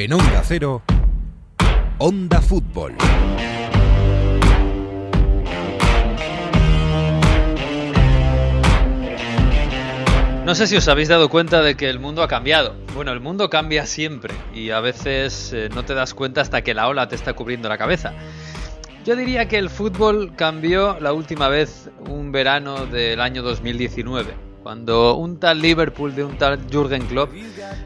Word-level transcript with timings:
En 0.00 0.12
Onda 0.12 0.44
Cero, 0.44 0.82
Onda 1.98 2.40
Fútbol. 2.40 2.94
No 10.44 10.54
sé 10.54 10.68
si 10.68 10.76
os 10.76 10.86
habéis 10.86 11.08
dado 11.08 11.28
cuenta 11.28 11.62
de 11.62 11.76
que 11.76 11.90
el 11.90 11.98
mundo 11.98 12.22
ha 12.22 12.28
cambiado. 12.28 12.76
Bueno, 12.94 13.10
el 13.10 13.18
mundo 13.18 13.50
cambia 13.50 13.86
siempre 13.86 14.34
y 14.54 14.70
a 14.70 14.78
veces 14.78 15.52
eh, 15.52 15.68
no 15.74 15.84
te 15.84 15.94
das 15.94 16.14
cuenta 16.14 16.42
hasta 16.42 16.62
que 16.62 16.74
la 16.74 16.86
ola 16.86 17.08
te 17.08 17.16
está 17.16 17.32
cubriendo 17.32 17.68
la 17.68 17.76
cabeza. 17.76 18.14
Yo 19.04 19.16
diría 19.16 19.48
que 19.48 19.58
el 19.58 19.68
fútbol 19.68 20.32
cambió 20.36 20.96
la 21.00 21.12
última 21.12 21.48
vez 21.48 21.90
un 22.08 22.30
verano 22.30 22.86
del 22.86 23.20
año 23.20 23.42
2019, 23.42 24.32
cuando 24.68 25.14
un 25.14 25.40
tal 25.40 25.62
Liverpool 25.62 26.14
de 26.14 26.22
un 26.22 26.36
tal 26.36 26.60
Jürgen 26.70 27.06
Klopp 27.06 27.32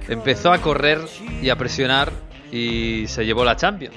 empezó 0.09 0.53
a 0.53 0.59
correr 0.59 0.99
y 1.41 1.49
a 1.49 1.55
presionar 1.55 2.11
y 2.51 3.07
se 3.07 3.25
llevó 3.25 3.45
la 3.45 3.55
Champions. 3.55 3.95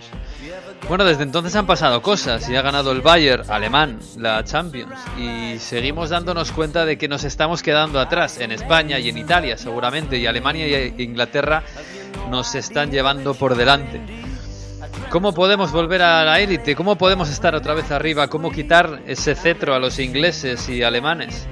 Bueno, 0.87 1.03
desde 1.03 1.23
entonces 1.23 1.55
han 1.55 1.65
pasado 1.65 2.03
cosas 2.03 2.47
y 2.47 2.55
ha 2.55 2.61
ganado 2.61 2.91
el 2.91 3.01
Bayern 3.01 3.49
alemán 3.49 3.97
la 4.19 4.43
Champions 4.43 4.99
y 5.17 5.57
seguimos 5.57 6.11
dándonos 6.11 6.51
cuenta 6.51 6.85
de 6.85 6.95
que 6.95 7.07
nos 7.07 7.23
estamos 7.23 7.63
quedando 7.63 7.99
atrás 7.99 8.39
en 8.39 8.51
España 8.51 8.99
y 8.99 9.09
en 9.09 9.17
Italia 9.17 9.57
seguramente 9.57 10.19
y 10.19 10.27
Alemania 10.27 10.67
y 10.67 11.01
Inglaterra 11.01 11.63
nos 12.29 12.53
están 12.53 12.91
llevando 12.91 13.33
por 13.33 13.55
delante. 13.55 13.99
¿Cómo 15.09 15.33
podemos 15.33 15.71
volver 15.71 16.03
a 16.03 16.23
la 16.23 16.39
élite? 16.39 16.75
¿Cómo 16.75 16.99
podemos 16.99 17.31
estar 17.31 17.55
otra 17.55 17.73
vez 17.73 17.89
arriba? 17.89 18.27
¿Cómo 18.27 18.51
quitar 18.51 19.01
ese 19.07 19.33
cetro 19.33 19.73
a 19.73 19.79
los 19.79 19.97
ingleses 19.97 20.69
y 20.69 20.83
alemanes? 20.83 21.47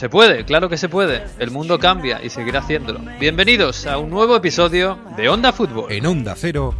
Se 0.00 0.08
puede, 0.08 0.46
claro 0.46 0.70
que 0.70 0.78
se 0.78 0.88
puede. 0.88 1.26
El 1.38 1.50
mundo 1.50 1.78
cambia 1.78 2.24
y 2.24 2.30
seguirá 2.30 2.60
haciéndolo. 2.60 3.00
Bienvenidos 3.18 3.84
a 3.84 3.98
un 3.98 4.08
nuevo 4.08 4.34
episodio 4.34 4.98
de 5.14 5.28
Onda 5.28 5.52
Fútbol. 5.52 5.92
En 5.92 6.06
Onda 6.06 6.34
Cero, 6.38 6.74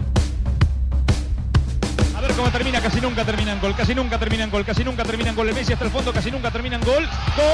A 2.17 2.21
ver 2.23 2.33
cómo 2.33 2.49
termina, 2.49 2.81
casi 2.81 2.99
nunca 2.99 3.23
termina 3.23 3.53
en 3.53 3.61
gol, 3.61 3.75
casi 3.77 3.95
nunca 3.95 4.19
termina 4.19 4.45
en 4.45 4.51
gol, 4.51 4.65
casi 4.65 4.85
nunca 4.85 5.05
termina 5.05 5.29
en 5.29 5.37
gol. 5.37 5.51
El 5.51 5.55
Messi 5.55 5.75
hasta 5.75 5.85
el 5.85 5.91
fondo, 5.91 6.15
casi 6.15 6.31
nunca 6.31 6.51
termina 6.51 6.77
en 6.77 6.83
gol. 6.83 7.07
¡Gol! 7.37 7.45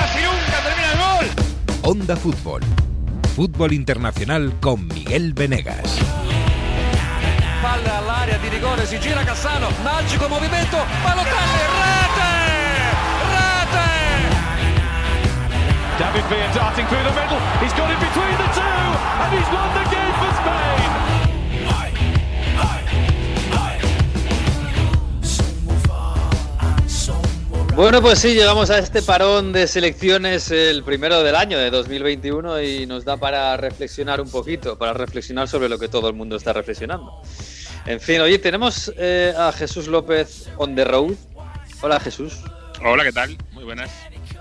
¡Casi 0.00 0.18
nunca 0.24 0.60
termina 0.64 0.92
el 0.92 0.98
gol! 0.98 1.26
Onda 1.82 2.16
Fútbol. 2.16 2.62
Fútbol 3.36 3.72
internacional 3.72 4.52
con 4.60 4.84
Miguel 4.88 5.32
Venegas. 5.32 6.00
Palla 7.62 7.98
all'area 7.98 8.36
di 8.38 8.48
rigore, 8.48 8.84
si 8.84 8.98
gira 8.98 9.22
Cassano, 9.24 9.68
magico 9.84 10.28
movimento, 10.28 10.76
Balotelli, 11.04 11.97
David 15.98 16.24
Villa 16.30 16.48
darting 16.54 16.86
through 16.86 17.02
the 17.02 17.10
middle. 17.10 17.40
He's 17.58 17.72
got 17.72 17.90
it 17.90 17.98
between 17.98 18.36
the 18.38 18.48
two, 18.54 18.86
and 19.18 19.34
he's 19.34 19.48
won 19.50 19.68
the 19.74 19.82
game 19.90 20.14
for 20.20 20.30
Spain. 20.38 21.08
Bueno, 27.74 28.00
pues 28.00 28.20
sí, 28.20 28.34
llegamos 28.34 28.70
a 28.70 28.78
este 28.78 29.02
parón 29.02 29.52
de 29.52 29.66
selecciones 29.66 30.50
el 30.50 30.82
primero 30.82 31.22
del 31.22 31.34
año 31.34 31.58
de 31.58 31.70
2021 31.70 32.60
y 32.62 32.86
nos 32.86 33.04
da 33.04 33.16
para 33.16 33.56
reflexionar 33.56 34.20
un 34.20 34.30
poquito, 34.30 34.78
para 34.78 34.92
reflexionar 34.92 35.48
sobre 35.48 35.68
lo 35.68 35.78
que 35.78 35.88
todo 35.88 36.08
el 36.08 36.14
mundo 36.14 36.36
está 36.36 36.52
reflexionando. 36.52 37.22
En 37.86 38.00
fin, 38.00 38.20
oye, 38.20 38.38
tenemos 38.38 38.92
eh, 38.96 39.32
a 39.36 39.52
Jesús 39.52 39.86
López 39.88 40.48
on 40.58 40.74
the 40.74 40.84
road. 40.84 41.14
Hola 41.80 41.98
Jesús. 42.00 42.38
Hola, 42.84 43.04
¿qué 43.04 43.12
tal? 43.12 43.36
Muy 43.52 43.64
buenas. 43.64 43.90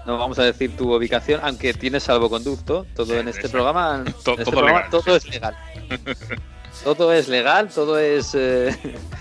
No 0.07 0.17
vamos 0.17 0.39
a 0.39 0.43
decir 0.43 0.75
tu 0.77 0.95
ubicación, 0.95 1.41
aunque 1.43 1.73
tienes 1.73 2.03
salvoconducto. 2.03 2.85
Todo 2.95 3.19
en 3.19 3.27
este 3.27 3.49
programa, 3.49 3.97
en 4.01 4.07
este 4.07 4.23
todo 4.23 4.51
programa 4.51 4.77
legal. 4.85 4.89
todo 4.89 5.15
es 5.17 5.27
legal. 5.29 5.57
todo 6.83 7.13
es 7.13 7.27
legal, 7.27 7.67
todo 7.67 7.99
es 7.99 8.33
eh, 8.33 8.73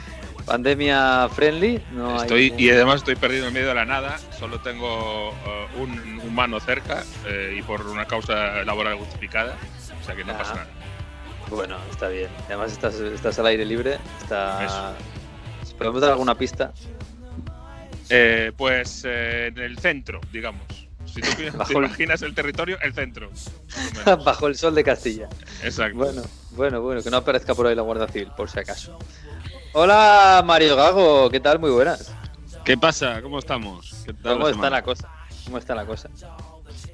pandemia 0.47 1.29
friendly. 1.31 1.83
No 1.91 2.23
Estoy, 2.23 2.55
y 2.57 2.71
además 2.71 2.97
estoy 2.99 3.17
perdido 3.17 3.49
en 3.49 3.53
medio 3.55 3.67
de 3.67 3.75
la 3.75 3.85
nada. 3.85 4.17
Solo 4.39 4.61
tengo 4.61 5.31
eh, 5.45 5.67
un 5.81 6.21
humano 6.25 6.61
cerca 6.61 7.03
eh, 7.27 7.57
y 7.59 7.63
por 7.63 7.85
una 7.89 8.07
causa 8.07 8.63
laboral 8.65 8.97
justificada. 8.97 9.57
O 10.01 10.05
sea 10.07 10.15
que 10.15 10.25
no 10.25 10.35
Ah. 10.35 10.39
pasa 10.39 10.55
nada. 10.55 10.69
Bueno, 11.51 11.77
está 11.91 12.07
bien. 12.09 12.29
Además 12.47 12.71
estás, 12.71 12.95
estás 12.95 13.37
al 13.41 13.47
aire 13.47 13.65
libre. 13.65 13.99
Está... 14.23 14.65
Eso. 14.65 15.77
¿Podemos 15.79 16.01
dar 16.01 16.13
alguna 16.13 16.37
pista? 16.37 16.73
Eh, 18.11 18.53
pues 18.56 19.03
eh, 19.05 19.49
en 19.49 19.59
el 19.59 19.78
centro, 19.78 20.21
digamos. 20.33 20.62
Si 21.06 21.21
tú 21.21 21.28
te 21.67 21.75
imaginas 21.75 22.22
el 22.22 22.34
territorio, 22.34 22.78
el 22.83 22.93
centro. 22.93 23.31
Bajo 24.25 24.47
el 24.47 24.56
sol 24.56 24.75
de 24.75 24.84
Castilla. 24.84 25.28
Exacto. 25.62 25.99
Bueno, 25.99 26.22
bueno, 26.53 26.83
bueno, 26.83 27.03
que 27.03 27.11
no 27.11 27.19
aparezca 27.19 27.55
por 27.55 27.66
ahí 27.66 27.75
la 27.75 27.83
Guardia 27.83 28.09
Civil, 28.09 28.31
por 28.37 28.50
si 28.50 28.59
acaso. 28.59 28.99
Hola 29.72 30.43
Mario 30.45 30.77
Gago, 30.77 31.31
¿qué 31.31 31.41
tal? 31.41 31.59
Muy 31.59 31.71
buenas. 31.71 32.15
¿Qué 32.65 32.77
pasa? 32.77 33.22
¿Cómo 33.22 33.39
estamos? 33.39 34.03
¿Qué 34.05 34.12
tal 34.12 34.34
¿Cómo 34.34 34.47
la 34.47 34.55
está 34.55 34.71
la 34.71 34.83
cosa? 34.83 35.09
¿Cómo 35.45 35.59
está 35.59 35.75
la 35.75 35.87
cosa? 35.87 36.11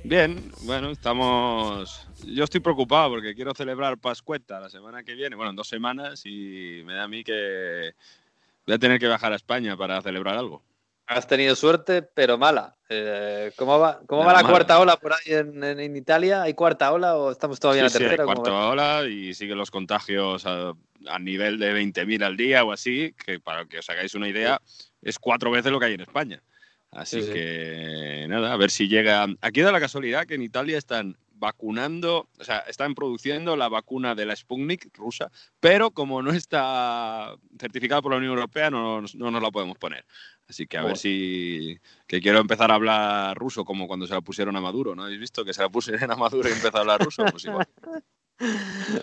Bien, 0.05 0.53
bueno, 0.63 0.91
estamos. 0.91 2.07
Yo 2.27 2.45
estoy 2.45 2.61
preocupado 2.61 3.11
porque 3.11 3.35
quiero 3.35 3.55
celebrar 3.55 3.99
Pascueta 3.99 4.61
la 4.61 4.69
semana 4.69 5.03
que 5.03 5.15
viene, 5.15 5.37
bueno, 5.37 5.51
en 5.51 5.57
dos 5.57 5.69
semanas, 5.69 6.23
y 6.25 6.83
me 6.85 6.95
da 6.95 7.05
a 7.05 7.09
mí 7.09 7.25
que 7.25 7.95
voy 8.67 8.75
a 8.75 8.79
tener 8.79 8.99
que 8.99 9.07
bajar 9.07 9.33
a 9.33 9.37
España 9.37 9.77
para 9.77 10.01
celebrar 10.03 10.37
algo. 10.37 10.63
Has 11.07 11.27
tenido 11.27 11.55
suerte, 11.57 12.03
pero 12.03 12.39
mala. 12.39 12.77
Eh, 12.89 13.53
¿Cómo 13.57 13.79
va, 13.79 14.01
cómo 14.07 14.21
va 14.25 14.33
Nada, 14.33 14.43
la 14.43 14.49
cuarta 14.49 14.79
ola 14.79 14.97
por 14.97 15.13
ahí 15.13 15.33
en, 15.35 15.63
en- 15.63 15.81
en 15.81 15.97
Italia? 15.97 16.43
¿Hay 16.43 16.55
cuarta 16.55 16.93
ola 16.93 17.17
o 17.17 17.31
estamos 17.33 17.59
todavía 17.59 17.83
Sí, 17.83 17.87
en 17.87 17.91
sí, 17.91 17.99
la 17.99 18.05
hay 18.05 18.09
tercera? 18.17 18.25
¿Cómo 18.25 18.43
cuarta 18.43 18.59
va? 18.59 18.69
ola 18.71 19.09
y 19.09 19.35
siguen 19.35 19.59
los 19.59 19.71
contagios 19.71 20.47
a, 20.47 20.73
a 21.09 21.19
nivel 21.19 21.59
de 21.59 21.73
20.000 21.75 22.23
al 22.23 22.37
día 22.37 22.65
o 22.65 22.73
así, 22.73 23.15
que 23.25 23.41
para 23.41 23.65
que 23.67 23.79
os 23.81 23.91
hagáis 23.91 24.15
una 24.15 24.29
idea, 24.29 24.61
es 25.03 25.19
cuatro 25.19 25.51
veces 25.51 25.73
lo 25.73 25.81
que 25.81 25.87
hay 25.87 25.95
en 25.95 26.01
España. 26.03 26.43
Así 26.93 27.21
Sí, 27.21 27.27
sí. 27.29 27.33
que 27.33 28.27
nada, 28.29 28.53
a 28.53 28.57
ver 28.57 28.71
si 28.71 28.87
llega. 28.89 29.27
Aquí 29.41 29.61
da 29.63 29.73
la 29.73 29.81
casualidad 29.81 30.27
que 30.27 30.35
en 30.35 30.43
Italia 30.43 30.79
están 30.79 31.17
vacunando, 31.35 32.29
o 32.39 32.45
sea, 32.45 32.59
están 32.69 32.95
produciendo 32.95 33.57
la 33.57 33.69
vacuna 33.69 34.15
de 34.15 34.27
la 34.27 34.37
Sputnik 34.37 34.97
rusa, 34.97 35.29
pero 35.59 35.91
como 35.91 36.23
no 36.23 36.31
está 36.31 37.35
certificada 37.59 38.01
por 38.01 38.13
la 38.13 38.19
Unión 38.19 38.35
Europea, 38.35 38.71
no 38.71 39.01
nos 39.01 39.43
la 39.43 39.51
podemos 39.51 39.77
poner. 39.77 40.05
Así 40.49 40.67
que 40.67 40.77
a 40.77 40.85
ver 40.85 40.97
si. 40.97 41.79
que 42.07 42.21
quiero 42.21 42.39
empezar 42.39 42.71
a 42.71 42.75
hablar 42.75 43.37
ruso 43.37 43.65
como 43.65 43.87
cuando 43.87 44.07
se 44.07 44.15
la 44.15 44.21
pusieron 44.21 44.57
a 44.57 44.61
Maduro, 44.61 44.95
¿no 44.95 45.05
habéis 45.05 45.21
visto? 45.21 45.45
Que 45.45 45.55
se 45.55 45.63
la 45.63 45.69
pusieron 45.71 46.11
a 46.11 46.17
Maduro 46.17 46.49
y 46.49 46.53
empezó 46.53 46.77
a 46.77 46.81
hablar 46.81 47.01
ruso, 47.01 47.25
pues 47.31 47.45
igual. 47.45 47.67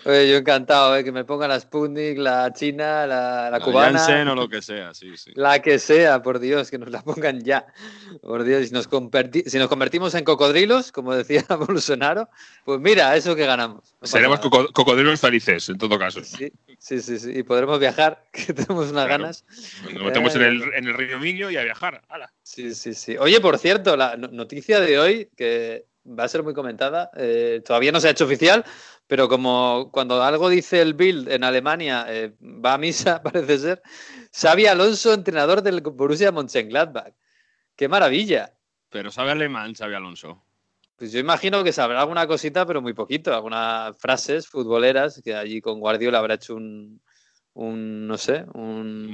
Oye, 0.04 0.30
yo 0.30 0.36
encantado, 0.36 0.94
eh, 0.96 1.02
que 1.04 1.12
me 1.12 1.24
pongan 1.24 1.48
la 1.48 1.58
Sputnik, 1.58 2.18
la 2.18 2.52
china, 2.52 3.06
la, 3.06 3.48
la 3.50 3.60
cubana. 3.60 3.98
Janssen 3.98 4.28
o 4.28 4.34
lo 4.34 4.48
que 4.48 4.60
sea, 4.60 4.92
sí, 4.92 5.16
sí. 5.16 5.32
La 5.34 5.62
que 5.62 5.78
sea, 5.78 6.22
por 6.22 6.38
Dios, 6.40 6.70
que 6.70 6.76
nos 6.78 6.90
la 6.90 7.02
pongan 7.02 7.40
ya. 7.42 7.64
Por 8.22 8.44
Dios, 8.44 8.66
si 8.68 8.72
nos, 8.74 8.88
converti- 8.90 9.44
si 9.46 9.58
nos 9.58 9.68
convertimos 9.68 10.14
en 10.14 10.24
cocodrilos, 10.24 10.92
como 10.92 11.14
decía 11.14 11.44
Bolsonaro, 11.66 12.28
pues 12.64 12.80
mira, 12.80 13.16
eso 13.16 13.34
que 13.34 13.46
ganamos. 13.46 13.94
No 14.00 14.06
Seremos 14.06 14.40
cocodrilos 14.40 15.20
felices, 15.20 15.68
en 15.70 15.78
todo 15.78 15.98
caso. 15.98 16.22
Sí, 16.22 16.52
sí, 16.78 17.00
sí, 17.00 17.18
sí, 17.18 17.32
y 17.38 17.42
podremos 17.42 17.78
viajar, 17.80 18.24
que 18.32 18.52
tenemos 18.52 18.90
unas 18.90 19.06
Claro. 19.06 19.22
ganas. 19.22 19.44
Nos 19.94 20.02
metemos 20.02 20.34
en 20.36 20.42
Eh, 20.42 20.48
el, 20.48 20.62
en 20.74 20.86
el 20.86 20.94
río 20.94 21.18
Miño 21.18 21.50
y 21.50 21.56
a 21.56 21.62
viajar. 21.62 22.02
¡Hala! 22.08 22.30
Sí, 22.42 22.74
sí, 22.74 22.92
sí. 22.92 23.16
Oye, 23.18 23.40
por 23.40 23.56
cierto, 23.58 23.96
la 23.96 24.16
no- 24.16 24.28
noticia 24.28 24.80
de 24.80 24.98
hoy, 24.98 25.30
que 25.36 25.86
va 26.06 26.24
a 26.24 26.28
ser 26.28 26.42
muy 26.42 26.54
comentada, 26.54 27.10
eh, 27.16 27.62
todavía 27.64 27.92
no 27.92 28.00
se 28.00 28.08
ha 28.08 28.10
hecho 28.10 28.24
oficial, 28.24 28.64
pero 29.10 29.28
como 29.28 29.90
cuando 29.90 30.22
algo 30.22 30.48
dice 30.48 30.80
el 30.80 30.94
Bild 30.94 31.32
en 31.32 31.42
Alemania 31.42 32.06
eh, 32.08 32.32
va 32.40 32.74
a 32.74 32.78
misa, 32.78 33.20
parece 33.24 33.58
ser, 33.58 33.82
Xavi 34.32 34.66
Alonso, 34.66 35.12
entrenador 35.12 35.62
del 35.62 35.80
Borussia 35.80 36.30
Mönchengladbach. 36.30 37.12
¡Qué 37.74 37.88
maravilla! 37.88 38.54
Pero 38.88 39.10
sabe 39.10 39.32
alemán, 39.32 39.74
sabe 39.74 39.96
Alonso. 39.96 40.44
Pues 40.94 41.10
yo 41.10 41.18
imagino 41.18 41.64
que 41.64 41.72
sabrá 41.72 42.02
alguna 42.02 42.28
cosita, 42.28 42.64
pero 42.64 42.82
muy 42.82 42.92
poquito, 42.92 43.34
algunas 43.34 43.98
frases 43.98 44.46
futboleras 44.46 45.20
que 45.24 45.34
allí 45.34 45.60
con 45.60 45.80
Guardiola 45.80 46.18
habrá 46.20 46.34
hecho 46.34 46.54
un, 46.54 47.00
un 47.54 48.06
no 48.06 48.16
sé, 48.16 48.44
un 48.54 49.12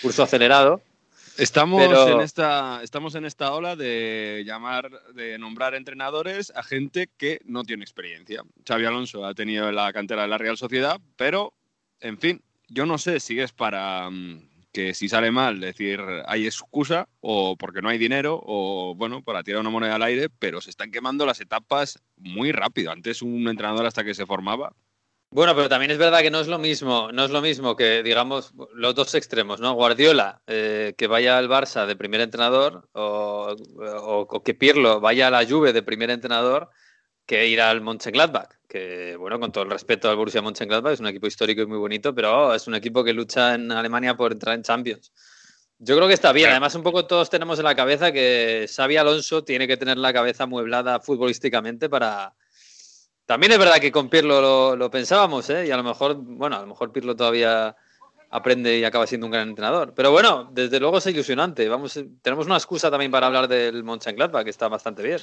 curso 0.00 0.22
acelerado. 0.22 0.80
Estamos, 1.38 1.86
Pero- 1.86 2.08
en 2.08 2.20
esta, 2.20 2.80
estamos 2.82 3.14
en 3.14 3.24
esta 3.24 3.52
ola 3.52 3.76
de 3.76 4.42
llamar, 4.44 4.90
de 5.14 5.38
nombrar 5.38 5.74
entrenadores 5.74 6.52
a 6.54 6.64
gente 6.64 7.08
que 7.16 7.40
no 7.44 7.62
tiene 7.62 7.84
experiencia. 7.84 8.42
Xavi 8.66 8.84
Alonso 8.84 9.24
ha 9.24 9.34
tenido 9.34 9.70
la 9.70 9.92
cantera 9.92 10.22
de 10.22 10.28
la 10.28 10.38
Real 10.38 10.56
Sociedad, 10.56 11.00
pero, 11.16 11.54
en 12.00 12.18
fin, 12.18 12.42
yo 12.68 12.86
no 12.86 12.98
sé 12.98 13.20
si 13.20 13.38
es 13.38 13.52
para 13.52 14.10
mm, 14.10 14.48
que 14.72 14.94
si 14.94 15.08
sale 15.08 15.30
mal 15.30 15.60
decir 15.60 16.00
hay 16.26 16.46
excusa 16.46 17.08
o 17.20 17.56
porque 17.56 17.82
no 17.82 17.88
hay 17.88 17.98
dinero 17.98 18.40
o, 18.44 18.94
bueno, 18.96 19.22
para 19.22 19.42
tirar 19.44 19.60
una 19.60 19.70
moneda 19.70 19.94
al 19.94 20.02
aire, 20.02 20.28
pero 20.40 20.60
se 20.60 20.70
están 20.70 20.90
quemando 20.90 21.24
las 21.24 21.40
etapas 21.40 22.02
muy 22.16 22.50
rápido. 22.50 22.90
Antes 22.90 23.22
un 23.22 23.48
entrenador 23.48 23.86
hasta 23.86 24.02
que 24.04 24.14
se 24.14 24.26
formaba 24.26 24.72
Bueno, 25.30 25.54
pero 25.54 25.68
también 25.68 25.90
es 25.90 25.98
verdad 25.98 26.20
que 26.22 26.30
no 26.30 26.40
es 26.40 26.46
lo 26.48 26.58
mismo, 26.58 27.12
no 27.12 27.24
es 27.26 27.30
lo 27.30 27.42
mismo 27.42 27.76
que, 27.76 28.02
digamos, 28.02 28.54
los 28.72 28.94
dos 28.94 29.14
extremos, 29.14 29.60
¿no? 29.60 29.74
Guardiola, 29.74 30.40
eh, 30.46 30.94
que 30.96 31.06
vaya 31.06 31.36
al 31.36 31.48
Barça 31.50 31.84
de 31.84 31.96
primer 31.96 32.22
entrenador, 32.22 32.88
o, 32.92 33.54
o- 33.76 34.26
o 34.30 34.42
que 34.42 34.54
Pirlo 34.54 35.00
vaya 35.00 35.26
a 35.28 35.30
la 35.30 35.44
Juve 35.46 35.74
de 35.74 35.82
primer 35.82 36.08
entrenador, 36.10 36.70
que 37.26 37.46
ir 37.46 37.60
al 37.60 37.82
Mönchengladbach, 37.82 38.48
que 38.66 39.16
bueno, 39.16 39.38
con 39.38 39.52
todo 39.52 39.64
el 39.64 39.70
respeto 39.70 40.08
al 40.08 40.16
Borussia 40.16 40.40
Mönchengladbach, 40.40 40.94
es 40.94 41.00
un 41.00 41.08
equipo 41.08 41.26
histórico 41.26 41.60
y 41.60 41.66
muy 41.66 41.78
bonito, 41.78 42.14
pero 42.14 42.54
es 42.54 42.66
un 42.66 42.74
equipo 42.74 43.04
que 43.04 43.12
lucha 43.12 43.54
en 43.54 43.70
Alemania 43.70 44.16
por 44.16 44.32
entrar 44.32 44.54
en 44.54 44.62
Champions. 44.62 45.12
Yo 45.78 45.94
creo 45.96 46.08
que 46.08 46.14
está 46.14 46.32
bien. 46.32 46.48
Además, 46.50 46.74
un 46.74 46.82
poco 46.82 47.06
todos 47.06 47.28
tenemos 47.30 47.58
en 47.58 47.66
la 47.66 47.74
cabeza 47.76 48.12
que 48.12 48.66
Xavi 48.74 48.96
Alonso 48.96 49.44
tiene 49.44 49.68
que 49.68 49.76
tener 49.76 49.98
la 49.98 50.12
cabeza 50.14 50.46
mueblada 50.46 51.00
futbolísticamente 51.00 51.88
para. 51.90 52.34
También 53.28 53.52
es 53.52 53.58
verdad 53.58 53.76
que 53.76 53.92
con 53.92 54.08
Pirlo 54.08 54.74
lo, 54.74 54.90
pensábamos, 54.90 55.50
¿eh? 55.50 55.66
Y 55.66 55.70
a 55.70 55.76
lo 55.76 55.82
mejor, 55.82 56.14
bueno, 56.16 56.56
a 56.56 56.60
lo 56.60 56.66
mejor 56.66 56.90
Pirlo 56.90 57.14
todavía 57.14 57.76
aprende 58.30 58.78
y 58.78 58.84
acaba 58.84 59.06
siendo 59.06 59.26
un 59.26 59.32
gran 59.32 59.50
entrenador. 59.50 59.92
Pero 59.94 60.10
bueno, 60.10 60.48
desde 60.50 60.80
luego 60.80 60.96
es 60.96 61.06
ilusionante. 61.08 61.68
Vamos, 61.68 62.00
tenemos 62.22 62.46
una 62.46 62.56
excusa 62.56 62.90
también 62.90 63.10
para 63.10 63.26
hablar 63.26 63.46
del 63.46 63.84
Mönchengladbach, 63.84 64.44
que 64.44 64.50
está 64.50 64.68
bastante 64.68 65.02
bien. 65.02 65.18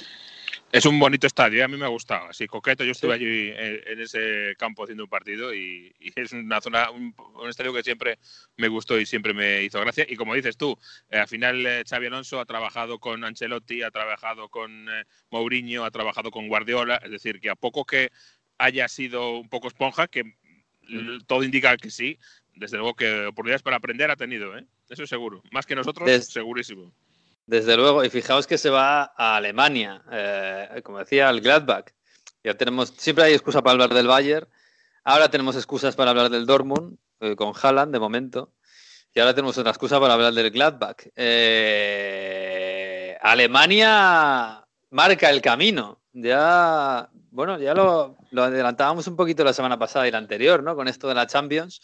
Es 0.72 0.84
un 0.84 0.98
bonito 0.98 1.26
estadio, 1.26 1.64
a 1.64 1.68
mí 1.68 1.76
me 1.76 1.84
ha 1.84 1.88
gustado, 1.88 2.28
así 2.28 2.46
coqueto. 2.46 2.84
Yo 2.84 2.90
estuve 2.90 3.14
allí 3.14 3.52
en, 3.56 4.00
ese 4.00 4.54
campo 4.58 4.82
haciendo 4.82 5.04
un 5.04 5.08
partido 5.08 5.54
y, 5.54 5.94
es 6.00 6.32
una 6.32 6.60
zona, 6.60 6.90
un, 6.90 7.14
estadio 7.48 7.72
que 7.72 7.82
siempre 7.82 8.18
me 8.56 8.68
gustó 8.68 8.98
y 8.98 9.06
siempre 9.06 9.32
me 9.32 9.62
hizo 9.62 9.80
gracia. 9.80 10.04
Y 10.08 10.16
como 10.16 10.34
dices 10.34 10.56
tú, 10.56 10.76
eh, 11.08 11.18
al 11.18 11.28
final 11.28 11.64
eh, 11.64 11.84
Xavi 11.88 12.06
Alonso 12.06 12.40
ha 12.40 12.44
trabajado 12.44 12.98
con 12.98 13.24
Ancelotti, 13.24 13.82
ha 13.82 13.90
trabajado 13.90 14.48
con 14.48 14.88
eh, 14.88 15.04
Mourinho, 15.30 15.84
ha 15.84 15.90
trabajado 15.90 16.30
con 16.30 16.48
Guardiola, 16.48 16.96
es 16.96 17.10
decir, 17.10 17.40
que 17.40 17.48
a 17.48 17.54
poco 17.54 17.84
que 17.84 18.10
haya 18.58 18.88
sido 18.88 19.38
un 19.38 19.48
poco 19.48 19.68
esponja, 19.68 20.08
que 20.08 20.34
todo 21.26 21.42
indica 21.42 21.76
que 21.76 21.90
sí, 21.90 22.18
desde 22.54 22.76
luego 22.76 22.94
que 22.94 23.26
oportunidades 23.26 23.62
para 23.62 23.76
aprender 23.76 24.10
ha 24.10 24.16
tenido, 24.16 24.56
¿eh? 24.58 24.66
eso 24.88 25.06
seguro. 25.06 25.42
Más 25.52 25.66
que 25.66 25.74
nosotros, 25.74 26.26
segurísimo. 26.26 26.92
Desde 27.46 27.76
luego, 27.76 28.04
y 28.04 28.10
fijaos 28.10 28.46
que 28.46 28.58
se 28.58 28.70
va 28.70 29.12
a 29.16 29.36
Alemania, 29.36 30.02
eh, 30.10 30.82
como 30.84 30.98
decía, 30.98 31.28
al 31.28 31.40
Gladbach. 31.40 31.92
Ya 32.42 32.54
tenemos, 32.54 32.92
siempre 32.96 33.24
hay 33.24 33.34
excusa 33.34 33.62
para 33.62 33.72
hablar 33.72 33.94
del 33.94 34.08
Bayern, 34.08 34.48
ahora 35.04 35.30
tenemos 35.30 35.54
excusas 35.54 35.94
para 35.94 36.10
hablar 36.10 36.28
del 36.28 36.44
Dortmund, 36.44 36.98
eh, 37.20 37.36
con 37.36 37.52
Haaland 37.60 37.92
de 37.92 38.00
momento, 38.00 38.52
y 39.14 39.20
ahora 39.20 39.32
tenemos 39.32 39.56
otra 39.58 39.70
excusa 39.70 40.00
para 40.00 40.14
hablar 40.14 40.34
del 40.34 40.50
Gladbach. 40.50 41.06
Eh, 41.14 43.16
Alemania 43.22 44.66
marca 44.90 45.30
el 45.30 45.40
camino. 45.40 46.00
Ya, 46.12 47.08
bueno, 47.30 47.58
ya 47.58 47.74
lo, 47.74 48.18
lo 48.30 48.42
adelantábamos 48.42 49.06
un 49.06 49.16
poquito 49.16 49.44
la 49.44 49.52
semana 49.52 49.78
pasada 49.78 50.08
y 50.08 50.10
la 50.10 50.18
anterior, 50.18 50.62
¿no? 50.62 50.74
Con 50.74 50.88
esto 50.88 51.08
de 51.08 51.14
la 51.14 51.26
Champions. 51.26 51.80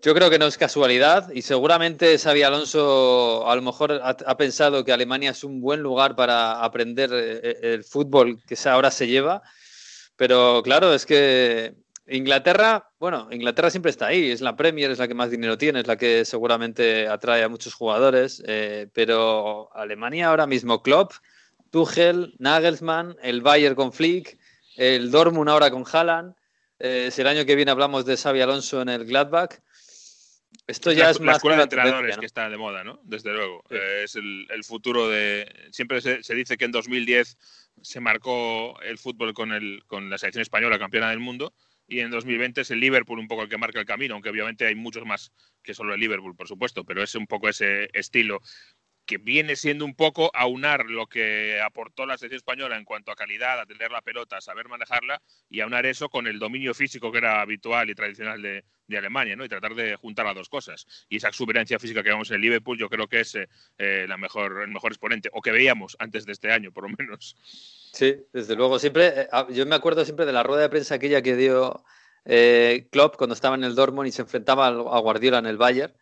Yo 0.00 0.14
creo 0.14 0.30
que 0.30 0.38
no 0.38 0.46
es 0.46 0.56
casualidad 0.56 1.28
y 1.32 1.42
seguramente 1.42 2.16
Xavi 2.18 2.42
Alonso 2.44 3.48
a 3.48 3.56
lo 3.56 3.62
mejor 3.62 4.00
ha, 4.00 4.36
pensado 4.36 4.84
que 4.84 4.92
Alemania 4.92 5.32
es 5.32 5.42
un 5.42 5.60
buen 5.60 5.80
lugar 5.80 6.14
para 6.14 6.62
aprender 6.62 7.10
eh, 7.12 7.40
eh, 7.42 7.58
el 7.74 7.82
fútbol 7.82 8.38
que 8.46 8.56
ahora 8.68 8.92
se 8.92 9.08
lleva, 9.08 9.42
pero 10.14 10.62
claro, 10.62 10.94
es 10.94 11.04
que 11.04 11.74
Inglaterra, 12.06 12.88
bueno, 13.00 13.26
Inglaterra 13.32 13.70
siempre 13.70 13.90
está 13.90 14.06
ahí, 14.06 14.30
es 14.30 14.40
la 14.40 14.54
Premier, 14.54 14.92
es 14.92 14.98
la 14.98 15.08
que 15.08 15.14
más 15.14 15.32
dinero 15.32 15.58
tiene, 15.58 15.80
es 15.80 15.88
la 15.88 15.96
que 15.96 16.24
seguramente 16.24 17.08
atrae 17.08 17.42
a 17.42 17.48
muchos 17.48 17.74
jugadores, 17.74 18.40
eh, 18.46 18.86
pero 18.92 19.68
Alemania 19.74 20.28
ahora 20.28 20.46
mismo, 20.46 20.80
Klopp, 20.80 21.12
Tuchel, 21.70 22.36
Nagelsmann, 22.38 23.16
el 23.20 23.42
Bayern 23.42 23.74
con 23.74 23.92
Flick, 23.92 24.38
el 24.76 25.10
Dortmund 25.10 25.50
ahora 25.50 25.72
con 25.72 25.84
Haaland, 25.90 26.34
si 26.78 27.20
el 27.20 27.26
año 27.26 27.44
que 27.44 27.56
viene 27.56 27.72
hablamos 27.72 28.04
de 28.04 28.16
Xavi 28.16 28.40
Alonso 28.40 28.80
en 28.80 28.88
el 28.90 29.04
Gladbach, 29.04 29.58
esto 30.68 30.92
ya 30.92 31.08
es, 31.08 31.18
la 31.18 31.32
escuela 31.32 31.56
de 31.56 31.62
entrenadores 31.62 32.18
que 32.18 32.26
está 32.26 32.50
de 32.50 32.58
moda, 32.58 32.84
¿no? 32.84 33.00
Desde 33.02 33.32
luego. 33.32 33.64
Eh, 33.70 34.02
es 34.04 34.16
el, 34.16 34.46
futuro 34.64 35.08
de. 35.08 35.50
Siempre 35.72 36.02
se, 36.02 36.34
dice 36.34 36.58
que 36.58 36.66
en 36.66 36.72
2010 36.72 37.38
se 37.80 38.00
marcó 38.00 38.78
el 38.82 38.98
fútbol 38.98 39.32
con, 39.32 39.52
el, 39.52 39.82
con 39.86 40.10
la 40.10 40.18
selección 40.18 40.42
española 40.42 40.78
campeona 40.78 41.08
del 41.08 41.20
mundo 41.20 41.54
y 41.86 42.00
en 42.00 42.10
2020 42.10 42.60
es 42.60 42.70
el 42.70 42.80
Liverpool 42.80 43.18
un 43.18 43.28
poco 43.28 43.42
el 43.42 43.48
que 43.48 43.56
marca 43.56 43.80
el 43.80 43.86
camino, 43.86 44.14
aunque 44.14 44.28
obviamente 44.28 44.66
hay 44.66 44.74
muchos 44.74 45.06
más 45.06 45.32
que 45.62 45.72
solo 45.72 45.94
el 45.94 46.00
Liverpool, 46.00 46.36
por 46.36 46.46
supuesto, 46.46 46.84
pero 46.84 47.02
es 47.02 47.14
un 47.14 47.26
poco 47.26 47.48
ese 47.48 47.88
estilo 47.94 48.40
que 49.08 49.16
viene 49.16 49.56
siendo 49.56 49.86
un 49.86 49.94
poco 49.94 50.30
aunar 50.34 50.84
lo 50.84 51.06
que 51.06 51.62
aportó 51.62 52.04
la 52.04 52.18
selección 52.18 52.36
española 52.36 52.76
en 52.76 52.84
cuanto 52.84 53.10
a 53.10 53.16
calidad, 53.16 53.58
a 53.58 53.64
tener 53.64 53.90
la 53.90 54.02
pelota, 54.02 54.36
a 54.36 54.42
saber 54.42 54.68
manejarla 54.68 55.22
y 55.48 55.60
aunar 55.60 55.86
eso 55.86 56.10
con 56.10 56.26
el 56.26 56.38
dominio 56.38 56.74
físico 56.74 57.10
que 57.10 57.16
era 57.16 57.40
habitual 57.40 57.88
y 57.88 57.94
tradicional 57.94 58.42
de, 58.42 58.64
Alemania, 58.98 59.34
¿no? 59.34 59.46
Y 59.46 59.48
tratar 59.48 59.74
de 59.74 59.96
juntar 59.96 60.26
las 60.26 60.34
dos 60.34 60.50
cosas. 60.50 60.86
Y 61.08 61.16
esa 61.16 61.28
exuberancia 61.28 61.78
física 61.78 62.02
que 62.02 62.10
vemos 62.10 62.30
en 62.30 62.40
Liverpool, 62.40 62.78
yo 62.78 62.90
creo 62.90 63.06
que 63.06 63.20
es 63.20 63.34
eh, 63.34 64.06
la 64.06 64.18
mejor, 64.18 64.62
el 64.62 64.68
mejor 64.68 64.92
exponente, 64.92 65.30
o 65.32 65.40
que 65.40 65.52
veíamos 65.52 65.96
antes 65.98 66.26
de 66.26 66.32
este 66.32 66.52
año, 66.52 66.70
por 66.70 66.84
lo 66.84 66.96
menos. 66.98 67.36
Sí, 67.92 68.16
desde 68.32 68.56
luego. 68.56 68.78
Siempre, 68.78 69.06
eh, 69.08 69.28
ah, 69.32 69.46
yo 69.50 69.64
me 69.64 69.74
acuerdo 69.74 70.04
siempre 70.04 70.26
de 70.26 70.32
la 70.32 70.42
rueda 70.42 70.62
de 70.62 70.68
prensa 70.68 70.96
aquella 70.96 71.22
que 71.22 71.36
dio 71.36 71.82
eh, 72.24 72.88
Klopp 72.90 73.16
cuando 73.16 73.34
estaba 73.34 73.56
en 73.56 73.64
el 73.64 73.74
Dortmund 73.74 74.08
y 74.08 74.12
se 74.12 74.22
enfrentaba 74.22 74.66
a 74.66 74.98
Guardiola 75.00 75.38
en 75.38 75.46
el 75.46 75.56
Bayern 75.56 75.94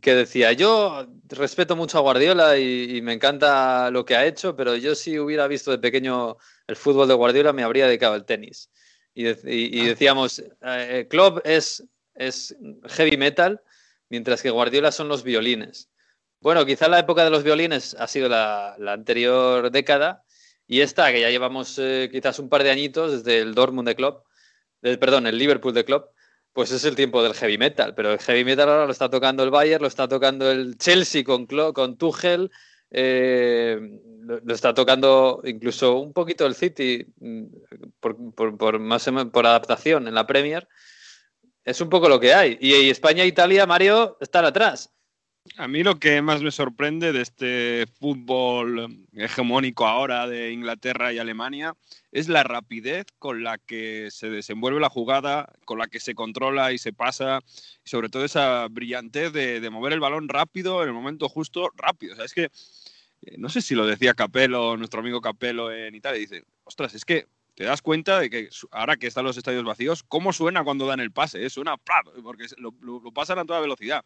que 0.00 0.14
decía, 0.14 0.52
yo 0.52 1.06
respeto 1.28 1.76
mucho 1.76 1.98
a 1.98 2.00
Guardiola 2.00 2.58
y, 2.58 3.00
me 3.02 3.12
encanta 3.12 3.90
lo 3.90 4.04
que 4.04 4.16
ha 4.16 4.26
hecho, 4.26 4.56
pero 4.56 4.76
yo 4.76 4.94
si 4.94 5.18
hubiera 5.18 5.46
visto 5.46 5.70
de 5.70 5.78
pequeño 5.78 6.36
el 6.66 6.76
fútbol 6.76 7.08
de 7.08 7.14
Guardiola 7.14 7.52
me 7.52 7.62
habría 7.62 7.86
dedicado 7.86 8.14
al 8.14 8.24
tenis. 8.24 8.70
Y, 9.14 9.28
ah. 9.28 9.34
decíamos, 9.44 10.42
eh, 10.62 11.06
Club 11.08 11.40
es, 11.44 11.84
es 12.14 12.56
heavy 12.88 13.16
metal, 13.16 13.60
mientras 14.08 14.42
que 14.42 14.50
Guardiola 14.50 14.90
son 14.90 15.08
los 15.08 15.22
violines. 15.22 15.90
Bueno, 16.40 16.66
quizá 16.66 16.88
la 16.88 16.98
época 16.98 17.24
de 17.24 17.30
los 17.30 17.44
violines 17.44 17.94
ha 17.98 18.06
sido 18.08 18.28
la, 18.28 18.74
anterior 18.88 19.70
década 19.70 20.24
y 20.66 20.80
esta, 20.80 21.12
que 21.12 21.20
ya 21.20 21.30
llevamos 21.30 21.78
eh, 21.78 22.08
quizás 22.10 22.38
un 22.38 22.48
par 22.48 22.64
de 22.64 22.70
añitos 22.70 23.12
desde 23.12 23.40
el 23.40 23.54
Dortmund 23.54 23.88
de 23.88 23.94
Club, 23.94 24.22
perdón, 24.80 25.26
el 25.26 25.38
Liverpool 25.38 25.72
de 25.72 25.84
Club, 25.84 26.04
pues 26.54 26.70
es 26.70 26.84
el 26.84 26.94
tiempo 26.94 27.22
del 27.22 27.34
heavy 27.34 27.58
metal, 27.58 27.94
pero 27.94 28.12
el 28.12 28.20
heavy 28.20 28.44
metal 28.44 28.68
ahora 28.68 28.86
lo 28.86 28.92
está 28.92 29.10
tocando 29.10 29.42
el 29.42 29.50
Bayern, 29.50 29.82
lo 29.82 29.88
está 29.88 30.06
tocando 30.06 30.50
el 30.50 30.78
Chelsea 30.78 31.24
con, 31.24 31.46
con 31.46 31.98
Tuchel, 31.98 32.50
eh, 32.90 33.76
lo, 34.20 34.54
está 34.54 34.72
tocando 34.72 35.42
incluso 35.44 35.98
un 35.98 36.12
poquito 36.12 36.46
el 36.46 36.54
City 36.54 37.04
mm, 37.18 37.44
por, 37.98 38.78
más 38.78 39.10
por 39.32 39.46
adaptación 39.46 40.06
en 40.06 40.14
la 40.14 40.28
Premier. 40.28 40.68
Es 41.64 41.80
un 41.80 41.88
poco 41.88 42.08
lo 42.08 42.20
que 42.20 42.32
hay. 42.32 42.56
Y, 42.60 42.72
y 42.72 42.90
España 42.90 43.24
e 43.24 43.26
Italia, 43.26 43.66
Mario, 43.66 44.16
están 44.20 44.44
atrás. 44.44 44.93
A 45.56 45.68
mí 45.68 45.84
lo 45.84 46.00
que 46.00 46.20
más 46.20 46.42
me 46.42 46.50
sorprende 46.50 47.12
de 47.12 47.20
este 47.20 47.86
fútbol 48.00 49.06
hegemónico 49.12 49.86
ahora 49.86 50.26
de 50.26 50.50
Inglaterra 50.50 51.12
y 51.12 51.18
Alemania 51.18 51.76
es 52.10 52.28
la 52.28 52.42
rapidez 52.42 53.06
con 53.18 53.44
la 53.44 53.58
que 53.58 54.08
se 54.10 54.30
desenvuelve 54.30 54.80
la 54.80 54.88
jugada, 54.88 55.52
con 55.64 55.78
la 55.78 55.86
que 55.86 56.00
se 56.00 56.14
controla 56.14 56.72
y 56.72 56.78
se 56.78 56.92
pasa, 56.92 57.40
y 57.84 57.88
sobre 57.88 58.08
todo 58.08 58.24
esa 58.24 58.66
brillantez 58.68 59.32
de, 59.32 59.70
mover 59.70 59.92
el 59.92 60.00
balón 60.00 60.28
rápido, 60.28 60.82
en 60.82 60.88
el 60.88 60.94
momento 60.94 61.28
justo, 61.28 61.70
rápido. 61.76 62.14
O 62.14 62.16
sea, 62.16 62.24
es 62.24 62.34
que, 62.34 62.44
eh, 63.22 63.36
no 63.38 63.48
sé 63.48 63.60
si 63.62 63.74
lo 63.74 63.86
decía 63.86 64.14
Capello, 64.14 64.76
nuestro 64.76 65.00
amigo 65.00 65.20
Capello 65.20 65.70
en 65.70 65.94
Italia, 65.94 66.18
dice, 66.18 66.42
ostras, 66.64 66.94
es 66.94 67.04
que 67.04 67.26
te 67.54 67.64
das 67.64 67.82
cuenta 67.82 68.18
de 68.18 68.28
que 68.28 68.48
ahora 68.72 68.96
que 68.96 69.06
están 69.06 69.24
los 69.24 69.36
estadios 69.36 69.62
vacíos, 69.62 70.02
cómo 70.02 70.32
suena 70.32 70.64
cuando 70.64 70.86
dan 70.86 71.00
el 71.00 71.12
pase, 71.12 71.44
¿eh? 71.44 71.50
suena 71.50 71.76
porque 72.22 72.46
lo, 72.56 72.74
lo, 72.80 73.12
pasan 73.12 73.38
a 73.38 73.44
toda 73.44 73.60
velocidad. 73.60 74.04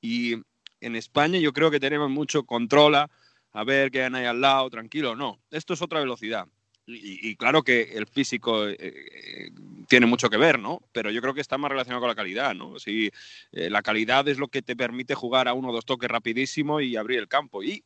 Y 0.00 0.42
en 0.82 0.96
España 0.96 1.38
yo 1.38 1.52
creo 1.52 1.70
que 1.70 1.80
tenemos 1.80 2.10
mucho 2.10 2.44
control 2.44 2.96
a 2.96 3.64
ver 3.64 3.90
qué 3.90 4.02
hay 4.02 4.24
al 4.24 4.40
lado, 4.40 4.68
tranquilo. 4.70 5.14
No, 5.16 5.40
esto 5.50 5.74
es 5.74 5.82
otra 5.82 6.00
velocidad. 6.00 6.46
Y, 6.84 7.36
claro 7.36 7.62
que 7.62 7.92
el 7.94 8.06
físico 8.06 8.66
eh, 8.68 8.76
eh, 8.80 9.50
tiene 9.86 10.06
mucho 10.06 10.28
que 10.28 10.36
ver, 10.36 10.58
¿no? 10.58 10.80
Pero 10.90 11.12
yo 11.12 11.22
creo 11.22 11.32
que 11.32 11.40
está 11.40 11.56
más 11.56 11.70
relacionado 11.70 12.00
con 12.00 12.08
la 12.08 12.16
calidad, 12.16 12.54
¿no? 12.54 12.78
Si 12.80 13.08
eh, 13.52 13.70
la 13.70 13.82
calidad 13.82 14.26
es 14.26 14.38
lo 14.38 14.48
que 14.48 14.62
te 14.62 14.74
permite 14.74 15.14
jugar 15.14 15.46
a 15.46 15.54
uno 15.54 15.68
o 15.68 15.72
dos 15.72 15.84
toques 15.84 16.10
rapidísimo 16.10 16.80
y 16.80 16.96
abrir 16.96 17.20
el 17.20 17.28
campo. 17.28 17.62
Y 17.62 17.84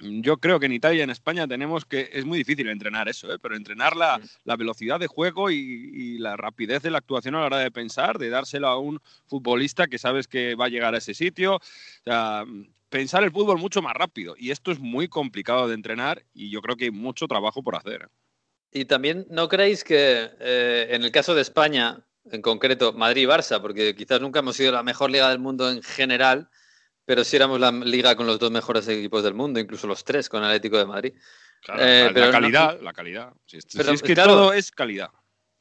yo 0.00 0.38
creo 0.38 0.60
que 0.60 0.66
en 0.66 0.72
Italia 0.72 1.00
y 1.00 1.02
en 1.02 1.10
España 1.10 1.46
tenemos 1.46 1.84
que, 1.84 2.10
es 2.12 2.24
muy 2.24 2.38
difícil 2.38 2.68
entrenar 2.68 3.08
eso, 3.08 3.32
¿eh? 3.32 3.38
pero 3.40 3.56
entrenar 3.56 3.96
la, 3.96 4.20
velocidad 4.56 5.00
de 5.00 5.06
juego 5.06 5.50
y, 5.50 6.18
la 6.18 6.36
rapidez 6.36 6.82
de 6.82 6.90
la 6.90 6.98
actuación 6.98 7.34
a 7.34 7.40
la 7.40 7.46
hora 7.46 7.58
de 7.58 7.70
pensar, 7.70 8.18
de 8.18 8.28
dárselo 8.28 8.68
a 8.68 8.78
un 8.78 9.00
futbolista 9.26 9.86
que 9.86 9.98
sabes 9.98 10.26
que 10.26 10.54
va 10.54 10.66
a 10.66 10.68
llegar 10.68 10.94
a 10.94 10.98
ese 10.98 11.14
sitio. 11.14 11.56
O 11.56 11.60
sea, 12.04 12.44
pensar 12.88 13.22
el 13.24 13.30
fútbol 13.30 13.58
mucho 13.58 13.82
más 13.82 13.94
rápido. 13.94 14.34
Y 14.36 14.50
esto 14.50 14.72
es 14.72 14.78
muy 14.78 15.08
complicado 15.08 15.68
de 15.68 15.74
entrenar 15.74 16.24
y 16.34 16.50
yo 16.50 16.60
creo 16.60 16.76
que 16.76 16.86
hay 16.86 16.90
mucho 16.90 17.26
trabajo 17.26 17.62
por 17.62 17.76
hacer. 17.76 18.08
Y 18.72 18.84
también, 18.84 19.26
¿no 19.30 19.48
creéis 19.48 19.84
que 19.84 20.30
eh, 20.40 20.88
en 20.90 21.02
el 21.02 21.10
caso 21.10 21.34
de 21.34 21.42
España, 21.42 22.04
en 22.30 22.42
concreto 22.42 22.92
Madrid 22.92 23.22
y 23.22 23.26
Barça, 23.26 23.60
porque 23.60 23.94
quizás 23.94 24.20
nunca 24.20 24.40
hemos 24.40 24.56
sido 24.56 24.72
la 24.72 24.82
mejor 24.82 25.10
liga 25.10 25.30
del 25.30 25.38
mundo 25.38 25.70
en 25.70 25.82
general, 25.82 26.50
pero 27.08 27.24
si 27.24 27.36
éramos 27.36 27.58
la 27.58 27.72
liga 27.72 28.14
con 28.16 28.26
los 28.26 28.38
dos 28.38 28.50
mejores 28.50 28.86
equipos 28.86 29.22
del 29.22 29.32
mundo, 29.32 29.58
incluso 29.58 29.86
los 29.86 30.04
tres 30.04 30.28
con 30.28 30.44
Atlético 30.44 30.76
de 30.76 30.84
Madrid. 30.84 31.14
Eh, 31.78 32.10
la, 32.14 32.30
calidad, 32.30 32.78
la 32.82 32.92
calidad. 32.92 33.32
pero, 33.74 33.92
es 33.92 34.02
que 34.02 34.14
todo 34.14 34.52
es 34.52 34.70
calidad. 34.70 35.08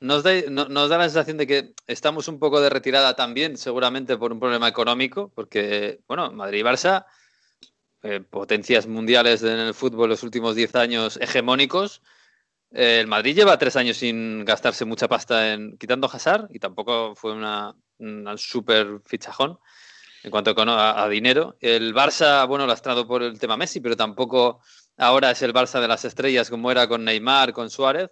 Nos 0.02 0.24
da, 0.24 0.34
nos 0.50 0.90
da 0.90 0.98
la 0.98 1.06
sensación 1.06 1.38
de 1.38 1.48
que 1.48 1.74
estamos 1.88 2.28
un 2.28 2.38
poco 2.38 2.60
de 2.60 2.70
retirada 2.70 3.16
también, 3.16 3.56
seguramente 3.56 4.18
por 4.18 4.34
un 4.34 4.42
problema 4.42 4.68
económico, 4.68 5.32
porque, 5.34 6.02
bueno, 6.06 6.34
Madrid 6.34 6.60
y 6.60 6.64
Barça, 6.64 7.06
eh, 8.04 8.20
potencias 8.20 8.86
mundiales 8.86 9.42
en 9.42 9.58
el 9.58 9.74
fútbol 9.74 10.10
los 10.10 10.24
últimos 10.24 10.54
10 10.54 10.76
años 10.76 11.18
hegemónicos, 11.22 12.02
Eh, 12.72 13.00
el 13.00 13.08
Madrid 13.08 13.34
lleva 13.34 13.58
tres 13.58 13.78
años 13.78 13.96
sin 13.96 14.44
gastarse 14.44 14.84
mucha 14.84 15.08
pasta 15.08 15.54
en 15.54 15.78
quitando 15.78 16.10
Hazard 16.12 16.50
y 16.50 16.60
tampoco 16.60 17.16
fue 17.16 17.32
una, 17.32 17.74
un 18.00 18.38
súper 18.38 19.00
fichajón 19.06 19.58
en 20.28 20.32
cuanto 20.32 20.54
a, 20.58 21.10
dinero. 21.10 21.58
El 21.62 21.94
Barça, 21.94 22.46
bueno, 22.48 22.68
lastrado 22.68 23.08
por 23.08 23.24
el 23.24 23.40
tema 23.40 23.58
Messi, 23.58 23.80
pero 23.80 23.96
tampoco 23.96 24.62
ahora 24.98 25.32
es 25.32 25.42
el 25.42 25.54
Barça 25.54 25.80
de 25.80 25.88
las 25.88 26.06
estrellas 26.06 26.50
como 26.50 26.70
era 26.70 26.88
con 26.88 27.04
Neymar, 27.06 27.54
con 27.54 27.70
Suárez. 27.70 28.12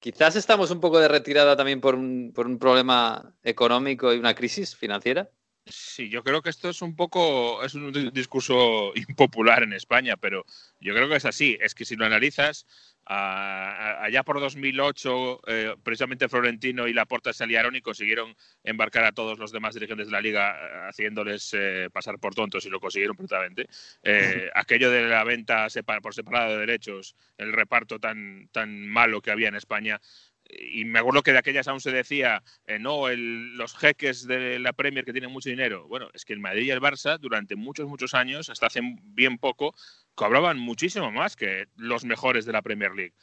Quizás 0.00 0.36
estamos 0.36 0.70
un 0.70 0.80
poco 0.80 0.98
de 0.98 1.08
retirada 1.08 1.56
también 1.56 1.80
por 1.80 1.94
un, 1.94 2.32
por 2.34 2.46
un 2.46 2.58
problema 2.58 3.34
económico 3.42 4.12
y 4.12 4.18
una 4.18 4.34
crisis 4.34 4.76
financiera. 4.76 5.30
Sí, 5.68 6.08
yo 6.08 6.22
creo 6.22 6.42
que 6.42 6.50
esto 6.50 6.70
es 6.70 6.80
un 6.80 6.94
poco, 6.94 7.64
es 7.64 7.74
un 7.74 7.92
discurso 8.12 8.92
impopular 9.08 9.64
en 9.64 9.72
España, 9.72 10.16
pero 10.16 10.44
yo 10.80 10.94
creo 10.94 11.08
que 11.08 11.16
es 11.16 11.24
así. 11.24 11.58
Es 11.60 11.74
que 11.74 11.84
si 11.84 11.96
lo 11.96 12.06
analizas, 12.06 12.66
allá 13.04 14.22
por 14.22 14.38
2008, 14.38 15.40
eh, 15.48 15.74
precisamente 15.82 16.28
Florentino 16.28 16.86
y 16.86 16.92
Laporta 16.92 17.32
se 17.32 17.42
aliaron 17.42 17.74
y 17.74 17.80
consiguieron 17.80 18.36
embarcar 18.62 19.04
a 19.04 19.12
todos 19.12 19.40
los 19.40 19.50
demás 19.50 19.74
dirigentes 19.74 20.06
de 20.06 20.12
la 20.12 20.20
liga, 20.20 20.56
eh, 20.56 20.88
haciéndoles 20.88 21.52
eh, 21.54 21.88
pasar 21.92 22.20
por 22.20 22.34
tontos 22.34 22.64
y 22.64 22.70
lo 22.70 22.78
consiguieron 22.78 23.16
perfectamente. 23.16 23.68
aquello 24.54 24.90
de 24.90 25.02
la 25.08 25.24
venta 25.24 25.66
por 26.00 26.14
separado 26.14 26.52
de 26.52 26.58
derechos, 26.58 27.16
el 27.38 27.52
reparto 27.52 27.98
tan, 27.98 28.48
tan 28.52 28.86
malo 28.86 29.20
que 29.20 29.32
había 29.32 29.48
en 29.48 29.56
España, 29.56 30.00
y 30.48 30.84
me 30.84 30.98
acuerdo 30.98 31.22
que 31.22 31.32
de 31.32 31.38
aquellas 31.38 31.68
aún 31.68 31.80
se 31.80 31.90
decía, 31.90 32.42
eh, 32.66 32.78
no, 32.78 33.08
los 33.08 33.76
jeques 33.76 34.26
de 34.26 34.58
la 34.58 34.72
Premier 34.72 35.04
que 35.04 35.12
tienen 35.12 35.32
mucho 35.32 35.50
dinero. 35.50 35.86
Bueno, 35.88 36.08
es 36.14 36.24
que 36.24 36.32
el 36.32 36.40
Madrid 36.40 36.66
y 36.66 36.70
el 36.70 36.80
Barça 36.80 37.18
durante 37.18 37.56
muchos, 37.56 37.88
muchos 37.88 38.14
años, 38.14 38.50
hasta 38.50 38.66
hace 38.66 38.80
bien 39.02 39.38
poco, 39.38 39.74
cobraban 40.14 40.58
muchísimo 40.58 41.10
más 41.10 41.36
que 41.36 41.66
los 41.76 42.04
mejores 42.04 42.44
de 42.44 42.52
la 42.52 42.62
Premier 42.62 42.92
League. 42.94 43.14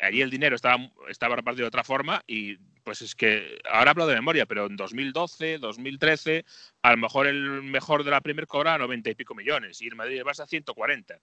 Allí 0.00 0.22
el 0.22 0.30
dinero 0.30 0.56
estaba, 0.56 0.90
estaba 1.08 1.36
repartido 1.36 1.64
de 1.64 1.68
otra 1.68 1.84
forma 1.84 2.22
y 2.26 2.56
pues 2.82 3.00
es 3.00 3.14
que 3.14 3.58
ahora 3.70 3.92
hablo 3.92 4.06
de 4.06 4.14
memoria, 4.14 4.44
pero 4.44 4.66
en 4.66 4.76
2012, 4.76 5.58
2013, 5.58 6.44
a 6.82 6.90
lo 6.90 6.96
mejor 6.98 7.26
el 7.26 7.62
mejor 7.62 8.04
de 8.04 8.10
la 8.10 8.20
Premier 8.20 8.46
cobraba 8.46 8.78
90 8.78 9.10
y 9.10 9.14
pico 9.14 9.34
millones 9.34 9.80
y 9.80 9.86
el 9.86 9.94
Madrid 9.94 10.16
y 10.16 10.18
el 10.18 10.24
Barça 10.24 10.46
140. 10.46 11.18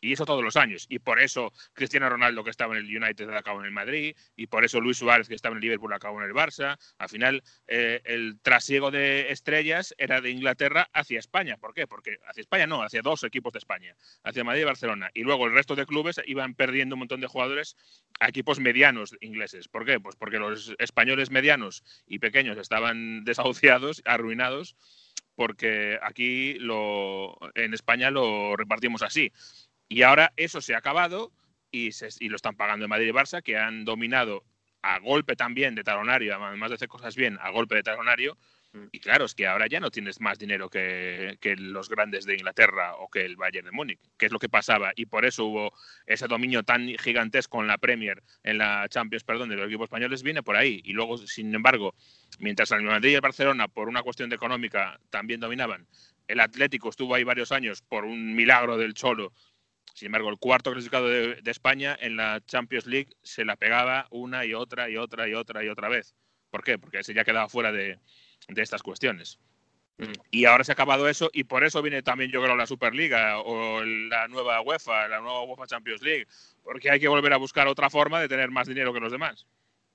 Y 0.00 0.12
eso 0.12 0.24
todos 0.24 0.42
los 0.42 0.56
años. 0.56 0.86
Y 0.88 0.98
por 0.98 1.20
eso 1.20 1.52
Cristiano 1.72 2.08
Ronaldo, 2.08 2.44
que 2.44 2.50
estaba 2.50 2.76
en 2.76 2.84
el 2.84 2.96
United, 2.96 3.28
acabó 3.30 3.60
en 3.60 3.66
el 3.66 3.72
Madrid. 3.72 4.16
Y 4.36 4.46
por 4.46 4.64
eso 4.64 4.80
Luis 4.80 4.98
Suárez, 4.98 5.28
que 5.28 5.34
estaba 5.34 5.52
en 5.52 5.58
el 5.58 5.62
Liverpool, 5.62 5.92
acabó 5.92 6.20
en 6.22 6.28
el 6.28 6.34
Barça. 6.34 6.78
Al 6.98 7.08
final, 7.08 7.42
eh, 7.66 8.00
el 8.04 8.38
trasiego 8.40 8.90
de 8.90 9.32
estrellas 9.32 9.94
era 9.98 10.20
de 10.20 10.30
Inglaterra 10.30 10.88
hacia 10.92 11.18
España. 11.18 11.56
¿Por 11.56 11.74
qué? 11.74 11.86
Porque 11.86 12.18
hacia 12.26 12.40
España 12.40 12.66
no, 12.66 12.82
hacia 12.82 13.02
dos 13.02 13.24
equipos 13.24 13.52
de 13.52 13.58
España. 13.58 13.96
Hacia 14.22 14.44
Madrid 14.44 14.62
y 14.62 14.64
Barcelona. 14.64 15.10
Y 15.14 15.22
luego 15.22 15.46
el 15.46 15.54
resto 15.54 15.74
de 15.74 15.86
clubes 15.86 16.20
iban 16.26 16.54
perdiendo 16.54 16.94
un 16.94 17.00
montón 17.00 17.20
de 17.20 17.26
jugadores 17.26 17.76
a 18.20 18.28
equipos 18.28 18.60
medianos 18.60 19.16
ingleses. 19.20 19.68
¿Por 19.68 19.84
qué? 19.84 20.00
Pues 20.00 20.16
porque 20.16 20.38
los 20.38 20.74
españoles 20.78 21.30
medianos 21.30 21.82
y 22.06 22.18
pequeños 22.18 22.58
estaban 22.58 23.24
desahuciados, 23.24 24.02
arruinados 24.04 24.76
porque 25.38 26.00
aquí 26.02 26.54
lo, 26.54 27.38
en 27.54 27.72
España 27.72 28.10
lo 28.10 28.56
repartimos 28.56 29.02
así. 29.02 29.30
Y 29.88 30.02
ahora 30.02 30.32
eso 30.36 30.60
se 30.60 30.74
ha 30.74 30.78
acabado 30.78 31.32
y, 31.70 31.90
lo 32.28 32.36
están 32.36 32.56
pagando 32.56 32.84
en 32.84 32.90
Madrid 32.90 33.08
y 33.08 33.12
Barça, 33.12 33.42
que 33.42 33.56
han 33.56 33.84
dominado 33.84 34.44
a 34.82 34.98
golpe 35.00 35.36
también 35.36 35.74
de 35.74 35.84
talonario, 35.84 36.34
además 36.34 36.70
de 36.70 36.76
hacer 36.76 36.88
cosas 36.88 37.16
bien, 37.16 37.38
a 37.40 37.50
golpe 37.50 37.74
de 37.74 37.82
talonario. 37.82 38.36
Mm. 38.72 38.84
Y 38.92 39.00
claro, 39.00 39.24
es 39.24 39.34
que 39.34 39.46
ahora 39.46 39.66
ya 39.66 39.80
no 39.80 39.90
tienes 39.90 40.20
más 40.20 40.38
dinero 40.38 40.68
que, 40.68 41.38
los 41.56 41.88
grandes 41.88 42.26
de 42.26 42.34
Inglaterra 42.34 42.96
o 42.96 43.08
que 43.08 43.24
el 43.24 43.36
Bayern 43.36 43.66
de 43.66 43.72
Múnich, 43.72 43.98
que 44.18 44.26
es 44.26 44.32
lo 44.32 44.38
que 44.38 44.48
pasaba. 44.48 44.92
Y 44.94 45.06
por 45.06 45.24
eso 45.24 45.46
hubo 45.46 45.72
ese 46.06 46.26
dominio 46.26 46.62
tan 46.62 46.86
gigantesco 46.98 47.60
en 47.60 47.66
la 47.66 47.78
Premier, 47.78 48.22
en 48.42 48.58
la 48.58 48.86
Champions, 48.88 49.24
perdón, 49.24 49.48
de 49.48 49.56
los 49.56 49.66
equipos 49.66 49.84
españoles, 49.84 50.22
viene 50.22 50.42
por 50.42 50.56
ahí. 50.56 50.80
Y 50.84 50.92
luego, 50.92 51.18
sin 51.18 51.54
embargo, 51.54 51.94
mientras 52.38 52.70
el 52.72 52.82
Madrid 52.82 53.12
y 53.12 53.14
el 53.14 53.20
Barcelona, 53.20 53.68
por 53.68 53.88
una 53.88 54.02
cuestión 54.02 54.28
de 54.28 54.36
económica, 54.36 55.00
también 55.10 55.40
dominaban, 55.40 55.86
el 56.28 56.40
Atlético 56.40 56.90
estuvo 56.90 57.14
ahí 57.14 57.24
varios 57.24 57.52
años 57.52 57.82
por 57.82 58.04
un 58.04 58.34
milagro 58.34 58.76
del 58.76 58.92
Cholo 58.92 59.32
sin 59.94 60.06
embargo, 60.06 60.28
el 60.28 60.38
cuarto 60.38 60.72
clasificado 60.72 61.08
de, 61.08 61.40
España 61.46 61.96
en 62.00 62.16
la 62.16 62.40
Champions 62.46 62.86
League 62.86 63.10
se 63.22 63.44
la 63.44 63.56
pegaba 63.56 64.06
una 64.10 64.44
y 64.44 64.54
otra 64.54 64.88
y 64.88 64.96
otra 64.96 65.28
y 65.28 65.34
otra 65.34 65.64
y 65.64 65.68
otra 65.68 65.88
vez. 65.88 66.14
¿Por 66.50 66.62
qué? 66.62 66.78
Porque 66.78 67.02
se 67.02 67.14
ya 67.14 67.24
quedaba 67.24 67.48
fuera 67.48 67.72
de, 67.72 67.98
estas 68.48 68.82
cuestiones. 68.82 69.38
Mm. 69.98 70.12
Y 70.30 70.44
ahora 70.44 70.64
se 70.64 70.72
ha 70.72 70.74
acabado 70.74 71.08
eso 71.08 71.30
y 71.32 71.44
por 71.44 71.64
eso 71.64 71.82
viene 71.82 72.02
también 72.02 72.30
yo 72.30 72.42
creo 72.42 72.56
la 72.56 72.66
Superliga 72.66 73.40
o 73.40 73.82
la 73.84 74.28
nueva 74.28 74.60
UEFA, 74.60 75.08
la 75.08 75.20
nueva 75.20 75.42
UEFA 75.42 75.66
Champions 75.66 76.02
League, 76.02 76.26
porque 76.62 76.90
hay 76.90 77.00
que 77.00 77.08
volver 77.08 77.32
a 77.32 77.38
buscar 77.38 77.66
otra 77.66 77.90
forma 77.90 78.20
de 78.20 78.28
tener 78.28 78.50
más 78.50 78.68
dinero 78.68 78.92
que 78.92 79.00
los 79.00 79.12
demás. 79.12 79.46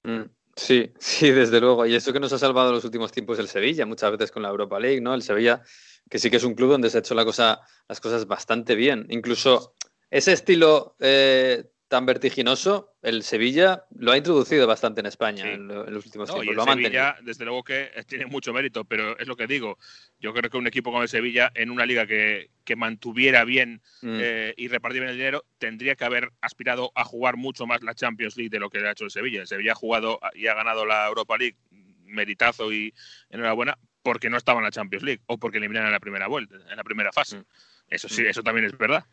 Mm. 0.03 0.23
Sí, 0.55 0.91
sí, 1.00 1.31
desde 1.31 1.59
luego. 1.59 1.85
Y 1.85 1.95
eso 1.95 2.13
que 2.13 2.19
nos 2.19 2.33
ha 2.33 2.38
salvado 2.38 2.69
en 2.69 2.75
los 2.75 2.85
últimos 2.85 3.12
tiempos 3.12 3.39
el 3.39 3.47
Sevilla, 3.47 3.85
muchas 3.85 4.12
veces 4.12 4.31
con 4.31 4.43
la 4.43 4.50
Europa 4.50 4.79
League, 4.79 5.01
¿no? 5.01 5.13
El 5.13 5.21
Sevilla, 5.21 5.63
que 6.10 6.19
sí 6.19 6.29
que 6.29 6.38
es 6.38 6.43
un 6.43 6.55
club 6.55 6.72
donde 6.72 6.89
se 6.89 6.98
ha 6.98 7.00
hecho 7.00 7.15
la 7.15 7.25
cosa, 7.25 7.62
las 7.88 8.00
cosas 8.00 8.27
bastante 8.27 8.75
bien. 8.75 9.05
Incluso 9.10 9.74
ese 10.10 10.33
estilo 10.33 10.95
eh, 11.00 11.65
tan 11.93 12.07
vertiginoso, 12.07 12.95
el 13.03 13.22
Sevilla 13.22 13.86
lo 13.95 14.12
ha 14.12 14.17
introducido 14.17 14.65
bastante 14.65 15.01
en 15.01 15.05
España 15.05 15.51
en, 15.51 15.67
los 15.67 16.03
últimos 16.05 16.27
tiempos. 16.27 16.67
el 16.67 16.81
Sevilla, 16.81 17.15
desde 17.22 17.45
luego 17.45 17.63
que 17.63 17.91
tiene 18.07 18.25
mucho 18.25 18.51
mérito, 18.51 18.83
pero 18.83 19.15
es 19.19 19.27
lo 19.27 19.36
que 19.36 19.45
digo. 19.45 19.77
Yo 20.19 20.33
creo 20.33 20.50
que 20.50 20.57
un 20.57 20.65
equipo 20.65 20.89
como 20.89 21.03
el 21.03 21.07
Sevilla, 21.07 21.51
en 21.53 21.69
una 21.69 21.86
liga 21.86 22.07
que, 22.07 22.50
mantuviera 22.75 23.43
bien 23.43 23.83
mm. 24.01 24.17
eh, 24.19 24.53
y 24.57 24.69
repartiera 24.69 25.05
bien 25.05 25.12
el 25.12 25.17
dinero, 25.17 25.45
tendría 25.60 25.93
que 25.93 26.05
haber 26.05 26.31
aspirado 26.41 26.91
a 26.95 27.03
jugar 27.03 27.38
mucho 27.38 27.67
más 27.67 27.83
la 27.83 27.93
Champions 27.93 28.38
League 28.38 28.50
de 28.50 28.60
lo 28.60 28.72
que 28.72 28.79
ha 28.79 28.91
hecho 28.91 29.05
el 29.05 29.12
Sevilla. 29.12 29.41
El 29.41 29.48
Sevilla 29.48 29.74
ha 29.74 29.75
jugado 29.75 30.19
y 30.33 30.48
ha 30.48 30.55
ganado 30.55 30.88
la 30.88 31.07
Europa 31.07 31.38
League, 31.38 31.57
meritazo 32.05 32.74
y 32.74 32.91
enhorabuena, 33.29 33.77
porque 34.03 34.29
no 34.29 34.38
estaba 34.38 34.60
en 34.60 34.65
la 34.65 34.72
Champions 34.72 35.03
League 35.03 35.22
o 35.25 35.38
porque 35.38 35.57
eliminaron 35.57 35.88
en 35.88 35.93
la 35.93 36.00
primera 36.00 36.27
vuelta, 36.27 36.55
en 36.69 36.77
la 36.77 36.83
primera 36.83 37.12
fase. 37.12 37.38
Mm. 37.38 37.45
Eso 37.89 38.10
sí, 38.10 38.22
mm. 38.22 38.27
eso 38.27 38.43
también 38.43 38.65
es 38.65 38.77
verdad. 38.77 39.05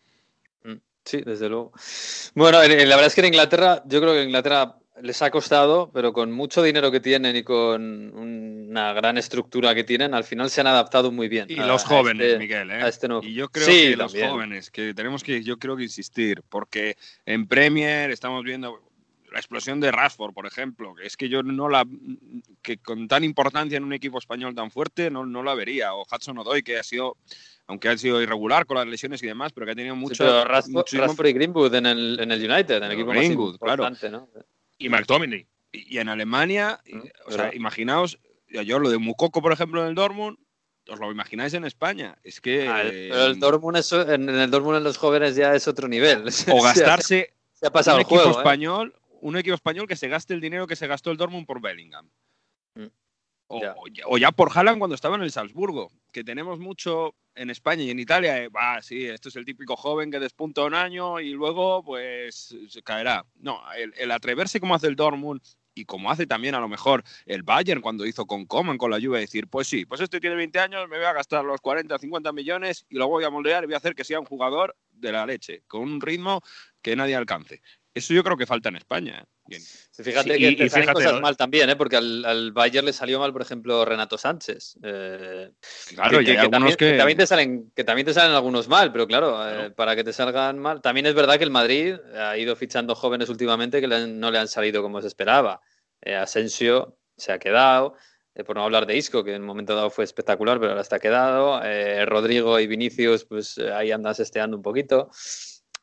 Sí, 1.05 1.23
desde 1.25 1.49
luego. 1.49 1.73
Bueno, 2.35 2.61
la 2.61 2.67
verdad 2.69 3.07
es 3.07 3.15
que 3.15 3.23
en 3.23 3.29
Inglaterra, 3.29 3.83
yo 3.87 4.01
creo 4.01 4.13
que 4.13 4.21
en 4.21 4.27
Inglaterra 4.29 4.77
les 5.03 5.23
ha 5.23 5.31
costado, 5.31 5.91
pero 5.93 6.13
con 6.13 6.31
mucho 6.31 6.63
dinero 6.63 6.91
que 6.91 7.01
tienen 7.01 7.37
y 7.37 7.43
con 7.43 8.15
una 8.15 8.93
gran 8.93 9.17
estructura 9.17 9.75
que 9.75 9.85
tienen, 9.85 10.15
al 10.15 10.25
final 10.25 10.51
se 10.51 10.61
han 10.61 10.67
adaptado 10.67 11.11
muy 11.11 11.29
bien. 11.29 11.47
Y 11.49 11.57
los 11.57 11.85
jóvenes, 11.85 12.27
este, 12.27 12.39
Miguel, 12.39 12.71
¿eh? 12.71 12.87
este 12.87 13.09
Y 13.23 13.35
yo 13.35 13.49
creo 13.49 13.67
que 13.67 13.97
los 13.97 14.15
jóvenes, 14.15 14.71
que 14.71 14.93
tenemos 14.95 15.25
que, 15.25 15.43
yo 15.43 15.59
creo 15.59 15.77
que 15.77 15.85
insistir, 15.85 16.43
porque 16.49 16.97
en 17.25 17.47
Premier 17.47 18.11
estamos 18.11 18.45
viendo 18.45 18.83
la 19.33 19.39
explosión 19.39 19.81
de 19.81 19.93
Rashford, 19.93 20.35
por 20.35 20.47
ejemplo, 20.47 20.95
que 20.95 21.07
es 21.07 21.17
que 21.17 21.29
yo 21.29 21.43
no 21.43 21.69
la 21.69 21.87
que 22.63 22.79
con 22.79 23.09
tan 23.09 23.25
importancia 23.25 23.77
en 23.77 23.85
un 23.85 23.93
equipo 23.93 24.19
español 24.19 24.55
tan 24.55 24.71
fuerte 24.71 25.11
no, 25.11 25.25
no 25.25 25.43
la 25.43 25.55
vería, 25.55 25.95
o 25.95 26.05
Hudson 26.05 26.39
Odoy, 26.39 26.63
que 26.63 26.79
ha 26.79 26.83
sido 26.83 27.17
aunque 27.71 27.89
ha 27.89 27.97
sido 27.97 28.21
irregular 28.21 28.67
con 28.67 28.77
las 28.79 28.87
lesiones 28.89 29.23
y 29.23 29.27
demás, 29.27 29.53
pero 29.53 29.65
que 29.65 29.73
ha 29.73 29.77
tenido 29.77 29.95
mucho. 29.95 30.25
Sí, 30.87 30.97
y 30.97 31.33
Greenwood 31.33 31.73
en 31.73 31.87
el, 31.87 32.19
en 32.19 32.33
el 32.33 32.51
United, 32.51 32.79
en 32.79 32.83
el 32.83 32.93
equipo 32.93 33.11
Greenwood, 33.11 33.59
más 33.61 33.71
importante, 33.71 34.11
¿no? 34.11 34.29
Y 34.77 34.89
McTominay. 34.89 35.47
Y, 35.71 35.99
en 35.99 36.09
Alemania, 36.09 36.81
mm, 36.91 36.99
o 37.27 37.31
sea, 37.31 37.55
imaginaos, 37.55 38.19
yo 38.49 38.81
lo 38.81 38.91
de 38.91 38.99
Mukoko, 38.99 39.41
por 39.41 39.53
ejemplo, 39.53 39.83
en 39.83 39.89
el 39.91 39.95
Dortmund, 39.95 40.37
os 40.89 40.99
lo 40.99 41.13
imagináis 41.13 41.55
en 41.55 41.65
España. 41.65 42.19
Es 42.25 42.41
que. 42.41 42.69
Ah, 42.69 42.83
pero 42.83 43.27
el 43.27 43.39
Dortmund 43.39 43.77
en, 44.09 44.29
el 44.29 44.51
Dortmund 44.51 44.79
en 44.79 44.85
los 44.85 44.97
jóvenes 44.97 45.37
ya 45.37 45.55
es 45.55 45.69
otro 45.69 45.87
nivel. 45.87 46.25
O 46.53 46.61
gastarse. 46.63 47.35
se 47.53 47.67
ha 47.69 47.71
pasado 47.71 47.99
un 47.99 48.03
equipo 48.03 48.25
¿eh? 48.25 48.31
español, 48.31 48.95
un 49.21 49.37
equipo 49.37 49.55
español 49.55 49.87
que 49.87 49.97
se 49.97 50.09
gaste 50.09 50.35
el 50.35 50.41
dinero 50.41 50.67
que 50.67 50.77
se 50.77 50.87
gastó 50.87 51.11
el 51.11 51.17
Dortmund 51.17 51.47
por 51.47 51.61
Bellingham. 51.61 52.11
Mm. 52.75 52.87
O, 53.53 54.17
ya. 54.17 54.31
por 54.31 54.51
Haaland 54.55 54.79
cuando 54.79 54.95
estaba 54.95 55.17
en 55.17 55.23
el 55.23 55.33
Salzburgo, 55.33 55.91
que 56.13 56.23
tenemos 56.23 56.61
mucho 56.61 57.17
en 57.35 57.51
España 57.51 57.83
y 57.83 57.91
en 57.91 57.99
Italia, 57.99 58.45
eh, 58.45 58.51
sí, 58.81 59.07
esto 59.07 59.29
es 59.29 59.35
el 59.35 59.45
típico 59.45 59.77
joven 59.77 60.13
que 60.13 60.21
despunta 60.21 60.63
un 60.63 60.75
año 60.75 61.19
y 61.19 61.33
luego 61.33 61.83
pues 61.83 62.55
se 62.69 62.83
caerá. 62.83 63.25
No, 63.35 63.61
el, 63.75 64.11
atreverse 64.13 64.61
como 64.61 64.77
hace 64.77 64.87
el 64.87 64.95
Dortmund 64.95 65.41
y 65.75 65.85
como 65.85 66.13
hace 66.13 66.27
también 66.27 66.55
a 66.55 66.61
lo 66.61 66.69
mejor 66.69 67.03
el 67.27 67.43
Bayern 67.43 67.81
cuando 67.81 68.07
hizo 68.07 68.25
con 68.25 68.47
Coman, 68.47 68.79
con 68.79 68.93
la 68.93 69.01
Juve, 69.01 69.19
decir, 69.19 69.49
pues 69.49 69.67
sí, 69.67 69.85
pues 69.85 70.01
este 70.01 70.21
tiene 70.21 70.37
20 70.37 70.59
años, 70.61 70.89
me 70.89 70.99
voy 70.99 71.07
a 71.07 71.13
gastar 71.13 71.45
los 71.45 71.61
40 71.61 71.97
o 71.97 71.99
50 71.99 72.33
millones 72.33 72.87
y 72.89 72.97
lo 72.97 73.09
voy 73.09 73.25
a 73.25 73.31
moldear 73.31 73.65
y 73.65 73.67
voy 73.67 73.75
a 73.75 73.79
hacer 73.79 73.97
que 73.97 74.05
sea 74.05 74.21
un 74.21 74.27
jugador 74.27 74.77
de 74.93 75.11
la 75.11 75.27
leche, 75.27 75.65
con 75.67 75.83
un 75.83 76.01
ritmo 76.01 76.41
que 76.83 76.95
nadie 76.95 77.17
alcance. 77.17 77.63
Eso 77.93 78.15
yo 78.15 78.23
creo 78.23 78.37
que 78.37 78.47
falta 78.47 78.69
en 78.69 78.77
España. 78.77 79.25
¿eh? 79.49 79.59
fíjate 79.93 80.39
que 80.39 80.53
te 80.53 80.69
salen 80.69 80.93
cosas 80.93 81.21
mal 81.21 81.37
también, 81.37 81.71
¿eh? 81.71 81.77
porque 81.77 81.97
al, 81.97 82.53
Bayern 82.53 82.87
le 82.87 82.93
salió 82.93 83.19
mal, 83.19 83.33
por 83.33 83.43
ejemplo, 83.43 83.85
Renato 83.85 84.17
Sánchez. 84.17 84.79
Eh, 84.83 85.51
claro, 85.89 86.21
y 86.21 86.31
hay 86.31 86.37
algunos 86.37 86.77
que, 86.77 86.93
también, 86.93 87.19
te 87.19 87.27
salen, 87.27 87.73
que 87.75 87.83
también 87.83 88.07
te 88.07 88.15
salen 88.15 88.33
algunos 88.33 88.69
mal, 88.69 88.93
pero 88.93 89.09
claro, 89.09 89.49
eh, 89.49 89.71
para 89.71 89.97
que 89.97 90.05
te 90.05 90.13
salgan 90.13 90.59
mal. 90.59 90.81
También 90.81 91.07
es 91.07 91.15
verdad 91.15 91.37
que 91.37 91.45
el 91.45 91.51
Madrid 91.51 91.97
ha 92.17 92.39
ido 92.39 92.55
fichando 92.55 92.95
jóvenes 92.95 93.29
últimamente 93.29 93.81
que 93.81 93.89
no 93.89 94.31
le 94.31 94.39
han 94.39 94.49
salido 94.49 94.83
como 94.83 95.01
se 95.01 95.09
esperaba. 95.09 95.61
Asensio 96.05 96.97
se 97.17 97.33
ha 97.33 97.39
quedado. 97.39 97.97
por 98.47 98.55
no 98.55 98.63
hablar 98.63 98.87
de 98.87 98.97
Isco, 98.97 99.25
que 99.25 99.35
en 99.35 99.43
un 99.43 99.49
momento 99.49 99.75
dado 99.75 99.91
fue 99.91 100.05
espectacular, 100.05 100.61
pero 100.61 100.71
ahora 100.71 100.83
está 100.83 101.01
quedado. 101.01 101.61
Rodrigo 102.07 102.61
y 102.61 102.69
Vinicius, 102.69 103.25
pues 103.25 103.59
ahí 103.59 103.91
andas 103.91 104.21
esteando 104.21 104.57
un 104.57 104.63
poquito 104.63 105.11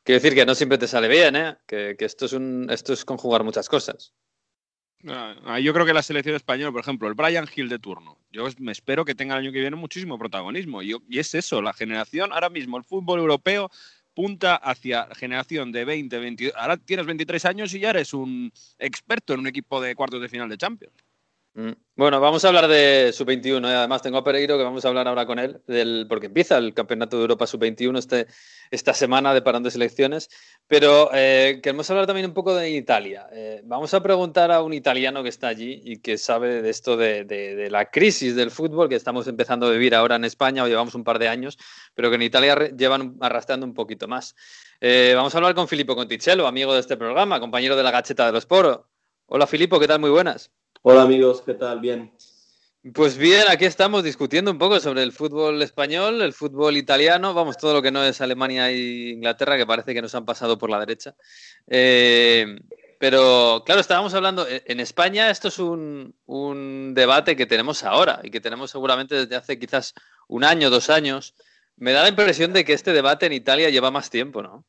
Quiero 0.08 0.22
decir 0.22 0.34
que 0.34 0.46
no 0.46 0.54
siempre 0.54 0.78
te 0.78 0.88
sale 0.88 1.06
bien, 1.06 1.36
¿eh? 1.36 1.58
Que, 1.66 1.94
esto, 1.98 2.24
es 2.24 2.32
un, 2.32 2.66
esto 2.70 2.94
es 2.94 3.04
conjugar 3.04 3.44
muchas 3.44 3.68
cosas. 3.68 4.14
Ah, 5.06 5.60
yo 5.60 5.74
creo 5.74 5.84
que 5.84 5.92
la 5.92 6.02
selección 6.02 6.34
española, 6.34 6.72
por 6.72 6.80
ejemplo, 6.80 7.08
el 7.08 7.14
Brian 7.14 7.46
Hill 7.54 7.68
de 7.68 7.78
turno, 7.78 8.18
yo 8.32 8.46
me 8.58 8.72
espero 8.72 9.04
que 9.04 9.14
tenga 9.14 9.34
el 9.34 9.40
año 9.40 9.52
que 9.52 9.60
viene 9.60 9.76
muchísimo 9.76 10.18
protagonismo. 10.18 10.80
Y, 10.80 10.96
y 11.10 11.18
es 11.18 11.34
eso, 11.34 11.60
la 11.60 11.74
generación, 11.74 12.32
ahora 12.32 12.48
mismo 12.48 12.78
el 12.78 12.84
fútbol 12.84 13.20
europeo 13.20 13.70
punta 14.14 14.56
hacia 14.56 15.14
generación 15.14 15.72
de 15.72 15.84
20, 15.84 16.18
22. 16.18 16.54
Ahora 16.56 16.78
tienes 16.78 17.04
23 17.04 17.44
años 17.44 17.74
y 17.74 17.80
ya 17.80 17.90
eres 17.90 18.14
un 18.14 18.50
experto 18.78 19.34
en 19.34 19.40
un 19.40 19.48
equipo 19.48 19.78
de 19.78 19.94
cuartos 19.94 20.22
de 20.22 20.30
final 20.30 20.48
de 20.48 20.56
Champions. 20.56 20.94
Mm. 21.58 21.72
Bueno, 21.96 22.20
vamos 22.20 22.44
a 22.44 22.48
hablar 22.48 22.68
de 22.68 23.10
sub-21. 23.12 23.68
¿eh? 23.68 23.74
Además, 23.74 24.00
tengo 24.00 24.18
a 24.18 24.22
Pereiro 24.22 24.56
que 24.56 24.62
vamos 24.62 24.84
a 24.84 24.88
hablar 24.88 25.08
ahora 25.08 25.26
con 25.26 25.40
él, 25.40 25.60
del, 25.66 26.06
porque 26.08 26.26
empieza 26.26 26.56
el 26.56 26.72
Campeonato 26.72 27.16
de 27.16 27.22
Europa 27.22 27.48
sub-21 27.48 27.98
este, 27.98 28.28
esta 28.70 28.94
semana 28.94 29.34
de 29.34 29.42
parón 29.42 29.64
de 29.64 29.72
selecciones. 29.72 30.30
Pero 30.68 31.10
eh, 31.12 31.58
queremos 31.60 31.90
hablar 31.90 32.06
también 32.06 32.26
un 32.26 32.32
poco 32.32 32.54
de 32.54 32.70
Italia. 32.70 33.26
Eh, 33.32 33.60
vamos 33.64 33.92
a 33.92 34.00
preguntar 34.00 34.52
a 34.52 34.62
un 34.62 34.72
italiano 34.72 35.24
que 35.24 35.30
está 35.30 35.48
allí 35.48 35.82
y 35.84 35.98
que 35.98 36.16
sabe 36.16 36.62
de 36.62 36.70
esto 36.70 36.96
de, 36.96 37.66
la 37.72 37.90
crisis 37.90 38.36
del 38.36 38.52
fútbol 38.52 38.88
que 38.88 38.94
estamos 38.94 39.26
empezando 39.26 39.66
a 39.66 39.72
vivir 39.72 39.96
ahora 39.96 40.14
en 40.14 40.24
España, 40.26 40.62
o 40.62 40.68
llevamos 40.68 40.94
un 40.94 41.02
par 41.02 41.18
de 41.18 41.26
años, 41.26 41.58
pero 41.92 42.08
que 42.08 42.14
en 42.14 42.22
Italia 42.22 42.70
llevan 42.76 43.16
arrastrando 43.20 43.66
un 43.66 43.74
poquito 43.74 44.06
más. 44.06 44.36
vamos 44.80 45.34
a 45.34 45.38
hablar 45.38 45.56
con 45.56 45.66
Filippo 45.66 45.96
Conticello, 45.96 46.46
amigo 46.46 46.72
de 46.72 46.78
este 46.78 46.96
programa, 46.96 47.40
compañero 47.40 47.74
de 47.74 47.82
la 47.82 47.90
Gacheta 47.90 48.26
de 48.26 48.32
los 48.32 48.46
Poros. 48.46 48.82
Hola 49.26 49.48
Filippo, 49.48 49.80
¿qué 49.80 49.88
tal? 49.88 49.98
Muy 49.98 50.10
buenas. 50.10 50.52
Hola 50.82 51.02
amigos, 51.02 51.42
¿qué 51.42 51.54
tal? 51.54 51.80
Bien. 51.80 52.12
Pues 52.94 53.18
bien, 53.18 53.42
aquí 53.50 53.64
estamos 53.64 54.04
discutiendo 54.04 54.52
un 54.52 54.58
poco 54.58 54.78
sobre 54.78 55.02
el 55.02 55.10
fútbol 55.10 55.60
español, 55.60 56.22
el 56.22 56.32
fútbol 56.32 56.76
italiano, 56.76 57.34
vamos, 57.34 57.56
todo 57.56 57.74
lo 57.74 57.82
que 57.82 57.90
no 57.90 58.04
es 58.04 58.20
Alemania 58.20 58.70
e 58.70 59.10
Inglaterra, 59.10 59.56
que 59.56 59.66
parece 59.66 59.92
que 59.92 60.00
nos 60.00 60.14
han 60.14 60.24
pasado 60.24 60.56
por 60.56 60.70
la 60.70 60.78
derecha. 60.78 61.16
Eh, 61.66 62.60
pero 63.00 63.64
claro, 63.66 63.80
estábamos 63.80 64.14
hablando, 64.14 64.46
en 64.48 64.78
España 64.78 65.30
esto 65.30 65.48
es 65.48 65.58
un, 65.58 66.14
un, 66.26 66.94
debate 66.94 67.34
que 67.34 67.46
tenemos 67.46 67.82
ahora 67.82 68.20
y 68.22 68.30
que 68.30 68.40
tenemos 68.40 68.70
seguramente 68.70 69.16
desde 69.16 69.34
hace 69.34 69.58
quizás 69.58 69.94
un 70.28 70.44
año, 70.44 70.70
dos 70.70 70.90
años. 70.90 71.34
Me 71.76 71.92
da 71.92 72.02
la 72.02 72.08
impresión 72.08 72.52
de 72.52 72.64
que 72.64 72.72
este 72.72 72.92
debate 72.92 73.26
en 73.26 73.32
Italia 73.32 73.70
lleva 73.70 73.90
más 73.90 74.10
tiempo, 74.10 74.42
¿no? 74.42 74.64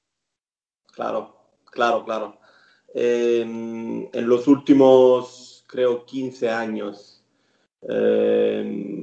Claro, 0.92 1.38
claro, 1.66 2.04
claro. 2.04 2.40
Eh, 2.96 3.42
en 3.42 4.28
los 4.28 4.48
últimos 4.48 5.49
creo, 5.70 6.06
15 6.06 6.50
años. 6.50 7.24
Eh, 7.88 8.96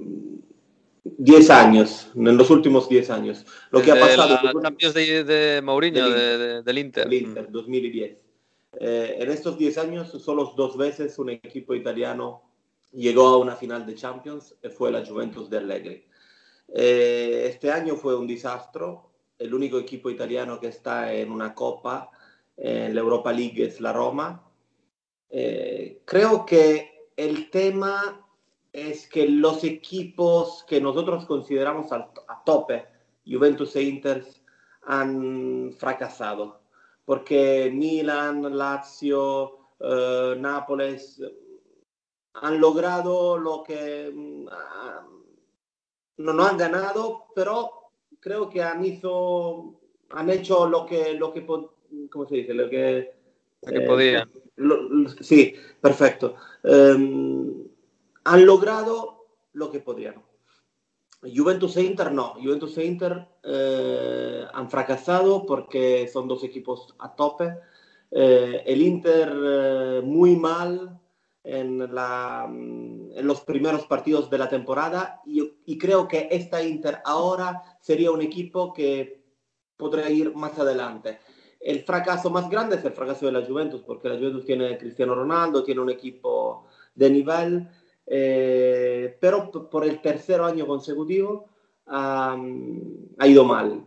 10 1.18 1.50
años, 1.50 2.10
en 2.14 2.36
los 2.36 2.50
últimos 2.50 2.88
10 2.88 3.10
años. 3.10 3.46
Lo 3.70 3.80
que 3.80 3.92
ha 3.92 4.00
pasado. 4.00 4.38
Los 4.52 4.62
cambios 4.62 4.92
de, 4.92 5.24
de 5.24 5.62
Mourinho, 5.62 6.10
del, 6.10 6.38
de, 6.38 6.62
del 6.62 6.78
Inter. 6.78 7.08
Del 7.08 7.22
Inter, 7.22 7.46
2010. 7.50 8.18
Eh, 8.78 9.16
en 9.20 9.30
estos 9.30 9.56
10 9.56 9.78
años, 9.78 10.10
solo 10.22 10.52
dos 10.56 10.76
veces 10.76 11.18
un 11.18 11.30
equipo 11.30 11.74
italiano 11.74 12.42
llegó 12.92 13.28
a 13.28 13.38
una 13.38 13.54
final 13.54 13.86
de 13.86 13.94
Champions, 13.94 14.56
y 14.62 14.68
fue 14.68 14.90
la 14.90 15.06
Juventus 15.06 15.48
de 15.48 15.58
Allegri. 15.58 16.04
Eh, 16.74 17.46
este 17.48 17.70
año 17.70 17.94
fue 17.94 18.16
un 18.16 18.26
desastre. 18.26 18.84
El 19.38 19.54
único 19.54 19.78
equipo 19.78 20.10
italiano 20.10 20.58
que 20.58 20.68
está 20.68 21.12
en 21.12 21.30
una 21.30 21.54
copa, 21.54 22.10
en 22.56 22.94
la 22.94 23.00
Europa 23.00 23.32
League, 23.32 23.64
es 23.64 23.80
la 23.80 23.92
Roma 23.92 24.45
eh, 25.30 26.02
creo 26.04 26.46
que 26.46 27.08
el 27.16 27.50
tema 27.50 28.26
es 28.72 29.08
que 29.08 29.28
los 29.28 29.64
equipos 29.64 30.64
que 30.68 30.80
nosotros 30.80 31.24
consideramos 31.24 31.90
a, 31.92 32.10
a 32.28 32.44
tope, 32.44 32.86
Juventus 33.26 33.74
e 33.76 33.82
Inter, 33.82 34.24
han 34.82 35.72
fracasado. 35.78 36.60
Porque 37.04 37.70
Milan, 37.72 38.56
Lazio, 38.56 39.70
eh, 39.80 40.34
Nápoles 40.38 41.22
han 42.34 42.60
logrado 42.60 43.38
lo 43.38 43.62
que 43.62 44.10
mm, 44.12 44.44
no, 46.18 46.32
no, 46.32 46.46
han 46.46 46.56
ganado, 46.56 47.26
pero 47.34 47.90
creo 48.20 48.48
que 48.48 48.62
han, 48.62 48.84
hizo, 48.84 49.80
han 50.10 50.30
hecho 50.30 50.66
lo 50.66 50.84
que, 50.84 51.14
lo 51.14 51.32
que, 51.32 51.46
¿cómo 51.46 52.26
se 52.26 52.36
dice? 52.36 52.54
Lo 52.54 52.68
que, 52.68 53.14
lo 53.62 53.72
que 53.72 53.78
eh, 53.78 53.86
podían 53.86 54.30
sí, 55.20 55.54
perfecto. 55.80 56.36
Um, 56.62 57.64
han 58.24 58.46
logrado 58.46 59.26
lo 59.52 59.70
que 59.70 59.80
podían. 59.80 60.22
Juventus 61.22 61.76
e 61.76 61.82
Inter 61.82 62.12
no. 62.12 62.34
Juventus 62.34 62.76
e 62.78 62.84
Inter 62.84 63.26
eh, 63.42 64.44
han 64.52 64.70
fracasado 64.70 65.46
porque 65.46 66.08
son 66.12 66.28
dos 66.28 66.44
equipos 66.44 66.94
a 66.98 67.14
tope. 67.14 67.58
Eh, 68.10 68.62
el 68.66 68.82
Inter 68.82 69.32
eh, 69.34 70.00
muy 70.04 70.36
mal 70.36 71.00
en, 71.42 71.78
los 71.78 73.40
primeros 73.42 73.86
partidos 73.86 74.28
de 74.30 74.38
la 74.38 74.48
temporada 74.48 75.20
y, 75.24 75.58
y, 75.64 75.78
creo 75.78 76.08
que 76.08 76.28
esta 76.30 76.62
Inter 76.62 77.00
ahora 77.04 77.62
sería 77.80 78.10
un 78.10 78.20
equipo 78.20 78.72
que 78.72 79.22
podría 79.76 80.10
ir 80.10 80.34
más 80.34 80.58
adelante 80.58 81.18
el 81.66 81.82
fracaso 81.82 82.30
más 82.30 82.48
grande 82.48 82.76
es 82.76 82.84
el 82.84 82.92
fracaso 82.92 83.26
de 83.26 83.32
la 83.32 83.44
Juventus, 83.44 83.82
porque 83.82 84.08
la 84.08 84.16
Juventus 84.16 84.44
tiene 84.44 84.78
Cristiano 84.78 85.16
Ronaldo, 85.16 85.64
tiene 85.64 85.80
un 85.80 85.90
equipo 85.90 86.66
de 86.94 87.10
nivel, 87.10 87.68
eh, 88.06 89.16
pero 89.20 89.50
por 89.50 89.84
el 89.84 90.00
tercer 90.00 90.40
año 90.40 90.64
consecutivo 90.64 91.48
ha 91.86 92.36
ido 93.26 93.44
mal. 93.44 93.84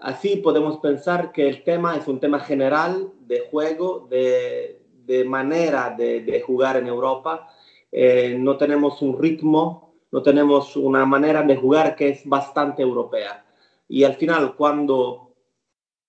Así 0.00 0.36
podemos 0.36 0.78
pensar 0.78 1.32
que 1.32 1.48
el 1.48 1.64
tema 1.64 1.96
es 1.96 2.06
un 2.06 2.20
tema 2.20 2.38
general 2.38 3.10
de 3.20 3.48
juego, 3.50 4.06
de, 4.08 4.82
de 5.04 5.24
manera 5.24 5.94
de, 5.98 6.20
de, 6.20 6.40
jugar 6.42 6.76
en 6.76 6.86
Europa. 6.86 7.48
Eh, 7.90 8.36
no 8.38 8.56
tenemos 8.56 9.02
un 9.02 9.20
ritmo, 9.20 9.94
no 10.12 10.22
tenemos 10.22 10.76
una 10.76 11.04
manera 11.04 11.42
de 11.42 11.56
jugar 11.56 11.96
que 11.96 12.10
es 12.10 12.24
bastante 12.24 12.82
europea. 12.82 13.44
Y 13.88 14.04
al 14.04 14.14
final, 14.14 14.54
cuando 14.54 15.25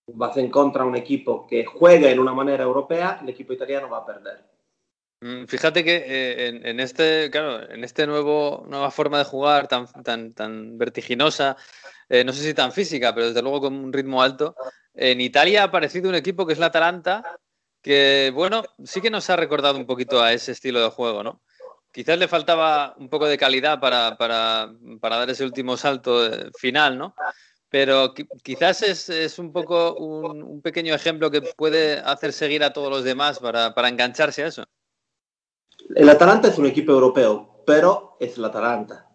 vas 0.08 0.38
en 0.38 0.50
contra 0.50 0.86
un 0.86 0.96
equipo 0.96 1.46
que 1.46 1.66
juega 1.66 2.10
en 2.10 2.20
una 2.20 2.34
manera 2.34 2.64
europea, 2.64 3.20
el 3.22 3.30
equipo 3.30 3.54
italiano 3.54 3.90
va 3.90 4.00
a 4.00 4.06
perder. 4.06 4.44
Mm, 5.20 5.46
fíjate 5.46 5.84
que 5.84 5.96
eh, 5.96 6.62
en, 6.64 6.80
este, 6.80 7.30
claro, 7.32 7.70
en 7.70 7.84
este 7.84 8.06
nuevo 8.06 8.66
nueva 8.68 8.92
forma 8.92 9.18
de 9.18 9.26
jugar 9.26 9.68
tan, 9.68 9.88
tan, 10.04 10.34
tan 10.34 10.78
vertiginosa, 10.78 11.58
eh, 12.08 12.24
no 12.24 12.34
sé 12.34 12.44
si 12.44 12.54
tan 12.54 12.72
física, 12.72 13.14
pero 13.14 13.28
desde 13.28 13.42
luego 13.42 13.62
con 13.62 13.74
un 13.74 13.92
ritmo 13.92 14.22
alto, 14.22 14.56
en 14.94 15.20
Italia 15.20 15.62
ha 15.64 15.66
aparecido 15.66 16.10
un 16.10 16.16
equipo 16.16 16.46
que 16.46 16.54
es 16.54 16.60
la 16.60 16.68
Atalanta, 16.68 17.24
que 17.82 18.32
bueno, 18.34 18.64
sí 18.84 19.02
que 19.02 19.10
nos 19.10 19.30
ha 19.30 19.36
recordado 19.36 19.78
un 19.78 19.86
poquito 19.86 20.22
a 20.22 20.34
ese 20.34 20.52
estilo 20.52 20.82
de 20.82 20.90
juego, 20.90 21.24
¿no? 21.24 21.42
Quizás 21.92 22.20
le 22.20 22.28
faltaba 22.28 22.96
un 22.98 23.10
poco 23.10 23.26
de 23.26 23.38
calidad 23.38 23.80
para, 23.80 24.18
para, 24.18 24.72
para 25.00 25.18
dar 25.18 25.30
ese 25.30 25.44
último 25.44 25.78
salto 25.78 26.26
eh, 26.28 26.52
final, 26.60 26.98
¿no? 26.98 27.16
Pero 27.70 28.14
quizás 28.44 28.82
es, 28.82 29.10
es 29.10 29.40
un 29.40 29.52
poco 29.52 29.96
un, 29.96 30.42
un, 30.42 30.62
pequeño 30.62 30.94
ejemplo 30.94 31.30
que 31.30 31.42
puede 31.42 32.00
hacer 32.00 32.32
seguir 32.32 32.64
a 32.64 32.72
todos 32.72 32.90
los 32.90 33.04
demás 33.04 33.40
para, 33.40 33.74
para, 33.74 33.90
engancharse 33.90 34.44
a 34.44 34.48
eso. 34.48 34.64
El 35.96 36.10
Atalanta 36.10 36.48
es 36.48 36.58
un 36.58 36.66
equipo 36.66 36.92
europeo, 36.94 37.64
pero 37.66 38.18
es 38.20 38.38
el 38.38 38.46
Atalanta. 38.46 39.08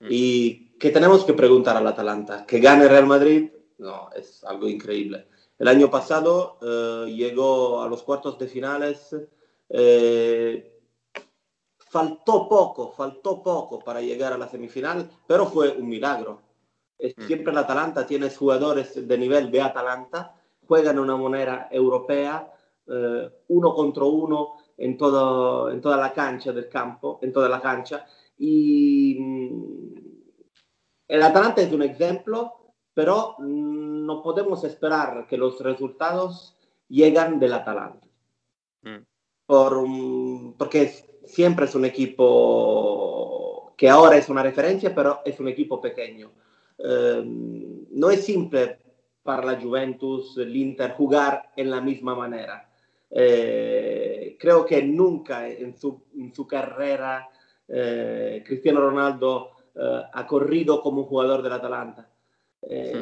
Mm. 0.00 0.06
¿Y 0.10 0.78
qué 0.78 0.90
tenemos 0.90 1.24
que 1.24 1.32
preguntar 1.32 1.76
al 1.76 1.86
Atalanta? 1.86 2.44
¿Que 2.46 2.60
gane 2.60 2.88
Real 2.88 3.06
Madrid? 3.06 3.50
No, 3.78 4.10
es 4.14 4.44
algo 4.44 4.68
increíble. 4.68 5.28
El 5.58 5.68
año 5.68 5.90
pasado 5.90 6.58
eh, 6.62 7.12
llegó 7.12 7.82
a 7.82 7.88
los 7.88 8.02
cuartos 8.02 8.38
de 8.38 8.48
finales. 8.48 9.16
Eh, 9.68 10.78
faltó 11.78 12.48
poco, 12.48 12.92
faltó 12.92 13.42
poco 13.42 13.78
para 13.78 14.00
llegar 14.00 14.32
a 14.32 14.38
la 14.38 14.48
semifinal, 14.48 15.10
pero 15.26 15.46
fue 15.46 15.70
un 15.70 15.88
milagro. 15.88 16.47
Siempre 16.98 17.52
el 17.52 17.58
Atalanta 17.58 18.06
tiene 18.06 18.28
jugadores 18.30 19.06
de 19.06 19.18
nivel 19.18 19.50
de 19.50 19.62
Atalanta, 19.62 20.34
juegan 20.66 20.96
de 20.96 21.02
una 21.02 21.16
manera 21.16 21.68
europea, 21.70 22.52
eh, 22.86 23.30
uno 23.48 23.74
contra 23.74 24.04
uno 24.04 24.56
en, 24.76 24.96
todo, 24.96 25.70
en 25.70 25.80
toda 25.80 25.96
la 25.96 26.12
cancha 26.12 26.52
del 26.52 26.68
campo, 26.68 27.20
en 27.22 27.32
toda 27.32 27.48
la 27.48 27.60
cancha. 27.60 28.04
Y 28.38 29.16
mm, 29.18 29.94
el 31.08 31.22
Atalanta 31.22 31.62
es 31.62 31.72
un 31.72 31.82
ejemplo, 31.82 32.74
pero 32.92 33.36
mm, 33.38 34.04
no 34.04 34.22
podemos 34.22 34.64
esperar 34.64 35.26
que 35.28 35.36
los 35.36 35.60
resultados 35.60 36.56
lleguen 36.88 37.38
del 37.38 37.52
Atalanta. 37.52 38.08
Mm. 38.82 39.04
Por, 39.46 39.86
porque 40.58 41.20
siempre 41.24 41.66
es 41.66 41.74
un 41.74 41.84
equipo 41.84 43.72
que 43.76 43.88
ahora 43.88 44.16
es 44.16 44.28
una 44.28 44.42
referencia, 44.42 44.92
pero 44.94 45.20
es 45.24 45.38
un 45.38 45.48
equipo 45.48 45.80
pequeño. 45.80 46.32
Eh, 46.78 47.22
no 47.24 48.10
es 48.10 48.24
simple 48.24 48.78
para 49.22 49.44
la 49.44 49.60
Juventus, 49.60 50.36
el 50.38 50.54
Inter, 50.56 50.92
jugar 50.92 51.50
en 51.56 51.70
la 51.70 51.80
misma 51.80 52.14
manera. 52.14 52.70
Eh, 53.10 54.36
creo 54.38 54.64
que 54.64 54.82
nunca 54.82 55.48
en 55.48 55.76
su, 55.76 56.04
en 56.16 56.34
su 56.34 56.46
carrera 56.46 57.28
eh, 57.66 58.42
Cristiano 58.46 58.80
Ronaldo 58.80 59.50
eh, 59.74 60.02
ha 60.12 60.26
corrido 60.26 60.80
como 60.80 61.02
un 61.02 61.06
jugador 61.08 61.42
del 61.42 61.52
Atalanta. 61.52 62.10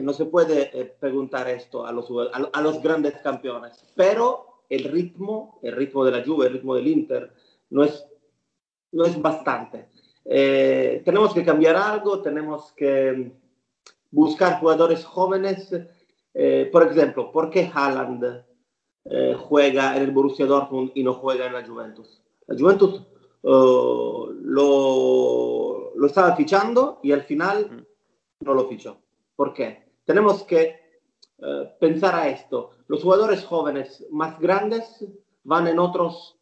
No 0.02 0.12
se 0.12 0.26
puede 0.26 0.96
preguntar 1.00 1.48
esto 1.48 1.86
a 1.86 1.90
los, 1.90 2.08
a, 2.10 2.50
a 2.52 2.60
los 2.60 2.82
grandes 2.82 3.14
campeones, 3.22 3.84
pero 3.96 4.62
el 4.68 4.84
ritmo, 4.84 5.58
el 5.62 5.74
ritmo 5.74 6.04
de 6.04 6.12
la 6.12 6.24
Juve, 6.24 6.46
el 6.46 6.52
ritmo 6.52 6.74
del 6.74 6.86
Inter, 6.86 7.32
no 7.70 7.84
es, 7.84 8.06
no 8.92 9.04
es 9.04 9.20
bastante. 9.20 9.88
Eh, 10.24 11.02
tenemos 11.04 11.32
que 11.32 11.44
cambiar 11.44 11.76
algo, 11.76 12.20
tenemos 12.20 12.72
que 12.72 13.32
buscar 14.16 14.60
jugadores 14.60 15.04
jóvenes. 15.04 15.70
Eh, 16.32 16.68
por 16.72 16.82
ejemplo, 16.90 17.30
¿por 17.30 17.50
qué 17.50 17.70
Haaland 17.72 18.44
eh, 19.04 19.36
juega 19.38 19.94
en 19.96 20.02
el 20.04 20.10
Borussia 20.10 20.46
Dortmund 20.46 20.92
y 20.94 21.02
no 21.02 21.14
juega 21.14 21.46
en 21.46 21.52
la 21.52 21.66
Juventus? 21.66 22.22
La 22.46 22.56
Juventus 22.58 23.02
uh, 23.42 24.26
lo, 24.40 25.92
lo, 25.94 26.06
estaba 26.06 26.34
fichando 26.34 26.98
y 27.02 27.12
al 27.12 27.22
final 27.22 27.86
no 28.40 28.54
lo 28.54 28.66
fichó. 28.68 28.96
¿Por 29.34 29.52
qué? 29.52 29.92
Tenemos 30.04 30.44
que 30.44 30.80
uh, 31.38 31.78
pensar 31.78 32.14
a 32.14 32.28
esto. 32.28 32.70
Los 32.88 33.02
jugadores 33.02 33.44
jóvenes 33.44 34.06
más 34.10 34.40
grandes 34.40 35.04
van 35.44 35.66
en 35.66 35.78
otros 35.78 36.32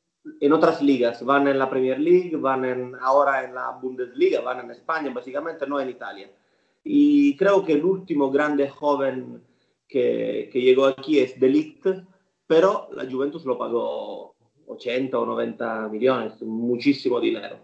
en 0.40 0.54
otras 0.54 0.80
ligas, 0.80 1.22
van 1.22 1.48
en 1.48 1.58
la 1.58 1.68
Premier 1.68 2.00
League, 2.00 2.34
van 2.36 2.64
en, 2.64 2.94
ahora 2.98 3.44
en 3.44 3.54
la 3.54 3.72
Bundesliga, 3.72 4.40
van 4.40 4.60
en 4.60 4.70
España, 4.70 5.12
básicamente 5.12 5.66
no 5.66 5.78
en 5.78 5.90
Italia. 5.90 6.30
Y 6.84 7.36
creo 7.36 7.64
que 7.64 7.72
el 7.72 7.84
último 7.84 8.30
grande 8.30 8.68
joven 8.68 9.42
que, 9.88 10.48
que 10.52 10.60
llegó 10.60 10.86
aquí 10.86 11.18
es 11.18 11.40
Delict, 11.40 11.86
pero 12.46 12.88
la 12.92 13.10
Juventus 13.10 13.44
lo 13.44 13.58
pagó 13.58 14.34
80 14.66 15.18
o 15.18 15.26
90 15.26 15.88
millones, 15.88 16.40
muchísimo 16.42 17.20
dinero. 17.20 17.56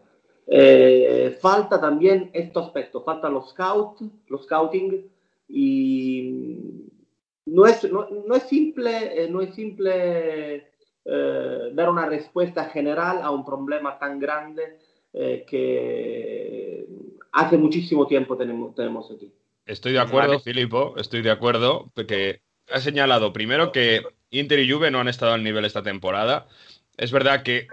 Eh, 0.46 1.38
falta 1.40 1.80
también 1.80 2.30
este 2.33 2.59
aspecto, 2.59 3.02
falta 3.02 3.28
los 3.28 3.50
scout, 3.50 4.00
los 4.26 4.44
scouting 4.44 5.09
y 5.48 6.88
no 7.46 7.66
es, 7.66 7.90
no, 7.90 8.09
no 8.26 8.35
es 8.35 8.44
simple, 8.44 9.24
eh, 9.24 9.28
no 9.28 9.40
es 9.40 9.54
simple 9.54 10.70
eh, 11.04 11.70
dar 11.72 11.90
una 11.90 12.06
respuesta 12.06 12.64
general 12.66 13.20
a 13.22 13.30
un 13.30 13.44
problema 13.44 13.98
tan 13.98 14.18
grande 14.18 14.78
eh, 15.12 15.44
que 15.48 16.69
hace 17.33 17.57
muchísimo 17.57 18.07
tiempo 18.07 18.37
tenemos, 18.37 18.75
tenemos 18.75 19.11
aquí. 19.11 19.33
Estoy 19.66 19.93
de 19.93 20.01
acuerdo, 20.01 20.31
vale. 20.31 20.43
Filippo, 20.43 20.95
estoy 20.97 21.23
de 21.23 21.31
acuerdo, 21.31 21.90
porque 21.95 22.40
ha 22.73 22.81
señalado 22.81 23.33
primero 23.33 23.73
que 23.73 24.03
Inter 24.31 24.59
y 24.59 24.71
Juve 24.71 24.90
no 24.90 25.01
han 25.01 25.09
estado 25.09 25.33
al 25.33 25.45
nivel 25.45 25.64
esta 25.64 25.83
temporada. 25.83 26.49
Es 26.97 27.12
verdad 27.12 27.43
que 27.43 27.69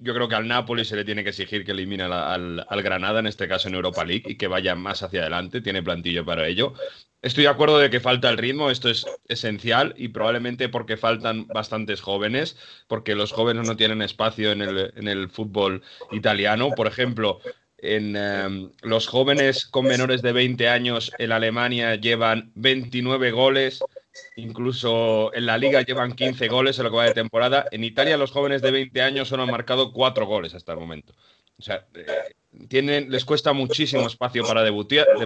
yo 0.00 0.14
creo 0.14 0.28
que 0.28 0.34
al 0.34 0.48
Napoli 0.48 0.84
se 0.84 0.96
le 0.96 1.04
tiene 1.04 1.22
que 1.22 1.30
exigir 1.30 1.64
que 1.64 1.72
elimine 1.72 2.04
al, 2.04 2.64
al, 2.68 2.82
Granada, 2.82 3.20
en 3.20 3.26
este 3.26 3.48
caso 3.48 3.68
en 3.68 3.74
Europa 3.74 4.04
League, 4.04 4.24
y 4.26 4.36
que 4.36 4.46
vaya 4.46 4.74
más 4.74 5.02
hacia 5.02 5.20
adelante, 5.20 5.60
tiene 5.60 5.82
plantillo 5.82 6.24
para 6.24 6.46
ello. 6.46 6.74
Estoy 7.20 7.44
de 7.44 7.50
acuerdo 7.50 7.78
de 7.78 7.90
que 7.90 7.98
falta 7.98 8.28
el 8.28 8.38
ritmo, 8.38 8.70
esto 8.70 8.88
es 8.88 9.06
esencial 9.26 9.92
y 9.96 10.08
probablemente 10.08 10.68
porque 10.68 10.96
faltan 10.96 11.48
bastantes 11.48 12.00
jóvenes, 12.00 12.56
porque 12.86 13.16
los 13.16 13.32
jóvenes 13.32 13.66
no 13.66 13.76
tienen 13.76 14.02
espacio 14.02 14.52
en 14.52 14.62
el, 14.62 14.92
en 14.94 15.08
el 15.08 15.28
fútbol 15.28 15.82
italiano. 16.12 16.70
Por 16.76 16.86
ejemplo, 16.86 17.40
en 17.78 18.14
eh, 18.16 18.70
los 18.82 19.06
jóvenes 19.06 19.66
con 19.66 19.86
menores 19.86 20.22
de 20.22 20.32
20 20.32 20.68
años 20.68 21.12
en 21.18 21.32
Alemania 21.32 21.94
llevan 21.94 22.50
29 22.56 23.30
goles, 23.30 23.80
incluso 24.36 25.32
en 25.34 25.46
la 25.46 25.58
liga 25.58 25.82
llevan 25.82 26.12
15 26.12 26.48
goles 26.48 26.78
en 26.78 26.84
lo 26.84 26.90
que 26.90 26.96
va 26.96 27.04
de 27.04 27.14
temporada. 27.14 27.66
En 27.70 27.84
Italia 27.84 28.16
los 28.16 28.32
jóvenes 28.32 28.62
de 28.62 28.72
20 28.72 29.00
años 29.02 29.28
solo 29.28 29.44
han 29.44 29.50
marcado 29.50 29.92
4 29.92 30.26
goles 30.26 30.54
hasta 30.54 30.72
el 30.72 30.80
momento. 30.80 31.14
O 31.58 31.62
sea, 31.62 31.86
eh, 31.94 32.06
tienen, 32.68 33.10
les 33.10 33.24
cuesta 33.24 33.52
muchísimo 33.52 34.06
espacio 34.06 34.44
para 34.44 34.62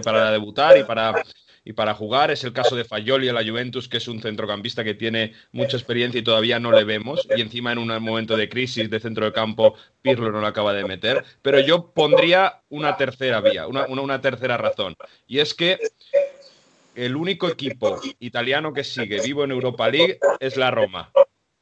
para 0.03 0.31
debutar 0.31 0.77
y 0.77 0.83
para 0.83 1.23
y 1.65 1.73
para 1.73 1.93
jugar. 1.93 2.31
Es 2.31 2.43
el 2.43 2.53
caso 2.53 2.75
de 2.75 2.83
Fayoli 2.83 3.29
a 3.29 3.33
la 3.33 3.43
Juventus, 3.43 3.87
que 3.87 3.97
es 3.97 4.07
un 4.07 4.21
centrocampista 4.21 4.83
que 4.83 4.93
tiene 4.93 5.33
mucha 5.51 5.77
experiencia 5.77 6.19
y 6.19 6.23
todavía 6.23 6.59
no 6.59 6.71
le 6.71 6.83
vemos. 6.83 7.27
Y 7.35 7.41
encima 7.41 7.71
en 7.71 7.77
un 7.77 7.87
momento 8.03 8.35
de 8.35 8.49
crisis 8.49 8.89
de 8.89 8.99
centro 8.99 9.25
de 9.25 9.33
campo, 9.33 9.75
Pirlo 10.01 10.31
no 10.31 10.41
lo 10.41 10.47
acaba 10.47 10.73
de 10.73 10.83
meter. 10.83 11.23
Pero 11.41 11.59
yo 11.59 11.91
pondría 11.91 12.61
una 12.69 12.97
tercera 12.97 13.41
vía, 13.41 13.67
una, 13.67 13.85
una, 13.87 14.01
una 14.01 14.21
tercera 14.21 14.57
razón. 14.57 14.95
Y 15.27 15.39
es 15.39 15.53
que 15.53 15.79
el 16.95 17.15
único 17.15 17.47
equipo 17.47 17.99
italiano 18.19 18.73
que 18.73 18.83
sigue 18.83 19.21
vivo 19.21 19.43
en 19.43 19.51
Europa 19.51 19.89
League 19.89 20.19
es 20.39 20.57
la 20.57 20.71
Roma. 20.71 21.11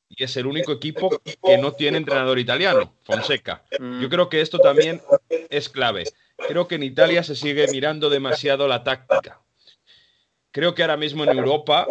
Y 0.09 0.25
es 0.25 0.35
el 0.35 0.45
único 0.45 0.73
equipo 0.73 1.21
que 1.23 1.57
no 1.57 1.71
tiene 1.71 1.97
entrenador 1.97 2.37
italiano, 2.37 2.93
Fonseca. 3.03 3.63
Yo 4.01 4.09
creo 4.09 4.27
que 4.27 4.41
esto 4.41 4.59
también 4.59 5.01
es 5.49 5.69
clave. 5.69 6.03
Creo 6.49 6.67
que 6.67 6.75
en 6.75 6.83
Italia 6.83 7.23
se 7.23 7.33
sigue 7.33 7.67
mirando 7.71 8.09
demasiado 8.09 8.67
la 8.67 8.83
táctica 8.83 9.39
creo 10.51 10.75
que 10.75 10.83
ahora 10.83 10.97
mismo 10.97 11.23
en 11.23 11.37
Europa, 11.37 11.87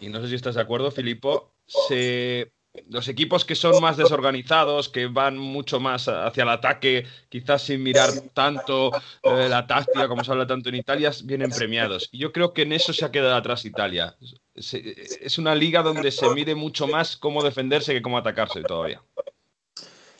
y 0.00 0.08
no 0.08 0.20
sé 0.20 0.28
si 0.28 0.34
estás 0.34 0.54
de 0.54 0.62
acuerdo, 0.62 0.90
Filippo, 0.90 1.50
se, 1.66 2.52
los 2.88 3.08
equipos 3.08 3.44
que 3.44 3.54
son 3.54 3.80
más 3.80 3.96
desorganizados, 3.96 4.88
que 4.88 5.06
van 5.06 5.36
mucho 5.36 5.80
más 5.80 6.08
hacia 6.08 6.44
el 6.44 6.48
ataque, 6.48 7.04
quizás 7.28 7.62
sin 7.62 7.82
mirar 7.82 8.10
tanto 8.32 8.92
eh, 9.22 9.48
la 9.48 9.66
táctica 9.66 10.08
como 10.08 10.24
se 10.24 10.30
habla 10.30 10.46
tanto 10.46 10.68
en 10.68 10.76
Italia, 10.76 11.10
vienen 11.24 11.50
premiados. 11.50 12.08
Y 12.12 12.18
yo 12.18 12.32
creo 12.32 12.52
que 12.52 12.62
en 12.62 12.72
eso 12.72 12.92
se 12.92 13.04
ha 13.04 13.10
quedado 13.10 13.34
atrás 13.34 13.64
Italia. 13.64 14.16
Es 14.54 15.38
una 15.38 15.54
liga 15.54 15.82
donde 15.82 16.10
se 16.10 16.28
mide 16.30 16.54
mucho 16.54 16.86
más 16.86 17.16
cómo 17.16 17.42
defenderse 17.42 17.92
que 17.92 18.02
cómo 18.02 18.18
atacarse 18.18 18.62
todavía. 18.62 19.02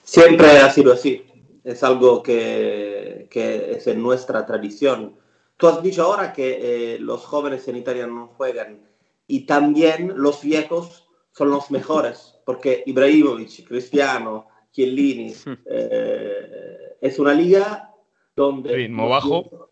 Siempre 0.03 0.47
ha 0.59 0.71
sido 0.71 0.93
así. 0.93 1.25
Es 1.65 1.83
algo 1.83 2.23
que 2.23 3.29
es 3.31 3.87
en 3.87 4.03
nuestra 4.03 4.47
tradición 4.47 5.17
Tú 5.59 5.67
has 5.67 5.83
dicho 5.83 6.05
ahora 6.05 6.33
que 6.33 6.95
eh, 6.95 6.99
los 7.01 7.27
jóvenes 7.27 7.67
en 7.67 7.77
Italia 7.77 8.07
no 8.07 8.29
juegan 8.29 8.89
y 9.27 9.45
también 9.45 10.13
los 10.17 10.43
viejos 10.43 11.09
son 11.33 11.51
los 11.51 11.73
mejores, 11.73 12.37
porque 12.47 12.85
Ibrahimovic, 12.87 13.67
Cristiano, 13.67 14.47
Chiellini, 14.71 15.35
eh, 15.67 16.97
es 17.01 17.19
una 17.19 17.35
liga 17.35 17.93
donde... 18.37 18.73
Ritmo 18.73 19.09
bajo. 19.09 19.69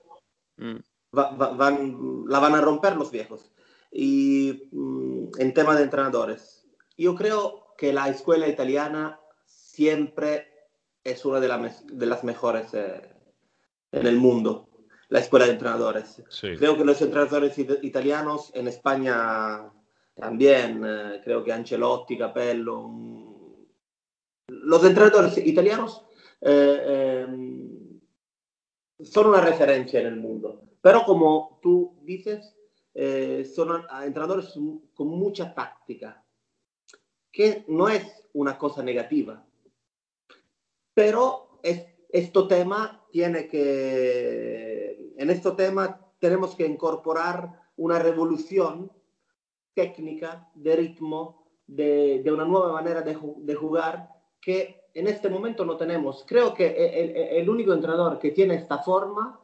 Va, 1.17 1.31
va, 1.31 1.51
van, 1.51 2.25
la 2.27 2.41
van 2.41 2.57
a 2.57 2.61
romper 2.61 2.97
los 2.97 3.13
viejos. 3.13 3.53
Y 3.93 4.69
mm, 4.73 5.39
en 5.39 5.55
tema 5.55 5.77
de 5.77 5.85
entrenadores, 5.85 6.67
yo 6.99 7.15
creo 7.15 7.75
que 7.79 7.93
la 7.93 8.09
escuela 8.09 8.49
italiana 8.49 9.21
siempre 9.45 10.49
es 11.05 11.25
una 11.25 11.39
de, 11.39 11.47
la, 11.47 11.75
de 11.85 12.07
las 12.07 12.25
mejores 12.25 12.75
eh, 12.75 13.09
en 13.93 14.07
el 14.09 14.17
mundo 14.17 14.69
la 15.09 15.21
escuela 15.21 15.47
de 15.47 15.53
entrenadores. 15.53 16.23
Sí. 16.29 16.57
Creo 16.57 16.77
que 16.77 16.85
los 16.85 17.01
entrenadores 17.01 17.59
it 17.59 17.71
italianos 17.83 18.51
en 18.55 18.69
España 18.69 19.71
también, 20.15 20.83
eh, 20.85 21.21
creo 21.23 21.45
que 21.45 21.53
Ancelotti, 21.53 22.17
Capello, 22.17 22.91
los 24.49 24.85
entrenadores 24.85 25.39
italianos 25.39 26.05
eh, 26.41 26.81
eh, 26.87 27.27
son 29.05 29.27
una 29.27 29.41
referencia 29.41 30.01
en 30.01 30.07
el 30.07 30.17
mundo. 30.17 30.63
Pero 30.81 31.05
como 31.05 31.59
tú 31.63 31.99
dices, 32.03 32.55
eh, 32.95 33.45
son 33.45 33.85
entrenadores 34.03 34.53
con 34.95 35.09
mucha 35.09 35.53
táctica, 35.55 36.25
que 37.31 37.65
no 37.69 37.89
es 37.89 38.05
una 38.33 38.57
cosa 38.57 38.83
negativa, 38.83 39.45
pero 40.95 41.59
es, 41.63 41.85
este 42.17 42.43
tema 42.49 43.05
tiene 43.11 43.47
que, 43.47 45.13
en 45.19 45.29
este 45.29 45.51
tema 45.51 46.01
tenemos 46.19 46.55
que 46.55 46.67
incorporar 46.67 47.61
una 47.77 47.99
revolución 47.99 48.91
técnica, 49.75 50.49
de 50.55 50.77
ritmo, 50.77 51.45
de, 51.67 52.23
de 52.25 52.33
una 52.33 52.47
nueva 52.47 52.73
manera 52.73 53.03
de, 53.03 53.19
de, 53.39 53.55
jugar 53.55 54.09
que 54.41 54.85
en 54.95 55.09
este 55.09 55.29
momento 55.29 55.67
no 55.67 55.77
tenemos. 55.77 56.25
Creo 56.27 56.55
que 56.55 56.69
el, 56.69 57.17
el, 57.39 57.51
único 57.51 57.75
entrenador 57.75 58.19
que 58.19 58.31
tiene 58.31 58.55
esta 58.55 58.79
forma 58.79 59.39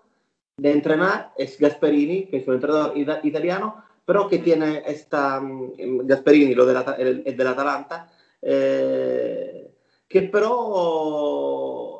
de 0.56 0.72
entrenar 0.72 1.34
es 1.36 1.58
Gasperini, 1.58 2.26
que 2.26 2.38
es 2.38 2.48
un 2.48 2.54
entrenador 2.54 2.96
italiano, 2.96 3.84
pero 4.06 4.28
que 4.28 4.38
tiene 4.38 4.82
esta, 4.86 5.40
mm, 5.40 6.06
Gasperini, 6.06 6.54
lo 6.54 6.64
de 6.64 6.72
la, 6.72 6.80
el, 6.98 7.22
el 7.26 7.36
dell'Atalanta, 7.36 8.10
eh, 8.40 9.74
que 10.08 10.22
pero 10.22 11.91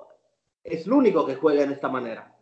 es 0.65 0.87
el 0.87 0.93
único 0.93 1.27
que 1.27 1.37
juega 1.37 1.63
en 1.63 1.73
esta 1.73 1.89
manera. 1.89 2.35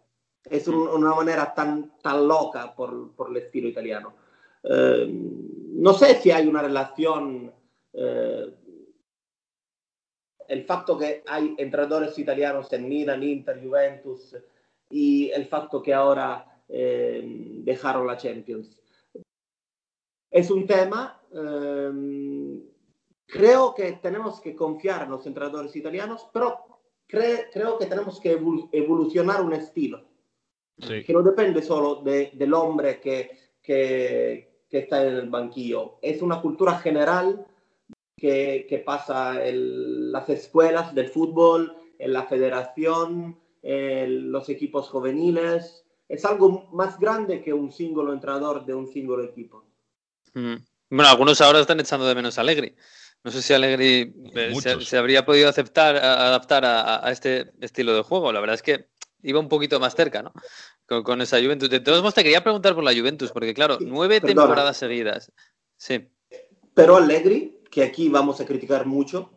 Es 0.44 0.68
un, 0.68 0.76
una 0.76 1.14
manera 1.14 1.52
tan, 1.54 1.98
tan 2.02 2.26
loca 2.26 2.74
por, 2.74 3.14
por 3.14 3.30
el 3.30 3.36
estilo 3.38 3.68
italiano. 3.68 4.14
Eh, 4.62 5.06
no 5.08 5.92
sé 5.94 6.14
si 6.16 6.30
hay 6.30 6.46
una 6.46 6.62
relación, 6.62 7.52
eh, 7.92 8.54
el 10.48 10.64
fatto 10.64 10.98
que 10.98 11.22
hay 11.26 11.54
entrenadores 11.58 12.18
italianos 12.18 12.72
en 12.72 12.88
Milan, 12.88 13.22
Inter, 13.22 13.62
Juventus 13.62 14.36
y 14.90 15.30
el 15.30 15.46
fatto 15.46 15.80
que 15.82 15.94
ahora 15.94 16.62
eh, 16.68 17.22
dejaron 17.64 18.06
la 18.06 18.16
Champions. 18.16 18.80
Es 20.30 20.50
un 20.50 20.66
tema, 20.66 21.20
eh, 21.32 22.62
creo 23.26 23.74
que 23.74 23.92
tenemos 23.94 24.40
que 24.40 24.54
confiar 24.54 25.04
en 25.04 25.10
los 25.10 25.26
entrenadores 25.26 25.74
italianos, 25.74 26.28
pero 26.32 26.79
cre 27.10 27.48
creo 27.52 27.78
que 27.78 27.86
tenemos 27.86 28.20
que 28.20 28.32
evol 28.32 28.68
evolucionar 28.72 29.42
un 29.42 29.52
estilo. 29.52 30.06
Sí. 30.78 31.04
Que 31.04 31.12
no 31.12 31.22
depende 31.22 31.60
solo 31.62 31.96
de, 31.96 32.30
del 32.34 32.54
hombre 32.54 33.00
que, 33.00 33.30
que, 33.62 34.64
que 34.68 34.78
está 34.78 35.06
en 35.06 35.14
el 35.14 35.28
banquillo. 35.28 35.98
Es 36.00 36.22
una 36.22 36.40
cultura 36.40 36.78
general 36.78 37.46
que, 38.16 38.66
que 38.68 38.78
pasa 38.78 39.44
en 39.46 40.12
las 40.12 40.28
escuelas 40.28 40.94
del 40.94 41.08
fútbol, 41.08 41.76
en 41.98 42.12
la 42.12 42.24
federación, 42.24 43.38
en 43.62 44.32
los 44.32 44.48
equipos 44.48 44.88
juveniles. 44.88 45.84
Es 46.08 46.24
algo 46.24 46.68
más 46.72 46.98
grande 46.98 47.42
que 47.42 47.52
un 47.52 47.70
single 47.70 48.12
entrenador 48.12 48.64
de 48.64 48.74
un 48.74 48.86
single 48.86 49.24
equipo. 49.24 49.64
Mm. 50.34 50.56
Bueno, 50.90 51.08
algunos 51.08 51.40
ahora 51.40 51.60
están 51.60 51.78
echando 51.78 52.06
de 52.06 52.14
menos 52.14 52.36
a 52.36 52.40
Allegri. 52.40 52.74
No 53.22 53.30
sé 53.30 53.42
si 53.42 53.52
Allegri 53.52 54.14
eh, 54.34 54.52
se, 54.80 54.96
habría 54.96 55.26
podido 55.26 55.48
aceptar, 55.48 55.96
a- 55.96 56.26
adaptar 56.28 56.64
a, 56.64 57.06
a 57.06 57.10
este 57.12 57.52
estilo 57.60 57.94
de 57.94 58.02
juego. 58.02 58.32
La 58.32 58.40
verdad 58.40 58.54
es 58.54 58.62
que 58.62 58.88
iba 59.22 59.38
un 59.38 59.48
poquito 59.48 59.78
más 59.78 59.94
cerca, 59.94 60.22
¿no? 60.22 60.32
Con, 60.86 61.02
con 61.02 61.20
esa 61.20 61.38
Juventus. 61.40 61.68
De 61.68 61.80
todos 61.80 61.98
modos, 62.00 62.14
te 62.14 62.22
quería 62.22 62.42
preguntar 62.42 62.74
por 62.74 62.82
la 62.84 62.94
Juventus, 62.94 63.30
porque 63.32 63.52
claro, 63.52 63.76
nueve 63.80 64.20
perdona. 64.20 64.42
temporadas 64.42 64.76
seguidas. 64.78 65.30
Sí. 65.76 66.08
Pero 66.74 66.96
Allegri, 66.96 67.60
que 67.70 67.82
aquí 67.82 68.08
vamos 68.08 68.40
a 68.40 68.46
criticar 68.46 68.86
mucho, 68.86 69.32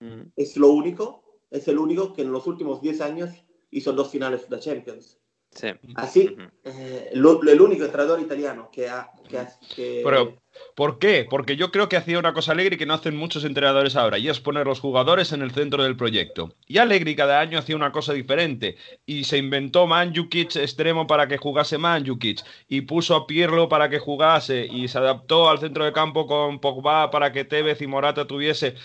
Mm. 0.00 0.30
es 0.36 0.56
lo 0.56 0.68
único, 0.68 1.40
es 1.50 1.66
el 1.66 1.76
único 1.76 2.12
que 2.14 2.22
en 2.22 2.30
los 2.30 2.46
últimos 2.46 2.80
10 2.80 3.00
años 3.00 3.30
hizo 3.72 3.92
dos 3.92 4.10
finales 4.12 4.48
de 4.48 4.60
Champions. 4.60 5.18
Sí. 5.60 5.68
Así, 5.96 6.36
Ujú. 6.38 6.42
eh, 6.64 7.10
lo- 7.14 7.42
el 7.42 7.60
único 7.60 7.84
entrenador 7.84 8.20
italiano 8.20 8.70
que 8.72 8.88
ha... 8.88 9.08
Que 9.28 9.38
ha- 9.38 9.50
que- 9.74 10.02
Pero, 10.04 10.36
¿por 10.76 10.98
qué? 11.00 11.26
Porque 11.28 11.56
yo 11.56 11.72
creo 11.72 11.88
que 11.88 11.96
hacía 11.96 12.18
una 12.18 12.32
cosa 12.32 12.52
Allegri 12.52 12.76
que 12.76 12.86
no 12.86 12.94
hacen 12.94 13.16
muchos 13.16 13.44
entrenadores 13.44 13.96
ahora, 13.96 14.18
y 14.18 14.28
es 14.28 14.38
poner 14.38 14.66
los 14.66 14.78
jugadores 14.78 15.32
en 15.32 15.42
el 15.42 15.50
centro 15.50 15.82
del 15.82 15.96
proyecto. 15.96 16.54
Y 16.66 16.78
Allegri 16.78 17.16
cada 17.16 17.40
año 17.40 17.58
hacía 17.58 17.74
una 17.76 17.90
cosa 17.90 18.12
diferente, 18.12 18.76
y 19.04 19.24
se 19.24 19.38
inventó 19.38 19.86
Manjukic 19.88 20.54
extremo 20.56 21.06
para 21.08 21.26
que 21.26 21.38
jugase 21.38 21.76
Manjukic, 21.76 22.44
y 22.68 22.82
puso 22.82 23.16
a 23.16 23.26
Pirlo 23.26 23.68
para 23.68 23.88
que 23.90 23.98
jugase, 23.98 24.64
y 24.70 24.86
se 24.86 24.98
adaptó 24.98 25.50
al 25.50 25.58
centro 25.58 25.84
de 25.84 25.92
campo 25.92 26.26
con 26.28 26.60
Pogba 26.60 27.10
para 27.10 27.32
que 27.32 27.44
Tevez 27.44 27.82
y 27.82 27.86
Morata 27.88 28.26
tuviese... 28.26 28.76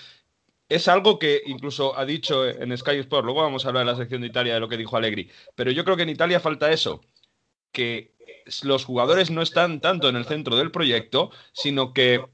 Es 0.73 0.88
algo 0.88 1.19
que 1.19 1.43
incluso 1.45 1.95
ha 1.95 2.03
dicho 2.03 2.47
en 2.47 2.75
Sky 2.75 2.97
Sport, 2.97 3.25
luego 3.25 3.43
vamos 3.43 3.63
a 3.63 3.67
hablar 3.67 3.86
de 3.86 3.91
la 3.91 3.97
sección 3.97 4.21
de 4.21 4.27
Italia 4.27 4.55
de 4.55 4.59
lo 4.59 4.67
que 4.67 4.75
dijo 4.75 4.97
Allegri, 4.97 5.29
pero 5.53 5.69
yo 5.69 5.83
creo 5.83 5.95
que 5.95 6.01
en 6.01 6.09
Italia 6.09 6.39
falta 6.39 6.71
eso, 6.71 7.01
que 7.71 8.15
los 8.63 8.83
jugadores 8.83 9.29
no 9.29 9.43
están 9.43 9.81
tanto 9.81 10.09
en 10.09 10.15
el 10.15 10.25
centro 10.25 10.55
del 10.55 10.71
proyecto, 10.71 11.29
sino 11.51 11.93
que 11.93 12.25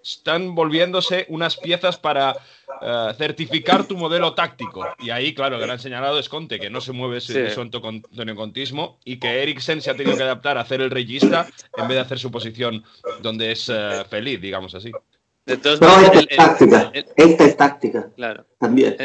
están 0.00 0.54
volviéndose 0.54 1.26
unas 1.28 1.56
piezas 1.56 1.98
para 1.98 2.36
eh, 2.80 3.12
certificar 3.18 3.88
tu 3.88 3.96
modelo 3.96 4.32
táctico. 4.32 4.86
Y 5.00 5.10
ahí, 5.10 5.34
claro, 5.34 5.56
el 5.56 5.62
gran 5.62 5.80
señalado 5.80 6.20
es 6.20 6.28
Conte, 6.28 6.60
que 6.60 6.70
no 6.70 6.80
se 6.80 6.92
mueve 6.92 7.18
ese 7.18 7.50
Sí. 7.50 7.54
su 7.54 8.36
Contismo 8.36 9.00
y 9.04 9.18
que 9.18 9.42
Eriksen 9.42 9.82
se 9.82 9.90
ha 9.90 9.96
tenido 9.96 10.16
que 10.16 10.22
adaptar 10.22 10.56
a 10.56 10.60
hacer 10.60 10.80
el 10.82 10.90
reyista 10.90 11.48
en 11.76 11.88
vez 11.88 11.96
de 11.96 12.02
hacer 12.02 12.20
su 12.20 12.30
posición 12.30 12.84
donde 13.22 13.50
es 13.50 13.68
eh, 13.68 14.04
feliz, 14.08 14.40
digamos 14.40 14.76
así. 14.76 14.92
No, 15.48 16.00
esta 16.00 16.18
el- 16.18 16.28
es 16.30 16.36
táctica. 16.36 16.90
el- 16.92 17.06
Esta 17.16 17.44
es 17.44 17.56
táctica 17.56 18.10
claro. 18.14 18.46
también. 18.58 18.96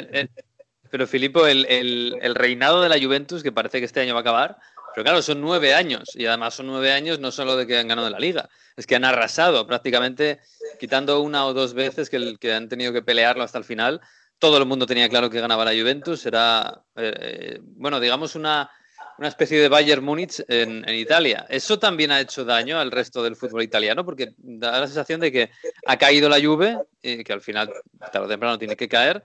Pero 0.91 1.07
Filipo, 1.07 1.47
el, 1.47 2.35
reinado 2.35 2.81
de 2.81 2.89
la 2.89 2.99
Juventus, 3.01 3.41
que 3.41 3.51
parece 3.51 3.79
que 3.79 3.85
este 3.85 4.01
año 4.01 4.13
va 4.13 4.19
a 4.19 4.21
acabar, 4.21 4.57
pero 4.93 5.03
claro, 5.03 5.21
son 5.23 5.41
nueve 5.41 5.73
años, 5.73 6.09
y 6.15 6.27
además 6.27 6.53
son 6.53 6.67
nueve 6.67 6.91
años 6.91 7.19
no 7.19 7.31
solo 7.31 7.55
de 7.55 7.65
que 7.65 7.79
han 7.79 7.87
ganado 7.87 8.09
la 8.11 8.19
liga, 8.19 8.47
es 8.77 8.85
que 8.85 8.95
han 8.95 9.05
arrasado 9.05 9.65
prácticamente, 9.65 10.39
quitando 10.79 11.19
una 11.21 11.45
o 11.47 11.53
dos 11.53 11.73
veces 11.73 12.09
que, 12.11 12.17
el- 12.17 12.37
que 12.37 12.53
han 12.53 12.69
tenido 12.69 12.93
que 12.93 13.01
pelearlo 13.01 13.43
hasta 13.43 13.57
el 13.57 13.63
final. 13.63 14.01
Todo 14.37 14.57
el 14.57 14.65
mundo 14.65 14.85
tenía 14.85 15.09
claro 15.09 15.29
que 15.29 15.39
ganaba 15.39 15.65
la 15.65 15.71
Juventus, 15.71 16.25
era, 16.25 16.83
eh, 16.95 17.13
eh, 17.19 17.59
bueno, 17.61 17.99
digamos 17.99 18.35
una, 18.35 18.69
una 19.17 19.27
especie 19.27 19.59
de 19.59 19.69
Bayern 19.69 20.03
Múnich 20.03 20.43
en, 20.47 20.87
en 20.87 20.95
Italia. 20.95 21.45
Eso 21.49 21.77
también 21.79 22.11
ha 22.11 22.19
hecho 22.19 22.43
daño 22.45 22.79
al 22.79 22.91
resto 22.91 23.21
del 23.23 23.35
fútbol 23.35 23.63
italiano, 23.63 24.03
porque 24.03 24.33
da 24.37 24.79
la 24.79 24.87
sensación 24.87 25.19
de 25.19 25.31
que 25.31 25.49
ha 25.85 25.97
caído 25.97 26.29
la 26.29 26.41
Juve, 26.41 26.79
y 27.01 27.23
que 27.23 27.33
al 27.33 27.41
final, 27.41 27.71
tarde 28.11 28.25
o 28.25 28.29
temprano, 28.29 28.57
tiene 28.57 28.75
que 28.75 28.87
caer, 28.89 29.23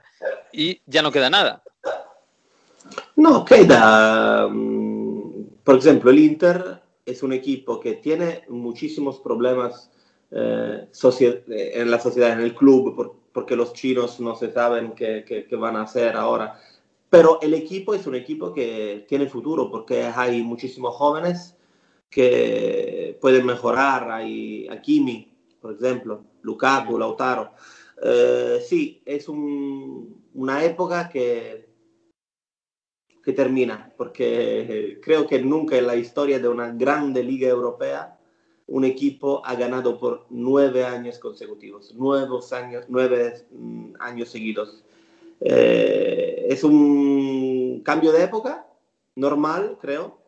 y 0.51 0.81
ya 0.85 1.01
no 1.01 1.11
queda 1.11 1.29
nada. 1.29 1.63
No, 3.15 3.43
queda. 3.45 4.47
mm, 4.47 5.45
Por 5.63 5.77
ejemplo, 5.77 6.09
el 6.11 6.19
Inter 6.19 6.81
es 7.05 7.21
un 7.23 7.33
equipo 7.33 7.79
que 7.79 7.93
tiene 7.95 8.43
muchísimos 8.49 9.19
problemas 9.19 9.91
eh, 10.31 10.87
eh, 10.91 11.71
en 11.75 11.89
la 11.91 11.99
sociedad, 11.99 12.31
en 12.33 12.41
el 12.41 12.53
club, 12.55 12.95
por- 12.95 13.15
porque 13.33 13.55
los 13.55 13.73
chinos 13.73 14.19
no 14.19 14.35
se 14.35 14.51
saben 14.51 14.93
qué, 14.93 15.23
qué- 15.27 15.45
qué 15.45 15.55
van 15.55 15.75
a 15.75 15.83
hacer 15.83 16.15
ahora. 16.15 16.59
Pero 17.09 17.39
el 17.41 17.53
equipo 17.53 17.93
es 17.93 18.05
un 18.05 18.15
equipo 18.15 18.53
que 18.53 19.05
tiene 19.07 19.27
futuro, 19.27 19.69
porque 19.71 20.03
hay 20.03 20.43
muchísimos 20.43 20.95
jóvenes 20.95 21.57
que 22.09 23.17
pueden 23.21 23.45
mejorar. 23.45 24.11
Hay 24.11 24.67
Hakimi, 24.67 25.31
por 25.59 25.73
ejemplo, 25.73 26.25
Lukaku, 26.41 26.97
Lautaro. 26.97 27.51
Eh, 28.01 28.59
sí, 28.67 29.01
es 29.05 29.27
un- 29.27 30.23
una 30.33 30.63
época 30.63 31.09
que 31.09 31.67
que 33.23 33.33
termina, 33.33 33.91
porque 33.97 34.97
creo 35.03 35.27
que 35.27 35.39
nunca 35.41 35.77
en 35.77 35.87
la 35.87 35.95
historia 35.95 36.39
de 36.39 36.47
una 36.47 36.71
grande 36.71 37.21
liga 37.23 37.47
europea 37.49 38.17
un 38.67 38.85
equipo 38.85 39.41
ha 39.45 39.55
ganado 39.55 39.99
por 39.99 40.25
nueve 40.29 40.85
años 40.85 41.19
consecutivos, 41.19 41.93
nuevos 41.95 42.53
años, 42.53 42.85
nueve 42.87 43.33
años 43.99 44.29
seguidos. 44.29 44.83
Eh, 45.41 46.47
es 46.49 46.63
un 46.63 47.81
cambio 47.83 48.11
de 48.11 48.23
época 48.23 48.67
normal, 49.15 49.77
creo, 49.81 50.19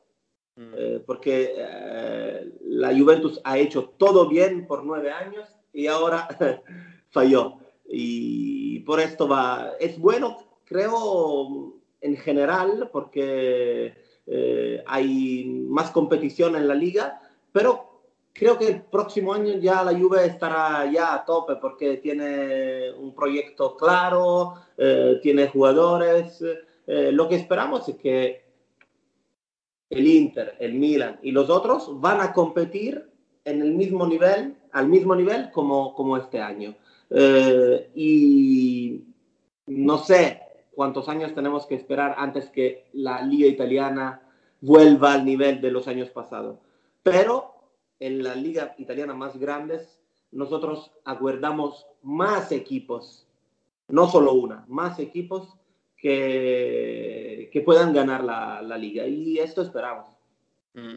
eh, 0.57 1.01
porque 1.05 1.53
eh, 1.57 2.51
la 2.65 2.95
Juventus 2.95 3.39
ha 3.43 3.57
hecho 3.57 3.85
todo 3.97 4.27
bien 4.27 4.67
por 4.67 4.83
nueve 4.83 5.11
años 5.11 5.47
y 5.73 5.87
ahora 5.87 6.27
falló. 7.09 7.57
Y 7.87 8.79
por 8.81 8.99
esto 8.99 9.27
va, 9.27 9.73
es 9.79 9.97
bueno, 9.97 10.37
creo, 10.65 11.73
en 11.99 12.17
general, 12.17 12.89
porque 12.91 13.93
eh, 14.27 14.83
hay 14.85 15.45
más 15.67 15.91
competición 15.91 16.55
en 16.55 16.67
la 16.67 16.75
liga, 16.75 17.21
pero 17.51 17.90
creo 18.33 18.57
que 18.57 18.67
el 18.67 18.81
próximo 18.81 19.33
año 19.33 19.57
ya 19.57 19.83
la 19.83 19.97
Juve 19.97 20.25
estará 20.25 20.89
ya 20.91 21.13
a 21.13 21.25
tope 21.25 21.55
porque 21.55 21.97
tiene 21.97 22.91
un 22.91 23.13
proyecto 23.13 23.75
claro, 23.75 24.55
eh, 24.77 25.19
tiene 25.21 25.47
jugadores. 25.47 26.43
Eh, 26.87 27.11
lo 27.11 27.27
que 27.27 27.35
esperamos 27.35 27.87
es 27.89 27.95
que 27.95 28.45
el 29.89 30.07
Inter, 30.07 30.55
el 30.59 30.73
Milan 30.73 31.19
y 31.21 31.31
los 31.31 31.49
otros 31.49 31.99
van 31.99 32.21
a 32.21 32.33
competir 32.33 33.09
en 33.43 33.61
el 33.61 33.73
mismo 33.73 34.07
nivel, 34.07 34.55
al 34.71 34.87
mismo 34.87 35.15
nivel 35.15 35.51
como, 35.51 35.93
como 35.93 36.17
este 36.17 36.39
año. 36.39 36.75
Eh, 37.09 37.91
y 37.93 39.03
no 39.67 39.97
sé 39.97 40.41
cuántos 40.73 41.09
años 41.09 41.33
tenemos 41.33 41.65
que 41.65 41.75
esperar 41.75 42.15
antes 42.17 42.49
que 42.49 42.87
la 42.93 43.21
liga 43.21 43.47
italiana 43.47 44.21
vuelva 44.61 45.13
al 45.13 45.25
nivel 45.25 45.59
de 45.59 45.71
los 45.71 45.87
años 45.87 46.09
pasados. 46.09 46.57
Pero 47.03 47.60
en 48.01 48.23
la 48.23 48.35
liga 48.35 48.75
italiana 48.79 49.13
más 49.13 49.37
grandes, 49.37 49.99
nosotros 50.31 50.91
aguardamos 51.05 51.85
más 52.01 52.51
equipos, 52.51 53.27
no 53.87 54.09
solo 54.09 54.33
una, 54.33 54.65
más 54.67 54.99
equipos 54.99 55.55
que, 55.95 57.49
que 57.53 57.61
puedan 57.61 57.93
ganar 57.93 58.23
la, 58.23 58.61
la 58.63 58.77
liga. 58.77 59.05
Y 59.05 59.37
esto 59.37 59.61
esperamos. 59.61 60.07
Mm. 60.73 60.95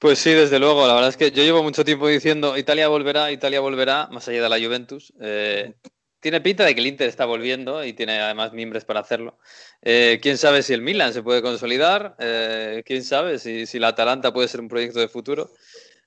Pues 0.00 0.18
sí, 0.18 0.32
desde 0.32 0.58
luego. 0.58 0.86
La 0.86 0.94
verdad 0.94 1.10
es 1.10 1.16
que 1.16 1.30
yo 1.30 1.44
llevo 1.44 1.62
mucho 1.62 1.84
tiempo 1.84 2.08
diciendo 2.08 2.56
Italia 2.58 2.88
volverá, 2.88 3.30
Italia 3.30 3.60
volverá, 3.60 4.08
más 4.10 4.26
allá 4.26 4.42
de 4.42 4.48
la 4.48 4.58
Juventus. 4.58 5.12
Eh, 5.20 5.74
tiene 6.18 6.40
pinta 6.40 6.64
de 6.64 6.74
que 6.74 6.80
el 6.80 6.86
Inter 6.88 7.08
está 7.08 7.24
volviendo 7.24 7.84
y 7.84 7.92
tiene 7.92 8.18
además 8.18 8.52
miembros 8.52 8.84
para 8.84 9.00
hacerlo. 9.00 9.38
Eh, 9.82 10.18
quién 10.20 10.38
sabe 10.38 10.62
si 10.62 10.72
el 10.72 10.82
Milan 10.82 11.12
se 11.12 11.22
puede 11.22 11.40
consolidar, 11.40 12.16
eh, 12.18 12.82
quién 12.84 13.04
sabe 13.04 13.38
si, 13.38 13.66
si 13.66 13.78
la 13.78 13.88
Atalanta 13.88 14.32
puede 14.32 14.48
ser 14.48 14.60
un 14.60 14.68
proyecto 14.68 14.98
de 14.98 15.08
futuro. 15.08 15.50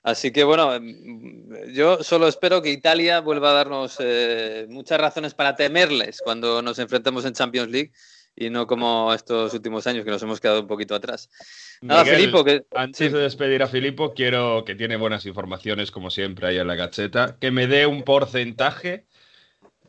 Así 0.04 0.32
que 0.32 0.44
bueno, 0.44 0.78
mm, 0.80 1.72
yo 1.74 2.04
solo 2.04 2.28
espero 2.28 2.62
que 2.62 2.72
Italia 2.72 3.22
vuelva 3.22 3.52
a 3.52 3.54
darnos 3.54 3.98
eh, 4.00 4.68
muchas 4.70 5.00
razones 5.00 5.34
para 5.34 5.56
temerles 5.56 6.22
cuando 6.24 6.62
nos 6.62 6.78
enfrentemos 6.80 7.24
en 7.26 7.34
Champions 7.34 7.70
League 7.70 7.92
y 8.36 8.50
no 8.50 8.68
como 8.68 9.14
estos 9.14 9.54
últimos 9.54 9.88
años 9.88 10.04
que 10.04 10.12
nos 10.12 10.22
hemos 10.22 10.42
quedado 10.42 10.62
un 10.62 10.68
poquito 10.68 10.96
atrás. 10.96 11.30
Nada, 11.82 12.04
Miguel, 12.04 12.20
Filipo, 12.20 12.44
que 12.44 12.66
Antes 12.76 12.98
sí. 12.98 13.10
de 13.10 13.20
despedir 13.20 13.64
a 13.64 13.68
Filipo, 13.68 14.14
quiero 14.14 14.66
que 14.66 14.76
tiene 14.76 14.98
buenas 14.98 15.26
informaciones, 15.26 15.92
como 15.92 16.10
siempre, 16.10 16.48
ahí 16.48 16.58
en 16.58 16.68
la 16.68 16.76
gacheta, 16.76 17.38
que 17.40 17.52
me 17.52 17.68
dé 17.68 17.86
un 17.86 18.04
porcentaje 18.04 19.06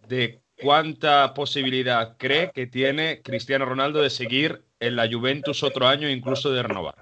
de 0.06 0.42
cuánta 0.60 1.34
posibilidad 1.34 2.16
cree 2.18 2.52
que 2.52 2.66
tiene 2.66 3.22
Cristiano 3.22 3.64
Ronaldo 3.64 4.02
de 4.02 4.10
seguir 4.10 4.64
en 4.78 4.96
la 4.96 5.10
Juventus 5.10 5.62
otro 5.62 5.86
año, 5.86 6.08
incluso 6.08 6.52
de 6.52 6.62
renovar. 6.62 6.96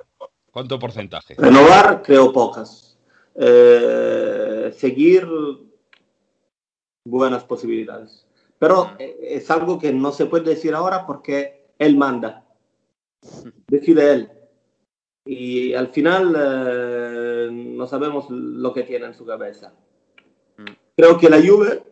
¿Cuánto 0.50 0.78
porcentaje? 0.78 1.34
Renovar, 1.36 2.02
creo 2.02 2.32
pocas. 2.32 2.91
Eh, 3.34 4.72
seguir, 4.76 5.26
buenas 7.04 7.44
posibilidades. 7.44 8.26
Pero 8.58 8.92
eh, 8.98 9.16
es 9.22 9.50
algo 9.50 9.78
que 9.78 9.92
no 9.92 10.12
se 10.12 10.26
puede 10.26 10.50
decir 10.50 10.74
ahora 10.74 11.06
porque 11.06 11.66
él 11.78 11.96
manda. 11.96 12.46
Decide 13.68 14.12
él. 14.12 14.30
Y 15.24 15.72
al 15.74 15.88
final 15.88 16.34
eh, 16.36 17.48
no 17.52 17.86
sabemos 17.86 18.26
lo 18.30 18.72
que 18.72 18.82
tiene 18.82 19.06
en 19.06 19.14
su 19.14 19.24
cabeza. 19.24 19.74
Mm. 20.56 20.64
Creo 20.96 21.18
que 21.18 21.28
la 21.30 21.40
Juve, 21.40 21.82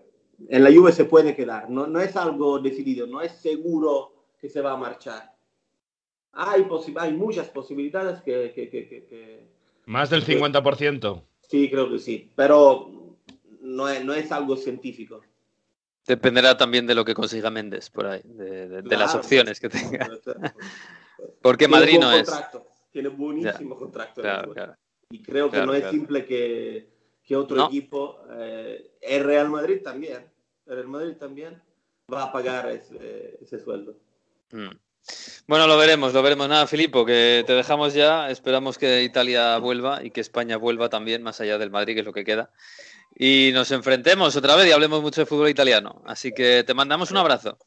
en 0.49 0.65
la 0.65 0.73
Juve 0.73 0.93
se 0.93 1.05
puede 1.05 1.35
quedar. 1.37 1.71
No, 1.71 1.87
no 1.87 2.01
es 2.01 2.17
algo 2.17 2.59
decidido, 2.59 3.07
no 3.07 3.21
es 3.21 3.33
seguro 3.33 4.13
que 4.41 4.49
se 4.49 4.61
va 4.61 4.73
a 4.73 4.77
marchar. 4.77 5.35
Hay, 6.33 6.63
posi- 6.63 6.95
hay 6.97 7.13
muchas 7.13 7.49
posibilidades 7.49 8.21
que, 8.23 8.53
que- 8.55 8.69
que- 8.69 8.89
que- 8.89 9.05
que- 9.07 9.49
Más 9.87 10.11
del 10.11 10.25
50%. 10.25 11.23
Sí, 11.51 11.69
creo 11.69 11.91
que 11.91 11.99
sí. 11.99 12.31
Pero 12.37 12.89
no 13.61 13.89
es, 13.89 14.05
no 14.05 14.15
es 14.15 14.31
algo 14.31 14.57
científico. 14.57 15.21
Dependerá 16.07 16.57
también 16.57 16.87
de 16.87 16.95
lo 16.95 17.05
que 17.05 17.13
consiga 17.15 17.51
Méndez 17.51 17.91
por 17.91 18.07
ahí, 18.07 18.21
de, 18.25 18.69
de- 18.69 18.83
de 18.83 18.97
las 18.97 19.15
opciones 19.17 19.59
que 19.59 19.69
tenga. 19.69 20.09
Porque 21.43 21.67
Tiene 21.67 21.81
Madrid 21.81 21.99
no 22.01 22.13
es. 22.13 22.29
contrato, 22.31 22.67
Tiene 22.93 23.09
buenísimo 23.09 23.77
contrato. 23.77 24.21
en 24.21 24.27
la 24.27 24.33
Claro, 24.35 24.53
claro. 24.55 24.75
Y 25.11 25.23
creo 25.23 25.51
que 25.51 25.67
no 25.67 25.75
es 25.75 25.91
simple 25.91 26.25
que, 26.25 26.89
que 27.25 27.37
otro 27.37 27.57
No. 27.57 27.67
equipo, 27.67 28.21
eh, 28.39 28.93
el 29.01 29.25
Real 29.25 29.51
Madrid 29.51 29.81
también, 29.83 30.25
el 30.67 30.75
Real 30.77 30.87
Madrid 30.89 31.17
también 31.17 31.61
va 32.13 32.25
a 32.25 32.33
pagar 32.33 32.71
ese, 32.71 33.39
ese 33.43 33.59
sueldo. 33.59 33.97
Mm. 34.53 34.69
Bueno, 35.47 35.67
lo 35.67 35.77
veremos, 35.77 36.15
lo 36.15 36.23
veremos. 36.23 36.49
Nada, 36.49 36.67
Filipo, 36.67 37.05
que 37.05 37.45
te 37.47 37.55
dejamos 37.55 37.95
ya. 37.95 38.31
Esperamos 38.31 38.79
que 38.79 39.03
Italia 39.03 39.59
vuelva 39.59 40.05
y 40.05 40.11
que 40.11 40.21
España 40.21 40.57
vuelva 40.57 40.89
también, 40.89 41.23
más 41.23 41.41
allá 41.41 41.59
del 41.59 41.71
Madrid, 41.71 41.95
que 41.95 42.01
es 42.01 42.07
lo 42.07 42.13
que 42.13 42.25
queda. 42.25 42.51
Y 43.17 43.51
nos 43.53 43.71
enfrentemos 43.73 44.37
otra 44.37 44.55
vez 44.57 44.69
y 44.69 44.73
hablemos 44.73 45.03
mucho 45.03 45.21
de 45.21 45.27
fútbol 45.27 45.49
italiano. 45.49 46.03
Así 46.07 46.33
que 46.33 46.65
te 46.65 46.75
mandamos 46.75 47.11
un 47.11 47.17
abrazo. 47.17 47.59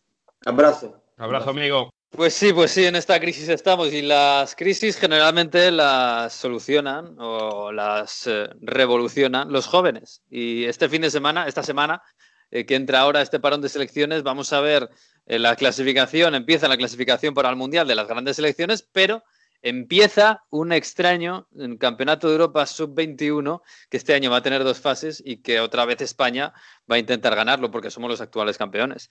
Abrazo. 0.45 1.03
Abrazo, 1.17 1.49
amigo. 1.49 1.89
Pues 2.15 2.35
sí, 2.35 2.53
pues 2.53 2.69
sí, 2.69 2.85
en 2.85 2.95
esta 2.95 3.19
crisis 3.19 3.49
estamos 3.49 3.91
y 3.91 4.03
las 4.03 4.55
crisis 4.55 4.97
generalmente 4.97 5.71
las 5.71 6.33
solucionan 6.33 7.15
o 7.17 7.71
las 7.71 8.27
eh, 8.27 8.49
revolucionan 8.61 9.51
los 9.51 9.65
jóvenes. 9.65 10.21
Y 10.29 10.65
este 10.65 10.89
fin 10.89 11.01
de 11.01 11.09
semana, 11.09 11.47
esta 11.47 11.63
semana 11.63 12.03
eh, 12.51 12.67
que 12.67 12.75
entra 12.75 12.99
ahora 12.99 13.23
este 13.23 13.39
parón 13.39 13.61
de 13.61 13.69
selecciones, 13.69 14.21
vamos 14.21 14.53
a 14.53 14.61
ver 14.61 14.91
la 15.25 15.55
clasificación, 15.55 16.35
empieza 16.35 16.67
la 16.67 16.77
clasificación 16.77 17.33
para 17.33 17.49
el 17.49 17.55
Mundial 17.55 17.87
de 17.87 17.95
las 17.95 18.07
grandes 18.07 18.35
selecciones, 18.35 18.87
pero 18.91 19.23
empieza 19.63 20.43
un 20.49 20.73
extraño 20.73 21.47
en 21.55 21.77
Campeonato 21.77 22.27
de 22.27 22.33
Europa 22.33 22.65
Sub-21 22.65 23.61
que 23.89 23.97
este 23.97 24.13
año 24.13 24.29
va 24.29 24.37
a 24.37 24.43
tener 24.43 24.63
dos 24.63 24.79
fases 24.79 25.23
y 25.25 25.37
que 25.37 25.61
otra 25.61 25.85
vez 25.85 26.01
España 26.01 26.53
va 26.91 26.97
a 26.97 26.99
intentar 26.99 27.33
ganarlo 27.35 27.71
porque 27.71 27.89
somos 27.89 28.09
los 28.09 28.21
actuales 28.21 28.57
campeones. 28.57 29.09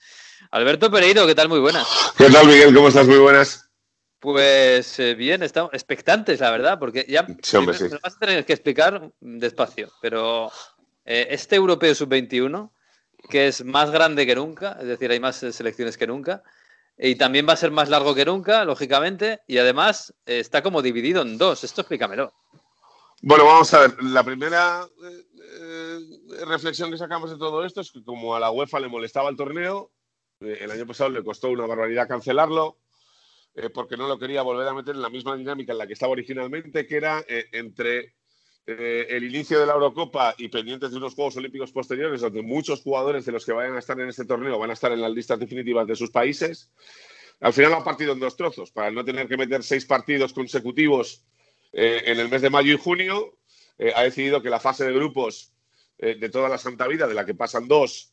Alberto 0.51 0.91
Pereiro, 0.91 1.25
¿qué 1.25 1.35
tal? 1.35 1.49
Muy 1.49 1.59
buenas. 1.59 1.87
¿Qué 2.17 2.29
tal, 2.29 2.47
Miguel? 2.47 2.73
¿Cómo 2.73 2.87
estás? 2.87 3.07
Muy 3.07 3.17
buenas. 3.17 3.69
Pues 4.19 4.99
eh, 4.99 5.15
bien, 5.15 5.43
estamos 5.43 5.73
expectantes, 5.73 6.39
la 6.39 6.51
verdad, 6.51 6.79
porque 6.79 7.05
ya 7.09 7.27
Sí, 7.41 7.57
hombre, 7.57 7.77
vas 8.01 8.15
a 8.15 8.19
tener 8.19 8.45
que 8.45 8.53
explicar 8.53 9.11
despacio, 9.19 9.91
pero 10.01 10.49
eh, 11.03 11.27
este 11.31 11.57
europeo 11.57 11.93
sub-21, 11.93 12.71
que 13.29 13.47
es 13.47 13.63
más 13.63 13.91
grande 13.91 14.25
que 14.25 14.35
nunca, 14.35 14.77
es 14.79 14.87
decir, 14.87 15.11
hay 15.11 15.19
más 15.19 15.41
eh, 15.43 15.53
selecciones 15.53 15.97
que 15.97 16.07
nunca, 16.07 16.43
y 16.97 17.15
también 17.15 17.47
va 17.47 17.53
a 17.53 17.57
ser 17.57 17.71
más 17.71 17.89
largo 17.89 18.13
que 18.13 18.25
nunca, 18.25 18.65
lógicamente, 18.65 19.41
y 19.47 19.57
además 19.57 20.13
eh, 20.25 20.39
está 20.39 20.61
como 20.61 20.81
dividido 20.81 21.21
en 21.21 21.37
dos. 21.37 21.63
Esto 21.63 21.81
explícamelo. 21.81 22.33
Bueno, 23.21 23.45
vamos 23.45 23.73
a 23.73 23.79
ver. 23.79 24.03
La 24.03 24.23
primera 24.23 24.85
eh, 25.03 25.99
reflexión 26.45 26.91
que 26.91 26.97
sacamos 26.97 27.31
de 27.31 27.37
todo 27.37 27.65
esto 27.65 27.81
es 27.81 27.91
que 27.91 28.03
como 28.03 28.35
a 28.35 28.39
la 28.39 28.51
UEFA 28.51 28.79
le 28.79 28.89
molestaba 28.89 29.29
el 29.29 29.37
torneo, 29.37 29.91
el 30.39 30.69
año 30.69 30.85
pasado 30.85 31.09
le 31.09 31.23
costó 31.23 31.49
una 31.49 31.65
barbaridad 31.65 32.07
cancelarlo, 32.07 32.77
porque 33.73 33.95
no 33.95 34.07
lo 34.07 34.19
quería 34.19 34.41
volver 34.41 34.67
a 34.67 34.73
meter 34.73 34.95
en 34.95 35.01
la 35.01 35.09
misma 35.09 35.37
dinámica 35.37 35.71
en 35.71 35.77
la 35.77 35.87
que 35.87 35.93
estaba 35.93 36.11
originalmente, 36.11 36.85
que 36.85 36.97
era 36.97 37.23
entre 37.27 38.13
eh, 38.65 39.07
el 39.09 39.23
inicio 39.25 39.59
de 39.59 39.65
la 39.65 39.73
Eurocopa 39.73 40.35
y 40.37 40.47
pendientes 40.47 40.91
de 40.91 40.97
unos 40.97 41.15
Juegos 41.15 41.37
Olímpicos 41.37 41.71
posteriores, 41.71 42.21
donde 42.21 42.41
muchos 42.41 42.81
jugadores 42.81 43.25
de 43.25 43.31
los 43.31 43.45
que 43.45 43.51
vayan 43.51 43.75
a 43.75 43.79
estar 43.79 43.99
en 43.99 44.09
este 44.09 44.25
torneo 44.25 44.57
van 44.57 44.69
a 44.69 44.73
estar 44.73 44.91
en 44.91 45.01
las 45.01 45.11
listas 45.11 45.39
definitivas 45.39 45.85
de 45.87 45.95
sus 45.95 46.11
países. 46.11 46.71
Al 47.39 47.51
final 47.51 47.73
ha 47.73 47.83
partido 47.83 48.13
en 48.13 48.19
dos 48.19 48.37
trozos, 48.37 48.71
para 48.71 48.89
no 48.89 49.03
tener 49.03 49.27
que 49.27 49.35
meter 49.35 49.63
seis 49.63 49.85
partidos 49.85 50.31
consecutivos 50.31 51.25
eh, 51.73 52.03
en 52.05 52.19
el 52.19 52.29
mes 52.29 52.41
de 52.41 52.49
mayo 52.49 52.73
y 52.73 52.77
junio. 52.77 53.37
eh, 53.77 53.91
ha 53.95 54.03
decidido 54.03 54.41
que 54.41 54.49
la 54.49 54.59
fase 54.59 54.85
de 54.85 54.93
grupos 54.93 55.51
eh, 55.97 56.15
de 56.15 56.29
toda 56.29 56.47
la 56.47 56.57
Santa 56.57 56.87
Vida, 56.87 57.07
de 57.07 57.15
la 57.15 57.25
que 57.25 57.33
pasan 57.33 57.67
dos, 57.67 58.11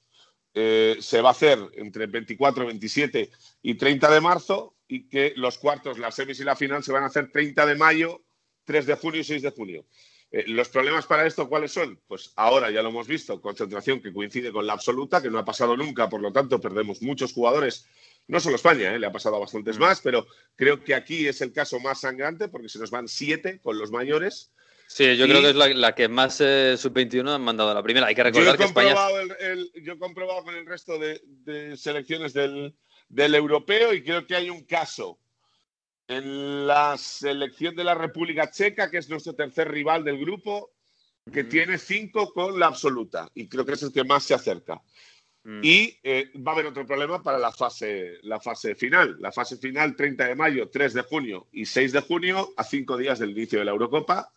se 0.53 1.21
va 1.21 1.29
a 1.29 1.33
hacer 1.33 1.61
entre 1.75 2.07
24, 2.07 2.67
27 2.67 3.31
y 3.63 3.75
30 3.77 4.11
de 4.11 4.21
marzo 4.21 4.75
y 4.89 5.09
que 5.09 5.33
los 5.37 5.59
cuartos, 5.59 5.97
las 6.01 6.17
semis 6.17 6.41
y 6.41 6.45
la 6.45 6.57
final 6.57 6.83
se 6.83 6.91
van 6.91 7.05
a 7.05 7.07
hacer 7.07 7.31
30 7.31 7.67
de 7.67 7.77
mayo, 7.77 8.25
3 8.65 8.85
de 8.87 8.95
junio 8.97 9.21
y 9.21 9.25
6 9.25 9.43
de 9.43 9.51
junio. 9.51 9.85
Eh, 10.33 10.45
¿Los 10.47 10.69
problemas 10.69 11.07
para 11.07 11.27
esto 11.27 11.49
cuáles 11.49 11.73
son? 11.73 11.99
Pues 12.07 12.33
ahora 12.37 12.71
ya 12.71 12.83
lo 12.83 12.91
hemos 12.91 13.07
visto, 13.09 13.41
concentración 13.41 14.01
que 14.01 14.13
coincide 14.13 14.53
con 14.53 14.67
la 14.67 14.75
absoluta, 14.75 15.21
que 15.21 15.31
no 15.31 15.39
ha 15.39 15.45
pasado 15.45 15.77
nunca, 15.77 16.09
por 16.09 16.21
lo 16.21 16.33
tanto 16.33 16.61
perdemos 16.61 17.03
muchos 17.03 17.33
jugadores, 17.33 17.87
no 18.29 18.39
solo 18.39 18.55
España, 18.57 18.95
eh, 18.95 18.99
le 18.99 19.07
ha 19.07 19.13
pasado 19.13 19.37
a 19.37 19.41
bastantes 19.41 19.79
más, 19.79 20.01
pero 20.01 20.27
creo 20.55 20.85
que 20.85 20.95
aquí 20.95 21.27
es 21.27 21.41
el 21.41 21.53
caso 21.53 21.81
más 21.81 22.01
sangrante 22.01 22.49
porque 22.49 22.69
se 22.69 22.79
nos 22.79 22.91
van 22.93 23.09
siete 23.09 23.59
con 23.61 23.77
los 23.79 23.91
mayores. 23.91 24.53
Sí, 24.87 25.17
yo 25.17 25.25
Y- 25.27 25.29
creo 25.31 25.41
que 25.43 25.51
es 25.51 25.57
la, 25.57 25.69
la 25.69 25.95
que 25.95 26.09
más 26.09 26.41
eh, 26.41 26.77
sub-21 26.77 27.35
han 27.35 27.43
mandado 27.43 27.71
a 27.71 27.75
la 27.75 27.83
primera. 27.83 28.07
Hay 28.07 28.15
que 28.15 28.23
recordar 28.25 28.57
que 28.57 28.65
España... 28.65 28.95
el- 29.21 29.37
el- 29.41 29.73
yo 29.85 29.95
he 29.95 29.99
comprobado 29.99 30.45
con 30.45 30.55
el 30.55 30.67
resto 30.67 30.99
de, 30.99 31.21
de 31.25 31.77
selecciones 31.77 32.33
del, 32.33 32.75
del 33.09 33.35
europeo 33.35 33.93
y 33.95 34.03
creo 34.05 34.27
que 34.27 34.37
hay 34.37 34.51
un 34.51 34.65
caso 34.65 35.19
en 36.11 36.67
la 36.67 36.97
selección 36.99 37.77
de 37.77 37.85
la 37.85 37.95
República 37.95 38.51
Checa, 38.51 38.91
que 38.91 38.99
es 38.99 39.09
nuestro 39.09 39.35
tercer 39.35 39.71
rival 39.71 40.03
del 40.03 40.19
grupo, 40.19 40.73
que 41.33 41.45
tiene 41.45 41.79
cinco 41.79 42.33
con 42.33 42.59
la 42.59 42.67
absoluta 42.67 43.29
y 43.35 43.49
creo 43.49 43.65
que 43.65 43.75
es 43.75 43.83
el 43.85 43.93
que 43.93 44.03
más 44.03 44.25
se 44.25 44.35
acerca. 44.35 44.81
Mm. 45.45 45.61
Y 45.63 45.99
eh, 46.03 46.31
va 46.47 46.51
a 46.53 46.55
haber 46.57 46.67
otro 46.67 46.85
problema 46.85 47.23
para 47.23 47.39
la 47.39 47.53
fase, 47.53 48.19
la 48.23 48.41
fase 48.41 48.75
final. 48.75 49.17
La 49.21 49.31
fase 49.31 49.57
final 49.57 49.95
30 49.95 50.27
de 50.27 50.35
mayo, 50.35 50.69
3 50.69 50.95
de 50.95 51.03
junio 51.03 51.47
y 51.53 51.65
6 51.65 51.93
de 51.93 52.01
junio, 52.01 52.53
a 52.57 52.65
cinco 52.65 52.97
días 52.97 53.21
del 53.21 53.31
inicio 53.31 53.61
de 53.61 53.65
la 53.67 53.71
Eurocopa, 53.71 54.33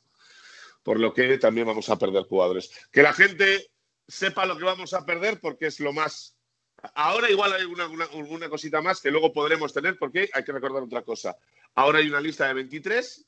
por 0.84 1.00
lo 1.00 1.12
que 1.14 1.38
también 1.40 1.66
vamos 1.66 1.90
a 1.90 1.98
perder 1.98 2.24
jugadores. 2.24 2.70
Que 2.92 3.02
la 3.02 3.14
gente 3.14 3.72
sepa 4.08 4.46
lo 4.46 4.58
que 4.58 4.64
vamos 4.66 4.94
a 4.94 5.06
perder 5.06 5.40
porque 5.40 5.66
es 5.68 5.80
lo 5.80 5.92
más... 5.92 6.36
Ahora 6.96 7.30
igual 7.32 7.54
hay 7.54 7.64
una, 7.64 7.88
una- 7.88 8.08
una 8.10 8.50
cosita 8.50 8.82
más 8.82 9.00
que 9.02 9.10
luego 9.10 9.32
podremos 9.34 9.74
tener 9.74 9.98
porque 9.98 10.30
hay 10.34 10.44
que 10.44 10.52
recordar 10.52 10.84
otra 10.84 11.02
cosa. 11.02 11.36
Ahora 11.76 12.00
hay 12.00 12.08
una 12.08 12.22
lista 12.22 12.48
de 12.48 12.54
23 12.54 13.28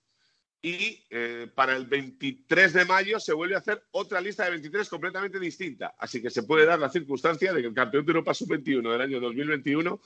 y 0.62 1.04
eh, 1.12 1.48
para 1.54 1.76
el 1.76 1.86
23 1.86 2.74
de 2.74 2.86
mayo 2.86 3.20
se 3.20 3.34
vuelve 3.34 3.54
a 3.54 3.60
hacer 3.60 3.84
otra 3.92 4.20
lista 4.20 4.46
de 4.46 4.52
23 4.52 4.90
completamente 4.90 5.40
distinta. 5.40 5.94
Así 6.00 6.22
que 6.22 6.32
se 6.32 6.44
puede 6.44 6.66
dar 6.66 6.80
la 6.80 6.90
circunstancia 6.90 7.54
de 7.54 7.62
que 7.62 7.68
el 7.68 7.74
campeón 7.74 8.04
de 8.04 8.12
Europa 8.12 8.34
Sub-21 8.34 8.92
del 8.92 9.02
año 9.02 9.20
2021 9.20 10.02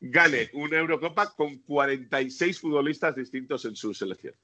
gane 0.00 0.50
una 0.52 0.78
Eurocopa 0.78 1.34
con 1.34 1.58
46 1.58 2.60
futbolistas 2.60 3.16
distintos 3.16 3.64
en 3.64 3.74
su 3.74 3.92
selección. 3.92 4.34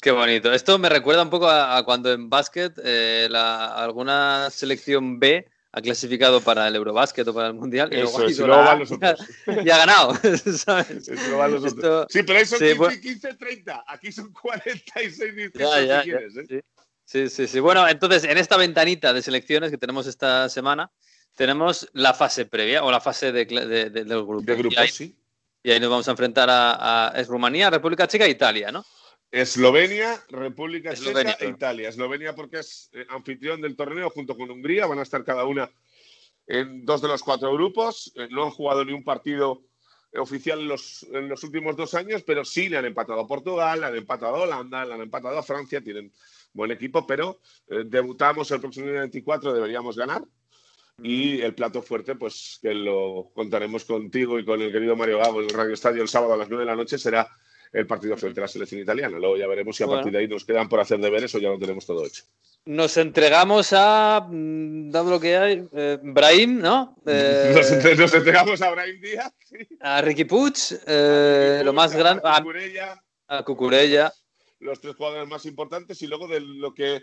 Qué 0.00 0.10
bonito. 0.10 0.52
Esto 0.52 0.78
me 0.78 0.88
recuerda 0.88 1.22
un 1.22 1.30
poco 1.30 1.50
a, 1.50 1.84
cuando 1.84 2.12
en 2.12 2.30
básquet 2.30 2.78
eh, 2.82 3.28
alguna 3.34 4.48
selección 4.50 5.18
B 5.18 5.49
ha 5.72 5.80
clasificado 5.80 6.40
para 6.40 6.66
el 6.68 6.74
Eurobásquet 6.76 7.26
o 7.28 7.34
para 7.34 7.48
el 7.48 7.54
Mundial 7.54 7.88
y 7.92 7.96
luego, 7.96 8.22
Eso 8.24 8.42
y 8.42 8.46
luego 8.46 8.62
la 8.62 8.68
van 8.68 8.78
los 8.80 8.90
otros. 8.92 9.20
y 9.46 9.70
ha 9.70 9.76
ganado. 9.78 10.14
¿sabes? 10.56 11.08
Eso 11.08 11.36
van 11.38 11.52
los 11.52 11.64
Esto- 11.64 11.78
otros. 12.00 12.06
Sí, 12.10 12.22
pero 12.24 12.38
ahí 12.38 12.46
son 12.46 12.58
sí, 12.58 12.64
15, 12.66 12.78
bueno. 12.78 13.00
15, 13.00 13.34
30. 13.34 13.84
Aquí 13.86 14.12
son 14.12 14.32
46 14.42 15.36
distintos 15.36 15.60
Ya, 15.60 15.80
ya, 15.82 16.02
si 16.02 16.10
quieres. 16.10 16.36
¿eh? 16.36 16.44
sí. 16.48 16.60
Sí, 17.04 17.28
sí, 17.28 17.46
sí. 17.48 17.58
Bueno, 17.60 17.88
entonces 17.88 18.22
en 18.24 18.38
esta 18.38 18.56
ventanita 18.56 19.12
de 19.12 19.20
selecciones 19.20 19.70
que 19.72 19.78
tenemos 19.78 20.06
esta 20.06 20.48
semana, 20.48 20.90
tenemos 21.34 21.88
la 21.92 22.14
fase 22.14 22.46
previa 22.46 22.84
o 22.84 22.90
la 22.92 23.00
fase 23.00 23.32
de, 23.32 23.44
de- 23.46 23.66
de- 23.66 24.04
del 24.04 24.06
grupo. 24.24 24.42
De 24.42 24.54
grupos, 24.54 24.76
y, 24.76 24.80
ahí, 24.80 24.88
sí. 24.88 25.16
y 25.64 25.70
ahí 25.72 25.80
nos 25.80 25.90
vamos 25.90 26.06
a 26.06 26.12
enfrentar 26.12 26.48
a, 26.50 27.08
a- 27.08 27.20
es 27.20 27.26
Rumanía, 27.26 27.68
República 27.68 28.06
Checa 28.06 28.26
e 28.26 28.30
Italia, 28.30 28.70
¿no? 28.70 28.84
Eslovenia, 29.30 30.22
República 30.28 30.90
Eslovenia, 30.90 31.32
Checa 31.32 31.44
e. 31.44 31.48
Italia. 31.48 31.88
Eslovenia 31.88 32.34
porque 32.34 32.58
es 32.58 32.90
eh, 32.92 33.06
anfitrión 33.10 33.60
del 33.60 33.76
torneo 33.76 34.10
junto 34.10 34.36
con 34.36 34.50
Hungría. 34.50 34.86
Van 34.86 34.98
a 34.98 35.02
estar 35.02 35.24
cada 35.24 35.44
una 35.44 35.70
en 36.46 36.84
dos 36.84 37.00
de 37.00 37.08
los 37.08 37.22
cuatro 37.22 37.52
grupos. 37.52 38.12
Eh, 38.16 38.28
no 38.30 38.44
han 38.44 38.50
jugado 38.50 38.84
ni 38.84 38.92
un 38.92 39.04
partido 39.04 39.62
eh, 40.12 40.18
oficial 40.18 40.60
en 40.60 40.68
los, 40.68 41.06
en 41.12 41.28
los 41.28 41.44
últimos 41.44 41.76
dos 41.76 41.94
años, 41.94 42.22
pero 42.22 42.44
sí 42.44 42.68
le 42.68 42.78
han 42.78 42.84
empatado 42.84 43.20
a 43.20 43.26
Portugal, 43.26 43.80
le 43.80 43.86
han 43.86 43.96
empatado 43.96 44.36
a 44.36 44.40
Holanda, 44.40 44.84
le 44.84 44.94
han 44.94 45.02
empatado 45.02 45.38
a 45.38 45.42
Francia. 45.42 45.80
Tienen 45.80 46.12
buen 46.52 46.72
equipo, 46.72 47.06
pero 47.06 47.40
eh, 47.68 47.84
debutamos 47.86 48.50
el 48.50 48.60
próximo 48.60 48.86
día 48.86 49.00
24, 49.00 49.52
deberíamos 49.52 49.96
ganar. 49.96 50.22
Y 51.02 51.40
el 51.40 51.54
plato 51.54 51.80
fuerte, 51.80 52.14
pues 52.16 52.58
que 52.60 52.74
lo 52.74 53.30
contaremos 53.32 53.84
contigo 53.86 54.38
y 54.38 54.44
con 54.44 54.60
el 54.60 54.70
querido 54.70 54.96
Mario 54.96 55.18
Gago 55.18 55.40
en 55.40 55.48
el 55.48 55.54
Radio 55.54 55.72
Estadio 55.72 56.02
el 56.02 56.08
sábado 56.08 56.34
a 56.34 56.36
las 56.36 56.48
9 56.50 56.64
de 56.64 56.70
la 56.70 56.76
noche, 56.76 56.98
será 56.98 57.26
el 57.72 57.86
partido 57.86 58.16
frente 58.16 58.40
a 58.40 58.42
la 58.42 58.48
selección 58.48 58.80
italiana. 58.80 59.18
Luego 59.18 59.36
ya 59.36 59.46
veremos 59.46 59.76
si 59.76 59.82
a 59.82 59.86
Bueno. 59.86 59.98
partir 60.00 60.12
de 60.12 60.18
ahí 60.18 60.28
nos 60.28 60.44
quedan 60.44 60.68
por 60.68 60.80
hacer 60.80 60.98
deberes 60.98 61.34
o 61.34 61.38
ya 61.38 61.48
lo 61.50 61.58
tenemos 61.58 61.86
todo 61.86 62.04
hecho. 62.04 62.24
Nos 62.66 62.96
entregamos 62.96 63.72
a, 63.72 64.26
mm, 64.28 64.90
dado 64.90 65.10
lo 65.10 65.20
que 65.20 65.36
hay, 65.36 65.66
eh, 65.72 65.98
Brahim, 66.02 66.58
¿no? 66.60 66.96
Eh, 67.06 67.52
Nos, 67.56 67.70
entre- 67.72 67.96
nos 67.96 68.12
entregamos 68.12 68.60
a 68.60 68.70
Brahim 68.70 69.00
Díaz, 69.00 69.32
a 69.80 70.02
Ricky 70.02 70.24
Puig, 70.24 70.54
eh, 70.86 71.62
lo 71.64 71.72
más 71.72 71.94
grande, 71.96 72.22
a, 72.24 72.38
Cucurella, 72.38 73.02
a 73.28 73.42
Cucurella. 73.44 74.12
los 74.58 74.80
tres 74.80 74.94
jugadores 74.96 75.26
más 75.28 75.46
importantes 75.46 76.02
y 76.02 76.06
luego 76.06 76.28
de 76.28 76.40
lo 76.40 76.74
que 76.74 77.00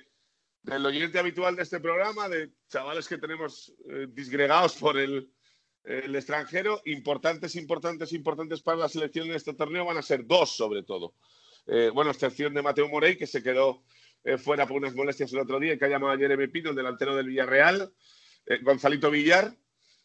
del 0.63 0.85
oyente 0.85 1.17
habitual 1.17 1.55
de 1.55 1.63
este 1.63 1.79
programa, 1.79 2.27
de 2.27 2.51
chavales 2.69 3.07
que 3.07 3.17
tenemos 3.17 3.73
eh, 3.89 4.07
disgregados 4.09 4.75
por 4.75 4.97
el, 4.97 5.31
el 5.87 6.15
extranjero, 6.15 6.81
importantes, 6.85 7.55
importantes, 7.55 8.11
importantes 8.13 8.61
para 8.61 8.77
la 8.77 8.89
selección 8.89 9.27
en 9.27 9.35
este 9.35 9.53
torneo 9.53 9.85
van 9.85 9.97
a 9.97 10.01
ser 10.01 10.25
dos 10.25 10.55
sobre 10.55 10.83
todo. 10.83 11.13
Eh, 11.65 11.91
bueno, 11.93 12.11
excepción 12.11 12.53
de 12.53 12.61
Mateo 12.61 12.87
Morey, 12.89 13.17
que 13.17 13.27
se 13.27 13.41
quedó 13.41 13.83
eh, 14.23 14.37
fuera 14.37 14.67
por 14.67 14.77
unas 14.77 14.93
molestias 14.93 15.31
el 15.31 15.39
otro 15.39 15.59
día 15.59 15.73
y 15.73 15.77
que 15.77 15.85
ha 15.85 15.89
llamado 15.89 16.13
a 16.13 16.17
Jeremy 16.17 16.47
Pino, 16.47 16.71
el 16.71 16.75
delantero 16.75 17.15
del 17.15 17.27
Villarreal, 17.27 17.93
eh, 18.45 18.59
Gonzalito 18.61 19.09
Villar, 19.09 19.55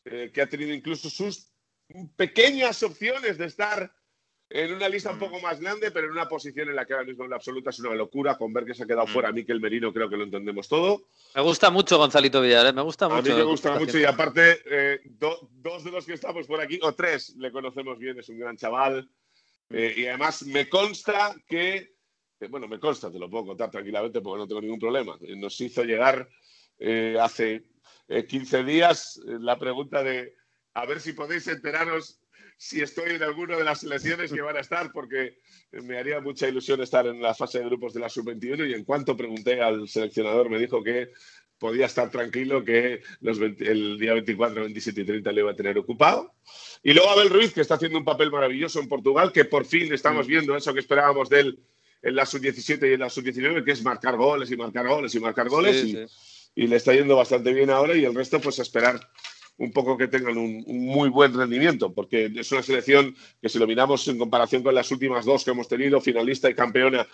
eh, 0.05 0.31
que 0.33 0.43
ha 0.43 0.49
tenido 0.49 0.73
incluso 0.73 1.11
sus 1.11 1.53
pequeñas 2.17 2.83
opciones 2.85 3.37
de 3.37 3.47
estar 3.47 3.93
en 4.55 4.73
una 4.75 4.89
lista 4.89 5.11
un 5.11 5.19
poco 5.19 5.41
más 5.41 5.61
grande, 5.61 5.91
pero 5.91 6.07
en 6.07 6.13
una 6.13 6.29
posición 6.29 6.69
en 6.69 6.77
la 6.77 6.85
que 6.85 6.93
ahora 6.93 7.07
mismo 7.07 7.25
en 7.25 7.31
la 7.31 7.37
absoluta 7.37 7.71
es 7.71 7.79
una 7.81 7.95
locura. 7.95 8.37
Con 8.37 8.53
ver 8.53 8.65
que 8.65 8.75
se 8.75 8.83
ha 8.83 8.87
quedado 8.87 9.07
fuera 9.07 9.33
Miquel 9.33 9.61
Merino, 9.61 9.93
creo 9.93 10.09
que 10.11 10.17
lo 10.17 10.25
entendemos 10.25 10.69
todo. 10.69 11.05
Me 11.35 11.41
gusta 11.43 11.71
mucho 11.71 11.97
Gonzalito 11.99 12.41
Villar, 12.41 12.67
¿eh? 12.67 12.73
me 12.73 12.83
gusta 12.83 13.07
A 13.07 13.09
mucho. 13.09 13.31
mí 13.31 13.37
me 13.37 13.43
gusta 13.45 13.79
mucho 13.79 13.99
y 13.99 14.05
aparte, 14.05 14.61
eh, 14.67 15.01
do- 15.05 15.49
dos 15.53 15.85
de 15.85 15.91
los 15.91 16.05
que 16.05 16.13
estamos 16.15 16.47
por 16.47 16.61
aquí, 16.61 16.79
o 16.83 16.93
tres, 16.95 17.35
le 17.37 17.51
conocemos 17.51 17.99
bien, 17.99 18.19
es 18.19 18.29
un 18.29 18.39
gran 18.39 18.57
chaval. 18.57 19.09
Eh, 19.71 19.95
y 19.97 20.07
además 20.07 20.43
me 20.45 20.69
consta 20.69 21.35
que, 21.49 21.95
que, 22.39 22.49
bueno, 22.49 22.69
me 22.69 22.79
consta, 22.79 23.11
te 23.11 23.19
lo 23.19 23.31
puedo 23.31 23.47
contar 23.47 23.71
tranquilamente 23.71 24.21
porque 24.21 24.39
no 24.41 24.47
tengo 24.49 24.61
ningún 24.61 24.81
problema. 24.81 25.17
Eh, 25.23 25.35
Nos 25.37 25.59
hizo 25.63 25.83
llegar 25.83 26.29
eh, 26.79 27.17
hace 27.21 27.65
eh, 28.09 28.27
15 28.27 28.65
días 28.65 29.19
eh, 29.27 29.37
la 29.41 29.59
pregunta 29.59 30.03
de 30.03 30.35
a 30.75 30.85
ver 30.87 31.01
si 31.01 31.13
podéis 31.13 31.47
enteraros 31.49 32.19
si 32.57 32.81
estoy 32.81 33.13
en 33.13 33.23
alguna 33.23 33.57
de 33.57 33.65
las 33.65 33.81
selecciones 33.81 34.33
que 34.33 34.41
van 34.41 34.57
a 34.57 34.61
estar, 34.61 34.93
porque 34.93 35.39
me 35.73 35.99
haría 35.99 36.21
mucha 36.21 36.49
ilusión 36.49 36.81
estar 36.81 37.07
en 37.07 37.21
la 37.21 37.35
fase 37.35 37.59
de 37.59 37.67
grupos 37.67 37.95
de 37.95 38.01
la 38.01 38.09
sub-21 38.09 38.71
y 38.71 38.75
en 38.75 38.85
cuanto 38.85 39.17
pregunté 39.17 39.61
al 39.61 39.89
seleccionador 39.89 40.49
me 40.49 40.59
dijo 40.59 40.83
que 40.83 41.11
podía 41.59 41.87
estar 41.87 42.11
tranquilo 42.11 42.65
que 42.65 43.03
los 43.21 43.39
20 43.39 43.71
el 43.71 43.99
día 43.99 44.15
24, 44.15 44.63
27 44.63 45.01
y 45.01 45.05
30 45.05 45.33
le 45.33 45.41
iba 45.43 45.53
a 45.53 45.57
tener 45.57 45.79
ocupado. 45.79 46.35
Y 46.83 46.93
luego 46.93 47.11
Abel 47.11 47.31
Ruiz, 47.31 47.53
que 47.53 47.61
está 47.61 47.75
haciendo 47.75 47.99
un 47.99 48.05
papel 48.05 48.33
maravilloso 48.33 48.81
en 48.81 48.89
Portugal, 48.89 49.33
que 49.33 49.45
por 49.45 49.65
fin 49.65 49.93
estamos 49.93 50.27
viendo 50.27 50.57
eso 50.57 50.75
que 50.75 50.81
esperábamos 50.81 51.29
de 51.29 51.41
él 51.41 51.61
en 52.03 52.17
la 52.17 52.27
sub-17 52.27 52.91
y 52.91 52.95
en 52.95 53.01
la 53.01 53.09
sub-19, 53.09 53.65
que 53.65 53.71
es 53.71 53.83
marcar 53.85 54.17
goles 54.17 54.51
y 54.51 54.57
marcar 54.57 54.89
goles 54.89 55.15
y 55.15 55.21
marcar 55.21 55.49
goles. 55.49 55.81
Sí, 55.81 55.91
y, 55.91 56.09
sí. 56.09 56.15
y 56.57 56.67
le 56.67 56.77
está 56.77 56.95
yendo 56.95 57.15
bastante 57.15 57.53
bien 57.53 57.71
ahora 57.71 57.95
y 57.95 58.05
el 58.05 58.15
resto 58.15 58.41
pues 58.41 58.59
esperar 58.59 59.01
un 59.63 59.73
poco 59.73 59.97
que 59.97 60.09
tengan 60.09 60.37
un, 60.37 60.63
un 60.67 60.81
muy 60.87 61.09
buen 61.09 61.33
rendimiento, 61.35 61.93
porque 61.95 62.31
es 62.35 62.51
una 62.53 62.63
selección 62.63 63.15
que 63.41 63.49
si 63.49 63.59
lo 63.59 63.67
miramos 63.67 64.07
en 64.09 64.19
comparación 64.19 64.63
con 64.63 64.75
las 64.75 64.91
últimas 64.91 65.25
dos 65.25 65.45
que 65.45 65.53
hemos 65.53 65.69
tenido, 65.69 66.01
finalista 66.01 66.51
y 66.51 66.55
campeona 66.55 67.07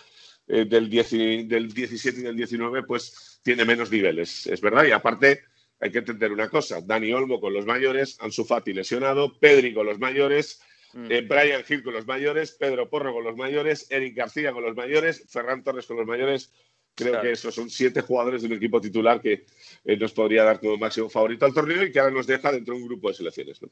eh, 0.47 0.65
del, 0.65 0.89
10 0.89 1.13
y- 1.13 1.43
del 1.43 1.71
17 1.71 2.19
y 2.19 2.23
del 2.23 2.35
19, 2.35 2.83
pues 2.83 3.39
tiene 3.43 3.65
menos 3.65 3.91
niveles, 3.91 4.47
es 4.47 4.61
verdad. 4.61 4.85
Y 4.85 4.91
aparte 4.91 5.41
hay 5.79 5.91
que 5.91 5.99
entender 5.99 6.31
una 6.31 6.49
cosa, 6.49 6.81
Dani 6.81 7.13
Olmo 7.13 7.39
con 7.39 7.53
los 7.53 7.65
mayores, 7.65 8.17
Ansu 8.19 8.43
Fati 8.45 8.73
lesionado, 8.73 9.37
Pedri 9.39 9.73
con 9.73 9.85
los 9.85 9.99
mayores, 9.99 10.59
Mm. 10.91 11.05
eh, 11.11 11.21
Brian 11.21 11.63
Hill 11.69 11.83
con 11.83 11.93
los 11.93 12.07
mayores, 12.07 12.53
Pedro 12.53 12.89
Porro 12.89 13.13
con 13.13 13.23
los 13.23 13.35
mayores, 13.37 13.85
Eric 13.91 14.15
García 14.17 14.51
con 14.53 14.63
los 14.63 14.75
mayores, 14.75 15.23
Ferran 15.29 15.63
Torres 15.63 15.85
con 15.85 15.97
los 15.97 16.07
mayores. 16.07 16.51
Creo 16.99 17.13
Claro. 17.13 17.23
que 17.27 17.31
esos 17.31 17.55
son 17.55 17.69
siete 17.69 18.01
jugadores 18.01 18.41
de 18.41 18.47
un 18.47 18.53
equipo 18.53 18.81
titular 18.81 19.21
que 19.21 19.45
eh, 19.85 19.95
nos 19.97 20.11
podría 20.11 20.43
dar 20.43 20.59
como 20.59 20.75
máximo 20.77 21.09
favorito 21.09 21.45
al 21.45 21.53
torneo 21.53 21.81
y 21.83 21.91
que 21.93 21.99
ahora 21.99 22.11
nos 22.13 22.27
deja 22.27 22.51
dentro 22.51 22.75
de 22.75 22.81
un 22.81 22.87
grupo 22.89 23.07
de 23.07 23.13
selecciones. 23.13 23.61
¿no? 23.61 23.69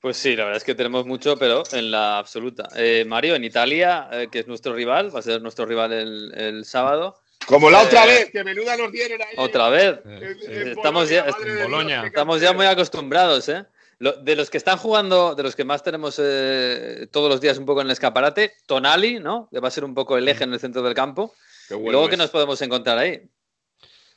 Pues 0.00 0.18
sí, 0.18 0.36
la 0.36 0.44
verdad 0.44 0.58
es 0.58 0.64
que 0.64 0.74
tenemos 0.74 1.06
mucho, 1.06 1.38
pero 1.38 1.62
en 1.72 1.90
la 1.90 2.18
absoluta. 2.18 2.68
Eh, 2.76 3.04
Mario, 3.06 3.34
en 3.34 3.44
Italia, 3.44 4.08
eh, 4.12 4.28
que 4.30 4.40
es 4.40 4.46
nuestro 4.46 4.74
rival, 4.74 5.14
va 5.14 5.20
a 5.20 5.22
ser 5.22 5.40
nuestro 5.40 5.64
rival 5.64 5.92
el, 5.94 6.32
el 6.36 6.64
sábado. 6.66 7.16
Como 7.46 7.70
la 7.70 7.82
otra 7.82 8.04
Eh, 8.04 8.08
vez, 8.08 8.30
que 8.30 8.44
menuda 8.44 8.76
nos 8.76 8.92
dieron 8.92 9.20
ahí. 9.22 9.34
Otra 9.38 9.70
vez. 9.70 9.98
en- 10.04 10.22
Eh, 10.22 10.36
en 10.48 10.68
Estamos 10.68 11.08
Bolonia, 11.08 11.24
ya- 11.38 11.44
Dios, 11.44 11.62
Bolonia. 11.62 12.02
Estamos 12.06 12.40
ya 12.42 12.52
muy 12.52 12.66
acostumbrados, 12.66 13.48
¿eh? 13.48 13.64
Lo- 13.98 14.12
de 14.12 14.36
los 14.36 14.50
que 14.50 14.58
están 14.58 14.76
jugando, 14.76 15.34
de 15.34 15.42
los 15.42 15.56
que 15.56 15.64
más 15.64 15.82
tenemos 15.82 16.20
eh, 16.22 17.06
todos 17.10 17.30
los 17.30 17.40
días 17.40 17.56
un 17.56 17.64
poco 17.64 17.80
en 17.80 17.86
el 17.86 17.92
escaparate, 17.92 18.52
Tonali, 18.66 19.20
¿no? 19.20 19.48
Que 19.50 19.58
va 19.60 19.68
a 19.68 19.70
ser 19.70 19.84
un 19.84 19.94
poco 19.94 20.18
el 20.18 20.28
eje 20.28 20.44
en 20.44 20.52
el 20.52 20.60
centro 20.60 20.82
del 20.82 20.92
campo. 20.92 21.34
Bueno 21.70 21.92
luego, 21.92 22.04
es. 22.04 22.10
¿qué 22.10 22.16
nos 22.16 22.30
podemos 22.30 22.60
encontrar 22.62 22.98
ahí? 22.98 23.28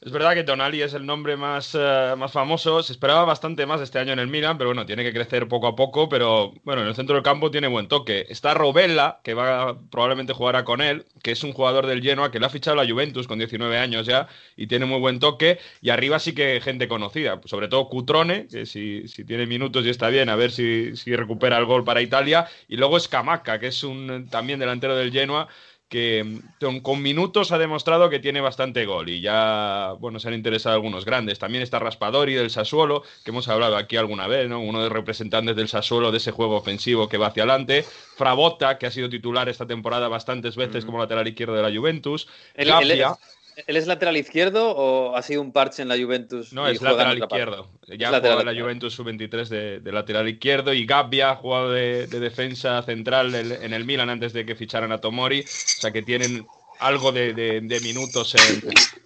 Es 0.02 0.14
verdad 0.14 0.34
que 0.34 0.45
Tonali 0.45 0.82
es 0.82 0.93
el 0.93 1.06
nombre 1.06 1.36
más, 1.36 1.76
eh, 1.76 2.14
más 2.18 2.32
famoso. 2.32 2.82
Se 2.84 2.93
esperaba 2.93 3.26
bastante 3.26 3.66
más 3.66 3.82
este 3.82 4.00
año 4.00 4.14
en 4.14 4.20
el 4.20 4.30
Milan, 4.30 4.58
pero 4.58 4.70
bueno, 4.70 4.86
tiene 4.86 5.04
que 5.04 5.12
crecer 5.12 5.50
poco 5.50 5.68
a 5.68 5.76
poco. 5.76 6.08
Pero 6.08 6.54
bueno, 6.64 6.84
en 6.84 6.88
el 6.88 6.95
centro 6.95 7.16
del 7.16 7.24
campo 7.24 7.52
tiene 7.52 7.68
buen 7.68 7.89
toque. 7.89 8.26
Está 8.30 8.54
Robella, 8.54 9.20
que 9.26 9.34
va 9.34 9.78
probablemente 9.91 10.32
jugará 10.32 10.64
con 10.64 10.80
él, 10.80 11.06
que 11.22 11.32
es 11.32 11.43
un 11.43 11.52
jugador 11.52 11.86
del 11.86 12.02
Genoa 12.02 12.32
que 12.32 12.39
le 12.39 12.45
ha 12.45 12.50
fichado 12.50 12.78
la 12.78 12.89
Juventus 12.89 13.28
con 13.28 13.39
19 13.39 13.78
años 13.78 14.06
ya 14.08 14.30
y 14.56 14.68
tiene 14.68 14.86
muy 14.86 15.02
buen 15.02 15.20
toque. 15.20 15.60
Y 15.82 15.89
arriba 15.89 16.18
sí 16.20 16.34
que 16.34 16.62
gente 16.62 16.88
conocida, 16.88 17.41
sobre 17.43 17.68
todo 17.68 17.89
Cutrone, 17.89 18.47
que 18.47 18.66
si, 18.66 19.06
si 19.10 19.26
tiene 19.26 19.47
minutos 19.47 19.86
y 19.86 19.89
está 19.89 20.08
bien, 20.08 20.30
a 20.30 20.38
ver 20.38 20.52
si, 20.52 20.95
si 20.95 21.14
recupera 21.14 21.58
el 21.58 21.66
gol 21.66 21.84
para 21.84 22.02
Italia. 22.02 22.47
Y 22.70 22.78
luego 22.78 22.97
Scamacca, 22.97 23.60
que 23.60 23.68
es 23.68 23.84
un 23.84 24.30
también 24.30 24.60
delantero 24.60 24.95
del 24.95 25.12
Genoa 25.12 25.50
que 25.90 26.24
mm, 26.24 26.78
con, 26.80 27.02
minutos 27.02 27.52
ha 27.52 27.58
demostrado 27.58 28.10
que 28.10 28.20
tiene 28.20 28.40
bastante 28.40 28.86
gol 28.86 29.10
y 29.10 29.22
ya, 29.22 29.96
bueno, 30.00 30.20
se 30.20 30.28
han 30.28 30.36
interesado 30.36 30.76
algunos 30.76 31.04
grandes. 31.04 31.40
También 31.40 31.64
está 31.64 31.80
Raspadori 31.80 32.36
del 32.36 32.52
Sassuolo, 32.52 33.04
que 33.24 33.32
hemos 33.32 33.48
hablado 33.50 33.76
aquí 33.76 33.98
alguna 33.98 34.28
vez, 34.28 34.48
¿no? 34.48 34.62
Uno 34.62 34.80
de 34.80 34.86
los 34.86 34.94
representantes 34.94 35.56
del 35.56 35.68
Sassuolo 35.68 36.12
de 36.12 36.18
ese 36.18 36.32
juego 36.32 36.56
ofensivo 36.56 37.10
que 37.10 37.18
va 37.18 37.28
hacia 37.28 37.44
adelante. 37.44 37.84
Frabotta, 38.16 38.78
que 38.78 38.86
ha 38.86 38.92
sido 38.92 39.10
titular 39.10 39.50
esta 39.50 39.66
temporada 39.66 40.08
bastantes 40.08 40.56
veces 40.56 40.86
como 40.86 41.00
lateral 41.00 41.28
izquierdo 41.28 41.56
de 41.56 41.64
la 41.64 41.76
Juventus. 41.76 42.28
¿Él, 42.54 42.68
él 42.68 42.74
Gabbia, 42.74 43.12
es, 43.12 43.39
él 43.68 43.78
es 43.78 43.88
lateral 43.88 44.18
izquierdo 44.18 44.76
o 44.76 45.16
ha 45.16 45.22
sido 45.22 45.41
un 45.41 45.51
parche 45.51 45.82
en 45.82 45.88
la 45.89 45.97
Juventus? 45.97 46.49
no, 46.51 46.68
es 46.68 46.82
lateral 46.82 47.18
izquierdo. 47.20 47.72
Ya 47.88 48.10
ha 48.10 48.14
jugado 48.16 48.41
en 48.41 48.45
la. 48.47 48.60
Juventus 48.60 48.93
sub-23 48.93 49.49
de, 49.49 49.80
de 49.82 49.91
lateral 49.91 50.28
izquierdo 50.28 50.74
y 50.74 50.86
Gabbia 50.86 51.32
ha 51.32 51.36
jugado 51.36 51.72
de, 51.72 52.07
de 52.07 52.20
defensa 52.20 52.82
central 52.84 53.36
en, 53.36 53.74
el 53.74 53.86
Milan 53.86 54.10
antes 54.10 54.34
de 54.34 54.45
que 54.45 54.55
ficharan 54.55 54.91
a 54.91 54.99
Tomori. 55.01 55.41
O 55.78 55.80
sea 55.82 55.91
que 55.91 56.01
tienen 56.01 56.51
algo 56.80 57.12
de, 57.12 57.34
de- 57.34 57.62
de 57.62 57.80
minutos 57.82 58.34
en, 58.36 58.66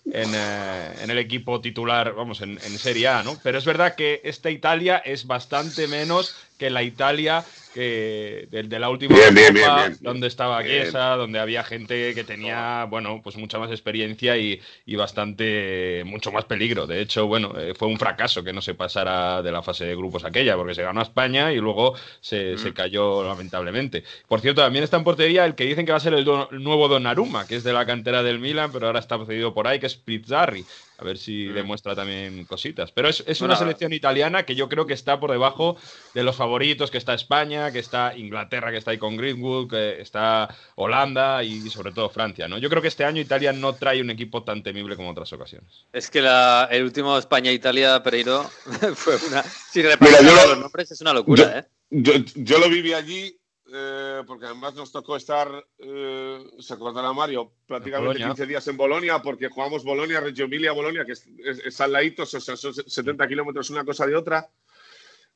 en, 0.10 0.34
eh, 0.36 0.96
en 1.04 1.10
el 1.10 1.18
equipo 1.18 1.60
titular, 1.60 2.14
vamos, 2.14 2.42
en, 2.42 2.60
en 2.64 2.78
Serie 2.78 3.08
A, 3.10 3.24
¿no? 3.24 3.42
Pero 3.42 3.58
es 3.58 3.66
verdad 3.66 3.96
que 3.96 4.22
esta 4.24 4.50
Italia 4.52 4.98
es 4.98 5.26
bastante 5.28 5.88
menos 5.88 6.36
que 6.58 6.70
la 6.70 6.84
Italia 6.84 7.44
que 7.74 8.48
de, 8.52 8.64
de 8.64 8.80
la 8.80 8.90
última 8.90 9.18
Bien, 9.18 9.34
bien. 9.54 9.98
donde 10.02 10.28
estaba. 10.28 10.64
Chiesa, 10.64 11.16
donde 11.16 11.40
había 11.40 11.64
gente 11.64 12.14
que 12.14 12.24
tenía, 12.24 12.86
bueno, 12.88 13.20
pues 13.24 13.36
mucha 13.36 13.58
más 13.58 13.72
experiencia 13.72 14.38
y, 14.38 14.62
y 14.86 14.96
bastante, 14.96 16.04
mucho 16.06 16.32
más 16.32 16.46
peligro. 16.46 16.86
De 16.86 17.02
hecho, 17.02 17.26
bueno, 17.26 17.54
eh, 17.58 17.74
fue 17.76 17.88
un 17.88 17.98
fracaso 17.98 18.44
que 18.44 18.54
no 18.54 18.62
se 18.62 18.76
pasara 18.76 19.42
de 19.42 19.52
la 19.52 19.64
fase 19.64 19.86
de 19.86 19.96
grupos 19.96 20.24
aquella, 20.24 20.56
porque 20.56 20.76
se 20.76 20.84
ganó 20.84 21.00
a 21.00 21.04
España 21.04 21.52
y 21.52 21.58
luego 21.58 21.96
se, 22.22 22.58
se 22.60 22.74
cayó 22.74 23.24
lamentablemente. 23.24 24.04
Por 24.28 24.40
cierto, 24.40 24.62
también 24.62 24.84
está 24.84 24.98
en 24.98 25.04
portería 25.04 25.44
el 25.46 25.56
que 25.56 25.66
dicen 25.66 25.86
que 25.86 25.92
va 25.94 25.98
a 25.98 26.02
ser 26.02 26.14
el, 26.14 26.26
do- 26.26 26.50
el 26.52 26.64
nuevo 26.64 26.88
Donnarumma, 26.88 27.48
que 27.48 27.56
es 27.56 27.64
de 27.64 27.74
la 27.74 27.86
cantera 27.88 28.22
del 28.22 28.38
Milan, 28.40 28.72
pero 28.72 28.86
ahora 28.88 29.00
está 29.00 29.18
cedido 29.26 29.54
por 29.54 29.68
ahí, 29.68 29.80
que 29.80 29.88
es 29.88 29.96
Pizzarri. 29.96 30.64
A 31.04 31.06
ver 31.06 31.18
si 31.18 31.48
demuestra 31.48 31.94
también 31.96 32.46
cositas. 32.46 32.94
Pero 32.94 33.10
es, 33.10 33.22
es 33.28 33.42
una 33.42 33.56
selección 33.58 33.92
italiana 33.92 34.44
que 34.44 34.56
yo 34.56 34.70
creo 34.70 34.86
que 34.88 34.94
está 34.94 35.20
por 35.20 35.32
debajo 35.32 35.76
de 36.14 36.24
los 36.24 36.38
favoritos, 36.38 36.92
que 36.92 36.98
está 36.98 37.14
España, 37.14 37.74
que 37.74 37.80
está 37.80 38.16
Inglaterra, 38.16 38.72
que 38.72 38.78
está 38.78 38.92
ahí 38.92 38.98
con 38.98 39.18
Greenwood, 39.18 39.70
que 39.70 40.02
está 40.02 40.48
Holanda 40.76 41.44
y 41.44 41.70
sobre 41.70 41.92
todo 41.92 42.10
Francia, 42.10 42.48
¿no? 42.48 42.58
Yo 42.58 42.70
creo 42.70 42.82
que 42.82 42.88
este 42.88 43.04
año 43.04 43.20
Italia 43.20 43.52
no 43.52 43.74
trae 43.76 44.00
un 44.00 44.12
equipo 44.12 44.44
tan 44.44 44.64
temible 44.64 44.96
como 44.96 45.10
otras 45.12 45.34
ocasiones. 45.34 45.86
Es 45.92 46.10
que 46.10 46.22
la- 46.22 46.70
el 46.72 46.84
último 46.84 47.18
España-Italia, 47.18 48.02
Pereiro, 48.02 48.44
fue 48.96 49.18
una. 49.28 49.44
Si 49.44 49.84
yo 49.84 49.90
lo- 49.90 50.48
los 50.48 50.58
nombres, 50.58 50.90
es 50.90 51.02
una 51.02 51.12
locura, 51.12 51.60
¿eh? 51.60 51.64
Yo, 51.90 52.14
yo 52.36 52.60
lo 52.60 52.70
viví 52.70 52.94
allí 52.94 53.36
eh, 53.76 54.22
porque 54.28 54.46
además 54.46 54.76
nos 54.76 54.92
tocó 54.92 55.16
estar, 55.16 55.50
eh, 55.80 56.46
se 56.60 56.74
acordará 56.76 57.12
Mario, 57.12 57.54
prácticamente 57.66 58.08
Bolonia. 58.08 58.28
15 58.28 58.46
días 58.46 58.68
en 58.68 58.78
Bolonia 58.78 59.20
porque 59.20 59.50
jugamos 59.50 59.84
Bolonia, 59.84 60.20
Reggio 60.20 60.46
Emilia, 60.46 60.72
Bolonia, 60.74 61.04
que 61.04 61.14
es, 61.14 61.28
es, 61.44 61.60
es 61.66 61.82
al 61.82 61.92
ladito, 61.92 62.24
o 62.24 62.26
sea, 62.28 62.40
son 62.40 62.74
70 62.74 63.28
kilómetros 63.28 63.72
una 63.72 63.84
cosa 63.84 64.06
de 64.06 64.16
otra. 64.16 64.48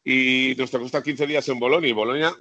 Y 0.04 0.54
nos 0.58 0.70
tocó 0.70 0.86
estar 0.86 1.02
15 1.02 1.26
días 1.26 1.50
en 1.50 1.60
Bolonia 1.60 1.90
y 1.90 1.94
Bolonia, 1.94 2.36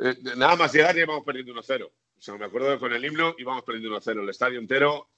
eh, 0.00 0.16
nada 0.36 0.56
más 0.56 0.72
llegar 0.72 0.96
ya 0.96 1.02
íbamos 1.02 1.24
perdiendo 1.24 1.54
1-0. 1.54 1.86
O 1.86 2.20
sea, 2.20 2.36
me 2.36 2.46
acuerdo 2.46 2.72
que 2.72 2.80
con 2.80 2.92
el 2.92 3.04
himno 3.04 3.34
íbamos 3.38 3.62
perdiendo 3.62 3.96
1-0, 3.96 4.22
el 4.22 4.28
estadio 4.28 4.58
entero. 4.58 5.10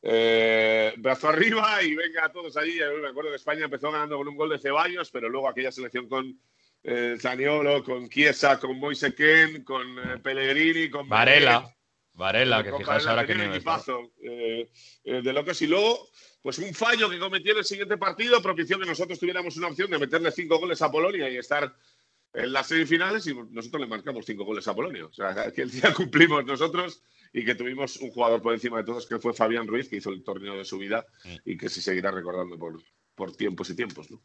eh, 0.00 0.94
brazo 0.98 1.28
arriba 1.28 1.82
y 1.82 1.96
venga 1.96 2.30
todos 2.32 2.56
allí. 2.56 2.78
Me 3.02 3.08
acuerdo 3.08 3.30
que 3.30 3.36
España 3.36 3.64
empezó 3.64 3.90
ganando 3.90 4.16
con 4.16 4.28
un 4.28 4.36
gol 4.36 4.50
de 4.50 4.58
Ceballos, 4.60 5.10
pero 5.10 5.28
luego 5.28 5.48
aquella 5.48 5.72
selección 5.72 6.08
con 6.08 6.38
eh, 6.82 7.16
Zaniolo, 7.20 7.82
con 7.82 8.08
Chiesa, 8.08 8.58
con 8.58 8.78
Moise 8.78 9.14
Ken, 9.14 9.64
con 9.64 9.86
eh, 9.98 10.18
Pellegrini, 10.22 10.90
con 10.90 11.08
Varela, 11.08 11.74
Varela, 12.18 12.64
que 12.64 12.72
fijaos 12.72 13.06
ahora 13.06 13.26
que 13.26 13.32
equipazo 13.32 14.12
eh, 14.22 14.68
eh, 15.04 15.22
de 15.22 15.32
locos. 15.32 15.62
Y 15.62 15.66
luego, 15.68 16.08
pues 16.42 16.58
un 16.58 16.74
fallo 16.74 17.08
que 17.08 17.18
cometió 17.18 17.52
en 17.52 17.58
el 17.58 17.64
siguiente 17.64 17.96
partido 17.96 18.42
propició 18.42 18.78
que 18.78 18.86
nosotros 18.86 19.18
tuviéramos 19.18 19.56
una 19.56 19.68
opción 19.68 19.90
de 19.90 19.98
meterle 19.98 20.30
cinco 20.32 20.58
goles 20.58 20.82
a 20.82 20.90
Polonia 20.90 21.28
y 21.30 21.36
estar 21.36 21.72
en 22.34 22.52
las 22.52 22.66
semifinales 22.66 23.26
y 23.26 23.34
nosotros 23.34 23.80
le 23.80 23.86
marcamos 23.86 24.26
cinco 24.26 24.44
goles 24.44 24.66
a 24.66 24.74
Polonia. 24.74 25.06
O 25.06 25.12
sea, 25.12 25.52
que 25.54 25.62
el 25.62 25.70
día 25.70 25.94
cumplimos 25.94 26.44
nosotros 26.44 27.02
y 27.32 27.44
que 27.44 27.54
tuvimos 27.54 27.96
un 27.98 28.10
jugador 28.10 28.42
por 28.42 28.54
encima 28.54 28.78
de 28.78 28.84
todos 28.84 29.06
que 29.06 29.18
fue 29.18 29.32
Fabián 29.32 29.66
Ruiz, 29.66 29.88
que 29.88 29.96
hizo 29.96 30.10
el 30.10 30.24
torneo 30.24 30.56
de 30.56 30.64
su 30.64 30.78
vida 30.78 31.06
y 31.44 31.56
que 31.56 31.68
se 31.68 31.80
seguirá 31.80 32.10
recordando 32.10 32.58
por, 32.58 32.82
por 33.14 33.36
tiempos 33.36 33.70
y 33.70 33.76
tiempos. 33.76 34.10
¿no? 34.10 34.20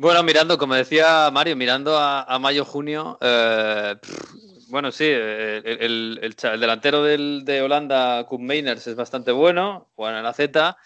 Bueno, 0.00 0.22
mirando, 0.22 0.56
como 0.58 0.74
decía 0.74 1.28
Mario, 1.32 1.56
mirando 1.56 1.98
a, 1.98 2.22
a 2.22 2.38
mayo-junio, 2.38 3.18
eh, 3.20 3.96
bueno, 4.68 4.92
sí, 4.92 5.06
el, 5.06 5.62
el, 5.66 6.20
el, 6.22 6.36
el 6.40 6.60
delantero 6.60 7.02
del, 7.02 7.42
de 7.44 7.62
Holanda, 7.62 8.24
Koen 8.28 8.46
Meiners, 8.46 8.86
es 8.86 8.94
bastante 8.94 9.32
bueno, 9.32 9.90
juega 9.96 10.18
en 10.18 10.22
la 10.22 10.32
Z. 10.32 10.76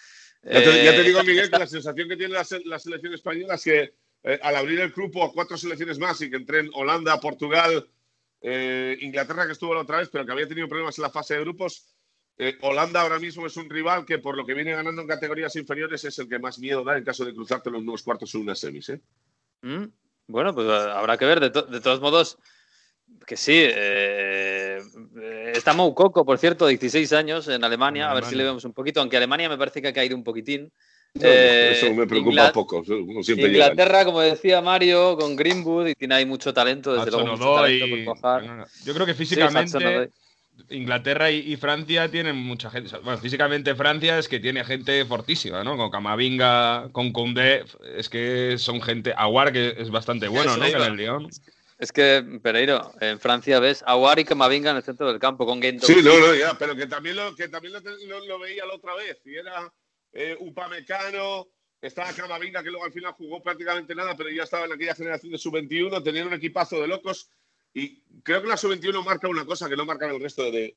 Ya 0.41 0.49
te, 0.49 0.83
ya 0.83 0.91
te 0.95 1.01
Eh, 1.01 1.03
digo, 1.03 1.23
Miguel, 1.25 1.51
que 1.51 1.59
la 1.59 1.67
sensación 1.67 2.09
que 2.09 2.17
tiene 2.17 2.33
la, 2.33 2.45
la 2.65 2.79
selección 2.79 3.13
española 3.13 3.53
es 3.53 3.63
que 3.63 3.93
eh, 4.23 4.39
al 4.41 4.55
abrir 4.55 4.79
el 4.79 4.91
grupo 4.91 5.23
a 5.23 5.31
cuatro 5.31 5.57
selecciones 5.57 5.99
más 5.99 6.19
y 6.21 6.31
que 6.31 6.37
entren 6.37 6.71
Holanda, 6.73 7.19
Portugal, 7.19 7.87
eh, 8.41 8.97
Inglaterra, 9.01 9.45
que 9.45 9.51
estuvo 9.51 9.75
la 9.75 9.81
otra 9.81 9.99
vez, 9.99 10.09
pero 10.11 10.25
que 10.25 10.31
había 10.31 10.47
tenido 10.47 10.67
problemas 10.67 10.97
en 10.97 11.03
la 11.03 11.11
fase 11.11 11.35
de 11.35 11.41
grupos, 11.41 11.92
eh, 12.37 12.57
Holanda 12.61 13.01
ahora 13.01 13.19
mismo 13.19 13.45
es 13.47 13.55
un 13.57 13.69
rival 13.69 14.05
que 14.05 14.19
por 14.19 14.35
lo 14.35 14.45
que 14.45 14.53
viene 14.53 14.71
ganando 14.71 15.01
en 15.01 15.07
categorías 15.07 15.55
inferiores 15.55 16.03
es 16.03 16.17
el 16.19 16.27
que 16.27 16.39
más 16.39 16.57
miedo 16.59 16.83
da 16.83 16.97
en 16.97 17.03
caso 17.03 17.23
de 17.25 17.33
cruzarte 17.33 17.69
en 17.69 17.73
los 17.73 17.83
nuevos 17.83 18.03
cuartos 18.03 18.33
o 18.35 18.39
unas 18.39 18.59
semis. 18.59 18.89
¿eh? 18.89 19.01
Mm, 19.61 19.85
Bueno, 20.27 20.53
pues 20.53 20.67
eh, 20.67 20.71
habrá 20.93 21.17
que 21.17 21.25
ver. 21.25 21.39
De, 21.39 21.49
to- 21.51 21.61
de 21.63 21.79
todos 21.81 22.01
modos, 22.01 22.37
que 23.27 23.37
sí. 23.37 23.53
eh, 23.55 24.81
está 25.53 25.73
Moukoko, 25.73 26.25
por 26.25 26.37
cierto, 26.39 26.65
16 26.67 27.13
años 27.13 27.47
en 27.47 27.63
Alemania. 27.63 28.05
En 28.05 28.11
A 28.11 28.13
ver 28.15 28.25
si 28.25 28.35
le 28.35 28.43
vemos 28.43 28.65
un 28.65 28.73
poquito. 28.73 28.99
Aunque 28.99 29.17
Alemania 29.17 29.49
me 29.49 29.57
parece 29.57 29.81
que 29.81 29.89
ha 29.89 29.93
caído 29.93 30.15
un 30.15 30.23
poquitín. 30.23 30.71
No, 31.15 31.21
Eh, 31.29 31.73
eso 31.73 31.93
me 31.93 32.07
preocupa 32.07 32.31
Ingla- 32.47 32.51
poco. 32.51 32.83
como 32.83 33.21
siempre 33.23 33.49
llegan. 33.49 33.71
Inglaterra, 33.73 34.03
como 34.05 34.19
decía 34.21 34.61
Mario, 34.61 35.15
con 35.15 35.35
Greenwood, 35.35 35.89
y 35.89 35.93
tiene 35.95 36.15
ahí 36.15 36.25
mucho 36.25 36.51
talento, 36.53 36.95
desde 36.95 37.11
luego. 37.11 37.27
Mucho 37.37 37.53
talento 37.53 37.85
por. 38.19 38.43
Yo 38.83 38.93
creo 38.95 39.05
que 39.05 39.13
físicamente. 39.13 40.09
Inglaterra 40.69 41.31
y, 41.31 41.39
y 41.51 41.55
Francia 41.57 42.09
tienen 42.09 42.35
mucha 42.35 42.69
gente. 42.69 42.87
o 42.87 42.89
sea, 42.89 42.99
Bueno, 42.99 43.17
físicamente 43.19 43.75
Francia 43.75 44.17
es 44.19 44.27
que 44.27 44.39
tiene 44.39 44.63
gente 44.63 45.03
fortísima, 45.05 45.63
¿no? 45.63 45.75
Con 45.77 45.89
Camavinga, 45.89 46.89
con 46.91 47.11
Koundé, 47.11 47.65
es 47.95 48.09
que 48.09 48.55
son 48.57 48.81
gente. 48.81 49.13
Aguar, 49.17 49.51
que 49.51 49.75
es 49.77 49.89
bastante 49.89 50.27
bueno, 50.27 50.55
¿no? 50.57 50.65
En 50.65 50.81
el 50.81 50.95
León. 50.95 51.29
Es 51.79 51.91
que, 51.91 52.23
Pereiro, 52.41 52.93
en 53.01 53.19
Francia 53.19 53.59
ves 53.59 53.83
a 53.85 53.97
War 53.97 54.17
y 54.19 54.23
Camavinga 54.23 54.71
en 54.71 54.77
el 54.77 54.83
centro 54.83 55.07
del 55.07 55.19
campo 55.19 55.45
con 55.45 55.61
Gento. 55.61 55.85
Sí, 55.85 55.95
no, 56.03 56.17
no, 56.19 56.33
ya, 56.33 56.55
pero 56.57 56.75
que 56.75 56.87
también 56.87 57.15
lo, 57.17 57.35
que 57.35 57.49
también 57.49 57.73
lo, 57.73 57.81
te- 57.81 58.05
lo- 58.07 58.25
lo 58.25 58.39
veía 58.39 58.65
la 58.65 58.75
otra 58.75 58.95
vez. 58.95 59.19
Y 59.25 59.35
era 59.35 59.73
eh, 60.13 60.37
Upamecano, 60.39 61.47
estaba 61.81 62.13
Camavinga, 62.13 62.63
que 62.63 62.69
luego 62.69 62.85
al 62.85 62.93
final 62.93 63.11
jugó 63.13 63.41
prácticamente 63.41 63.93
nada, 63.95 64.15
pero 64.15 64.29
ya 64.29 64.43
estaba 64.43 64.65
en 64.65 64.73
aquella 64.73 64.95
generación 64.95 65.31
de 65.33 65.37
sub-21, 65.37 66.01
tenían 66.03 66.27
un 66.27 66.33
equipazo 66.33 66.79
de 66.79 66.87
locos. 66.87 67.29
Y 67.73 68.01
creo 68.23 68.41
que 68.41 68.47
la 68.47 68.57
sub-21 68.57 69.03
marca 69.03 69.27
una 69.27 69.45
cosa 69.45 69.67
que 69.69 69.75
no 69.75 69.85
marcan 69.85 70.11
el 70.11 70.21
resto 70.21 70.51
de, 70.51 70.75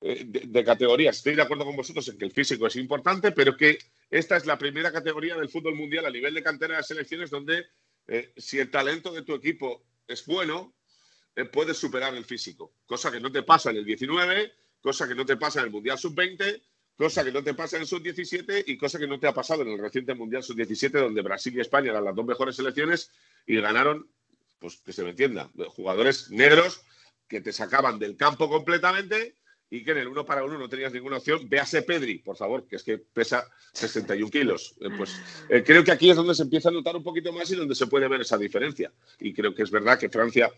eh, 0.00 0.24
de- 0.26 0.42
de 0.46 0.64
categorías. 0.64 1.16
Estoy 1.16 1.34
de 1.34 1.42
acuerdo 1.42 1.64
con 1.64 1.76
vosotros 1.76 2.06
en 2.08 2.18
que 2.18 2.24
el 2.24 2.32
físico 2.32 2.66
es 2.66 2.76
importante, 2.76 3.32
pero 3.32 3.56
que 3.56 3.78
esta 4.10 4.36
es 4.36 4.46
la 4.46 4.56
primera 4.58 4.92
categoría 4.92 5.36
del 5.36 5.48
fútbol 5.48 5.74
mundial 5.74 6.06
a 6.06 6.10
nivel 6.10 6.34
de 6.34 6.42
cantera 6.42 6.76
de 6.76 6.82
selecciones 6.82 7.30
donde 7.30 7.66
eh, 8.08 8.32
si 8.36 8.58
el 8.60 8.70
talento 8.70 9.12
de 9.12 9.22
tu 9.22 9.34
equipo 9.34 9.82
es 10.06 10.24
bueno, 10.26 10.74
eh, 11.34 11.44
puedes 11.44 11.76
superar 11.76 12.14
el 12.14 12.24
físico, 12.24 12.72
cosa 12.86 13.10
que 13.10 13.18
no 13.20 13.32
te 13.32 13.42
pasa 13.42 13.70
en 13.70 13.78
el 13.78 13.84
19, 13.84 14.52
cosa 14.80 15.08
que 15.08 15.14
no 15.16 15.26
te 15.26 15.36
pasa 15.36 15.58
en 15.60 15.66
el 15.66 15.72
Mundial 15.72 15.98
Sub-20, 15.98 16.62
cosa 16.96 17.24
que 17.24 17.32
no 17.32 17.42
te 17.42 17.52
pasa 17.54 17.76
en 17.76 17.82
el 17.82 17.88
Sub-17 17.88 18.64
y 18.68 18.78
cosa 18.78 18.98
que 19.00 19.06
no 19.08 19.18
te 19.18 19.26
ha 19.26 19.34
pasado 19.34 19.62
en 19.62 19.68
el 19.70 19.78
reciente 19.78 20.14
Mundial 20.14 20.42
Sub-17, 20.44 20.90
donde 20.92 21.20
Brasil 21.22 21.52
y 21.56 21.60
España 21.60 21.90
eran 21.90 22.04
las 22.04 22.14
dos 22.14 22.24
mejores 22.24 22.54
selecciones 22.54 23.10
y 23.46 23.60
ganaron, 23.60 24.08
pues 24.58 24.78
que 24.78 24.92
se 24.92 25.02
me 25.02 25.10
entienda, 25.10 25.50
jugadores 25.68 26.30
negros 26.30 26.82
que 27.28 27.40
te 27.40 27.52
sacaban 27.52 27.98
del 27.98 28.16
campo 28.16 28.48
completamente 28.48 29.36
y 29.68 29.82
que 29.82 29.90
en 29.90 29.98
el 29.98 30.08
uno 30.08 30.24
para 30.24 30.44
uno 30.44 30.58
no 30.58 30.68
tenías 30.68 30.92
ninguna 30.92 31.16
opción. 31.16 31.48
Véase 31.48 31.82
Pedri, 31.82 32.18
por 32.18 32.36
favor, 32.36 32.66
que 32.66 32.76
es 32.76 32.82
que 32.82 32.98
pesa 32.98 33.48
61 33.72 34.30
kilos. 34.30 34.76
Eh, 34.80 34.88
pues 34.96 35.20
eh, 35.48 35.62
creo 35.64 35.82
que 35.82 35.90
aquí 35.90 36.10
es 36.10 36.16
donde 36.16 36.34
se 36.34 36.44
empieza 36.44 36.68
a 36.68 36.72
notar 36.72 36.94
un 36.96 37.02
poquito 37.02 37.32
más 37.32 37.50
y 37.50 37.56
donde 37.56 37.74
se 37.74 37.86
puede 37.86 38.08
ver 38.08 38.20
esa 38.20 38.38
diferencia. 38.38 38.92
Y 39.18 39.32
creo 39.32 39.54
que 39.54 39.64
es 39.64 39.70
verdad 39.70 39.98
que 39.98 40.08
Francia 40.08 40.50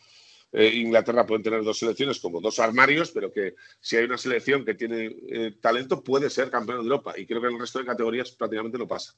e 0.52 0.66
Inglaterra 0.76 1.26
pueden 1.26 1.42
tener 1.42 1.62
dos 1.62 1.78
selecciones 1.78 2.20
como 2.20 2.40
dos 2.40 2.58
armarios, 2.58 3.10
pero 3.10 3.32
que 3.32 3.54
si 3.80 3.96
hay 3.96 4.04
una 4.04 4.16
selección 4.16 4.64
que 4.64 4.74
tiene 4.74 5.52
talento 5.60 6.02
puede 6.02 6.30
ser 6.30 6.50
campeón 6.50 6.78
de 6.78 6.84
Europa. 6.84 7.14
Y 7.18 7.26
creo 7.26 7.40
que 7.40 7.48
en 7.48 7.54
el 7.54 7.60
resto 7.60 7.78
de 7.78 7.84
categorías 7.84 8.30
prácticamente 8.32 8.78
no 8.78 8.88
pasa. 8.88 9.14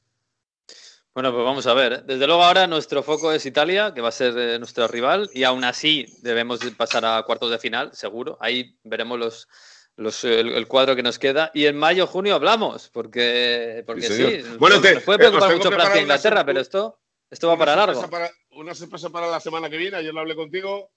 Bueno, 1.14 1.32
pues 1.32 1.44
vamos 1.44 1.66
a 1.66 1.74
ver. 1.74 1.92
¿eh? 1.92 2.02
Desde 2.04 2.26
luego 2.26 2.42
ahora 2.44 2.66
nuestro 2.66 3.02
foco 3.02 3.32
es 3.32 3.44
Italia, 3.44 3.92
que 3.94 4.00
va 4.00 4.08
a 4.10 4.12
ser 4.12 4.36
eh, 4.38 4.58
nuestro 4.58 4.86
rival, 4.86 5.28
y 5.34 5.42
aún 5.44 5.64
así 5.64 6.06
debemos 6.22 6.60
de 6.60 6.70
pasar 6.70 7.04
a 7.04 7.22
cuartos 7.24 7.50
de 7.50 7.58
final, 7.58 7.90
seguro. 7.94 8.38
Ahí 8.40 8.78
veremos 8.84 9.18
los, 9.18 9.48
los, 9.96 10.22
el, 10.24 10.52
el 10.52 10.68
cuadro 10.68 10.94
que 10.94 11.02
nos 11.02 11.18
queda. 11.18 11.50
Y 11.52 11.66
en 11.66 11.76
mayo, 11.76 12.06
junio 12.06 12.36
hablamos, 12.36 12.88
porque, 12.90 13.82
porque 13.86 14.02
Sí, 14.02 14.14
sí. 14.14 14.42
señor. 14.42 14.58
Bueno, 14.58 14.76
nos 14.76 14.84
te- 14.84 15.00
puede 15.00 15.16
eh, 15.16 15.18
preocupar 15.18 15.48
tengo 15.48 15.58
mucho 15.64 15.72
Francia 15.72 15.98
e 15.98 16.02
Inglaterra, 16.02 16.46
pero 16.46 16.60
esto, 16.60 17.00
esto 17.28 17.48
va 17.48 17.58
para 17.58 17.74
largo. 17.76 18.08
para- 18.08 18.30
una 18.52 18.74
sorpresa 18.74 19.10
para 19.10 19.26
la 19.28 19.40
semana 19.40 19.68
que 19.68 19.78
viene. 19.78 19.96
Ayer 19.96 20.14
lo 20.14 20.20
hablé 20.20 20.36
contigo. 20.36 20.92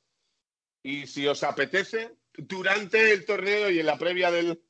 Y 0.83 1.07
si 1.07 1.25
os 1.27 1.41
apetece, 1.43 2.11
durante 2.33 3.13
el 3.13 3.25
torneo 3.25 3.69
y 3.71 3.79
en 3.79 3.85
la 3.87 3.97
previa 3.97 4.29
del, 4.29 4.61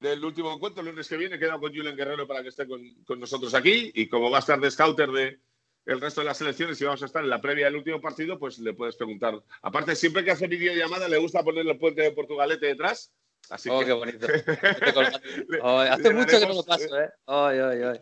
del 0.00 0.24
último 0.24 0.52
encuentro, 0.52 0.82
el 0.82 0.88
lunes 0.88 1.08
que 1.08 1.16
viene, 1.16 1.36
he 1.36 1.38
quedado 1.38 1.60
con 1.60 1.74
Julen 1.74 1.96
Guerrero 1.96 2.26
para 2.26 2.42
que 2.42 2.48
esté 2.48 2.66
con, 2.66 2.82
con 3.04 3.18
nosotros 3.20 3.54
aquí. 3.54 3.90
Y 3.94 4.08
como 4.08 4.30
va 4.30 4.38
a 4.38 4.40
estar 4.40 4.60
de 4.60 4.70
scouter 4.70 5.10
de 5.10 5.38
el 5.86 6.00
resto 6.00 6.20
de 6.22 6.26
las 6.26 6.38
selecciones 6.38 6.80
y 6.80 6.84
vamos 6.84 7.02
a 7.02 7.06
estar 7.06 7.22
en 7.22 7.28
la 7.30 7.40
previa 7.40 7.66
del 7.66 7.76
último 7.76 8.00
partido, 8.00 8.38
pues 8.38 8.58
le 8.58 8.72
puedes 8.74 8.96
preguntar. 8.96 9.42
Aparte, 9.62 9.94
siempre 9.94 10.24
que 10.24 10.30
hace 10.30 10.46
videollamada 10.46 11.08
le 11.08 11.18
gusta 11.18 11.42
ponerle 11.42 11.72
el 11.72 11.78
puente 11.78 12.02
de 12.02 12.10
Portugalete 12.12 12.66
detrás. 12.66 13.12
Así 13.50 13.68
Oh, 13.70 13.80
que 13.80 13.84
qué 13.86 13.92
bonito. 13.92 14.26
Oh, 15.62 15.78
hace 15.80 16.02
le 16.08 16.14
mucho 16.14 16.26
que 16.26 16.32
no 16.32 16.40
daremos, 16.40 16.56
lo 16.56 16.64
paso, 16.64 16.98
¿eh? 17.00 17.10
Ay, 17.26 17.58
ay, 17.58 17.82
ay. 17.82 18.00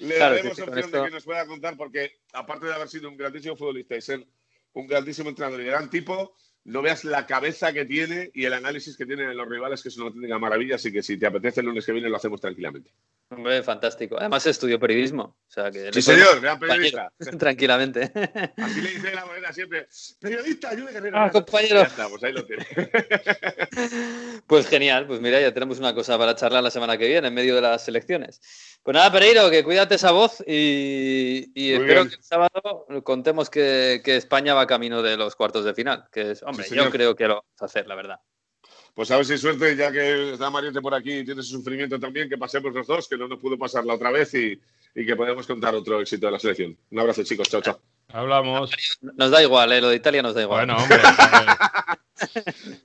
le 0.00 0.16
Claro, 0.16 0.34
daremos 0.34 0.56
sí, 0.56 0.62
opción 0.62 0.74
de 0.74 0.80
esto- 0.98 1.04
que 1.04 1.10
nos 1.10 1.24
pueda 1.24 1.46
contar, 1.46 1.76
porque 1.78 2.20
aparte 2.34 2.66
de 2.66 2.74
haber 2.74 2.88
sido 2.88 3.08
un 3.08 3.16
grandísimo 3.16 3.56
futbolista 3.56 3.96
y 3.96 4.02
ser 4.02 4.26
un 4.74 4.86
grandísimo 4.86 5.30
entrenador 5.30 5.62
y 5.62 5.64
gran 5.64 5.88
tipo, 5.88 6.34
no 6.64 6.82
veas 6.82 7.04
la 7.04 7.26
cabeza 7.26 7.72
que 7.72 7.84
tiene 7.84 8.30
y 8.34 8.44
el 8.44 8.52
análisis 8.52 8.96
que 8.96 9.04
tienen 9.04 9.36
los 9.36 9.48
rivales, 9.48 9.82
que 9.82 9.88
es 9.88 9.96
una 9.96 10.06
auténtica 10.06 10.38
maravilla. 10.38 10.76
Así 10.76 10.92
que 10.92 11.02
si 11.02 11.16
te 11.16 11.26
apetece 11.26 11.60
el 11.60 11.66
lunes 11.66 11.84
que 11.84 11.92
viene, 11.92 12.08
lo 12.08 12.16
hacemos 12.16 12.40
tranquilamente. 12.40 12.90
Hombre, 13.30 13.62
fantástico. 13.62 14.16
Además 14.18 14.46
estudió 14.46 14.78
periodismo. 14.78 15.22
O 15.22 15.50
sea 15.50 15.70
que 15.70 15.90
Sí, 15.92 16.02
señor, 16.02 16.40
gran 16.40 16.58
periodista. 16.58 17.10
Tranquilamente. 17.38 18.12
Así 18.58 18.80
le 18.80 18.90
dice 18.90 19.14
la 19.14 19.24
moneda 19.24 19.52
siempre. 19.52 19.88
Periodista, 20.20 20.68
ayude 20.68 20.92
guerrero. 20.92 21.18
Ah, 21.18 21.30
compañero. 21.30 21.80
Ya 21.80 21.86
está, 21.86 22.08
pues 22.08 22.22
ahí 22.24 22.32
lo 22.32 22.44
tiene. 22.44 22.66
Pues 24.46 24.66
genial, 24.68 25.06
pues 25.06 25.20
mira, 25.20 25.40
ya 25.40 25.54
tenemos 25.54 25.78
una 25.78 25.94
cosa 25.94 26.18
para 26.18 26.34
charlar 26.34 26.62
la 26.62 26.70
semana 26.70 26.98
que 26.98 27.08
viene, 27.08 27.28
en 27.28 27.34
medio 27.34 27.54
de 27.54 27.62
las 27.62 27.88
elecciones. 27.88 28.40
Pues 28.82 28.94
nada, 28.94 29.10
Pereiro, 29.10 29.48
que 29.50 29.64
cuídate 29.64 29.94
esa 29.94 30.10
voz 30.10 30.42
y, 30.46 31.50
y 31.54 31.72
espero 31.72 32.02
bien. 32.02 32.08
que 32.08 32.16
el 32.16 32.22
sábado 32.22 32.86
contemos 33.02 33.48
que, 33.48 34.02
que 34.04 34.16
España 34.16 34.52
va 34.52 34.66
camino 34.66 35.00
de 35.00 35.16
los 35.16 35.36
cuartos 35.36 35.64
de 35.64 35.72
final. 35.74 36.04
Que 36.12 36.32
es, 36.32 36.42
hombre, 36.52 36.66
Sí, 36.66 36.74
yo 36.74 36.90
creo 36.90 37.14
que 37.14 37.28
lo 37.28 37.34
vamos 37.34 37.60
a 37.60 37.64
hacer, 37.64 37.86
la 37.86 37.94
verdad. 37.94 38.20
Pues 38.94 39.10
a 39.10 39.16
ver 39.16 39.24
si 39.24 39.38
suerte, 39.38 39.74
ya 39.74 39.90
que 39.90 40.34
está 40.34 40.50
Mariette 40.50 40.80
por 40.80 40.94
aquí 40.94 41.18
y 41.18 41.24
tiene 41.24 41.42
su 41.42 41.56
sufrimiento 41.56 41.98
también, 41.98 42.28
que 42.28 42.36
pasemos 42.36 42.72
los 42.74 42.86
dos, 42.86 43.08
que 43.08 43.16
no 43.16 43.26
nos 43.26 43.38
pudo 43.38 43.58
pasar 43.58 43.84
la 43.84 43.94
otra 43.94 44.10
vez 44.10 44.34
y, 44.34 44.60
y 44.94 45.06
que 45.06 45.16
podemos 45.16 45.46
contar 45.46 45.74
otro 45.74 46.00
éxito 46.00 46.26
de 46.26 46.32
la 46.32 46.38
selección. 46.38 46.76
Un 46.90 46.98
abrazo, 46.98 47.24
chicos. 47.24 47.48
Chao, 47.48 47.62
chao. 47.62 47.80
Hablamos. 48.08 48.70
Nos 49.00 49.30
da 49.30 49.42
igual, 49.42 49.72
¿eh? 49.72 49.80
lo 49.80 49.88
de 49.88 49.96
Italia 49.96 50.22
nos 50.22 50.34
da 50.34 50.42
igual. 50.42 50.66
Bueno, 50.66 50.82
hombre. 50.82 51.00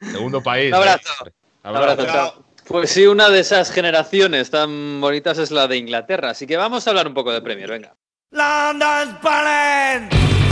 Segundo 0.12 0.42
país. 0.42 0.70
Un 0.70 0.76
abrazo. 0.76 1.28
¿eh? 1.28 1.32
Un 1.66 1.76
abrazo, 1.76 2.06
chao. 2.06 2.46
Pues 2.68 2.90
sí, 2.90 3.06
una 3.06 3.30
de 3.30 3.40
esas 3.40 3.72
generaciones 3.72 4.50
tan 4.50 5.00
bonitas 5.00 5.38
es 5.38 5.52
la 5.52 5.68
de 5.68 5.78
Inglaterra. 5.78 6.32
Así 6.32 6.48
que 6.48 6.58
vamos 6.58 6.86
a 6.86 6.90
hablar 6.90 7.08
un 7.08 7.14
poco 7.14 7.32
de 7.32 7.42
Premier, 7.42 7.70
venga. 7.70 7.96
London's 8.32 9.14
burning. 9.22 10.47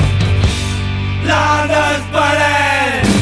London's 1.27 2.05
burning. 2.11 3.14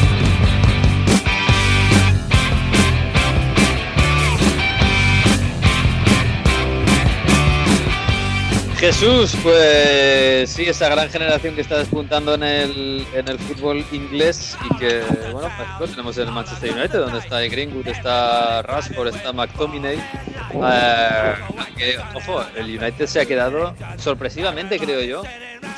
Jesús, 8.84 9.34
pues 9.42 10.50
sí, 10.50 10.64
esa 10.64 10.90
gran 10.90 11.08
generación 11.08 11.54
que 11.54 11.62
está 11.62 11.78
despuntando 11.78 12.34
en 12.34 12.42
el, 12.42 13.06
en 13.14 13.28
el 13.28 13.38
fútbol 13.38 13.82
inglés 13.92 14.58
y 14.62 14.76
que, 14.76 15.00
bueno, 15.32 15.48
ejemplo, 15.48 15.88
tenemos 15.88 16.18
el 16.18 16.30
Manchester 16.30 16.70
United, 16.70 16.98
donde 16.98 17.20
está 17.20 17.40
Greenwood, 17.40 17.88
está 17.88 18.60
Rashford, 18.60 19.16
está 19.16 19.32
McTominay. 19.32 19.96
Eh, 19.96 21.34
que, 21.78 21.96
ojo, 22.14 22.44
el 22.56 22.78
United 22.78 23.06
se 23.06 23.22
ha 23.22 23.24
quedado 23.24 23.74
sorpresivamente, 23.96 24.78
creo 24.78 25.00
yo, 25.00 25.22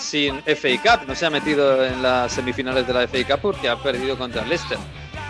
sin 0.00 0.42
FA 0.42 0.70
Cup. 0.82 1.06
No 1.06 1.14
se 1.14 1.26
ha 1.26 1.30
metido 1.30 1.86
en 1.86 2.02
las 2.02 2.32
semifinales 2.32 2.88
de 2.88 2.92
la 2.92 3.06
FA 3.06 3.18
Cup 3.24 3.38
porque 3.40 3.68
ha 3.68 3.80
perdido 3.80 4.18
contra 4.18 4.42
el 4.42 4.48
Leicester. 4.48 4.78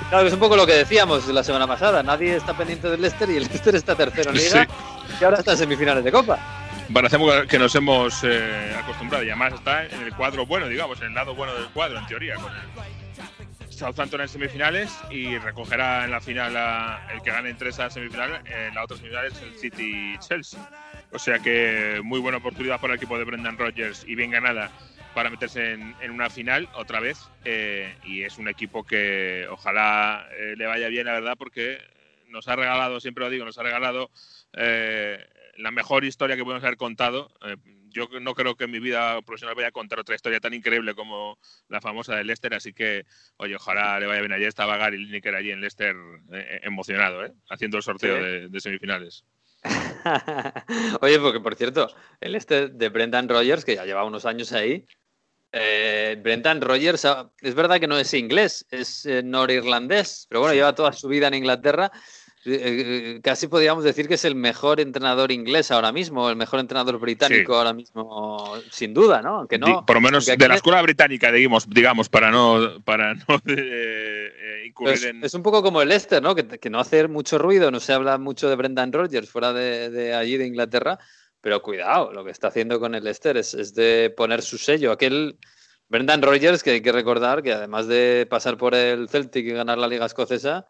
Claro, 0.09 0.27
es 0.27 0.33
un 0.33 0.41
poco 0.41 0.57
lo 0.57 0.65
que 0.67 0.73
decíamos 0.73 1.29
la 1.29 1.45
semana 1.45 1.67
pasada. 1.67 2.03
Nadie 2.03 2.37
está 2.37 2.57
pendiente 2.57 2.89
del 2.89 3.03
Leicester 3.03 3.29
y 3.29 3.37
el 3.37 3.43
Leicester 3.43 3.75
está 3.75 3.95
tercero 3.95 4.31
en 4.31 4.37
liga 4.39 4.67
y 5.21 5.25
ahora 5.25 5.41
está 5.41 5.53
en 5.53 5.59
semifinales 5.59 6.03
de 6.03 6.11
Copa. 6.11 6.39
Parecemos 6.93 7.47
que 7.47 7.59
nos 7.59 7.75
hemos 7.75 8.23
eh, 8.25 8.75
acostumbrado 8.79 9.25
y 9.25 9.29
además 9.29 9.55
está 9.55 9.85
en 9.87 10.03
el 10.03 10.15
cuadro 10.15 10.47
bueno, 10.47 10.69
digamos, 10.69 11.01
en 11.01 11.09
el 11.09 11.15
lado 11.15 11.35
bueno 11.35 11.55
del 11.55 11.67
cuadro, 11.71 11.99
en 11.99 12.07
teoría, 12.07 12.37
con 12.37 12.53
el 12.53 13.73
Southampton 13.73 14.21
en 14.23 14.29
semifinales 14.29 14.97
y 15.11 15.37
recogerá 15.39 16.05
en 16.05 16.11
la 16.13 16.21
final 16.21 16.57
a- 16.57 17.07
el 17.13 17.21
que 17.23 17.31
gane 17.31 17.51
entre 17.51 17.71
esas 17.71 17.93
semifinales, 17.93 18.41
en 18.47 18.75
la 18.75 18.85
otra 18.85 18.97
semifinal 18.97 19.27
es 19.27 19.43
el 19.43 19.53
City-Chelsea. 19.59 20.61
O 21.13 21.19
sea 21.19 21.39
que 21.41 22.01
muy 22.03 22.21
buena 22.21 22.39
oportunidad 22.39 22.81
para 22.81 22.95
el 22.95 22.99
equipo 22.99 23.19
de 23.19 23.25
Brendan 23.25 23.59
Rodgers 23.59 24.05
y 24.07 24.15
bien 24.15 24.31
ganada 24.31 24.71
para 25.15 25.29
meterse 25.31 25.73
en, 25.73 25.95
en 26.01 26.11
una 26.13 26.31
final 26.31 26.69
otra 26.75 27.01
vez. 27.01 27.19
eh, 27.45 27.95
y 28.05 28.23
es 28.23 28.39
un 28.39 28.49
equipo 28.49 28.85
que 28.85 29.47
ojalá 29.51 30.27
eh, 30.39 30.55
le 30.57 30.67
vaya 30.67 30.89
bien, 30.89 31.07
la 31.07 31.13
verdad, 31.15 31.35
porque 31.39 31.79
nos 32.29 32.49
ha 32.49 32.57
regalado, 32.57 33.01
siempre 33.01 33.25
lo 33.25 33.31
digo, 33.31 33.45
nos 33.45 33.59
ha 33.59 33.63
regalado 33.63 34.11
la 35.59 35.71
mejor 35.71 36.05
historia 36.05 36.37
que 36.37 36.45
podemos 36.45 36.65
haber 36.65 36.77
contado. 36.77 37.29
Eh, 37.47 37.57
yo 37.89 38.09
no 38.21 38.35
creo 38.35 38.57
que 38.57 38.65
en 38.65 38.71
mi 38.73 38.79
vida 38.79 39.21
profesional 39.23 39.55
vaya 39.55 39.69
a 39.69 39.73
contar 39.73 39.99
otra 40.01 40.15
historia 40.15 40.39
tan 40.39 40.53
increíble 40.53 40.95
como 40.95 41.39
la 41.69 41.81
famosa 41.81 42.15
de 42.15 42.25
Leicester, 42.25 42.53
así 42.55 42.73
que, 42.75 43.07
oye, 43.39 43.57
ojalá 43.57 43.99
le 43.99 44.07
vaya 44.07 44.21
bien. 44.21 44.33
Ayer 44.33 44.49
estaba 44.49 44.77
Gary 44.77 44.99
Lineker 44.99 45.35
allí 45.35 45.51
en 45.51 45.61
Leicester 45.61 45.95
eh, 46.33 46.61
emocionado, 46.63 47.25
¿eh? 47.25 47.33
haciendo 47.49 47.79
el 47.79 47.83
sorteo 47.83 48.17
Sí. 48.17 48.23
de, 48.23 48.49
de 48.49 48.61
semifinales. 48.61 49.25
Oye, 51.01 51.19
porque 51.19 51.41
por 51.41 51.55
cierto, 51.57 51.89
el 52.21 52.35
este 52.37 52.69
de 52.69 52.89
Brendan 52.89 53.29
Rogers, 53.29 53.65
que 53.65 53.75
ya 53.75 53.85
lleva 53.85 54.05
unos 54.05 54.25
años 54.27 54.53
ahí, 54.53 54.87
eh, 55.53 56.17
Brendan 56.23 56.61
Rogers 56.61 57.05
ah, 57.05 57.31
es 57.41 57.55
verdad 57.55 57.81
que 57.81 57.87
no 57.87 57.99
es 57.99 58.13
inglés, 58.15 58.67
es 58.71 59.07
eh, 59.07 59.23
norirlandés, 59.23 60.27
pero 60.29 60.41
bueno, 60.41 60.55
lleva 60.55 60.75
toda 60.75 60.93
su 60.93 61.09
vida 61.09 61.29
en 61.29 61.35
Inglaterra. 61.35 61.91
Eh, 62.49 63.17
eh, 63.17 63.21
casi 63.23 63.49
podríamos 63.49 63.83
decir 63.83 64.07
que 64.07 64.15
es 64.15 64.25
el 64.25 64.37
mejor 64.37 64.79
entrenador 64.81 65.33
inglés 65.33 65.71
ahora 65.73 65.91
mismo, 65.91 66.31
el 66.31 66.37
mejor 66.37 66.61
entrenador 66.61 66.99
británico 67.01 67.53
Sí. 67.53 67.59
ahora 67.59 67.73
mismo, 67.73 68.55
sin 68.71 68.95
duda, 68.95 69.21
¿no? 69.21 69.39
Aunque 69.39 69.59
no. 69.59 69.85
Por 69.85 69.97
lo 69.97 70.01
menos 70.01 70.27
de 70.27 70.49
la 70.49 70.55
escuela 70.55 70.81
británica, 70.81 71.33
digamos, 71.33 71.69
digamos 71.69 72.09
para 72.09 72.31
no, 72.31 72.81
para 72.85 73.15
no 73.15 73.25
eh, 73.47 74.33
eh, 74.33 74.63
incurrir 74.67 74.95
Es, 74.95 75.05
en. 75.05 75.25
es 75.25 75.35
un 75.35 75.43
poco 75.43 75.63
como 75.63 75.83
el 75.83 75.89
Leicester, 75.89 76.23
¿no? 76.23 76.35
Que, 76.35 76.47
que 76.47 76.71
no 76.71 76.79
hace 76.79 77.09
mucho 77.09 77.39
ruido, 77.39 77.71
no 77.71 77.81
se 77.81 77.93
habla 77.93 78.17
mucho 78.19 78.49
de 78.49 78.57
Brendan 78.57 78.93
Rodgers 78.93 79.29
fuera 79.29 79.53
de, 79.53 79.91
de 79.91 80.15
allí, 80.15 80.37
de 80.37 80.47
Inglaterra, 80.47 80.99
pero 81.41 81.63
cuidado, 81.63 82.13
lo 82.13 82.25
que 82.25 82.31
está 82.31 82.49
haciendo 82.49 82.79
con 82.79 82.95
el 82.95 83.03
Leicester 83.05 83.37
es, 83.37 83.55
es 83.55 83.75
de 83.75 84.15
poner 84.17 84.43
su 84.43 84.57
sello. 84.59 84.93
Aquel 84.93 85.37
Brendan 85.89 86.23
Rodgers, 86.23 86.63
que 86.63 86.71
hay 86.71 86.81
que 86.81 86.93
recordar 86.93 87.43
que 87.43 87.53
además 87.53 87.87
de 87.87 88.27
pasar 88.29 88.57
por 88.57 88.75
el 88.75 89.09
Celtic 89.09 89.47
y 89.47 89.51
ganar 89.51 89.79
la 89.79 89.87
Liga 89.89 90.07
Escocesa, 90.07 90.67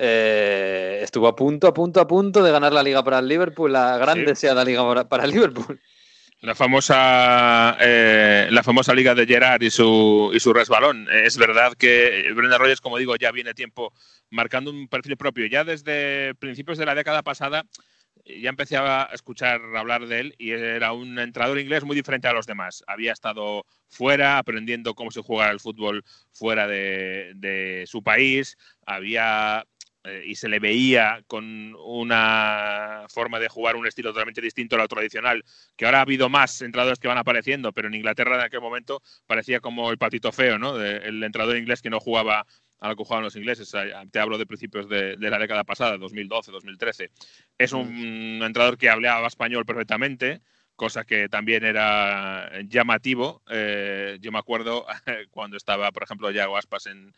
eh, 0.00 1.00
estuvo 1.02 1.26
a 1.28 1.34
punto, 1.34 1.66
a 1.66 1.74
punto, 1.74 2.00
a 2.00 2.06
punto 2.06 2.42
de 2.42 2.52
ganar 2.52 2.72
la 2.72 2.82
Liga 2.82 3.02
para 3.02 3.18
el 3.18 3.26
Liverpool, 3.28 3.72
la 3.72 3.98
gran 3.98 4.18
Sí. 4.18 4.24
deseada 4.24 4.64
Liga 4.64 5.08
para- 5.08 5.24
el 5.24 5.30
Liverpool. 5.32 5.80
La 6.40 6.54
famosa, 6.54 7.76
eh, 7.80 8.46
la 8.52 8.62
famosa 8.62 8.94
liga 8.94 9.12
de 9.12 9.26
Gerard 9.26 9.60
y 9.60 9.70
su, 9.70 10.30
y 10.32 10.38
su 10.38 10.52
resbalón. 10.52 11.08
Eh, 11.10 11.22
Es 11.26 11.36
verdad 11.36 11.72
que 11.76 12.30
Brenda 12.32 12.58
Rogers, 12.58 12.80
como 12.80 12.96
digo, 12.96 13.16
ya 13.16 13.32
viene 13.32 13.54
tiempo 13.54 13.92
marcando 14.30 14.70
un 14.70 14.86
perfil 14.86 15.16
propio. 15.16 15.46
Ya 15.46 15.64
desde 15.64 16.36
principios 16.36 16.78
de 16.78 16.86
la 16.86 16.94
década 16.94 17.22
pasada 17.24 17.64
ya 18.24 18.50
empecé 18.50 18.76
a 18.76 19.08
escuchar 19.12 19.60
hablar 19.76 20.06
de 20.06 20.20
él 20.20 20.34
y 20.38 20.50
era 20.50 20.92
un 20.92 21.18
entrenador 21.18 21.58
inglés 21.58 21.82
muy 21.82 21.96
diferente 21.96 22.28
a 22.28 22.32
los 22.32 22.46
demás. 22.46 22.84
Había 22.86 23.12
estado 23.12 23.64
fuera, 23.88 24.38
aprendiendo 24.38 24.94
cómo 24.94 25.10
se 25.10 25.22
juega 25.22 25.50
el 25.50 25.58
fútbol 25.58 26.04
fuera 26.32 26.68
de, 26.68 27.32
de 27.34 27.84
su 27.88 28.02
país. 28.04 28.56
Había 28.86 29.64
eh, 30.04 30.22
y 30.26 30.34
se 30.36 30.48
le 30.48 30.58
veía 30.60 31.22
con 31.26 31.74
una 31.74 33.04
forma 33.08 33.38
de 33.38 33.48
jugar 33.48 33.76
un 33.76 33.86
estilo 33.86 34.10
totalmente 34.10 34.40
distinto 34.40 34.76
a 34.76 34.78
lo 34.78 34.88
tradicional, 34.88 35.44
que 35.76 35.84
ahora 35.86 35.98
ha 35.98 36.02
habido 36.02 36.28
más 36.28 36.60
entrenadores 36.62 36.98
que 36.98 37.08
van 37.08 37.18
apareciendo, 37.18 37.72
pero 37.72 37.88
en 37.88 37.94
Inglaterra 37.94 38.36
en 38.36 38.42
aquel 38.42 38.60
momento 38.60 39.02
parecía 39.26 39.60
como 39.60 39.90
el 39.90 39.98
patito 39.98 40.32
feo, 40.32 40.58
¿no? 40.58 40.76
De- 40.76 40.98
el 40.98 41.22
entrenador 41.22 41.56
inglés 41.56 41.82
que 41.82 41.90
no 41.90 42.00
jugaba 42.00 42.46
a 42.80 42.88
lo 42.88 42.96
que 42.96 43.02
jugaban 43.04 43.24
los 43.24 43.34
ingleses. 43.36 43.72
Te 44.12 44.20
hablo 44.20 44.38
de 44.38 44.46
principios 44.46 44.88
de, 44.88 45.16
de 45.16 45.30
la 45.30 45.38
década 45.38 45.64
pasada, 45.64 45.96
2012, 45.98 46.52
2013. 46.52 47.10
Es 47.58 47.72
un 47.72 48.40
entrenador 48.42 48.78
que 48.78 48.88
hablaba 48.88 49.26
español 49.26 49.66
perfectamente, 49.66 50.42
cosa 50.76 51.04
que 51.04 51.28
también 51.28 51.64
era 51.64 52.50
llamativo. 52.62 53.42
Eh, 53.50 54.18
yo 54.20 54.30
me 54.30 54.38
acuerdo 54.38 54.86
cuando 55.30 55.56
estaba, 55.56 55.90
por 55.90 56.04
ejemplo, 56.04 56.30
Yago 56.30 56.56
Aspas 56.56 56.86
en, 56.86 57.12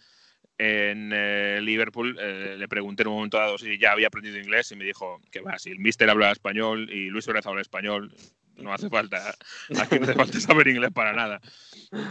en 0.60 1.10
eh, 1.14 1.58
Liverpool, 1.62 2.18
eh, 2.20 2.54
le 2.58 2.68
pregunté 2.68 3.02
en 3.02 3.08
un 3.08 3.14
momento 3.14 3.38
dado 3.38 3.56
si 3.56 3.78
ya 3.78 3.92
había 3.92 4.08
aprendido 4.08 4.38
inglés 4.38 4.70
y 4.70 4.76
me 4.76 4.84
dijo 4.84 5.18
que 5.30 5.40
va, 5.40 5.58
si 5.58 5.70
el 5.70 5.78
mister 5.78 6.10
habla 6.10 6.32
español 6.32 6.90
y 6.92 7.08
Luis 7.08 7.24
Suárez 7.24 7.46
habla 7.46 7.62
español, 7.62 8.12
no 8.58 8.74
hace 8.74 8.90
falta, 8.90 9.34
aquí 9.80 9.98
no 9.98 10.04
hace 10.04 10.12
falta 10.12 10.38
saber 10.38 10.68
inglés 10.68 10.90
para 10.92 11.14
nada. 11.14 11.40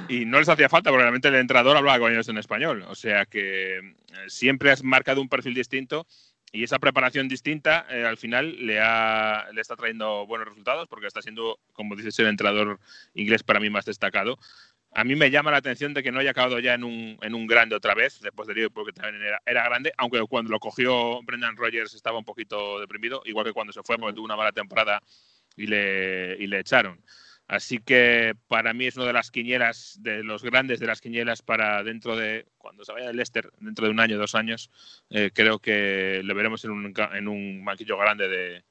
Y 0.07 0.25
no 0.25 0.39
les 0.39 0.49
hacía 0.49 0.67
falta 0.67 0.89
porque 0.89 1.03
realmente 1.03 1.27
el 1.27 1.35
entrenador 1.35 1.77
hablaba 1.77 1.99
con 1.99 2.11
ellos 2.11 2.27
en 2.27 2.39
español, 2.39 2.83
o 2.87 2.95
sea 2.95 3.27
que 3.27 3.77
eh, 3.77 3.81
siempre 4.27 4.71
has 4.71 4.83
marcado 4.83 5.21
un 5.21 5.29
perfil 5.29 5.53
distinto 5.53 6.07
y 6.51 6.63
esa 6.63 6.79
preparación 6.79 7.27
distinta 7.27 7.85
eh, 7.91 8.03
al 8.03 8.17
final 8.17 8.65
le, 8.65 8.79
ha, 8.79 9.45
le 9.53 9.61
está 9.61 9.75
trayendo 9.75 10.25
buenos 10.25 10.47
resultados 10.47 10.87
porque 10.87 11.05
está 11.05 11.21
siendo, 11.21 11.59
como 11.73 11.95
dices, 11.95 12.17
el 12.17 12.25
entrenador 12.25 12.79
inglés 13.13 13.43
para 13.43 13.59
mí 13.59 13.69
más 13.69 13.85
destacado. 13.85 14.39
A 14.91 15.03
mí 15.03 15.15
me 15.15 15.29
llama 15.29 15.51
la 15.51 15.57
atención 15.57 15.93
de 15.93 16.01
que 16.01 16.11
no 16.11 16.19
haya 16.19 16.31
acabado 16.31 16.59
ya 16.59 16.73
en 16.73 16.83
un, 16.83 17.17
en 17.21 17.35
un 17.35 17.45
grande 17.45 17.75
otra 17.75 17.93
vez, 17.93 18.19
después 18.21 18.47
de 18.47 18.55
Liverpool, 18.55 18.87
que 18.87 18.93
también 18.93 19.23
era, 19.23 19.41
era 19.45 19.63
grande, 19.63 19.93
aunque 19.97 20.19
cuando 20.27 20.51
lo 20.51 20.59
cogió 20.59 21.21
Brendan 21.21 21.55
Rodgers 21.55 21.93
estaba 21.93 22.17
un 22.17 22.25
poquito 22.25 22.79
deprimido, 22.79 23.21
igual 23.25 23.45
que 23.45 23.53
cuando 23.53 23.71
se 23.71 23.83
fue, 23.83 23.97
porque 23.97 24.15
tuvo 24.15 24.25
una 24.25 24.35
mala 24.35 24.51
temporada 24.51 25.01
y 25.55 25.67
le, 25.67 26.37
y 26.39 26.47
le 26.47 26.59
echaron. 26.59 26.99
Así 27.47 27.79
que 27.79 28.35
para 28.47 28.73
mí 28.73 28.85
es 28.85 28.95
una 28.95 29.07
de 29.07 29.13
las 29.13 29.31
quinielas, 29.31 29.97
de 30.01 30.23
los 30.23 30.43
grandes 30.43 30.79
de 30.79 30.85
las 30.85 31.01
quinielas 31.01 31.41
para 31.41 31.83
dentro 31.83 32.15
de, 32.15 32.45
cuando 32.57 32.85
se 32.85 32.91
vaya 32.91 33.07
del 33.07 33.15
Leicester, 33.15 33.51
dentro 33.59 33.85
de 33.85 33.91
un 33.91 33.99
año, 33.99 34.17
dos 34.17 34.35
años, 34.35 34.69
eh, 35.09 35.31
creo 35.33 35.57
que 35.57 36.21
le 36.23 36.33
veremos 36.35 36.63
en 36.65 36.71
un, 36.71 36.93
en 37.13 37.27
un 37.27 37.65
banquillo 37.65 37.97
grande 37.97 38.27
de, 38.27 38.63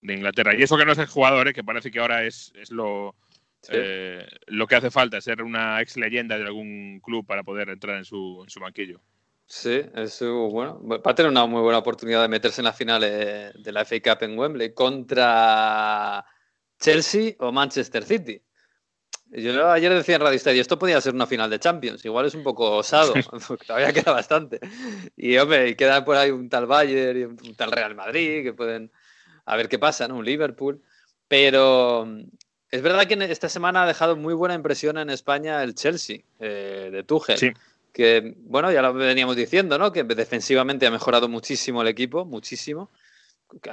de 0.00 0.14
Inglaterra. 0.14 0.54
Y 0.54 0.62
eso 0.62 0.76
que 0.76 0.84
no 0.84 0.92
es 0.92 0.98
el 0.98 1.06
jugador, 1.06 1.48
eh, 1.48 1.52
que 1.52 1.64
parece 1.64 1.90
que 1.90 1.98
ahora 1.98 2.24
es, 2.24 2.52
es 2.54 2.70
lo, 2.70 3.16
Sí. 3.62 3.72
eh, 3.74 4.26
lo 4.46 4.66
que 4.66 4.76
hace 4.76 4.90
falta, 4.90 5.20
ser 5.20 5.42
una 5.42 5.80
ex 5.82 5.96
leyenda 5.96 6.38
de 6.38 6.44
algún 6.44 7.00
club 7.00 7.26
para 7.26 7.42
poder 7.42 7.68
entrar 7.68 7.96
en 7.96 8.04
su, 8.04 8.40
en 8.42 8.48
su 8.50 8.60
banquillo. 8.60 9.00
Sí, 9.46 9.82
eso, 9.96 10.48
bueno, 10.48 10.80
va 10.86 11.00
a 11.04 11.14
tener 11.14 11.28
una 11.28 11.44
muy 11.44 11.60
buena 11.60 11.78
oportunidad 11.78 12.22
de 12.22 12.28
meterse 12.28 12.60
en 12.60 12.66
la 12.66 12.72
final 12.72 13.02
eh, 13.04 13.52
de 13.52 13.72
la 13.72 13.84
FA 13.84 13.96
Cup 14.00 14.22
en 14.22 14.38
Wembley 14.38 14.72
contra 14.72 16.24
Chelsea 16.78 17.34
o 17.40 17.50
Manchester 17.50 18.04
City. 18.04 18.40
Yo 19.32 19.70
ayer 19.70 19.92
decía 19.92 20.16
en 20.16 20.22
Radio 20.22 20.36
Estadio, 20.36 20.60
esto 20.60 20.78
podía 20.78 21.00
ser 21.00 21.14
una 21.14 21.26
final 21.26 21.50
de 21.50 21.58
Champions, 21.58 22.04
igual 22.04 22.26
es 22.26 22.34
un 22.34 22.44
poco 22.44 22.76
osado, 22.76 23.12
porque 23.48 23.66
todavía 23.66 23.92
queda 23.92 24.12
bastante. 24.12 24.60
Y 25.16 25.36
hombre, 25.36 25.70
y 25.70 25.74
queda 25.74 26.04
por 26.04 26.16
ahí 26.16 26.30
un 26.30 26.48
tal 26.48 26.66
Bayern 26.66 27.18
y 27.18 27.24
un 27.24 27.54
tal 27.56 27.72
Real 27.72 27.94
Madrid, 27.94 28.44
que 28.44 28.52
pueden, 28.52 28.92
a 29.46 29.56
ver 29.56 29.68
qué 29.68 29.78
pasa, 29.78 30.06
¿no? 30.06 30.16
Un 30.16 30.24
Liverpool. 30.24 30.80
Pero 31.26 32.08
es 32.70 32.82
verdad 32.82 33.06
que 33.06 33.14
esta 33.32 33.48
semana 33.48 33.82
ha 33.82 33.86
dejado 33.86 34.16
muy 34.16 34.34
buena 34.34 34.54
impresión 34.54 34.98
en 34.98 35.10
España 35.10 35.62
el 35.62 35.74
Chelsea 35.74 36.20
eh, 36.38 36.90
de 36.92 37.02
Tuchel 37.02 37.38
Sí. 37.38 37.52
que, 37.92 38.34
bueno, 38.44 38.70
ya 38.70 38.82
lo 38.82 38.94
veníamos 38.94 39.36
diciendo, 39.36 39.76
¿no? 39.78 39.92
Que 39.92 40.04
defensivamente 40.04 40.86
ha 40.86 40.90
mejorado 40.90 41.28
muchísimo 41.28 41.82
el 41.82 41.88
equipo, 41.88 42.24
muchísimo. 42.24 42.90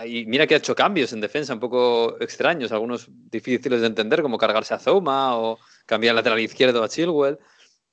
Y 0.06 0.26
mira 0.26 0.48
que 0.48 0.56
ha 0.56 0.58
hecho 0.58 0.74
cambios 0.74 1.14
en 1.14 1.22
defensa 1.22 1.54
un 1.54 1.60
poco 1.60 2.18
extraños, 2.20 2.72
algunos 2.72 3.08
difíciles 3.30 3.82
de 3.82 3.88
entender, 3.88 4.24
como 4.24 4.39
cargarse 4.39 4.74
a 4.74 4.80
Zouma 4.80 5.38
o 5.38 5.60
cambiar 5.86 6.14
el 6.14 6.16
lateral 6.16 6.39
izquierdo 6.39 6.84
a 6.84 6.89
Chilwell. 6.89 7.38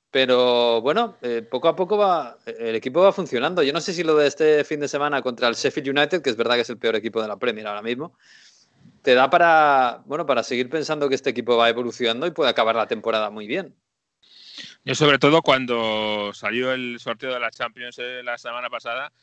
Pero 0.09 0.81
bueno, 0.81 1.17
eh, 1.21 1.43
poco 1.47 1.67
a 1.67 1.75
poco 1.75 1.97
va, 1.97 2.37
el 2.45 2.73
equipo 2.75 3.01
va 3.01 3.11
funcionando. 3.11 3.61
Yo 3.61 3.73
no 3.73 3.81
sé 3.81 3.93
si 3.93 4.01
lo 4.01 4.15
de 4.15 4.27
este 4.27 4.63
fin 4.63 4.79
de 4.79 4.87
semana 4.87 5.21
contra 5.21 5.47
el 5.47 5.55
Sheffield 5.55 5.89
United, 5.89 6.21
que 6.23 6.29
es 6.31 6.37
verdad 6.37 6.55
que 6.55 6.61
es 6.61 6.69
el 6.69 6.77
peor 6.77 6.95
equipo 6.95 7.21
de 7.21 7.27
la 7.27 7.37
Premier 7.37 7.67
ahora 7.67 7.81
mismo, 7.81 8.17
te 9.05 9.13
da 9.13 9.29
para, 9.29 10.01
bueno, 10.07 10.25
para 10.25 10.41
seguir 10.41 10.67
pensando 10.67 11.07
que 11.07 11.15
este 11.15 11.29
equipo 11.29 11.55
va 11.55 11.69
evolucionando 11.69 12.25
y 12.25 12.31
puede 12.31 12.49
acabar 12.49 12.75
la 12.75 12.87
temporada 12.87 13.29
muy 13.29 13.45
bien. 13.45 13.75
Yo 14.83 14.95
sobre 14.95 15.19
todo 15.19 15.43
cuando 15.43 16.31
salió 16.33 16.73
el 16.73 16.99
sorteo 16.99 17.31
de 17.31 17.39
la 17.39 17.51
Champions 17.51 17.99
eh, 17.99 18.23
la 18.23 18.39
semana 18.39 18.67
pasada, 18.67 19.13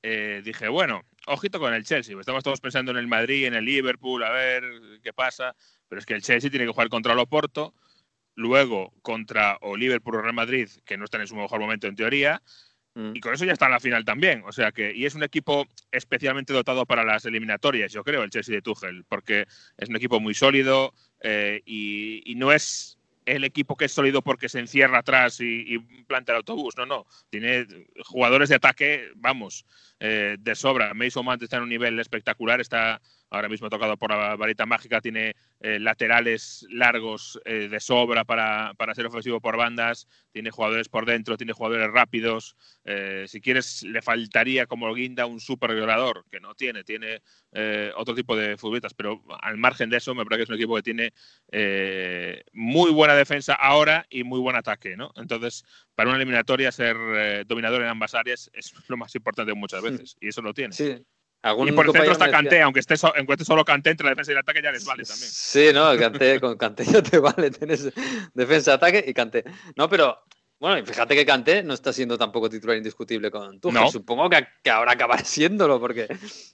eh, 0.00 0.42
dije, 0.44 0.68
bueno, 0.68 1.02
ojito 1.26 1.58
con 1.58 1.74
el 1.74 1.84
Chelsea. 1.84 2.16
Estamos 2.18 2.44
todos 2.44 2.60
pensando 2.60 2.92
en 2.92 2.98
el 2.98 3.08
Madrid, 3.08 3.46
en 3.46 3.54
el 3.54 3.64
Liverpool, 3.64 4.22
a 4.22 4.30
ver 4.30 4.62
qué 5.02 5.12
pasa. 5.12 5.56
Pero 5.88 5.98
es 5.98 6.06
que 6.06 6.14
el 6.14 6.22
Chelsea 6.22 6.48
tiene 6.48 6.64
que 6.66 6.72
jugar 6.72 6.88
contra 6.88 7.12
el 7.12 7.18
Oporto, 7.18 7.74
luego 8.36 8.94
contra 9.02 9.58
o 9.60 9.76
Liverpool 9.76 10.16
o 10.16 10.22
Real 10.22 10.34
Madrid, 10.34 10.68
que 10.84 10.96
no 10.96 11.04
están 11.04 11.20
en 11.20 11.26
su 11.26 11.34
mejor 11.34 11.58
momento 11.58 11.88
en 11.88 11.96
teoría, 11.96 12.40
Mm. 12.94 13.12
y 13.14 13.20
con 13.20 13.32
eso 13.32 13.46
ya 13.46 13.52
está 13.52 13.66
en 13.66 13.72
la 13.72 13.80
final 13.80 14.04
también. 14.04 14.42
O 14.46 14.52
sea 14.52 14.72
que, 14.72 14.92
y 14.94 15.06
es 15.06 15.14
un 15.14 15.22
equipo 15.22 15.66
especialmente 15.90 16.52
dotado 16.52 16.84
para 16.86 17.04
las 17.04 17.24
eliminatorias, 17.24 17.92
yo 17.92 18.04
creo, 18.04 18.22
el 18.22 18.30
Chelsea 18.30 18.54
de 18.54 18.62
Tuchel, 18.62 19.04
porque 19.08 19.46
es 19.78 19.88
un 19.88 19.96
equipo 19.96 20.20
muy 20.20 20.34
sólido 20.34 20.92
eh, 21.20 21.62
y, 21.64 22.34
no 22.36 22.52
es 22.52 22.98
el 23.24 23.44
equipo 23.44 23.76
que 23.76 23.84
es 23.84 23.92
sólido 23.92 24.20
porque 24.20 24.48
se 24.48 24.58
encierra 24.58 24.98
atrás 24.98 25.40
y, 25.40 25.74
y 25.74 25.78
planta 26.04 26.32
el 26.32 26.38
autobús. 26.38 26.76
No, 26.76 26.86
no. 26.86 27.06
Tiene 27.30 27.66
jugadores 28.04 28.48
de 28.48 28.56
ataque, 28.56 29.10
vamos, 29.14 29.64
eh, 30.00 30.36
de 30.38 30.54
sobra. 30.54 30.92
Mason 30.94 31.24
Mount 31.24 31.42
está 31.42 31.58
en 31.58 31.62
un 31.62 31.68
nivel 31.68 31.98
espectacular, 32.00 32.60
está 32.60 33.00
ahora 33.32 33.48
mismo 33.48 33.70
tocado 33.70 33.96
por 33.96 34.10
la 34.10 34.36
varita 34.36 34.66
mágica, 34.66 35.00
tiene 35.00 35.34
eh, 35.60 35.78
laterales 35.80 36.66
largos 36.70 37.40
eh, 37.46 37.68
de 37.68 37.80
sobra 37.80 38.24
para, 38.24 38.74
para, 38.76 38.94
ser 38.94 39.06
ofensivo 39.06 39.40
por 39.40 39.56
bandas, 39.56 40.06
tiene 40.32 40.50
jugadores 40.50 40.90
por 40.90 41.06
dentro, 41.06 41.38
tiene 41.38 41.54
jugadores 41.54 41.90
rápidos. 41.90 42.56
Eh, 42.84 43.24
si 43.26 43.40
quieres, 43.40 43.84
le 43.84 44.02
faltaría 44.02 44.66
como 44.66 44.92
guinda 44.92 45.24
un 45.24 45.40
super 45.40 45.74
violador, 45.74 46.26
que 46.30 46.40
no 46.40 46.54
tiene, 46.54 46.84
tiene 46.84 47.22
otro 47.96 48.14
tipo 48.14 48.36
de 48.36 48.56
futbolistas, 48.56 48.94
pero 48.94 49.22
al 49.40 49.56
margen 49.56 49.90
de 49.90 49.98
eso, 49.98 50.14
me 50.14 50.24
parece 50.24 50.38
que 50.38 50.42
es 50.44 50.48
un 50.50 50.56
equipo 50.56 50.76
que 50.76 50.82
tiene 50.82 51.12
muy 52.52 52.90
buena 52.90 53.14
defensa 53.14 53.54
ahora 53.54 54.06
y 54.10 54.24
muy 54.24 54.40
buen 54.40 54.56
ataque. 54.56 54.96
¿no? 54.96 55.12
Entonces, 55.16 55.64
para 55.94 56.08
una 56.08 56.16
eliminatoria, 56.16 56.72
ser 56.72 56.96
dominador 57.46 57.82
en 57.82 57.88
ambas 57.88 58.14
áreas 58.14 58.50
es 58.52 58.72
lo 58.88 58.96
más 58.96 59.14
importante 59.14 59.54
muchas 59.54 59.82
veces, 59.82 60.16
y 60.20 60.28
eso 60.28 60.42
lo 60.42 60.52
tiene. 60.52 60.72
Sí. 60.74 61.02
Y 61.44 61.72
por 61.72 61.86
el 61.86 61.92
centro 61.92 62.12
está 62.12 62.30
Canté, 62.30 62.62
aunque 62.62 62.80
esté, 62.80 62.96
so, 62.96 63.12
solo 63.44 63.64
Canté 63.64 63.90
entre 63.90 64.04
la 64.04 64.10
defensa 64.10 64.30
y 64.30 64.34
el 64.34 64.38
ataque 64.38 64.62
ya 64.62 64.70
les 64.70 64.84
vale 64.84 65.02
también. 65.02 65.28
Sí, 65.28 65.70
no, 65.74 65.96
Canté, 65.98 66.40
con 66.40 66.56
Canté 66.56 66.84
ya 66.84 67.02
te 67.02 67.18
vale, 67.18 67.50
tienes 67.50 67.90
defensa, 68.32 68.74
ataque 68.74 69.04
y 69.06 69.12
Canté. 69.12 69.42
No, 69.74 69.88
pero 69.88 70.22
bueno, 70.62 70.86
fíjate 70.86 71.16
que 71.16 71.26
Canté 71.26 71.64
no 71.64 71.74
está 71.74 71.92
siendo 71.92 72.16
tampoco 72.16 72.48
titular 72.48 72.76
indiscutible 72.76 73.32
con 73.32 73.58
Tuchel. 73.58 73.80
No. 73.80 73.90
Supongo 73.90 74.30
que, 74.30 74.46
que, 74.62 74.70
ahora 74.70 74.92
acabará 74.92 75.24
siéndolo, 75.24 75.80
porque, 75.80 76.06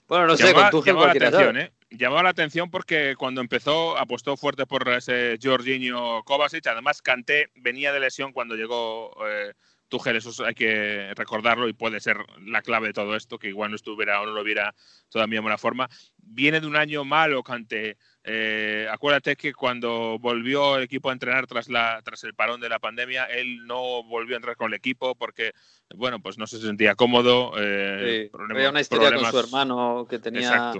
bueno, 0.07 0.25
no 0.25 0.35
sé, 0.35 0.51
con 0.51 0.71
Tuchel 0.71 0.95
llamaba 0.95 1.13
la 1.13 1.27
atención, 1.27 1.57
¿eh? 1.57 1.71
Llamaba 1.91 2.23
la 2.23 2.29
atención 2.29 2.71
porque 2.71 3.15
cuando 3.15 3.41
empezó 3.41 3.95
apostó 3.95 4.35
fuerte 4.37 4.65
por 4.65 4.89
ese 4.89 5.37
Jorginho 5.39 6.23
Kovacic. 6.23 6.65
Además, 6.65 7.03
Canté 7.03 7.51
venía 7.53 7.93
de 7.93 7.99
lesión 7.99 8.33
cuando 8.33 8.55
llegó 8.55 9.11
eh, 9.27 9.53
Tuchel, 9.89 10.15
eso 10.15 10.45
hay 10.45 10.53
que 10.53 11.13
recordarlo 11.15 11.67
y 11.67 11.73
puede 11.73 11.99
ser 11.99 12.17
la 12.45 12.61
clave 12.61 12.87
de 12.87 12.93
todo 12.93 13.15
esto, 13.15 13.37
que 13.37 13.49
igual 13.49 13.71
no 13.71 13.75
estuviera 13.75 14.21
o 14.21 14.25
no 14.25 14.31
lo 14.31 14.43
viera 14.43 14.73
todavía 15.09 15.37
en 15.37 15.43
buena 15.43 15.57
forma. 15.57 15.89
Viene 16.17 16.61
de 16.61 16.67
un 16.67 16.75
año 16.75 17.03
malo, 17.03 17.43
Cante. 17.43 17.97
Eh, 18.23 18.87
acuérdate 18.91 19.35
que 19.35 19.53
cuando 19.53 20.19
volvió 20.19 20.77
el 20.77 20.83
equipo 20.83 21.09
a 21.09 21.13
entrenar 21.13 21.47
tras, 21.47 21.67
la, 21.67 22.01
tras 22.03 22.23
el 22.23 22.35
parón 22.35 22.61
de 22.61 22.69
la 22.69 22.79
pandemia, 22.79 23.25
él 23.25 23.65
no 23.65 24.03
volvió 24.03 24.35
a 24.35 24.37
entrar 24.37 24.55
con 24.55 24.71
el 24.71 24.75
equipo 24.75 25.15
porque, 25.15 25.53
bueno, 25.95 26.21
pues 26.21 26.37
no 26.37 26.45
se 26.45 26.59
sentía 26.59 26.95
cómodo. 26.95 27.53
Eh, 27.57 28.29
Había 28.49 28.69
una 28.69 28.81
historia 28.81 29.11
con 29.13 29.25
su 29.31 29.39
hermano 29.39 30.05
que 30.07 30.19
tenía 30.19 30.71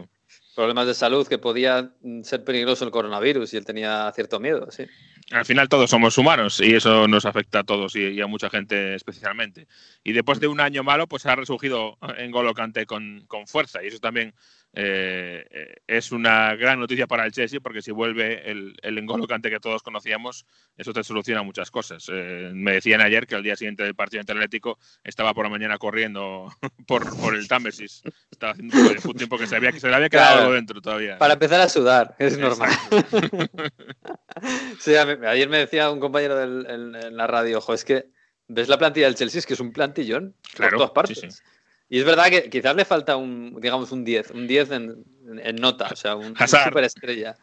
problemas 0.56 0.86
de 0.86 0.94
salud, 0.94 1.28
que 1.28 1.40
podía 1.40 1.92
ser 2.22 2.44
peligroso 2.44 2.86
el 2.86 2.92
coronavirus 2.92 3.54
y 3.54 3.58
él 3.58 3.66
tenía 3.66 4.12
cierto 4.14 4.40
miedo, 4.40 4.70
sí 4.70 4.86
al 5.32 5.46
final 5.46 5.70
todos 5.70 5.90
somos 5.90 6.18
humanos 6.18 6.60
y 6.60 6.76
eso 6.76 7.08
nos 7.08 7.26
afecta 7.26 7.60
a 7.60 7.64
todos 7.64 7.96
y, 7.96 8.20
a 8.20 8.28
mucha 8.28 8.50
gente 8.50 8.96
especialmente. 8.96 9.68
Y 10.04 10.14
después 10.14 10.40
de 10.40 10.48
un 10.48 10.60
año 10.60 10.84
malo, 10.84 11.08
pues 11.08 11.26
ha 11.26 11.36
resurgido 11.36 11.98
en 12.18 12.32
Golocante 12.32 12.86
con, 12.86 13.26
con 13.28 13.48
fuerza 13.48 13.84
y 13.84 13.88
eso 13.88 14.00
también 14.00 14.34
eh, 14.82 15.76
es 15.88 16.12
una 16.12 16.56
gran 16.56 16.80
noticia 16.80 17.06
para 17.06 17.26
el 17.26 17.32
Chelsea 17.32 17.60
porque 17.60 17.82
si 17.82 17.92
vuelve 17.92 18.50
el, 18.50 18.76
el 18.82 18.98
engolocante 18.98 19.50
que 19.50 19.60
todos 19.60 19.84
conocíamos, 19.84 20.46
eso 20.78 20.94
te 20.94 21.04
soluciona 21.04 21.44
muchas 21.44 21.70
cosas. 21.70 22.06
Eh, 22.12 22.52
me 22.54 22.74
decían 22.74 23.02
ayer 23.02 23.28
que 23.28 23.36
al 23.36 23.44
día 23.44 23.56
siguiente 23.56 23.84
del 23.84 23.96
partido 23.96 24.22
Atlético 24.22 24.80
estaba 25.04 25.34
por 25.34 25.46
la 25.46 25.50
mañana 25.50 25.78
corriendo 25.78 26.50
por, 26.88 27.18
por 27.18 27.36
el 27.36 27.48
Támesis. 27.48 28.02
Estaba 28.32 28.54
haciendo 28.54 28.78
un 28.78 29.16
tiempo 29.16 29.38
que 29.38 29.48
se, 29.48 29.56
había, 29.56 29.72
que 29.72 29.80
se 29.80 29.90
le 29.90 29.96
había 29.96 30.10
quedado 30.10 30.40
algo 30.42 30.54
dentro 30.54 30.82
todavía. 30.82 31.18
Para 31.18 31.34
empezar 31.34 31.60
a 31.62 31.70
sudar, 31.70 32.16
es 32.20 32.38
normal. 32.38 32.72
sí, 34.80 34.96
ayer 34.96 35.50
me 35.50 35.58
decía 35.58 35.92
un 35.92 36.00
compañero 36.00 36.38
del, 36.38 36.66
en, 36.70 37.18
la 37.18 37.28
radio, 37.28 37.58
ojo, 37.58 37.74
es 37.74 37.84
que 37.84 38.06
ves 38.48 38.70
la 38.70 38.78
plantilla 38.78 39.08
del 39.08 39.16
Chelsea, 39.16 39.40
es 39.40 39.46
que 39.46 39.54
es 39.54 39.60
un 39.60 39.74
plantillón 39.74 40.36
por 40.56 40.70
todas 40.70 40.92
partes. 40.92 41.44
Y 41.90 42.00
es 42.00 42.06
verdad 42.06 42.30
que 42.30 42.50
quizás 42.50 42.76
le 42.76 42.86
falta 42.86 43.18
un, 43.18 43.60
digamos, 43.60 43.92
un 43.92 44.06
10, 44.06 44.32
un 44.32 44.48
10 44.48 44.72
en, 44.72 45.04
en 45.42 45.56
nota, 45.56 45.90
o 45.92 45.96
sea, 45.96 46.16
un, 46.16 46.36
superestrella. 46.38 47.36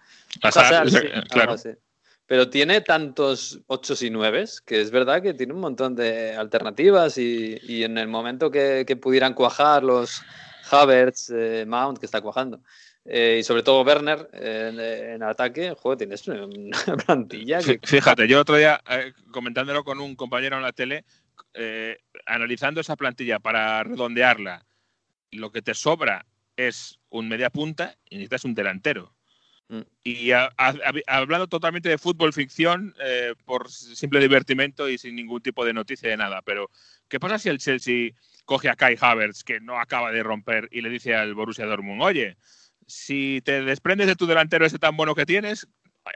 claro. 1.31 1.57
Pero 2.29 2.51
tiene 2.51 2.81
tantos 2.81 3.61
8 3.69 3.95
y 4.03 4.11
9 4.11 4.45
que 4.65 4.81
es 4.81 4.91
verdad 4.91 5.23
que 5.23 5.35
tiene 5.35 5.53
un 5.53 5.61
montón 5.61 5.95
de 5.95 6.35
alternativas 6.35 7.19
y, 7.19 7.57
y 7.63 7.85
en 7.85 7.99
el 7.99 8.09
momento 8.09 8.51
que, 8.51 8.85
que, 8.85 8.97
pudieran 8.97 9.33
cuajar 9.33 9.85
los 9.85 10.23
Havertz, 10.71 11.31
eh, 11.31 11.65
Mount, 11.67 11.99
que 11.99 12.07
está 12.07 12.21
cuajando, 12.21 12.61
eh, 13.05 13.37
y 13.39 13.45
sobre 13.45 13.63
todo 13.63 13.83
Werner 13.83 14.29
en, 14.33 14.81
en, 14.81 15.23
ataque, 15.23 15.75
juego, 15.79 15.97
tienes 15.97 16.27
una 16.27 16.49
plantilla. 17.07 17.61
Que... 17.61 17.79
Fíjate, 17.81 18.27
yo 18.27 18.41
otro 18.41 18.57
día 18.57 18.83
eh, 18.91 19.13
comentándolo 19.31 19.85
con 19.85 20.01
un 20.01 20.17
compañero 20.17 20.57
en 20.57 20.63
la 20.63 20.73
tele, 20.73 21.05
eh, 21.57 21.99
analizando 22.27 22.81
esa 22.81 22.97
plantilla 22.97 23.39
para 23.39 23.83
redondearla, 23.83 24.67
lo 25.31 25.51
que 25.51 25.63
te 25.63 25.75
sobra 25.75 26.27
es 26.57 26.99
un 27.09 27.29
media 27.29 27.51
punta 27.51 27.97
y 28.09 28.17
necesitas 28.17 28.45
un 28.45 28.55
delantero. 28.55 29.15
Mm. 29.69 29.81
Y 30.05 30.31
hablando 31.07 31.49
totalmente 31.49 31.89
de 31.89 31.99
fútbol 31.99 32.33
ficción, 32.33 32.95
eh, 33.01 33.35
por 33.45 33.71
simple 33.71 34.21
divertimento 34.21 34.89
y 34.89 34.99
sin 34.99 35.17
ningún 35.17 35.43
tipo 35.43 35.65
de 35.65 35.73
noticia 35.73 36.09
de 36.09 36.17
nada, 36.17 36.43
pero 36.43 36.71
¿qué 37.09 37.19
pasa 37.19 37.39
si 37.39 37.49
el 37.49 37.59
Chelsea 37.59 38.11
coge 38.45 38.69
a 38.69 38.77
Kai 38.77 38.97
Havertz, 39.01 39.43
que 39.43 39.61
no 39.61 39.81
acaba 39.81 40.13
de 40.13 40.23
romper, 40.23 40.69
y 40.71 40.83
le 40.83 40.89
dice 40.89 41.15
al 41.15 41.35
Borussia 41.35 41.67
Dortmund, 41.67 42.03
oye, 42.03 42.37
si 42.87 43.41
te 43.45 43.63
desprendes 43.63 44.07
de 44.07 44.15
tu 44.15 44.27
delantero 44.27 44.65
ese 44.65 44.79
tan 44.79 44.97
bueno 44.97 45.15
que 45.15 45.27
tienes, 45.27 45.67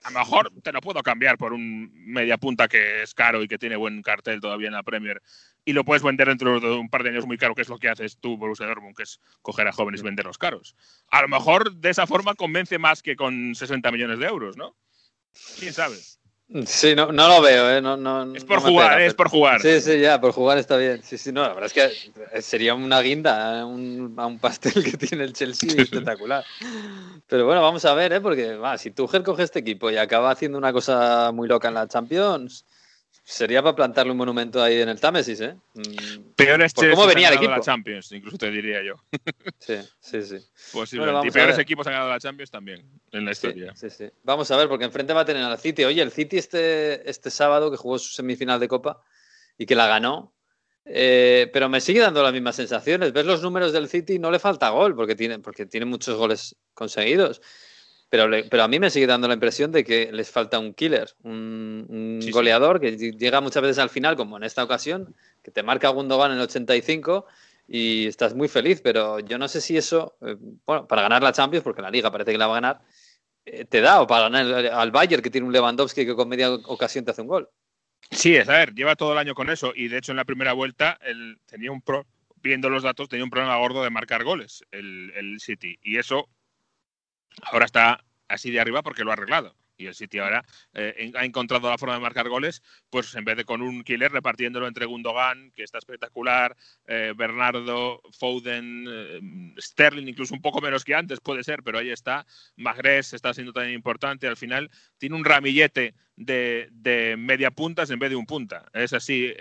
a 0.02 0.10
lo 0.10 0.18
mejor 0.18 0.52
te 0.62 0.72
lo 0.72 0.80
puedo 0.80 1.02
cambiar 1.02 1.36
por 1.36 1.52
un 1.52 1.90
media 1.94 2.38
punta 2.38 2.68
que 2.68 3.02
es 3.02 3.14
caro 3.14 3.42
y 3.42 3.48
que 3.48 3.58
tiene 3.58 3.76
buen 3.76 4.02
cartel 4.02 4.40
todavía 4.40 4.68
en 4.68 4.74
la 4.74 4.82
Premier 4.82 5.20
y 5.64 5.72
lo 5.72 5.84
puedes 5.84 6.02
vender 6.02 6.28
dentro 6.28 6.60
de 6.60 6.72
un 6.72 6.88
par 6.88 7.02
de 7.02 7.10
años 7.10 7.26
muy 7.26 7.36
caro, 7.36 7.54
que 7.54 7.62
es 7.62 7.68
lo 7.68 7.78
que 7.78 7.88
haces 7.88 8.18
tú, 8.18 8.36
Borussia 8.36 8.66
Dortmund, 8.66 8.96
que 8.96 9.02
es 9.02 9.20
coger 9.42 9.68
a 9.68 9.72
jóvenes 9.72 10.00
y 10.00 10.04
venderlos 10.04 10.38
caros. 10.38 10.74
A 11.10 11.22
lo 11.22 11.28
mejor 11.28 11.74
de 11.74 11.90
esa 11.90 12.06
forma 12.06 12.34
convence 12.34 12.78
más 12.78 13.02
que 13.02 13.16
con 13.16 13.54
60 13.54 13.90
millones 13.92 14.18
de 14.18 14.26
euros, 14.26 14.56
¿no? 14.56 14.76
¿Quién 15.58 15.72
sabe? 15.72 15.96
Sí, 16.66 16.96
no, 16.96 17.12
no 17.12 17.28
lo 17.28 17.40
veo, 17.40 17.76
¿eh? 17.76 17.80
No, 17.80 17.96
no, 17.96 18.34
es 18.34 18.44
por 18.44 18.60
jugar, 18.60 19.00
es 19.00 19.14
por 19.14 19.28
jugar. 19.28 19.60
Sí, 19.62 19.80
sí, 19.80 20.00
ya, 20.00 20.20
por 20.20 20.32
jugar 20.32 20.58
está 20.58 20.76
bien. 20.76 21.00
Sí, 21.04 21.16
sí, 21.16 21.30
no, 21.30 21.42
la 21.42 21.54
verdad 21.54 21.70
es 21.72 21.72
que 21.72 22.42
sería 22.42 22.74
una 22.74 23.00
guinda 23.00 23.60
a 23.60 23.66
un, 23.66 24.14
a 24.16 24.26
un 24.26 24.40
pastel 24.40 24.82
que 24.82 24.96
tiene 24.96 25.24
el 25.24 25.32
Chelsea 25.32 25.70
espectacular. 25.80 26.44
Pero 27.28 27.46
bueno, 27.46 27.62
vamos 27.62 27.84
a 27.84 27.94
ver, 27.94 28.12
¿eh? 28.14 28.20
Porque 28.20 28.56
va, 28.56 28.76
si 28.78 28.90
Tuchel 28.90 29.22
coge 29.22 29.44
este 29.44 29.60
equipo 29.60 29.92
y 29.92 29.96
acaba 29.96 30.32
haciendo 30.32 30.58
una 30.58 30.72
cosa 30.72 31.30
muy 31.32 31.46
loca 31.46 31.68
en 31.68 31.74
la 31.74 31.86
Champions, 31.86 32.64
Sería 33.22 33.62
para 33.62 33.76
plantarle 33.76 34.12
un 34.12 34.18
monumento 34.18 34.62
ahí 34.62 34.80
en 34.80 34.88
el 34.88 34.98
Támesis, 34.98 35.40
¿eh? 35.40 35.54
Mm, 35.74 36.32
Peor 36.36 36.62
es 36.62 36.74
¿Cómo 36.74 37.06
venía 37.06 37.28
el 37.28 37.34
equipo? 37.34 37.50
la 37.50 37.60
Champions, 37.60 38.10
incluso 38.12 38.38
te 38.38 38.50
diría 38.50 38.82
yo. 38.82 38.94
Sí, 39.58 39.76
sí, 40.00 40.22
sí. 40.22 40.38
Posiblemente. 40.72 41.28
y 41.28 41.30
peores 41.30 41.58
equipos 41.58 41.86
han 41.86 41.92
ganado 41.92 42.10
la 42.10 42.18
Champions 42.18 42.50
también 42.50 42.84
en 43.12 43.24
la 43.24 43.32
historia. 43.32 43.74
Sí, 43.76 43.90
sí, 43.90 44.10
Vamos 44.24 44.50
a 44.50 44.56
ver, 44.56 44.68
porque 44.68 44.84
enfrente 44.84 45.12
va 45.12 45.20
a 45.20 45.24
tener 45.24 45.42
al 45.42 45.58
City. 45.58 45.84
Oye, 45.84 46.02
el 46.02 46.10
City 46.10 46.38
este, 46.38 47.08
este 47.08 47.30
sábado 47.30 47.70
que 47.70 47.76
jugó 47.76 47.98
su 47.98 48.10
semifinal 48.10 48.58
de 48.58 48.68
Copa 48.68 49.02
y 49.58 49.66
que 49.66 49.74
la 49.74 49.86
ganó, 49.86 50.32
eh, 50.86 51.50
pero 51.52 51.68
me 51.68 51.80
sigue 51.80 52.00
dando 52.00 52.22
las 52.22 52.32
mismas 52.32 52.56
sensaciones. 52.56 53.12
Ves 53.12 53.26
los 53.26 53.42
números 53.42 53.72
del 53.72 53.88
City, 53.88 54.18
no 54.18 54.30
le 54.30 54.38
falta 54.38 54.70
gol, 54.70 54.96
porque 54.96 55.14
tiene, 55.14 55.38
porque 55.38 55.66
tiene 55.66 55.86
muchos 55.86 56.16
goles 56.16 56.56
conseguidos. 56.74 57.42
Pero, 58.10 58.28
pero 58.50 58.64
a 58.64 58.68
mí 58.68 58.80
me 58.80 58.90
sigue 58.90 59.06
dando 59.06 59.28
la 59.28 59.34
impresión 59.34 59.70
de 59.70 59.84
que 59.84 60.10
les 60.10 60.30
falta 60.30 60.58
un 60.58 60.74
killer, 60.74 61.14
un, 61.22 62.18
goleador 62.32 62.80
que 62.80 62.96
llega 62.96 63.40
muchas 63.40 63.62
veces 63.62 63.78
al 63.78 63.88
final, 63.88 64.16
como 64.16 64.36
en 64.36 64.42
esta 64.42 64.64
ocasión, 64.64 65.14
que 65.44 65.52
te 65.52 65.62
marca 65.62 65.90
Gundogan 65.90 66.32
en 66.32 66.38
el 66.38 66.42
85 66.42 67.24
y 67.68 68.08
estás 68.08 68.34
muy 68.34 68.48
feliz, 68.48 68.80
pero 68.82 69.20
yo 69.20 69.38
no 69.38 69.46
sé 69.46 69.60
si 69.60 69.76
eso, 69.76 70.16
eh, 70.22 70.36
bueno, 70.66 70.88
para 70.88 71.02
ganar 71.02 71.22
la 71.22 71.32
Champions, 71.32 71.62
porque 71.62 71.82
la 71.82 71.90
Liga 71.90 72.10
parece 72.10 72.32
que 72.32 72.38
la 72.38 72.48
va 72.48 72.54
a 72.54 72.60
ganar, 72.60 72.80
eh, 73.44 73.64
te 73.64 73.80
da, 73.80 74.02
o 74.02 74.08
para 74.08 74.28
ganar 74.28 74.66
al 74.66 74.90
Bayern, 74.90 75.22
que 75.22 75.30
tiene 75.30 75.46
un 75.46 75.52
Lewandowski 75.52 76.04
que 76.04 76.16
con 76.16 76.28
media 76.28 76.50
ocasión 76.50 77.04
te 77.04 77.12
hace 77.12 77.22
un 77.22 77.28
gol. 77.28 77.48
Sí, 78.10 78.34
es 78.34 78.48
a 78.48 78.54
ver, 78.54 78.74
lleva 78.74 78.96
todo 78.96 79.12
el 79.12 79.18
año 79.18 79.34
con 79.34 79.50
eso 79.50 79.72
y 79.72 79.86
de 79.86 79.98
hecho 79.98 80.10
en 80.10 80.16
la 80.16 80.24
primera 80.24 80.52
vuelta 80.52 80.98
él 81.02 81.38
tenía 81.46 81.70
un 81.70 81.80
pro, 81.80 82.06
viendo 82.42 82.68
los 82.70 82.82
datos, 82.82 83.08
tenía 83.08 83.24
un 83.24 83.30
problema 83.30 83.56
gordo 83.58 83.84
de 83.84 83.90
marcar 83.90 84.24
goles 84.24 84.64
el, 84.72 85.12
el 85.14 85.38
City 85.38 85.78
y 85.80 85.98
eso 85.98 86.28
ahora 87.42 87.66
está 87.66 88.04
así 88.28 88.50
de 88.50 88.60
arriba 88.60 88.82
porque 88.82 89.04
lo 89.04 89.10
ha 89.10 89.14
arreglado. 89.14 89.54
Y 89.76 89.86
el 89.86 89.94
City 89.94 90.18
ahora 90.18 90.44
eh, 90.74 91.10
ha 91.14 91.24
encontrado 91.24 91.70
la 91.70 91.78
forma 91.78 91.94
de 91.94 92.00
marcar 92.00 92.28
goles, 92.28 92.62
pues 92.90 93.14
en 93.14 93.24
vez 93.24 93.38
de 93.38 93.46
con 93.46 93.62
un 93.62 93.82
killer 93.82 94.12
repartiéndolo 94.12 94.68
entre 94.68 94.84
Gundogan, 94.84 95.52
que 95.52 95.62
está 95.62 95.78
espectacular, 95.78 96.54
eh, 96.86 97.14
Bernardo, 97.16 98.02
Foden, 98.12 98.84
eh, 98.86 99.54
Sterling, 99.58 100.06
incluso 100.06 100.34
un 100.34 100.42
poco 100.42 100.60
menos 100.60 100.84
que 100.84 100.94
antes 100.94 101.20
puede 101.20 101.42
ser, 101.44 101.62
pero 101.62 101.78
ahí 101.78 101.90
está. 101.90 102.26
Magres 102.56 103.14
está 103.14 103.32
siendo 103.32 103.54
tan 103.54 103.70
importante. 103.70 104.28
Al 104.28 104.36
final 104.36 104.70
tiene 104.98 105.16
un 105.16 105.24
ramillete 105.24 105.94
de, 106.14 106.68
de 106.72 107.16
media 107.16 107.50
puntas 107.50 107.88
en 107.88 107.98
vez 107.98 108.10
de 108.10 108.16
un 108.16 108.26
punta. 108.26 108.66
Es 108.74 108.92
así 108.92 109.32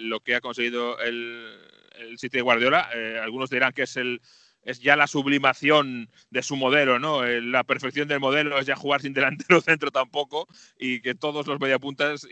lo 0.00 0.20
que 0.20 0.34
ha 0.34 0.40
conseguido 0.40 0.98
el, 1.00 1.60
el 1.96 2.18
City 2.18 2.38
de 2.38 2.42
Guardiola. 2.42 2.88
algunos 3.22 3.50
dirán 3.50 3.74
que 3.74 3.82
es 3.82 3.98
el 3.98 4.22
es 4.64 4.80
ya 4.80 4.96
la 4.96 5.06
sublimación 5.06 6.08
de 6.30 6.42
su 6.42 6.56
modelo, 6.56 6.98
¿no? 6.98 7.24
Eh, 7.24 7.40
la 7.40 7.64
perfección 7.64 8.08
del 8.08 8.20
modelo 8.20 8.58
es 8.58 8.66
ya 8.66 8.76
jugar 8.76 9.02
sin 9.02 9.12
delantero 9.12 9.60
centro 9.60 9.90
tampoco 9.90 10.46
y 10.78 11.00
que 11.00 11.14
todos 11.14 11.46
los 11.46 11.60
mediapuntas 11.60 12.26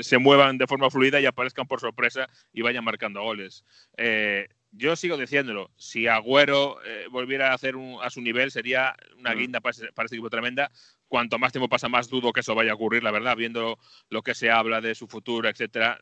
se 0.00 0.18
muevan 0.18 0.58
de 0.58 0.66
forma 0.66 0.90
fluida 0.90 1.20
y 1.20 1.26
aparezcan 1.26 1.66
por 1.66 1.80
sorpresa 1.80 2.28
y 2.52 2.62
vayan 2.62 2.84
marcando 2.84 3.22
goles. 3.22 3.64
Eh, 3.96 4.48
yo 4.76 4.96
sigo 4.96 5.16
diciéndolo, 5.16 5.70
si 5.76 6.08
Agüero 6.08 6.78
eh, 6.84 7.06
volviera 7.08 7.52
a 7.52 7.54
hacer 7.54 7.76
un, 7.76 7.98
a 8.02 8.10
su 8.10 8.20
nivel 8.20 8.50
sería 8.50 8.96
una 9.18 9.32
Mm. 9.34 9.38
guinda 9.38 9.60
para, 9.60 9.70
ese- 9.70 9.92
para 9.92 10.06
este 10.06 10.16
equipo 10.16 10.30
tremenda. 10.30 10.70
Cuanto 11.06 11.38
más 11.38 11.52
tiempo 11.52 11.68
pasa, 11.68 11.88
más 11.88 12.08
dudo 12.08 12.32
que 12.32 12.40
eso 12.40 12.56
vaya 12.56 12.72
a 12.72 12.74
ocurrir, 12.74 13.04
la 13.04 13.12
verdad, 13.12 13.36
viendo 13.36 13.78
lo 14.10 14.22
que 14.22 14.34
se 14.34 14.50
habla 14.50 14.80
de 14.80 14.96
su 14.96 15.06
futuro, 15.06 15.48
etcétera. 15.48 16.00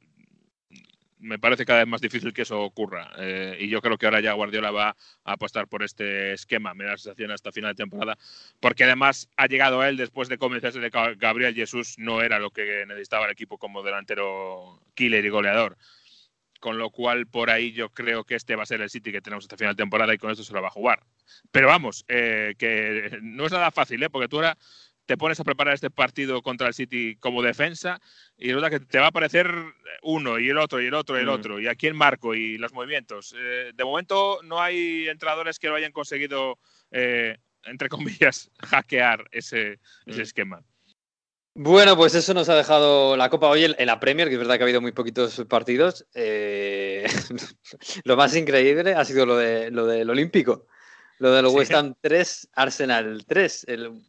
Me 1.22 1.38
parece 1.38 1.64
cada 1.64 1.78
vez 1.78 1.88
más 1.88 2.00
difícil 2.00 2.32
que 2.32 2.42
eso 2.42 2.60
ocurra. 2.60 3.12
Eh, 3.18 3.56
y 3.60 3.68
yo 3.68 3.80
creo 3.80 3.96
que 3.96 4.06
ahora 4.06 4.20
ya 4.20 4.32
Guardiola 4.32 4.70
va 4.70 4.96
a 5.24 5.32
apostar 5.32 5.68
por 5.68 5.82
este 5.82 6.32
esquema, 6.32 6.74
me 6.74 6.84
da 6.84 6.92
la 6.92 6.98
sensación 6.98 7.30
hasta 7.30 7.52
final 7.52 7.72
de 7.72 7.82
temporada, 7.82 8.18
porque 8.60 8.84
además 8.84 9.28
ha 9.36 9.46
llegado 9.46 9.84
él 9.84 9.96
después 9.96 10.28
de 10.28 10.38
convencerse 10.38 10.80
de 10.80 10.90
que 10.90 11.14
Gabriel 11.16 11.54
Jesús 11.54 11.94
no 11.96 12.22
era 12.22 12.38
lo 12.38 12.50
que 12.50 12.84
necesitaba 12.86 13.26
el 13.26 13.32
equipo 13.32 13.56
como 13.56 13.82
delantero 13.82 14.82
killer 14.94 15.24
y 15.24 15.28
goleador. 15.28 15.76
Con 16.60 16.78
lo 16.78 16.90
cual, 16.90 17.26
por 17.26 17.50
ahí 17.50 17.72
yo 17.72 17.90
creo 17.90 18.24
que 18.24 18.36
este 18.36 18.54
va 18.54 18.62
a 18.62 18.66
ser 18.66 18.82
el 18.82 18.90
City 18.90 19.10
que 19.10 19.20
tenemos 19.20 19.44
hasta 19.44 19.56
final 19.56 19.74
de 19.74 19.82
temporada 19.82 20.14
y 20.14 20.18
con 20.18 20.30
esto 20.30 20.44
se 20.44 20.52
lo 20.52 20.62
va 20.62 20.68
a 20.68 20.70
jugar. 20.70 21.02
Pero 21.50 21.66
vamos, 21.68 22.04
eh, 22.08 22.54
que 22.58 23.18
no 23.20 23.46
es 23.46 23.52
nada 23.52 23.70
fácil, 23.70 24.02
¿eh? 24.02 24.10
porque 24.10 24.28
tú 24.28 24.36
ahora 24.36 24.56
te 25.06 25.16
pones 25.16 25.38
a 25.40 25.44
preparar 25.44 25.74
este 25.74 25.90
partido 25.90 26.42
contra 26.42 26.68
el 26.68 26.74
City 26.74 27.16
como 27.16 27.42
defensa 27.42 28.00
y 28.36 28.48
resulta 28.48 28.70
que 28.70 28.80
te 28.80 28.98
va 28.98 29.06
a 29.06 29.08
aparecer 29.08 29.52
uno 30.02 30.38
y 30.38 30.48
el 30.48 30.58
otro 30.58 30.80
y 30.80 30.86
el 30.86 30.94
otro 30.94 31.16
y 31.16 31.20
el 31.20 31.26
Mm. 31.26 31.30
otro 31.30 31.60
y 31.60 31.66
aquí 31.68 31.86
el 31.86 31.94
marco 31.94 32.34
y 32.34 32.56
los 32.58 32.72
movimientos. 32.72 33.34
Eh, 33.36 33.72
de 33.74 33.84
momento 33.84 34.38
no 34.44 34.60
hay 34.60 35.08
entrenadores 35.08 35.58
que 35.58 35.68
lo 35.68 35.74
hayan 35.74 35.92
conseguido, 35.92 36.58
eh, 36.90 37.36
entre 37.64 37.88
comillas, 37.88 38.50
hackear 38.60 39.28
ese, 39.32 39.80
ese 40.06 40.18
Mm. 40.18 40.22
esquema. 40.22 40.62
Bueno, 41.54 41.96
pues 41.96 42.14
eso 42.14 42.32
nos 42.32 42.48
ha 42.48 42.54
dejado 42.54 43.14
la 43.16 43.28
Copa 43.28 43.48
hoy 43.48 43.64
en 43.64 43.86
la 43.86 44.00
Premier, 44.00 44.28
que 44.28 44.34
es 44.34 44.38
verdad 44.38 44.54
que 44.56 44.62
ha 44.62 44.64
habido 44.64 44.80
muy 44.80 44.92
poquitos 44.92 45.44
partidos. 45.50 46.06
Eh, 46.14 47.04
lo 48.04 48.16
más 48.16 48.34
increíble 48.36 48.94
ha 48.94 49.04
sido 49.04 49.26
lo, 49.26 49.36
de, 49.36 49.70
lo 49.70 49.84
del 49.86 50.08
Olímpico, 50.08 50.66
lo 51.18 51.30
del 51.32 51.46
Sí. 51.48 51.54
West 51.54 51.72
Ham 51.74 51.94
3, 52.00 52.48
Arsenal 52.54 53.24
3. 53.26 53.64
El- 53.68 54.02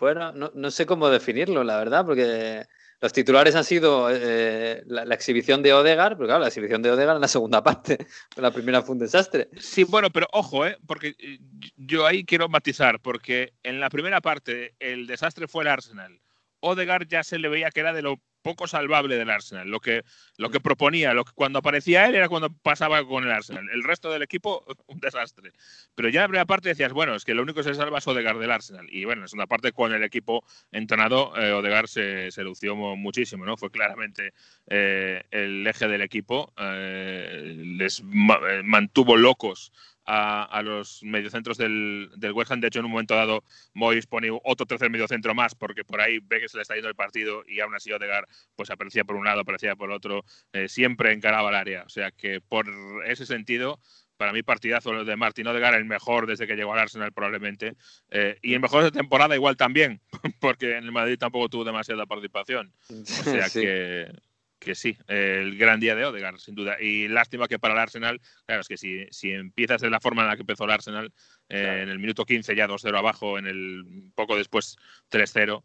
bueno, 0.00 0.32
no, 0.32 0.50
no 0.54 0.70
sé 0.70 0.86
cómo 0.86 1.08
definirlo, 1.08 1.62
la 1.62 1.78
verdad, 1.78 2.04
porque 2.04 2.66
los 3.00 3.12
titulares 3.14 3.54
han 3.54 3.64
sido 3.64 4.08
eh, 4.10 4.82
la, 4.86 5.14
exhibición 5.14 5.62
de 5.62 5.72
Odegar, 5.72 6.16
pero 6.16 6.26
claro, 6.26 6.40
la 6.40 6.48
exhibición 6.48 6.82
de 6.82 6.90
Odegar 6.90 7.16
en 7.16 7.22
la 7.22 7.28
segunda 7.28 7.62
parte, 7.64 8.06
la 8.36 8.50
primera 8.50 8.82
fue 8.82 8.92
un 8.92 8.98
desastre. 8.98 9.48
Sí, 9.58 9.84
bueno, 9.84 10.10
pero 10.10 10.26
ojo, 10.32 10.66
¿eh? 10.66 10.76
porque 10.86 11.14
eh, 11.18 11.38
yo 11.76 12.06
ahí 12.06 12.24
quiero 12.24 12.48
matizar, 12.48 13.00
porque 13.00 13.54
en 13.62 13.80
la 13.80 13.88
primera 13.88 14.20
parte 14.20 14.74
el 14.78 15.06
desastre 15.06 15.48
fue 15.48 15.64
el 15.64 15.68
Arsenal. 15.68 16.20
Odegaard 16.60 17.08
ya 17.08 17.22
se 17.22 17.38
le 17.38 17.48
veía 17.48 17.70
que 17.70 17.80
era 17.80 17.94
de 17.94 18.02
lo 18.02 18.20
poco 18.42 18.66
salvable 18.66 19.16
del 19.16 19.30
Arsenal. 19.30 19.68
Lo 19.68 19.80
que, 19.80 20.02
lo 20.36 20.50
que 20.50 20.60
proponía, 20.60 21.14
lo 21.14 21.24
que 21.24 21.32
cuando 21.34 21.58
aparecía 21.60 22.06
él 22.06 22.14
era 22.14 22.28
cuando 22.28 22.50
pasaba 22.50 23.04
con 23.06 23.24
el 23.24 23.30
Arsenal. 23.30 23.68
El 23.72 23.82
resto 23.84 24.10
del 24.10 24.22
equipo, 24.22 24.64
un 24.86 25.00
desastre. 25.00 25.52
Pero 25.94 26.08
ya 26.08 26.20
en 26.20 26.22
la 26.24 26.28
primera 26.28 26.46
parte 26.46 26.68
decías, 26.70 26.92
bueno, 26.92 27.14
es 27.14 27.24
que 27.24 27.34
lo 27.34 27.42
único 27.42 27.58
que 27.58 27.64
se 27.64 27.74
salva 27.74 27.98
es 27.98 28.06
Odegaard 28.06 28.38
del 28.38 28.50
Arsenal. 28.50 28.86
Y 28.90 29.04
bueno, 29.04 29.20
en 29.20 29.22
la 29.22 29.28
segunda 29.28 29.46
parte 29.46 29.72
con 29.72 29.92
el 29.92 30.02
equipo 30.02 30.44
entrenado, 30.72 31.36
eh, 31.40 31.52
Odegaard 31.52 31.86
se, 31.88 32.30
se 32.30 32.42
lució 32.42 32.74
mu- 32.76 32.96
muchísimo, 32.96 33.44
¿no? 33.44 33.56
Fue 33.56 33.70
claramente 33.70 34.32
eh, 34.68 35.22
el 35.30 35.66
eje 35.66 35.88
del 35.88 36.02
equipo. 36.02 36.52
eh, 36.58 37.54
les 37.56 38.02
ma- 38.02 38.40
eh, 38.48 38.62
mantuvo 38.64 39.16
locos 39.16 39.72
a, 40.12 40.42
a 40.42 40.62
los 40.62 41.02
mediocentros 41.04 41.56
del, 41.56 42.10
del 42.16 42.32
West 42.32 42.50
Ham. 42.50 42.60
De 42.60 42.66
hecho, 42.66 42.80
en 42.80 42.86
un 42.86 42.90
momento 42.90 43.14
dado, 43.14 43.44
Moyes 43.74 44.06
pone 44.08 44.28
otro 44.42 44.66
tercer 44.66 44.90
mediocentro 44.90 45.34
más, 45.36 45.54
porque 45.54 45.84
por 45.84 46.00
ahí 46.00 46.18
ve 46.22 46.40
que 46.40 46.48
se 46.48 46.56
le 46.56 46.62
está 46.62 46.74
yendo 46.74 46.88
el 46.88 46.96
partido 46.96 47.44
y 47.46 47.60
aún 47.60 47.74
así 47.76 47.92
Odegaard 47.92 48.26
pues 48.56 48.70
aparecía 48.70 49.04
por 49.04 49.14
un 49.14 49.24
lado, 49.24 49.40
aparecía 49.42 49.76
por 49.76 49.92
otro, 49.92 50.24
eh, 50.52 50.68
siempre 50.68 51.12
encaraba 51.12 51.50
el 51.50 51.54
área. 51.54 51.84
O 51.84 51.88
sea 51.88 52.10
que 52.10 52.40
por 52.40 52.66
ese 53.06 53.24
sentido, 53.24 53.78
para 54.16 54.32
mí 54.32 54.42
partidazo 54.42 55.04
de 55.04 55.16
Martín 55.16 55.46
Odegaard, 55.46 55.76
el 55.76 55.84
mejor 55.84 56.26
desde 56.26 56.46
que 56.48 56.56
llegó 56.56 56.72
al 56.72 56.80
Arsenal 56.80 57.12
probablemente. 57.12 57.74
Eh, 58.10 58.36
y 58.42 58.54
el 58.54 58.60
mejor 58.60 58.82
de 58.82 58.90
temporada 58.90 59.36
igual 59.36 59.56
también, 59.56 60.00
porque 60.40 60.76
en 60.76 60.84
el 60.84 60.92
Madrid 60.92 61.18
tampoco 61.18 61.48
tuvo 61.48 61.64
demasiada 61.64 62.04
participación. 62.06 62.72
O 62.90 63.04
sea 63.04 63.48
Sí. 63.48 63.60
que, 63.60 64.12
que 64.60 64.74
sí, 64.74 64.96
el 65.08 65.56
gran 65.56 65.80
día 65.80 65.96
de 65.96 66.04
Odegaard, 66.04 66.38
sin 66.38 66.54
duda. 66.54 66.76
Y 66.80 67.08
lástima 67.08 67.48
que 67.48 67.58
para 67.58 67.74
el 67.74 67.80
Arsenal, 67.80 68.20
claro, 68.46 68.60
es 68.60 68.68
que 68.68 68.76
si, 68.76 69.06
si 69.10 69.32
empiezas 69.32 69.80
de 69.80 69.90
la 69.90 70.00
forma 70.00 70.22
en 70.22 70.28
la 70.28 70.36
que 70.36 70.42
empezó 70.42 70.64
el 70.64 70.70
Arsenal, 70.70 71.12
eh, 71.48 71.80
en 71.82 71.88
el 71.88 71.98
minuto 71.98 72.24
15 72.24 72.54
ya 72.54 72.68
2-0 72.68 72.96
abajo, 72.96 73.38
en 73.38 73.46
el 73.46 74.12
poco 74.14 74.36
después 74.36 74.76
3-0, 75.10 75.64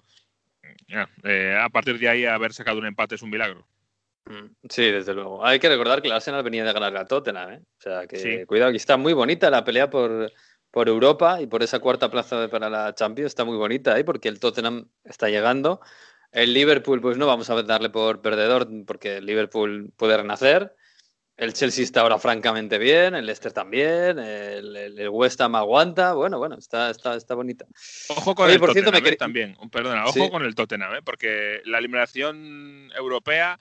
ya, 0.87 1.09
eh, 1.23 1.57
a 1.61 1.69
partir 1.69 1.99
de 1.99 2.09
ahí 2.09 2.25
haber 2.25 2.53
sacado 2.53 2.79
un 2.79 2.85
empate 2.85 3.15
es 3.15 3.21
un 3.21 3.29
milagro. 3.29 3.67
Mm, 4.25 4.55
Sí, 4.69 4.89
desde 4.89 5.13
luego. 5.13 5.45
Hay 5.45 5.59
que 5.59 5.69
recordar 5.69 6.01
que 6.01 6.07
el 6.07 6.13
Arsenal 6.13 6.41
venía 6.41 6.63
de 6.63 6.73
ganar 6.73 6.95
a 6.97 7.05
Tottenham, 7.05 7.51
¿eh? 7.51 7.59
O 7.77 7.81
sea 7.81 8.07
que 8.07 8.17
Sí. 8.17 8.45
cuidado, 8.45 8.71
que 8.71 8.77
está 8.77 8.97
muy 8.97 9.13
bonita 9.13 9.49
la 9.49 9.63
pelea 9.63 9.89
por, 9.89 10.31
por 10.71 10.87
Europa 10.87 11.41
y 11.41 11.47
por 11.47 11.61
esa 11.61 11.79
cuarta 11.79 12.09
plaza 12.09 12.47
para 12.49 12.69
la 12.69 12.95
Champions. 12.95 13.27
Está 13.27 13.43
muy 13.45 13.57
bonita, 13.57 13.99
¿eh? 13.99 14.03
Porque 14.03 14.29
el 14.29 14.39
Tottenham 14.39 14.89
está 15.03 15.29
llegando. 15.29 15.81
El 16.35 16.53
Liverpool, 16.53 16.99
pues 16.99 17.17
no 17.17 17.27
vamos 17.27 17.49
a 17.49 17.63
darle 17.63 17.89
por 17.89 18.21
perdedor 18.21 18.67
porque 18.85 19.17
el 19.17 19.25
Liverpool 19.25 19.93
puede 19.95 20.17
renacer. 20.17 20.75
El 21.37 21.53
Chelsea 21.53 21.85
está 21.85 22.01
ahora 22.01 22.19
francamente 22.19 22.77
bien, 22.77 23.15
el 23.15 23.25
Leicester 23.25 23.53
también, 23.53 24.19
el, 24.19 25.07
West 25.09 25.39
Ham 25.39 25.55
aguanta. 25.55 26.13
Bueno, 26.13 26.37
bueno, 26.37 26.57
está, 26.57 26.89
está, 26.89 27.15
está 27.15 27.35
bonita. 27.35 27.65
Ojo 28.09 28.35
con 28.35 28.47
Oye, 28.47 28.55
el 28.55 28.59
por 28.59 28.73
cierto, 28.73 28.91
Tottenham 28.91 29.09
me 29.09 29.13
eh, 29.13 29.15
también. 29.17 29.57
Perdona, 29.71 30.03
ojo 30.03 30.11
Sí. 30.25 30.29
con 30.29 30.43
el 30.43 30.55
Tottenham, 30.55 30.95
eh, 30.95 31.01
porque 31.05 31.61
la 31.63 31.77
eliminación 31.77 32.91
europea 32.97 33.57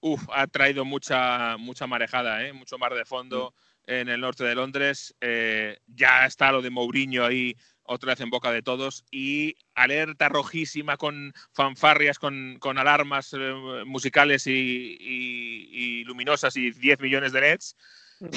uf, 0.00 0.22
ha 0.32 0.46
traído 0.46 0.84
mucha, 0.84 1.56
mucha 1.56 1.88
marejada, 1.88 2.46
eh, 2.46 2.52
mucho 2.52 2.78
mar 2.78 2.94
de 2.94 3.04
fondo 3.04 3.52
Mm. 3.86 3.90
en 3.90 4.08
el 4.08 4.20
norte 4.20 4.44
de 4.44 4.54
Londres. 4.54 5.14
Eh, 5.20 5.78
ya 5.88 6.24
está 6.26 6.52
lo 6.52 6.62
de 6.62 6.70
Mourinho 6.70 7.24
ahí 7.24 7.56
otra 7.84 8.12
vez 8.12 8.20
en 8.20 8.30
boca 8.30 8.50
de 8.52 8.62
todos 8.62 9.04
y 9.10 9.56
alerta 9.74 10.28
rojísima 10.28 10.96
con 10.96 11.32
fanfarrias, 11.52 12.18
con, 12.18 12.56
con 12.60 12.78
alarmas 12.78 13.32
eh, 13.38 13.82
musicales 13.86 14.46
y, 14.46 14.96
y- 15.00 15.68
y 15.72 16.04
luminosas 16.04 16.56
y 16.56 16.70
10 16.70 17.00
millones 17.00 17.32
de 17.32 17.40
LEDs. 17.40 17.76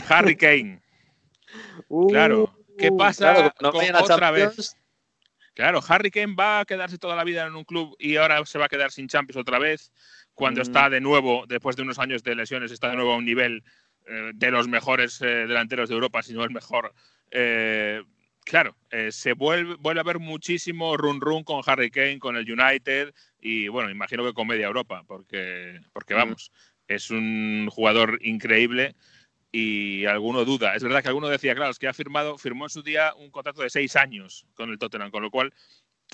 Harry 0.09 0.35
Kane. 0.35 0.81
Claro. 2.09 2.57
¿Qué 2.77 2.89
Uh, 2.91 2.97
pasa 2.97 3.33
claro, 3.33 3.53
no 3.61 3.71
con 3.71 3.95
otra 3.95 4.31
vez? 4.31 4.75
Claro, 5.53 5.79
Harry 5.87 6.11
Kane 6.11 6.35
va 6.35 6.59
a 6.59 6.65
quedarse 6.65 6.97
toda 6.97 7.15
la 7.15 7.23
vida 7.23 7.45
en 7.47 7.55
un 7.55 7.63
club 7.63 7.95
y 7.97 8.17
ahora 8.17 8.45
se 8.45 8.59
va 8.59 8.65
a 8.65 8.69
quedar 8.69 8.91
sin 8.91 9.07
Champions 9.07 9.37
otra 9.39 9.57
vez, 9.59 9.93
cuando 10.33 10.59
Mm. 10.59 10.63
está 10.63 10.89
de 10.89 10.99
nuevo, 10.99 11.45
después 11.47 11.77
de 11.77 11.83
unos 11.83 11.97
años 11.99 12.23
de 12.23 12.35
lesiones, 12.35 12.71
está 12.71 12.89
de 12.89 12.97
nuevo 12.97 13.13
a 13.13 13.17
un 13.17 13.23
nivel 13.25 13.63
eh, 14.07 14.31
de 14.35 14.51
los 14.51 14.67
mejores 14.67 15.21
eh, 15.21 15.25
delanteros 15.47 15.87
de 15.87 15.95
Europa, 15.95 16.21
si 16.21 16.33
no 16.33 16.43
el 16.43 16.51
mejor. 16.51 16.93
Eh, 17.31 18.03
claro, 18.45 18.75
eh, 18.91 19.11
se 19.11 19.33
vuelve, 19.33 19.75
vuelve 19.75 19.99
a 19.99 20.03
haber 20.03 20.19
muchísimo 20.19 20.95
run 20.95 21.19
run 21.19 21.43
con 21.43 21.61
Harry 21.65 21.91
Kane, 21.91 22.19
con 22.19 22.37
el 22.37 22.49
United 22.49 23.13
y 23.41 23.67
bueno, 23.67 23.89
imagino 23.89 24.23
que 24.23 24.33
con 24.33 24.47
media 24.47 24.67
Europa, 24.67 25.03
porque, 25.05 25.81
porque 25.91 26.13
Mm. 26.13 26.17
vamos, 26.17 26.51
es 26.87 27.11
un 27.11 27.67
jugador 27.71 28.19
increíble 28.21 28.95
y 29.51 30.05
alguno 30.05 30.45
duda. 30.45 30.75
Es 30.75 30.83
verdad 30.83 31.01
que 31.01 31.07
alguno 31.09 31.27
decía, 31.27 31.55
claro, 31.55 31.71
es 31.71 31.79
que 31.79 31.87
ha 31.87 31.93
firmado, 31.93 32.37
firmó 32.37 32.65
en 32.65 32.69
su 32.69 32.83
día 32.83 33.13
un 33.15 33.31
contrato 33.31 33.61
de 33.61 33.69
seis 33.69 33.95
años 33.95 34.45
con 34.53 34.69
el 34.69 34.77
Tottenham, 34.77 35.11
con 35.11 35.23
lo 35.23 35.31
cual 35.31 35.53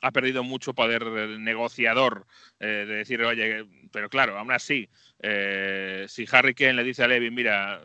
ha 0.01 0.11
perdido 0.11 0.43
mucho 0.43 0.73
poder 0.73 1.05
negociador 1.39 2.25
eh, 2.59 2.86
de 2.88 2.95
decir, 2.95 3.21
oye, 3.23 3.65
pero 3.91 4.09
claro, 4.09 4.38
aún 4.38 4.51
así, 4.51 4.88
eh, 5.19 6.05
si 6.07 6.25
Harry 6.32 6.53
Kane 6.53 6.73
le 6.73 6.84
dice 6.84 7.03
a 7.03 7.07
Levy, 7.07 7.29
mira, 7.29 7.82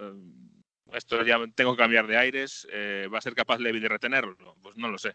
esto 0.93 1.23
ya 1.25 1.39
tengo 1.55 1.77
que 1.77 1.83
cambiar 1.83 2.07
de 2.07 2.17
aires, 2.17 2.67
eh, 2.73 3.09
¿va 3.13 3.19
a 3.19 3.23
ser 3.23 3.35
capaz 3.35 3.59
Levy 3.59 3.81
de 3.81 3.89
retenerlo? 3.89 4.57
Pues 4.63 4.77
no 4.77 4.89
lo 4.89 4.99
sé. 4.99 5.15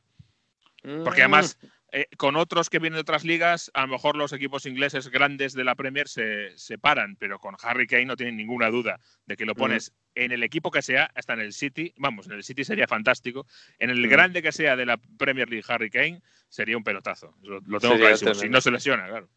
Porque 1.03 1.21
además, 1.21 1.59
eh, 1.91 2.07
con 2.17 2.35
otros 2.35 2.71
que 2.71 2.79
vienen 2.79 2.95
de 2.95 3.01
otras 3.01 3.23
ligas, 3.23 3.69
a 3.75 3.81
lo 3.81 3.87
mejor 3.87 4.15
los 4.15 4.33
equipos 4.33 4.65
ingleses 4.65 5.09
grandes 5.09 5.53
de 5.53 5.63
la 5.63 5.75
Premier 5.75 6.07
se 6.07 6.57
separan, 6.57 7.15
pero 7.17 7.37
con 7.37 7.55
Harry 7.61 7.85
Kane 7.85 8.05
no 8.05 8.15
tienen 8.15 8.35
ninguna 8.35 8.71
duda 8.71 8.99
de 9.27 9.37
que 9.37 9.45
lo 9.45 9.53
pones 9.53 9.93
en 10.15 10.31
el 10.31 10.41
equipo 10.41 10.71
que 10.71 10.81
sea, 10.81 11.11
hasta 11.13 11.33
en 11.33 11.41
el 11.41 11.53
City, 11.53 11.93
vamos, 11.97 12.25
en 12.25 12.33
el 12.33 12.43
City 12.43 12.63
sería 12.63 12.87
fantástico, 12.87 13.45
en 13.77 13.91
el 13.91 13.99
Mm. 14.07 14.09
grande 14.09 14.41
que 14.41 14.51
sea 14.51 14.75
de 14.75 14.87
la 14.87 14.97
Premier 14.97 15.49
League 15.49 15.65
Harry 15.67 15.91
Kane, 15.91 16.23
sería 16.49 16.77
un 16.77 16.83
pelotazo. 16.83 17.35
Lo, 17.43 17.61
lo 17.61 17.79
tengo 17.79 17.97
clarísimo. 17.97 18.33
Si 18.33 18.49
no 18.49 18.59
se 18.59 18.71
lesiona, 18.71 19.07
claro. 19.07 19.29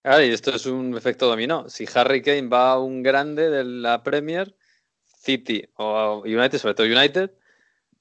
Claro, 0.00 0.24
y 0.24 0.30
esto 0.30 0.54
es 0.54 0.64
un 0.64 0.96
efecto 0.96 1.28
dominó. 1.28 1.68
Si 1.68 1.84
Harry 1.94 2.22
Kane 2.22 2.48
va 2.48 2.72
a 2.72 2.78
un 2.78 3.02
grande 3.02 3.50
de 3.50 3.64
la 3.64 4.02
Premier, 4.02 4.56
City 5.26 5.62
o 5.76 6.22
United, 6.24 6.58
sobre 6.58 6.74
todo 6.74 6.86
United, 6.86 7.30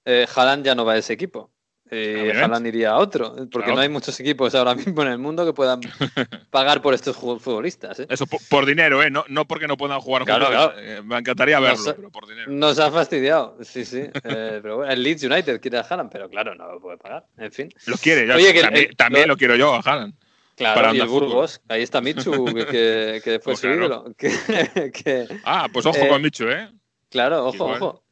eh, 0.06 0.26
Haaland 0.34 0.64
ya 0.66 0.76
no 0.76 0.86
va 0.86 0.94
a 0.94 0.98
ese 0.98 1.14
equipo. 1.14 1.52
Eh. 1.92 2.32
Haaland 2.36 2.66
iría 2.66 2.92
a 2.92 2.98
otro, 2.98 3.36
porque 3.36 3.66
Claro. 3.66 3.76
no 3.76 3.82
hay 3.82 3.90
muchos 3.90 4.20
equipos 4.20 4.56
ahora 4.56 4.74
mismo 4.74 5.04
en 5.04 5.08
el 5.10 5.20
mundo 5.20 5.46
que 5.46 5.54
puedan 5.54 5.80
pagar 6.50 6.82
por 6.82 6.94
estos 6.96 7.16
futbolistas. 7.16 8.00
¿eh? 8.00 8.08
Eso 8.10 8.26
por, 8.26 8.40
por 8.50 8.66
dinero, 8.66 9.04
¿eh? 9.04 9.12
No, 9.12 9.24
no 9.28 9.46
porque 9.46 9.68
no 9.68 9.78
puedan 9.78 10.00
jugar 10.00 10.24
Claro, 10.26 10.48
claro. 10.48 10.74
eh, 10.80 11.02
me 11.04 11.18
encantaría 11.18 11.60
verlo, 11.60 11.78
sé. 11.78 11.94
pero 11.94 12.10
por 12.12 12.28
dinero. 12.28 12.52
Nos 12.52 12.80
ha 12.80 12.90
fastidiado, 12.92 13.58
sí, 13.62 13.86
sí. 13.86 14.00
Eh, 14.24 14.60
pero 14.64 14.78
bueno, 14.78 14.92
el 14.92 15.04
Leeds 15.04 15.24
United 15.24 15.62
quiere 15.62 15.78
a 15.78 15.82
Haaland, 15.82 16.12
pero 16.12 16.28
claro, 16.30 16.56
no 16.56 16.72
lo 16.72 16.80
puede 16.80 16.98
pagar. 16.98 17.26
En 17.38 17.52
fin. 17.52 17.70
Lo 17.86 17.98
quiere, 17.98 18.26
ya, 18.28 18.36
Oye, 18.36 18.52
que- 18.54 18.62
también, 18.62 18.86
eh, 18.92 18.96
también 18.98 19.28
lo- 19.28 19.34
lo 19.34 19.38
quiero 19.38 19.56
yo 19.56 19.74
a 19.76 19.80
Haaland. 19.82 20.16
Claro, 20.56 20.76
Para 20.82 20.96
y 20.96 21.00
el. 21.02 21.08
Burgos, 21.08 21.62
ahí 21.68 21.84
está 21.84 22.00
Michu, 22.02 22.46
que, 22.46 22.66
que, 22.66 23.22
que 23.24 23.40
fue 23.40 23.54
Pues 23.54 23.60
su 23.60 23.68
ídolo. 23.68 24.06
Que, 24.18 25.28
Ah, 25.44 25.68
pues 25.72 25.86
ojo 25.86 25.98
Eh, 26.00 26.08
con 26.08 26.22
Micho, 26.22 26.50
¿eh? 26.50 26.70
Claro, 27.16 27.46
ojo, 27.46 27.56
Igual. 27.56 27.82
ojo. 27.82 28.04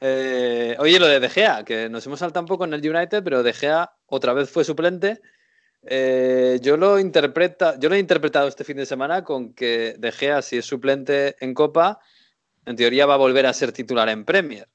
Eh, 0.00 0.76
oye, 0.78 0.98
lo 0.98 1.06
de 1.06 1.20
De 1.20 1.28
Gea, 1.28 1.64
que 1.64 1.88
nos 1.88 2.06
hemos 2.06 2.18
saltado 2.20 2.42
un 2.42 2.48
poco 2.48 2.64
en 2.64 2.74
el 2.74 2.88
United, 2.88 3.22
pero 3.24 3.42
De 3.42 3.52
Gea 3.52 3.90
otra 4.06 4.32
vez 4.32 4.48
fue 4.50 4.64
suplente. 4.64 5.20
Eh, 5.84 6.58
yo, 6.62 6.76
lo 6.76 6.98
interpreta, 7.00 7.74
yo 7.78 7.88
lo 7.88 7.96
he 7.96 7.98
interpretado 7.98 8.46
este 8.46 8.62
fin 8.64 8.76
de 8.76 8.86
semana 8.86 9.24
con 9.24 9.52
que 9.52 9.94
De 9.98 10.12
Gea, 10.12 10.40
si 10.42 10.58
es 10.58 10.64
suplente 10.64 11.34
en 11.40 11.54
Copa, 11.54 11.98
en 12.66 12.76
teoría 12.76 13.06
va 13.06 13.14
a 13.14 13.18
volver 13.18 13.46
a 13.46 13.52
ser 13.52 13.72
titular 13.72 14.08
en 14.08 14.24
Premier. 14.24 14.68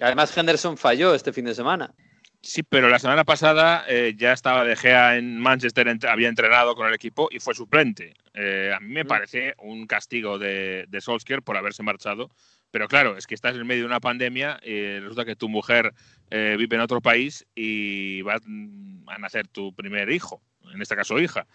Además, 0.00 0.36
Henderson 0.36 0.76
falló 0.78 1.14
este 1.14 1.32
fin 1.32 1.44
de 1.44 1.54
semana. 1.54 1.94
Sí, 2.40 2.62
pero 2.64 2.88
la 2.88 2.98
semana 2.98 3.22
pasada 3.24 3.84
eh, 3.86 4.14
ya 4.16 4.32
estaba 4.32 4.64
De 4.64 4.74
Gea 4.74 5.16
en 5.16 5.38
Manchester, 5.38 5.86
ent- 5.86 6.10
había 6.10 6.28
entrenado 6.28 6.74
con 6.74 6.88
el 6.88 6.94
equipo 6.94 7.28
y 7.30 7.38
fue 7.38 7.54
suplente. 7.54 8.14
Eh, 8.34 8.72
a 8.74 8.80
mí 8.80 8.88
me 8.88 9.04
parece 9.04 9.54
un 9.58 9.86
castigo 9.86 10.38
de, 10.38 10.86
de 10.88 11.00
Solskjaer 11.00 11.42
por 11.42 11.56
haberse 11.56 11.82
marchado. 11.84 12.30
Pero 12.72 12.88
claro, 12.88 13.16
es 13.16 13.28
que 13.28 13.36
estás 13.36 13.54
en 13.54 13.66
medio 13.66 13.82
de 13.82 13.86
una 13.86 14.00
pandemia 14.00 14.58
y 14.64 14.98
resulta 14.98 15.24
que 15.24 15.36
tu 15.36 15.48
mujer 15.48 15.92
eh, 16.30 16.56
vive 16.58 16.74
en 16.74 16.82
otro 16.82 17.00
país 17.00 17.46
y 17.54 18.22
va 18.22 18.38
mm, 18.44 19.08
a 19.08 19.18
nacer 19.18 19.46
tu 19.46 19.74
primer 19.74 20.10
hijo, 20.10 20.42
en 20.74 20.82
este 20.82 20.96
caso 20.96 21.20
hija. 21.20 21.46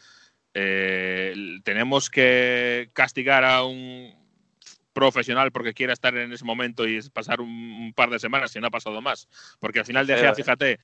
Eh, 0.54 1.60
tenemos 1.64 2.10
que 2.10 2.90
castigar 2.94 3.44
a 3.44 3.64
un 3.64 4.16
profesional 4.94 5.52
porque 5.52 5.74
quiera 5.74 5.94
estar 5.94 6.16
en 6.18 6.34
ese 6.34 6.46
momento 6.46 6.88
y 6.88 7.00
pasar 7.10 7.42
un, 7.42 7.50
un 7.50 7.94
par 7.94 8.10
de 8.10 8.18
semanas 8.18 8.52
si 8.52 8.60
no 8.60 8.68
ha 8.68 8.72
pasado 8.72 9.02
más. 9.02 9.28
Porque 9.60 9.80
al 9.80 9.86
final 9.86 10.08
De 10.08 10.18
Gea, 10.18 10.32
Eh, 10.32 10.36
fíjate, 10.36 10.80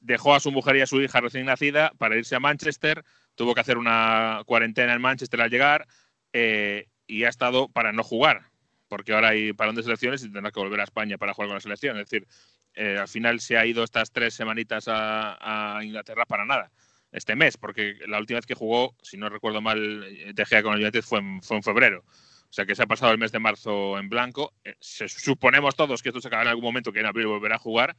dejó 0.00 0.34
a 0.34 0.40
su 0.40 0.50
mujer 0.52 0.76
y 0.76 0.80
a 0.82 0.86
su 0.86 1.00
hija 1.00 1.20
recién 1.20 1.46
nacida 1.46 1.92
para 1.98 2.16
irse 2.16 2.36
a 2.36 2.40
Manchester, 2.40 3.04
tuvo 3.34 3.54
que 3.54 3.60
hacer 3.60 3.78
una 3.78 4.42
cuarentena 4.46 4.92
en 4.92 5.00
Manchester 5.00 5.40
al 5.40 5.50
llegar 5.50 5.86
eh, 6.32 6.88
y 7.06 7.24
ha 7.24 7.28
estado 7.28 7.68
para 7.68 7.92
no 7.92 8.02
jugar, 8.02 8.49
porque 8.90 9.14
ahora 9.14 9.28
hay 9.30 9.54
parón 9.54 9.76
de 9.76 9.82
selecciones 9.82 10.22
y 10.22 10.30
tendrá 10.30 10.50
que 10.50 10.60
volver 10.60 10.80
a 10.80 10.84
España 10.84 11.16
para 11.16 11.32
jugar 11.32 11.48
con 11.48 11.54
la 11.54 11.60
selección. 11.60 11.96
Es 11.98 12.10
decir, 12.10 12.26
eh, 12.74 12.98
al 12.98 13.08
final 13.08 13.40
se 13.40 13.56
ha 13.56 13.64
ido 13.64 13.84
estas 13.84 14.10
tres 14.12 14.34
semanitas 14.34 14.88
a, 14.88 15.76
a 15.78 15.84
Inglaterra 15.84 16.26
para 16.26 16.44
nada 16.44 16.70
este 17.12 17.34
mes, 17.34 17.56
porque 17.56 17.96
la 18.06 18.18
última 18.18 18.38
vez 18.38 18.46
que 18.46 18.54
jugó, 18.54 18.94
si 19.02 19.16
no 19.16 19.28
recuerdo 19.28 19.60
mal, 19.60 20.04
eh, 20.04 20.32
De 20.34 20.44
Gea 20.46 20.62
con 20.62 20.74
el 20.74 20.80
United 20.82 21.02
fue 21.02 21.20
en, 21.20 21.42
fue 21.42 21.56
en 21.56 21.62
febrero. 21.62 22.04
O 22.06 22.52
sea 22.52 22.66
que 22.66 22.74
se 22.74 22.82
ha 22.82 22.86
pasado 22.86 23.12
el 23.12 23.18
mes 23.18 23.32
de 23.32 23.38
marzo 23.38 23.98
en 23.98 24.08
blanco. 24.08 24.52
Eh, 24.64 24.74
se- 24.80 25.08
suponemos 25.08 25.76
todos 25.76 26.02
que 26.02 26.08
esto 26.10 26.20
se 26.20 26.28
acabará 26.28 26.50
en 26.50 26.50
algún 26.50 26.64
momento, 26.64 26.92
que 26.92 27.00
en 27.00 27.06
abril 27.06 27.26
volverá 27.28 27.56
a 27.56 27.58
jugar. 27.58 27.96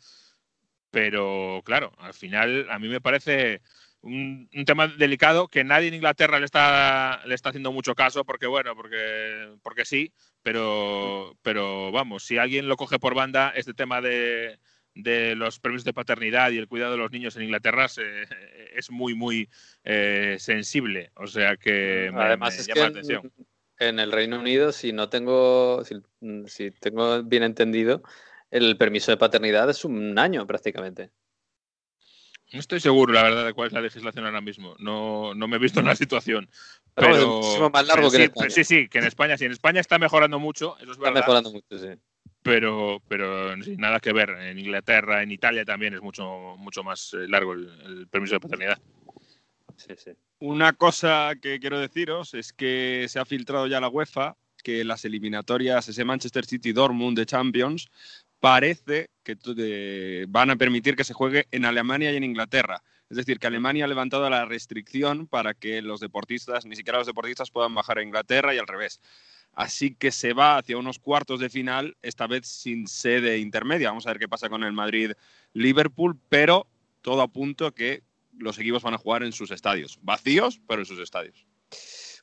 Pero 0.91 1.61
claro, 1.65 1.93
al 1.99 2.13
final 2.13 2.67
a 2.69 2.77
mí 2.79 2.89
me 2.89 2.99
parece 2.99 3.61
un, 4.01 4.49
un 4.53 4.65
tema 4.65 4.87
delicado 4.87 5.47
que 5.47 5.63
nadie 5.63 5.87
en 5.87 5.93
Inglaterra 5.93 6.39
le 6.39 6.45
está, 6.45 7.21
le 7.25 7.35
está 7.35 7.49
haciendo 7.49 7.71
mucho 7.71 7.95
caso, 7.95 8.25
porque 8.25 8.47
bueno, 8.47 8.75
porque, 8.75 9.55
porque 9.63 9.85
sí, 9.85 10.11
pero, 10.43 11.35
pero 11.41 11.91
vamos, 11.91 12.23
si 12.23 12.37
alguien 12.37 12.67
lo 12.67 12.77
coge 12.77 12.99
por 12.99 13.15
banda, 13.15 13.51
este 13.55 13.73
tema 13.73 14.01
de, 14.01 14.59
de 14.95 15.35
los 15.35 15.59
permisos 15.59 15.85
de 15.85 15.93
paternidad 15.93 16.51
y 16.51 16.57
el 16.57 16.67
cuidado 16.67 16.93
de 16.93 16.97
los 16.97 17.11
niños 17.11 17.35
en 17.35 17.43
Inglaterra 17.43 17.87
se- 17.87 18.23
es 18.73 18.89
muy, 18.91 19.13
muy 19.15 19.49
eh, 19.83 20.37
sensible. 20.39 21.11
O 21.15 21.27
sea 21.27 21.57
que 21.57 22.09
me, 22.13 22.21
Además, 22.21 22.55
me 22.55 22.61
es 22.61 22.67
llama 22.67 22.73
que 22.75 22.79
la 22.79 22.85
en, 22.87 22.91
atención. 22.91 23.33
en 23.79 23.99
el 23.99 24.11
Reino 24.11 24.39
Unido, 24.39 24.71
si 24.71 24.93
no 24.93 25.09
tengo, 25.09 25.83
si, 25.85 25.95
si 26.47 26.71
tengo 26.71 27.23
bien 27.23 27.43
entendido, 27.43 28.01
el 28.49 28.77
permiso 28.77 29.11
de 29.11 29.17
paternidad 29.17 29.69
es 29.69 29.85
un 29.85 30.17
año 30.19 30.45
prácticamente. 30.47 31.09
No 32.53 32.59
estoy 32.59 32.79
seguro, 32.79 33.13
la 33.13 33.23
verdad, 33.23 33.45
de 33.45 33.53
cuál 33.53 33.67
es 33.67 33.73
la 33.73 33.81
legislación 33.81 34.25
ahora 34.25 34.41
mismo. 34.41 34.75
No, 34.79 35.33
no 35.33 35.47
me 35.47 35.55
he 35.55 35.59
visto 35.59 35.79
en 35.79 35.85
la 35.85 35.95
situación. 35.95 36.49
Pero 36.93 37.07
Pero, 37.07 37.09
vamos, 37.11 37.21
es 37.21 37.45
muchísimo 37.45 37.69
más 37.69 37.87
largo 37.87 38.09
pero 38.09 38.11
que 38.11 38.17
en 38.17 38.21
sí, 38.21 38.25
España. 38.33 38.49
sí, 38.49 38.63
sí, 38.63 38.89
que 38.89 38.97
en 38.97 39.03
España 39.05 39.37
sí. 39.37 39.45
En 39.45 39.51
España 39.53 39.79
está 39.79 39.97
mejorando 39.97 40.39
mucho, 40.39 40.75
eso 40.77 40.85
es 40.91 40.97
Está 40.97 41.03
verdad. 41.03 41.21
mejorando 41.21 41.51
mucho, 41.51 41.77
sí. 41.77 41.87
Pero, 42.43 43.01
pero 43.07 43.61
sí, 43.63 43.75
nada 43.77 43.99
que 43.99 44.11
ver. 44.11 44.31
En 44.31 44.59
Inglaterra, 44.59 45.23
en 45.23 45.31
Italia 45.31 45.63
también 45.63 45.93
es 45.93 46.01
mucho, 46.01 46.55
mucho 46.57 46.83
más 46.83 47.13
eh, 47.13 47.27
largo 47.27 47.53
el, 47.53 47.69
el 47.85 48.07
permiso 48.07 48.33
de 48.35 48.39
paternidad. 48.41 48.79
Sí, 49.77 49.93
sí. 49.97 50.11
Una 50.39 50.73
cosa 50.73 51.33
que 51.41 51.59
quiero 51.59 51.79
deciros 51.79 52.33
es 52.33 52.51
que 52.51 53.05
se 53.07 53.19
ha 53.19 53.25
filtrado 53.25 53.67
ya 53.67 53.79
la 53.79 53.89
UEFA 53.89 54.35
que 54.63 54.83
las 54.83 55.05
eliminatorias, 55.05 55.87
ese 55.89 56.05
Manchester 56.05 56.45
City 56.45 56.71
Dortmund 56.71 57.17
de 57.17 57.25
Champions, 57.25 57.89
parece 58.41 59.11
que 59.23 60.25
van 60.27 60.49
a 60.49 60.57
permitir 60.57 60.97
que 60.97 61.05
se 61.05 61.13
juegue 61.13 61.47
en 61.51 61.63
Alemania 61.63 62.11
y 62.11 62.17
en 62.17 62.23
Inglaterra. 62.25 62.83
Es 63.09 63.17
decir, 63.17 63.39
que 63.39 63.47
Alemania 63.47 63.85
ha 63.85 63.87
levantado 63.87 64.29
la 64.29 64.45
restricción 64.45 65.27
para 65.27 65.53
que 65.53 65.81
los 65.81 65.99
deportistas, 65.99 66.65
ni 66.65 66.75
siquiera 66.75 66.97
los 66.97 67.07
deportistas, 67.07 67.51
puedan 67.51 67.75
bajar 67.75 67.99
a 67.99 68.03
Inglaterra 68.03 68.53
y 68.55 68.57
al 68.57 68.67
revés. 68.67 68.99
Así 69.53 69.93
que 69.93 70.11
se 70.11 70.33
va 70.33 70.57
hacia 70.57 70.77
unos 70.77 70.97
cuartos 70.97 71.39
de 71.39 71.49
final, 71.49 71.97
esta 72.01 72.25
vez 72.25 72.47
sin 72.47 72.87
sede 72.87 73.37
intermedia. 73.37 73.89
Vamos 73.89 74.07
a 74.07 74.09
ver 74.09 74.19
qué 74.19 74.27
pasa 74.27 74.49
con 74.49 74.63
el 74.63 74.73
Madrid-Liverpool, 74.73 76.17
pero 76.29 76.67
todo 77.01 77.21
apunta 77.21 77.71
que 77.71 78.01
los 78.37 78.57
equipos 78.57 78.81
van 78.81 78.95
a 78.95 78.97
jugar 78.97 79.23
en 79.23 79.33
sus 79.33 79.51
estadios. 79.51 79.99
Vacíos, 80.01 80.61
pero 80.67 80.81
en 80.81 80.85
sus 80.85 80.99
estadios. 80.99 81.45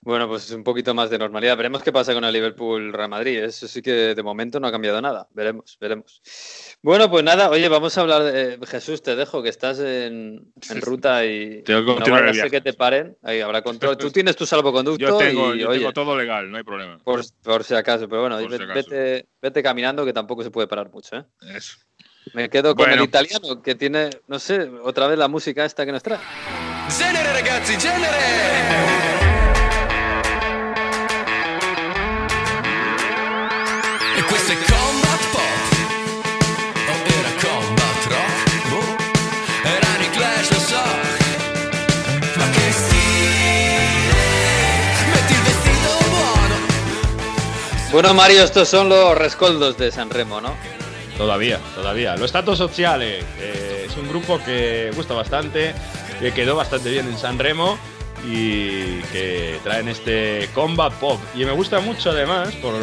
Bueno, 0.09 0.27
pues 0.27 0.47
es 0.47 0.53
un 0.53 0.65
poquito 0.65 0.95
más 0.95 1.11
de 1.11 1.19
normalidad. 1.19 1.55
Veremos 1.55 1.83
qué 1.83 1.93
pasa 1.93 2.15
con 2.15 2.25
el 2.25 2.33
Liverpool 2.33 2.95
Real 2.95 3.11
Madrid. 3.11 3.45
Eso 3.45 3.69
sí 3.69 3.83
que 3.83 4.15
de 4.15 4.23
momento 4.23 4.59
no 4.59 4.67
ha 4.67 4.73
cambiado 4.73 5.03
nada. 5.03 5.29
Veremos, 5.35 5.77
veremos. 5.79 6.23
Bueno, 6.81 7.11
pues 7.11 7.23
nada, 7.25 7.51
oye, 7.51 7.69
vamos 7.69 7.99
a 7.99 8.01
hablar 8.01 8.23
de 8.23 8.59
Jesús, 8.67 9.03
te 9.03 9.15
dejo 9.17 9.43
que 9.43 9.51
estás 9.51 9.79
en, 9.81 10.51
en 10.71 10.81
ruta 10.81 11.27
y 11.27 11.63
Tengo 11.63 11.81
que 11.81 11.87
no 11.89 11.95
continuar 11.97 12.23
el 12.23 12.29
vaya 12.31 12.45
a 12.45 12.49
que 12.49 12.63
te 12.63 12.73
paren. 12.73 13.19
Ahí 13.23 13.43
habrá 13.43 13.61
control. 13.61 13.99
Tú 13.99 14.11
tienes 14.11 14.35
tu 14.35 14.47
salvoconducto 14.47 14.99
Yo 15.07 15.19
tengo, 15.19 15.55
y 15.55 15.59
yo 15.61 15.69
oye, 15.69 15.81
tengo 15.81 15.93
todo 15.93 16.17
legal, 16.17 16.51
no 16.51 16.57
hay 16.57 16.63
problema. 16.65 16.97
por, 17.05 17.21
por 17.43 17.63
si 17.65 17.75
acaso, 17.75 18.09
pero 18.09 18.23
bueno, 18.23 18.39
Por 18.39 18.51
si 18.51 18.57
ve- 18.57 18.65
acaso. 18.65 18.89
vete, 18.91 19.27
vete 19.43 19.63
caminando 19.63 20.07
que 20.07 20.15
tampoco 20.15 20.43
se 20.43 20.51
puede 20.51 20.67
parar 20.69 20.91
mucho, 20.91 21.17
¿eh? 21.17 21.25
Eso. 21.55 21.77
Me 22.33 22.49
quedo 22.49 22.75
con 22.75 22.87
Bueno. 22.87 23.03
el 23.03 23.09
italiano 23.11 23.61
que 23.63 23.75
tiene, 23.75 24.09
no 24.27 24.39
sé, 24.39 24.71
otra 24.85 25.07
vez 25.07 25.19
la 25.19 25.29
música 25.29 25.67
esta 25.67 25.85
que 25.85 25.93
nos 25.93 26.03
trae. 26.03 26.19
Genere 26.97 27.31
ragazzi, 27.35 27.75
genere! 27.79 29.18
Bueno, 48.01 48.15
Mario, 48.15 48.45
estos 48.45 48.69
son 48.69 48.89
los 48.89 49.19
rescoldos 49.19 49.77
de 49.77 49.91
San 49.91 50.09
Remo, 50.09 50.41
¿no? 50.41 50.55
Todavía, 51.17 51.59
todavía. 51.75 52.15
Los 52.15 52.31
Statos 52.31 52.57
Sociales 52.57 53.25
eh, 53.41 53.87
es 53.89 53.97
un 53.97 54.09
grupo 54.09 54.41
que 54.45 54.93
gusta 54.95 55.15
bastante, 55.15 55.75
que 56.21 56.33
quedó 56.33 56.55
bastante 56.55 56.91
bien 56.91 57.09
en 57.09 57.19
San 57.19 57.41
Remo 57.41 57.77
y 58.25 59.01
que 59.13 59.59
traen 59.65 59.89
este 59.89 60.49
combat 60.55 60.93
pop. 60.93 61.19
Y 61.35 61.45
me 61.45 61.51
gusta 61.51 61.81
mucho 61.81 62.11
además 62.11 62.55
por 62.63 62.77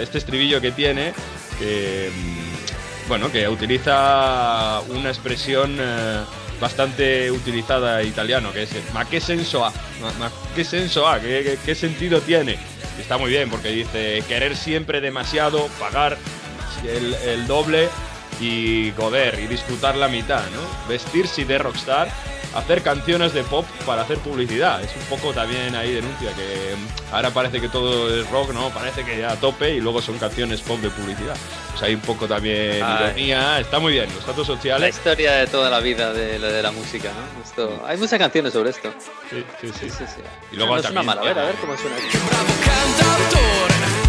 este 0.00 0.16
estribillo 0.16 0.62
que 0.62 0.72
tiene, 0.72 1.12
que 1.58 2.10
mm, 2.10 3.08
bueno, 3.08 3.30
que 3.30 3.46
utiliza 3.46 4.80
una 4.88 5.10
expresión 5.10 5.76
eh, 5.78 6.20
bastante 6.58 7.30
utilizada 7.30 8.02
italiano, 8.02 8.50
que 8.50 8.62
es 8.62 8.70
ma 8.94 9.04
che 9.06 9.20
senso 9.20 9.62
ha, 9.62 9.70
ma, 10.00 10.10
ma 10.18 10.30
che 10.56 10.64
senso 10.64 11.06
ha, 11.06 11.20
¿Qué, 11.20 11.42
qué- 11.44 11.58
qué 11.62 11.74
sentido 11.74 12.22
tiene. 12.22 12.72
Está 12.98 13.18
muy 13.18 13.30
bien 13.30 13.50
porque 13.50 13.68
dice 13.68 14.22
querer 14.28 14.56
siempre 14.56 15.00
demasiado, 15.00 15.68
pagar 15.80 16.16
el, 16.84 17.14
el 17.14 17.46
doble 17.46 17.88
y 18.40 18.90
goder 18.92 19.38
y 19.40 19.46
disfrutar 19.46 19.96
la 19.96 20.08
mitad, 20.08 20.42
¿no? 20.50 20.88
Vestirse 20.88 21.44
de 21.44 21.58
rockstar, 21.58 22.08
hacer 22.54 22.82
canciones 22.82 23.32
de 23.34 23.42
pop 23.44 23.66
para 23.86 24.02
hacer 24.02 24.18
publicidad. 24.18 24.82
Es 24.82 24.90
un 24.96 25.04
poco 25.16 25.32
también 25.32 25.74
ahí 25.74 25.92
denuncia 25.92 26.30
que 26.34 26.74
mm, 26.76 27.14
ahora 27.14 27.30
parece 27.30 27.60
que 27.60 27.68
todo 27.68 28.14
es 28.14 28.28
rock, 28.30 28.52
¿no? 28.52 28.70
Parece 28.70 29.04
que 29.04 29.18
ya 29.18 29.32
a 29.32 29.36
tope 29.36 29.74
y 29.74 29.80
luego 29.80 30.00
son 30.00 30.18
canciones 30.18 30.60
pop 30.60 30.78
de 30.80 30.90
publicidad. 30.90 31.34
Pues 31.72 31.82
hay 31.82 31.94
un 31.94 32.00
poco 32.02 32.28
también 32.28 32.82
Ay. 32.84 33.04
ironía, 33.06 33.60
está 33.60 33.78
muy 33.78 33.92
bien. 33.92 34.06
Los 34.14 34.24
datos 34.26 34.48
La 34.48 34.54
sociales. 34.54 34.94
historia 34.96 35.32
de 35.32 35.46
toda 35.48 35.70
la 35.70 35.80
vida 35.80 36.12
de, 36.12 36.38
la- 36.38 36.48
de 36.48 36.62
la 36.62 36.70
música, 36.70 37.08
¿no? 37.10 37.42
Esto, 37.42 37.82
hay 37.86 37.96
muchas 37.96 38.18
canciones 38.18 38.52
sobre 38.52 38.70
esto. 38.70 38.92
Sí, 39.30 39.44
sí, 39.60 39.68
sí. 39.68 39.72
Sí, 39.80 39.90
sí, 39.90 40.04
sí. 40.06 40.20
Y 40.52 40.56
luego 40.56 40.76
no 40.76 40.82
también 40.82 41.06
mal, 41.06 41.18
a 41.18 41.22
ver, 41.22 41.38
a 41.38 41.44
ver 41.46 41.54
cómo 41.56 41.76
suena. 41.76 41.96
Bravo 41.96 44.03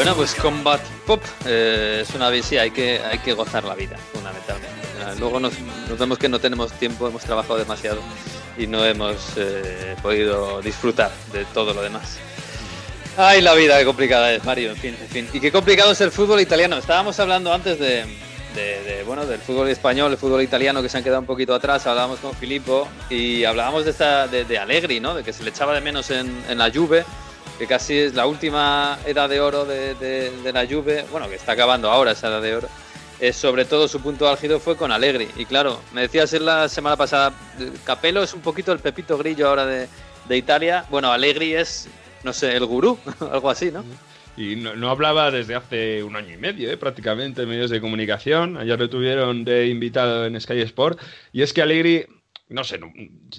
Bueno, 0.00 0.16
pues 0.16 0.34
Combat 0.34 0.80
Pop 1.06 1.22
eh, 1.44 1.98
es 2.00 2.14
una 2.14 2.32
sí, 2.42 2.56
hay 2.56 2.70
que, 2.70 3.00
hay 3.00 3.18
que 3.18 3.34
gozar 3.34 3.64
la 3.64 3.74
vida, 3.74 3.98
fundamentalmente. 4.14 4.74
Luego 5.18 5.38
nos, 5.38 5.52
nos 5.90 5.98
vemos 5.98 6.16
que 6.16 6.26
no 6.26 6.38
tenemos 6.38 6.72
tiempo, 6.72 7.06
hemos 7.06 7.22
trabajado 7.22 7.58
demasiado 7.58 8.00
y 8.56 8.66
no 8.66 8.82
hemos 8.82 9.18
eh, 9.36 9.94
podido 10.02 10.62
disfrutar 10.62 11.10
de 11.34 11.44
todo 11.52 11.74
lo 11.74 11.82
demás. 11.82 12.16
Ay, 13.18 13.42
la 13.42 13.52
vida, 13.52 13.78
qué 13.78 13.84
complicada 13.84 14.32
es, 14.32 14.42
Mario, 14.42 14.70
en 14.70 14.78
fin, 14.78 14.96
en 14.98 15.08
fin. 15.08 15.28
Y 15.34 15.38
qué 15.38 15.52
complicado 15.52 15.92
es 15.92 16.00
el 16.00 16.10
fútbol 16.10 16.40
italiano. 16.40 16.78
Estábamos 16.78 17.20
hablando 17.20 17.52
antes 17.52 17.78
de, 17.78 18.06
de, 18.54 18.82
de, 18.82 19.02
bueno, 19.04 19.26
del 19.26 19.40
fútbol 19.40 19.68
español, 19.68 20.12
el 20.12 20.16
fútbol 20.16 20.40
italiano 20.40 20.80
que 20.80 20.88
se 20.88 20.96
han 20.96 21.04
quedado 21.04 21.20
un 21.20 21.26
poquito 21.26 21.54
atrás. 21.54 21.86
Hablábamos 21.86 22.20
con 22.20 22.32
Filippo 22.34 22.88
y 23.10 23.44
hablábamos 23.44 23.84
de, 23.84 23.90
esta, 23.90 24.26
de, 24.28 24.46
de 24.46 24.58
Allegri, 24.58 24.98
¿no? 24.98 25.14
De 25.14 25.22
que 25.22 25.34
se 25.34 25.42
le 25.42 25.50
echaba 25.50 25.74
de 25.74 25.82
menos 25.82 26.10
en, 26.10 26.42
en 26.48 26.56
la 26.56 26.70
Juve, 26.72 27.04
que 27.60 27.66
casi 27.66 27.98
es 27.98 28.14
la 28.14 28.24
última 28.24 28.98
edad 29.04 29.28
de 29.28 29.38
oro 29.38 29.66
de, 29.66 29.94
de, 29.94 30.50
la 30.50 30.66
Juve, 30.66 31.04
bueno, 31.10 31.28
que 31.28 31.34
está 31.34 31.52
acabando 31.52 31.90
ahora 31.90 32.12
esa 32.12 32.28
edad 32.28 32.40
de 32.40 32.56
oro. 32.56 32.68
Eh, 33.20 33.34
sobre 33.34 33.66
todo 33.66 33.86
su 33.86 34.00
punto 34.00 34.26
álgido 34.30 34.58
fue 34.58 34.78
con 34.78 34.90
Allegri. 34.90 35.28
Y 35.36 35.44
claro, 35.44 35.78
me 35.92 36.00
decías 36.00 36.32
en 36.32 36.46
la 36.46 36.70
semana 36.70 36.96
pasada, 36.96 37.34
Capello 37.84 38.22
es 38.22 38.32
un 38.32 38.40
poquito 38.40 38.72
el 38.72 38.78
Pepito 38.78 39.18
Grillo 39.18 39.46
ahora 39.46 39.66
de, 39.66 39.88
Italia. 40.30 40.86
Bueno, 40.88 41.12
Allegri 41.12 41.52
es, 41.52 41.86
no 42.24 42.32
sé, 42.32 42.56
el 42.56 42.64
gurú, 42.64 42.98
algo 43.30 43.50
así, 43.50 43.70
¿no? 43.70 43.84
Y 44.38 44.56
no, 44.56 44.74
no, 44.74 44.88
hablaba 44.88 45.30
desde 45.30 45.54
hace 45.54 46.02
un 46.02 46.16
año 46.16 46.32
y 46.32 46.38
medio, 46.38 46.70
¿eh? 46.70 46.78
prácticamente, 46.78 47.42
en 47.42 47.48
medios 47.50 47.68
de 47.68 47.82
comunicación. 47.82 48.56
Ayer 48.56 48.78
lo 48.78 48.88
tuvieron 48.88 49.44
de 49.44 49.66
invitado 49.66 50.24
en 50.24 50.40
Sky 50.40 50.62
Sport. 50.62 50.98
Y 51.30 51.42
es 51.42 51.52
que 51.52 51.60
Allegri, 51.60 52.06
no 52.50 52.64
sé, 52.64 52.80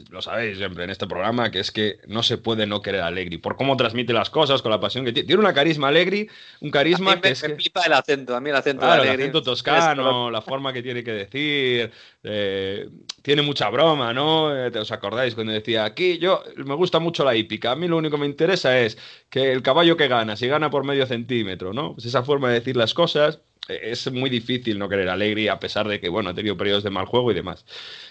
lo 0.09 0.22
sabéis 0.22 0.57
siempre 0.57 0.86
en 0.86 0.89
este 0.89 1.05
programa, 1.05 1.51
que 1.51 1.59
es 1.59 1.72
que 1.72 1.99
no 2.07 2.24
se 2.24 2.38
puede 2.38 2.66
no 2.66 2.82
querer 2.82 3.01
a 3.01 3.07
Allegri. 3.07 3.38
Por 3.38 3.57
cómo 3.57 3.76
transmite 3.78 4.14
las 4.14 4.30
cosas, 4.30 4.62
con 4.62 4.72
la 4.72 4.80
pasión 4.80 5.03
que 5.05 5.12
tiene. 5.14 5.28
Tiene 5.28 5.41
una 5.41 5.53
carisma 5.53 5.89
Allegri, 5.89 6.30
un 6.62 6.72
carisma 6.72 7.12
a 7.14 7.16
mí 7.18 7.22
que 7.22 7.30
me, 7.30 7.34
es 7.34 7.43
me 7.43 7.49
que... 7.49 7.55
flipa 7.55 7.82
el 7.86 7.93
acento, 7.93 8.36
a 8.36 8.39
mí 8.41 8.49
el 8.49 8.55
acento 8.55 8.86
Claro, 8.86 9.03
de 9.03 9.09
el 9.09 9.09
Allegri. 9.09 9.24
acento 9.24 9.43
toscano, 9.43 10.32
la 10.32 10.41
forma 10.41 10.72
que 10.74 10.82
tiene 10.82 11.03
que 11.03 11.12
decir, 11.12 11.91
eh, 12.24 12.89
tiene 13.22 13.41
mucha 13.41 13.70
broma, 13.70 14.14
¿no? 14.14 14.55
Eh, 14.55 14.72
¿Os 14.80 14.91
acordáis 14.91 15.36
cuando 15.36 15.51
decía, 15.53 15.84
aquí 15.86 16.18
yo 16.18 16.43
me 16.55 16.76
gusta 16.76 16.99
mucho 16.99 17.24
la 17.26 17.36
hípica, 17.36 17.72
a 17.72 17.76
mí 17.76 17.88
lo 17.88 17.97
único 17.97 18.16
que 18.16 18.22
me 18.22 18.28
interesa 18.28 18.80
es 18.80 18.97
que 19.30 19.51
el 19.51 19.62
caballo 19.62 19.97
que 19.97 20.07
gana, 20.07 20.36
si 20.38 20.47
gana 20.47 20.70
por 20.70 20.86
medio 20.86 21.05
centímetro, 21.05 21.74
¿no? 21.74 21.93
Pues 21.95 22.05
esa 22.05 22.24
forma 22.24 22.47
de 22.49 22.55
decir 22.55 22.78
las 22.78 22.93
cosas 22.93 23.39
es 23.82 24.11
muy 24.11 24.30
difícil 24.30 24.78
no 24.78 24.89
querer 24.89 25.09
a 25.09 25.13
Allegri 25.13 25.47
a 25.47 25.59
pesar 25.59 25.88
de 25.88 25.99
que, 25.99 26.09
bueno, 26.09 26.30
ha 26.30 26.34
tenido 26.34 26.57
periodos 26.57 26.84
de 26.84 26.89
mal 26.89 27.05
juego 27.05 27.32
y 27.32 27.36
demás. 27.36 27.65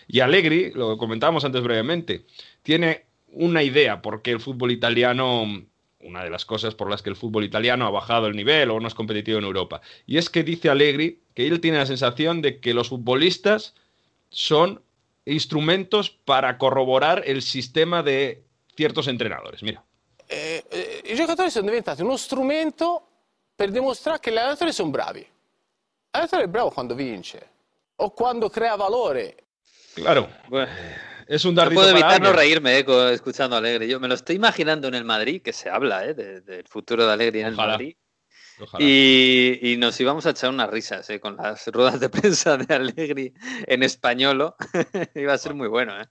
Y 0.08 0.20
Allegri, 0.20 0.72
lo 0.72 0.96
comentábamos 0.96 1.44
antes 1.44 1.62
brevemente, 1.62 2.24
tiene 2.62 3.04
una 3.32 3.62
idea 3.62 4.02
porque 4.02 4.30
el 4.30 4.40
fútbol 4.40 4.72
italiano 4.72 5.46
una 6.02 6.24
de 6.24 6.30
las 6.30 6.44
cosas 6.44 6.74
por 6.74 6.90
las 6.90 7.02
que 7.02 7.10
el 7.10 7.16
fútbol 7.16 7.44
italiano 7.44 7.86
ha 7.86 7.90
bajado 7.90 8.26
el 8.26 8.36
nivel 8.36 8.70
o 8.70 8.80
no 8.80 8.88
es 8.88 8.94
competitivo 8.94 9.38
en 9.38 9.44
Europa. 9.44 9.80
Y 10.06 10.16
es 10.16 10.30
que 10.30 10.42
dice 10.42 10.70
Allegri 10.70 11.20
que 11.34 11.46
él 11.46 11.60
tiene 11.60 11.78
la 11.78 11.86
sensación 11.86 12.42
de 12.42 12.58
que 12.58 12.74
los 12.74 12.88
futbolistas 12.88 13.74
son 14.30 14.82
instrumentos 15.24 16.10
para 16.10 16.56
corroborar 16.58 17.22
el 17.26 17.42
sistema 17.42 18.02
de 18.02 18.42
ciertos 18.76 19.08
entrenadores. 19.08 19.62
Mira. 19.62 19.84
Eh, 20.28 20.64
eh, 20.70 21.02
I 21.12 21.14
giocatori 21.14 21.50
sono 21.50 21.66
diventati 21.66 22.02
uno 22.02 22.16
strumento 22.16 23.06
per 23.54 23.70
dimostrare 23.70 24.20
che 24.20 24.30
gli 24.30 24.36
allenatori 24.36 24.72
sono 24.72 24.90
bravi. 24.90 25.26
L'allenatore 26.12 26.42
è 26.44 26.48
bravo 26.48 26.70
quando 26.70 26.94
vince 26.94 27.50
o 27.96 28.12
quando 28.12 28.48
crea 28.48 28.74
valore. 28.76 29.46
Claro. 29.94 30.28
Bueno, 30.48 30.70
es 31.28 31.44
un 31.44 31.54
no 31.54 31.62
puedo 31.70 31.86
para 31.88 31.90
evitar 31.90 32.20
no 32.20 32.32
reírme 32.32 32.78
eh, 32.78 33.12
escuchando 33.12 33.54
a 33.56 33.58
Alegre. 33.58 33.86
Yo 33.86 34.00
me 34.00 34.08
lo 34.08 34.14
estoy 34.14 34.36
imaginando 34.36 34.88
en 34.88 34.94
el 34.94 35.04
Madrid, 35.04 35.42
que 35.42 35.52
se 35.52 35.68
habla 35.70 36.04
eh, 36.06 36.14
de- 36.14 36.40
del 36.40 36.66
futuro 36.66 37.06
de 37.06 37.12
Alegre 37.12 37.40
en 37.40 37.46
el. 37.46 37.54
Madrid. 37.56 37.94
Y, 38.78 39.58
y 39.72 39.76
nos 39.78 39.98
íbamos 40.00 40.26
a 40.26 40.30
echar 40.30 40.50
unas 40.50 40.68
risas 40.68 41.08
eh, 41.08 41.18
con 41.18 41.36
las 41.36 41.66
ruedas 41.68 41.98
de 41.98 42.08
prensa 42.10 42.56
de 42.58 42.74
Allegri 42.74 43.32
en 43.66 43.82
españolo. 43.82 44.56
Iba 45.14 45.32
a 45.34 45.38
ser 45.38 45.54
muy 45.54 45.68
bueno. 45.68 45.98
¿eh? 46.00 46.04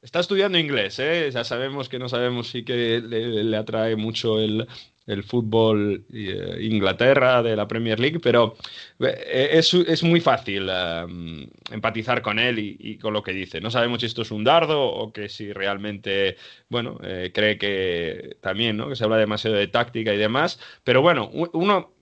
Está 0.00 0.20
estudiando 0.20 0.58
inglés, 0.58 0.98
¿eh? 0.98 1.28
Ya 1.32 1.42
sabemos 1.44 1.88
que 1.88 1.98
no 1.98 2.08
sabemos 2.08 2.48
si 2.50 2.64
que 2.64 3.00
le, 3.00 3.42
le 3.44 3.56
atrae 3.56 3.96
mucho 3.96 4.38
el, 4.38 4.68
el 5.06 5.22
fútbol 5.24 6.04
eh, 6.12 6.58
Inglaterra 6.60 7.42
de 7.42 7.56
la 7.56 7.66
Premier 7.66 7.98
League, 7.98 8.20
pero 8.20 8.56
eh, 9.00 9.50
es, 9.52 9.74
es 9.74 10.02
muy 10.02 10.20
fácil 10.20 10.68
eh, 10.70 11.48
empatizar 11.70 12.22
con 12.22 12.38
él 12.38 12.58
y, 12.58 12.98
con 12.98 13.12
lo 13.12 13.22
que 13.22 13.32
dice. 13.32 13.60
No 13.60 13.70
sabemos 13.70 14.00
si 14.00 14.06
esto 14.06 14.22
es 14.22 14.30
un 14.30 14.44
dardo 14.44 14.82
o 14.82 15.12
que 15.12 15.28
si 15.28 15.52
realmente, 15.52 16.36
bueno, 16.68 16.98
eh, 17.02 17.30
cree 17.34 17.58
que 17.58 18.36
también, 18.40 18.76
¿no? 18.76 18.88
Que 18.88 18.96
se 18.96 19.04
habla 19.04 19.16
demasiado 19.16 19.56
de 19.56 19.68
táctica 19.68 20.14
y 20.14 20.18
demás, 20.18 20.60
pero 20.84 21.02
bueno, 21.02 21.30
uno 21.52 21.92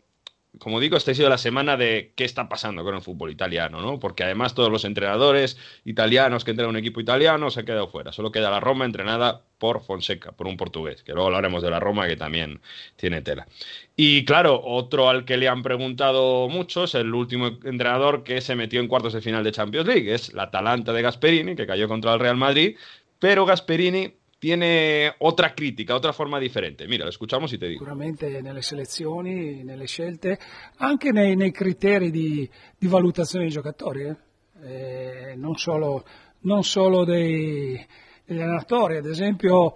como 0.58 0.80
digo, 0.80 0.96
esta 0.96 1.12
ha 1.12 1.14
sido 1.14 1.28
la 1.28 1.38
semana 1.38 1.76
de 1.76 2.12
qué 2.16 2.24
está 2.24 2.48
pasando 2.48 2.82
con 2.82 2.94
el 2.94 3.02
fútbol 3.02 3.30
italiano, 3.30 3.80
¿no? 3.80 4.00
Porque 4.00 4.24
además 4.24 4.54
todos 4.54 4.70
los 4.70 4.84
entrenadores 4.84 5.56
italianos 5.84 6.44
que 6.44 6.50
entrenan 6.50 6.70
un 6.70 6.76
equipo 6.76 7.00
italiano 7.00 7.50
se 7.50 7.60
han 7.60 7.66
quedado 7.66 7.88
fuera. 7.88 8.12
Solo 8.12 8.32
queda 8.32 8.50
la 8.50 8.58
Roma 8.58 8.84
entrenada 8.84 9.44
por 9.58 9.82
Fonseca, 9.82 10.32
por 10.32 10.48
un 10.48 10.56
portugués, 10.56 11.02
que 11.04 11.12
luego 11.12 11.28
hablaremos 11.28 11.62
de 11.62 11.70
la 11.70 11.78
Roma 11.78 12.08
que 12.08 12.16
también 12.16 12.60
tiene 12.96 13.22
tela. 13.22 13.46
Y 13.94 14.24
claro, 14.24 14.60
otro 14.64 15.08
al 15.08 15.24
que 15.24 15.36
le 15.36 15.48
han 15.48 15.62
preguntado 15.62 16.48
muchos, 16.48 16.94
el 16.94 17.14
último 17.14 17.46
entrenador 17.46 18.24
que 18.24 18.40
se 18.40 18.56
metió 18.56 18.80
en 18.80 18.88
cuartos 18.88 19.12
de 19.12 19.20
final 19.20 19.44
de 19.44 19.52
Champions 19.52 19.86
League, 19.86 20.12
es 20.12 20.32
la 20.32 20.44
Atalanta 20.44 20.92
de 20.92 21.02
Gasperini, 21.02 21.54
que 21.54 21.66
cayó 21.66 21.86
contra 21.86 22.12
el 22.14 22.20
Real 22.20 22.36
Madrid, 22.36 22.76
pero 23.20 23.46
Gasperini 23.46 24.19
tiene 24.40 25.14
otra 25.18 25.52
crítica, 25.52 25.94
otra 25.94 26.12
forma 26.12 26.38
diferente. 26.38 26.88
Mira, 26.88 27.04
lo 27.04 27.10
escuchamos 27.10 27.52
y 27.52 27.58
te 27.58 27.66
digo. 27.66 27.80
Sicuramente 27.80 28.40
nelle 28.40 28.62
selezioni, 28.62 29.62
nelle 29.62 29.86
scelte, 29.86 30.38
anche 30.78 31.12
nei, 31.12 31.36
nei 31.36 31.52
criteri 31.52 32.10
di, 32.10 32.48
di 32.76 32.86
valutazione 32.88 33.44
dei 33.44 33.52
giocatori, 33.52 34.02
eh. 34.02 34.16
Eh, 34.62 35.34
non 35.36 35.56
solo, 35.56 36.04
non 36.40 36.64
solo 36.64 37.04
dei, 37.04 37.86
degli 38.24 38.40
allenatori, 38.40 38.96
ad 38.96 39.06
esempio 39.06 39.72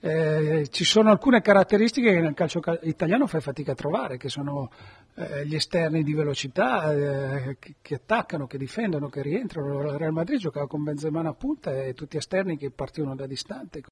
eh, 0.00 0.66
ci 0.70 0.84
sono 0.84 1.10
alcune 1.10 1.42
caratteristiche 1.42 2.12
che 2.12 2.20
nel 2.20 2.34
calcio 2.34 2.60
ca- 2.60 2.78
italiano 2.82 3.26
fai 3.26 3.40
fatica 3.40 3.72
a 3.72 3.74
trovare, 3.74 4.16
che 4.16 4.28
sono 4.28 4.70
eh, 5.16 5.46
gli 5.46 5.54
esterni 5.54 6.02
di 6.02 6.14
velocità 6.14 6.92
eh, 6.92 7.56
che, 7.58 7.74
che 7.82 7.94
attaccano, 7.94 8.46
che 8.46 8.58
difendono, 8.58 9.08
che 9.08 9.22
rientrano. 9.22 9.80
Il 9.82 9.98
Real 9.98 10.12
Madrid 10.12 10.38
giocava 10.38 10.66
con 10.66 10.82
Benzema 10.82 11.20
a 11.20 11.34
punta 11.34 11.82
e 11.82 11.92
tutti 11.92 12.16
esterni 12.16 12.56
che 12.56 12.70
partivano 12.70 13.14
da 13.14 13.26
distante. 13.26 13.82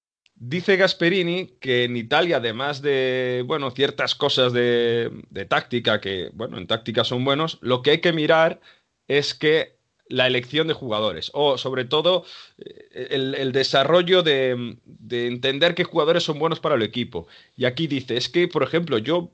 Dice 0.43 0.76
Gasperini 0.76 1.49
que 1.61 1.84
en 1.84 1.99
Italia, 1.99 2.38
además 2.38 2.80
de, 2.80 3.45
bueno, 3.47 3.70
ciertas 3.72 4.14
cosas 4.14 4.55
de, 4.55 5.11
de 5.28 5.45
táctica, 5.45 6.01
que, 6.01 6.30
bueno, 6.32 6.57
en 6.57 6.66
táctica 6.66 7.05
son 7.05 7.26
buenos, 7.26 7.59
lo 7.61 7.82
que 7.82 7.91
hay 7.91 8.01
que 8.01 8.14
mirar 8.14 8.59
es 9.07 9.34
que 9.34 9.76
la 10.09 10.26
elección 10.26 10.66
de 10.66 10.72
jugadores, 10.72 11.30
o 11.34 11.59
sobre 11.59 11.84
todo 11.84 12.24
eh, 12.57 13.09
el, 13.11 13.34
el 13.34 13.53
desarrollo 13.53 14.22
de, 14.22 14.78
de 14.86 15.26
entender 15.26 15.74
qué 15.74 15.84
jugadores 15.84 16.22
son 16.22 16.38
buenos 16.38 16.59
para 16.59 16.74
el 16.74 16.82
equipo. 16.82 17.28
Y 17.55 17.66
aquí 17.66 17.86
dice, 17.86 18.16
es 18.16 18.30
que, 18.30 18.49
por 18.49 18.62
ejemplo, 18.62 18.97
yo, 18.97 19.30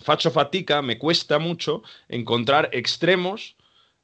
Facho 0.00 0.32
Fatica, 0.32 0.82
me 0.82 0.98
cuesta 0.98 1.38
mucho 1.38 1.84
encontrar 2.08 2.70
extremos 2.72 3.54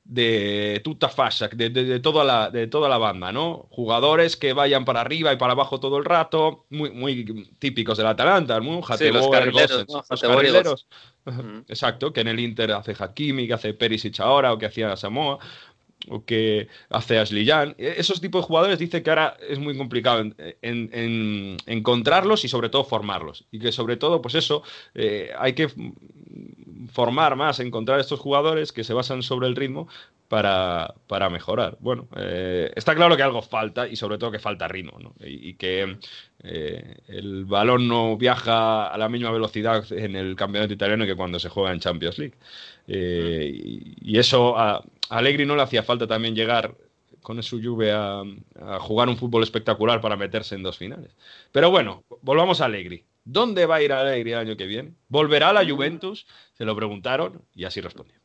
de 0.05 0.81
tuta 0.83 1.09
fascia, 1.09 1.49
de, 1.49 1.71
de- 1.71 1.85
de 1.85 2.01
toda 2.01 2.25
la, 2.25 2.51
de 2.51 2.67
toda 2.67 2.89
la 2.89 2.99
banda, 2.99 3.31
¿no? 3.33 3.67
Jugadores 3.71 4.37
que 4.37 4.53
vayan 4.53 4.85
para 4.85 5.03
arriba 5.03 5.33
y 5.33 5.37
para 5.37 5.53
abajo 5.53 5.79
todo 5.79 5.99
el 5.99 6.05
rato, 6.05 6.65
muy, 6.71 6.91
muy 6.91 7.47
típicos 7.59 7.99
del 7.99 8.07
Atalanta, 8.09 8.59
¿no? 8.61 8.81
Sí, 8.99 9.13
los 9.15 10.21
carrileros. 10.35 10.87
Mm. 11.27 11.59
Exacto, 11.69 12.13
que 12.13 12.23
en 12.23 12.29
el 12.29 12.41
Inter 12.41 12.73
hace 12.73 12.95
Hakimi, 12.99 13.47
que 13.47 13.55
hace 13.55 13.75
Perisic 13.75 14.19
ahora, 14.21 14.53
o 14.53 14.59
que 14.59 14.67
hacía 14.67 14.97
Samoa, 14.97 15.39
o 16.09 16.25
que 16.25 16.67
hace 16.89 17.19
Ashley 17.19 17.45
Young. 17.45 17.75
E- 17.77 17.95
Esos 17.99 18.21
tipos 18.23 18.43
de 18.43 18.47
jugadores 18.47 18.79
dice 18.79 19.03
que 19.03 19.11
ahora 19.11 19.37
es 19.49 19.59
muy 19.59 19.77
complicado 19.77 20.21
en- 20.23 20.35
en- 20.63 20.91
en 20.95 21.57
encontrarlos 21.67 22.43
y 22.45 22.49
sobre 22.49 22.71
todo 22.71 22.85
formarlos. 22.85 23.45
Y 23.53 23.59
que 23.61 23.71
sobre 23.71 23.99
todo, 23.99 24.23
pues 24.23 24.35
eso, 24.35 24.63
eh, 24.95 25.31
hay 25.39 25.53
que 25.53 25.69
formar 26.93 27.37
más, 27.37 27.61
encontrar 27.61 28.01
estos 28.01 28.21
jugadores 28.21 28.73
que 28.73 28.85
se 28.85 28.95
basan 28.95 29.23
sobre 29.23 29.49
el 29.49 29.57
ritmo 29.57 29.89
para, 30.29 30.95
para 31.07 31.29
mejorar. 31.29 31.77
Bueno, 31.81 32.09
eh, 32.17 32.71
está 32.77 32.95
claro 32.95 33.17
que 33.17 33.23
algo 33.23 33.43
falta 33.43 33.89
y 33.89 33.97
sobre 33.97 34.17
todo 34.17 34.31
que 34.31 34.39
falta 34.39 34.69
ritmo, 34.69 34.99
¿no? 35.01 35.15
Y, 35.21 35.55
que 35.55 35.97
eh, 36.45 36.97
el 37.09 37.45
balón 37.45 37.89
no 37.89 38.17
viaja 38.17 38.87
a 38.87 38.97
la 38.97 39.09
misma 39.09 39.33
velocidad 39.33 39.85
en 39.93 40.15
el 40.15 40.37
campeonato 40.37 40.73
italiano 40.73 41.05
que 41.05 41.17
cuando 41.17 41.41
se 41.41 41.49
juega 41.49 41.73
en 41.73 41.81
Champions 41.81 42.19
League. 42.19 42.37
Eh, 42.87 43.51
y, 43.53 44.13
y 44.13 44.19
eso 44.19 44.57
a, 44.57 44.77
a 44.77 44.83
Allegri 45.09 45.47
no 45.47 45.57
le 45.57 45.63
hacía 45.63 45.83
falta 45.83 46.07
también 46.07 46.35
llegar 46.35 46.75
con 47.23 47.43
su 47.43 47.63
Juve 47.63 47.93
a, 47.93 48.23
a 48.61 48.79
jugar 48.81 49.09
un 49.09 49.17
fútbol 49.17 49.43
espectacular 49.43 50.01
para 50.01 50.17
meterse 50.17 50.55
en 50.55 50.63
dos 50.63 50.79
finales. 50.79 51.11
Pero 51.53 51.71
bueno, 51.71 52.05
volvamos 52.23 52.61
a 52.61 52.67
Allegri. 52.67 53.05
¿Dónde 53.33 53.65
va 53.67 53.77
a 53.77 53.83
ir 53.83 53.93
Allegri 53.93 54.33
el 54.33 54.39
año 54.39 54.57
que 54.57 54.67
viene? 54.67 54.93
¿Volverá 55.07 55.51
a 55.51 55.53
la 55.53 55.65
Juventus? 55.65 56.27
Se 56.53 56.65
lo 56.65 56.75
preguntaron 56.75 57.41
y 57.55 57.65
así 57.65 57.81
respondió. 57.81 58.17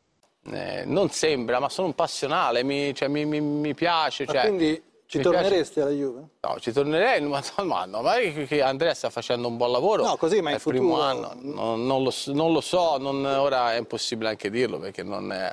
Eh, 0.51 0.83
non 0.85 1.09
sembra, 1.09 1.59
ma 1.59 1.69
sono 1.69 1.87
un 1.87 1.93
passionale, 1.93 2.63
mi, 2.63 2.93
cioè, 2.93 3.07
mi, 3.07 3.25
mi- 3.25 3.41
mi 3.41 3.73
piace. 3.73 4.25
Ma 4.25 4.33
Cioè, 4.33 4.41
quindi 4.41 4.83
ci 5.07 5.19
torneresti 5.19 5.79
alla 5.79 5.91
Juve? 5.91 6.27
No, 6.41 6.59
ci 6.59 6.71
tornerei, 6.71 7.21
ma, 7.21 7.41
ma, 7.63 7.85
no, 7.85 8.01
ma 8.01 8.15
che 8.15 8.45
che 8.47 8.61
Andrea 8.61 8.93
sta 8.93 9.09
facendo 9.09 9.47
un 9.47 9.57
buon 9.57 9.71
lavoro. 9.71 10.03
No, 10.03 10.17
così, 10.17 10.41
ma 10.41 10.49
è 10.49 10.53
in 10.53 10.57
il 10.57 10.63
primo 10.63 10.95
futuro- 10.95 11.01
anno. 11.03 11.33
Non, 11.41 11.85
non 11.85 12.03
lo, 12.03 12.11
non 12.33 12.51
lo 12.51 12.61
so, 12.61 12.97
non- 12.97 13.25
ora 13.25 13.73
è 13.73 13.77
impossibile 13.77 14.29
anche 14.29 14.49
dirlo 14.49 14.79
perché 14.79 15.03
non 15.03 15.31
è. 15.31 15.51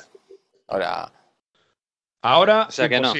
Ora. 0.66 1.11
Ahora, 2.20 2.66
O 2.69 2.70
sea 2.70 2.89
que 2.89 3.01
no. 3.01 3.12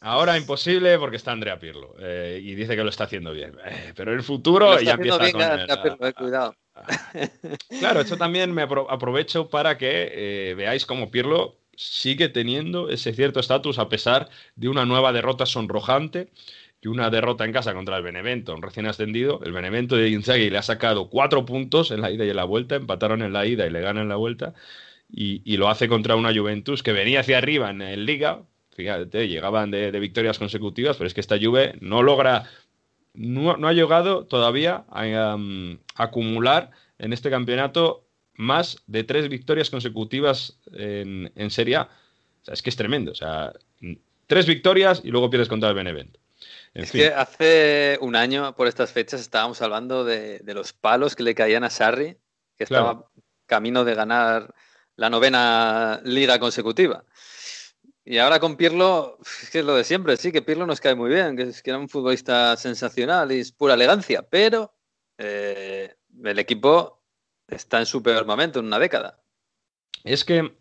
Ahora 0.00 0.36
imposible 0.36 0.98
porque 0.98 1.16
está 1.16 1.32
Andrea 1.32 1.58
Pirlo 1.58 1.94
eh, 1.98 2.40
y 2.42 2.54
dice 2.54 2.76
que 2.76 2.82
lo 2.84 2.90
está 2.90 3.04
haciendo 3.04 3.32
bien. 3.32 3.56
Eh, 3.64 3.92
pero 3.96 4.12
el 4.12 4.22
futuro 4.22 4.78
ya 4.80 4.92
empieza 4.92 5.18
bien, 5.18 5.32
con 5.32 5.42
Andrea 5.42 5.82
Pirlo, 5.82 6.06
eh, 6.06 6.12
cuidado. 6.12 6.54
Claro, 7.78 8.00
esto 8.00 8.16
también 8.18 8.52
me 8.52 8.62
apro- 8.62 8.86
aprovecho 8.88 9.48
para 9.48 9.78
que 9.78 10.50
eh, 10.50 10.54
veáis 10.54 10.86
cómo 10.86 11.10
Pirlo 11.10 11.56
sigue 11.74 12.28
teniendo 12.28 12.88
ese 12.90 13.12
cierto 13.14 13.40
estatus 13.40 13.78
a 13.78 13.88
pesar 13.88 14.28
de 14.54 14.68
una 14.68 14.84
nueva 14.86 15.12
derrota 15.12 15.46
sonrojante 15.46 16.30
y 16.80 16.88
una 16.88 17.10
derrota 17.10 17.44
en 17.44 17.52
casa 17.52 17.74
contra 17.74 17.96
el 17.96 18.02
Benevento, 18.02 18.54
un 18.54 18.62
recién 18.62 18.86
ascendido. 18.86 19.40
El 19.44 19.52
Benevento 19.52 19.96
de 19.96 20.10
Inzaghi 20.10 20.50
le 20.50 20.58
ha 20.58 20.62
sacado 20.62 21.08
cuatro 21.08 21.44
puntos 21.46 21.90
en 21.90 22.00
la 22.02 22.10
ida 22.10 22.24
y 22.24 22.30
en 22.30 22.36
la 22.36 22.44
vuelta, 22.44 22.76
empataron 22.76 23.22
en 23.22 23.32
la 23.32 23.46
ida 23.46 23.66
y 23.66 23.70
le 23.70 23.80
ganan 23.80 24.08
la 24.08 24.16
vuelta, 24.16 24.54
y, 25.10 25.42
y 25.50 25.56
lo 25.56 25.68
hace 25.68 25.88
contra 25.88 26.16
una 26.16 26.34
Juventus 26.34 26.82
que 26.82 26.92
venía 26.92 27.20
hacia 27.20 27.38
arriba 27.38 27.70
en, 27.70 27.82
el 27.82 28.06
Liga, 28.06 28.42
fíjate, 28.76 29.26
llegaban 29.26 29.70
de, 29.70 29.90
de, 29.90 29.98
victorias 29.98 30.38
consecutivas, 30.38 30.96
pero 30.96 31.08
es 31.08 31.14
que 31.14 31.20
esta 31.20 31.38
Juve 31.40 31.74
no 31.80 32.02
logra, 32.02 32.44
no, 33.14 33.56
no 33.56 33.68
ha 33.68 33.72
llegado 33.72 34.26
todavía 34.26 34.84
a 34.90 35.34
um, 35.34 35.78
acumular 35.94 36.70
en 36.98 37.12
este 37.12 37.30
campeonato 37.30 38.04
más 38.34 38.82
de 38.86 39.02
tres 39.02 39.28
victorias 39.28 39.70
consecutivas 39.70 40.58
en, 40.72 41.32
en 41.34 41.50
Serie 41.50 41.76
A. 41.76 41.82
O 41.82 42.44
sea, 42.44 42.54
es 42.54 42.62
que 42.62 42.70
es 42.70 42.76
tremendo. 42.76 43.12
O 43.12 43.14
sea, 43.14 43.54
tres 44.26 44.46
victorias 44.46 45.00
y 45.02 45.10
luego 45.10 45.30
pierdes 45.30 45.48
contra 45.48 45.70
el 45.70 45.74
Benevento. 45.74 46.20
En 46.74 46.84
es 46.84 46.92
fin. 46.92 47.00
que 47.00 47.08
hace 47.08 47.98
un 48.02 48.14
año, 48.14 48.54
por 48.54 48.68
estas 48.68 48.92
fechas, 48.92 49.22
estábamos 49.22 49.62
hablando 49.62 50.04
de, 50.04 50.40
de 50.40 50.54
los 50.54 50.74
palos 50.74 51.16
que 51.16 51.22
le 51.22 51.34
caían 51.34 51.64
a 51.64 51.70
Sarri, 51.70 52.18
que 52.58 52.64
estaba 52.64 53.06
camino 53.46 53.84
de 53.84 53.94
ganar 53.94 54.54
la 54.96 55.08
novena 55.08 56.00
liga 56.04 56.38
consecutiva. 56.38 57.04
Y 58.08 58.18
ahora 58.18 58.38
con 58.38 58.56
Pirlo, 58.56 59.18
es 59.42 59.50
que 59.50 59.58
es 59.58 59.64
lo 59.64 59.74
de 59.74 59.82
siempre, 59.82 60.16
sí, 60.16 60.30
que 60.30 60.40
Pirlo 60.40 60.64
nos 60.64 60.80
cae 60.80 60.94
muy 60.94 61.10
bien, 61.10 61.36
que, 61.36 61.42
es, 61.42 61.60
que 61.60 61.70
era 61.70 61.78
un 61.80 61.88
futbolista 61.88 62.56
sensacional 62.56 63.32
y 63.32 63.40
es 63.40 63.50
pura 63.50 63.74
elegancia, 63.74 64.22
pero 64.22 64.72
eh, 65.18 65.92
el 66.22 66.38
equipo 66.38 67.02
está 67.48 67.80
en 67.80 67.86
su 67.86 68.04
peor 68.04 68.24
momento 68.24 68.60
en 68.60 68.66
una 68.66 68.78
década. 68.78 69.20
Es 70.04 70.24
que 70.24 70.54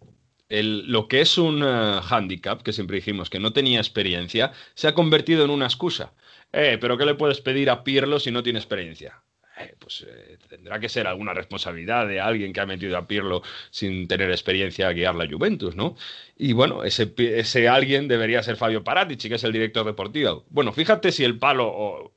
lo 0.49 1.07
que 1.07 1.21
es 1.21 1.37
un 1.37 1.61
handicap, 1.63 2.63
que 2.63 2.73
siempre 2.73 2.95
dijimos 2.95 3.29
que 3.29 3.39
no 3.39 3.53
tenía 3.53 3.79
experiencia, 3.79 4.51
se 4.73 4.87
ha 4.87 4.95
convertido 4.95 5.45
en 5.45 5.51
una 5.51 5.65
excusa. 5.65 6.13
Eh, 6.51 6.79
pero 6.81 6.97
¿qué 6.97 7.05
le 7.05 7.13
puedes 7.13 7.41
pedir 7.41 7.69
a 7.69 7.83
Pirlo 7.83 8.19
si 8.19 8.31
no 8.31 8.41
tiene 8.41 8.57
experiencia? 8.57 9.21
Eh, 9.57 9.73
pues 9.79 10.05
eh, 10.07 10.37
tendrá 10.49 10.79
que 10.79 10.89
ser 10.89 11.07
alguna 11.07 11.33
responsabilidad 11.33 12.07
de 12.07 12.19
alguien 12.19 12.51
que 12.51 12.59
ha 12.59 12.65
metido 12.65 12.97
a 12.97 13.07
Pirlo 13.07 13.41
sin 13.71 14.07
tener 14.07 14.29
experiencia 14.29 14.89
a 14.89 14.93
guiar 14.93 15.15
la 15.15 15.27
Juventus, 15.29 15.75
¿no? 15.75 15.95
Y 16.35 16.51
bueno, 16.53 16.83
ese, 16.83 17.13
ese 17.17 17.69
alguien 17.69 18.07
debería 18.09 18.43
ser 18.43 18.57
Fabio 18.57 18.83
Paratici, 18.83 19.29
que 19.29 19.35
es 19.35 19.43
el 19.45 19.53
director 19.53 19.85
deportivo. 19.85 20.45
Bueno, 20.49 20.73
fíjate 20.73 21.11
si 21.11 21.23
el 21.23 21.39
palo 21.39 21.67
o 21.67 22.13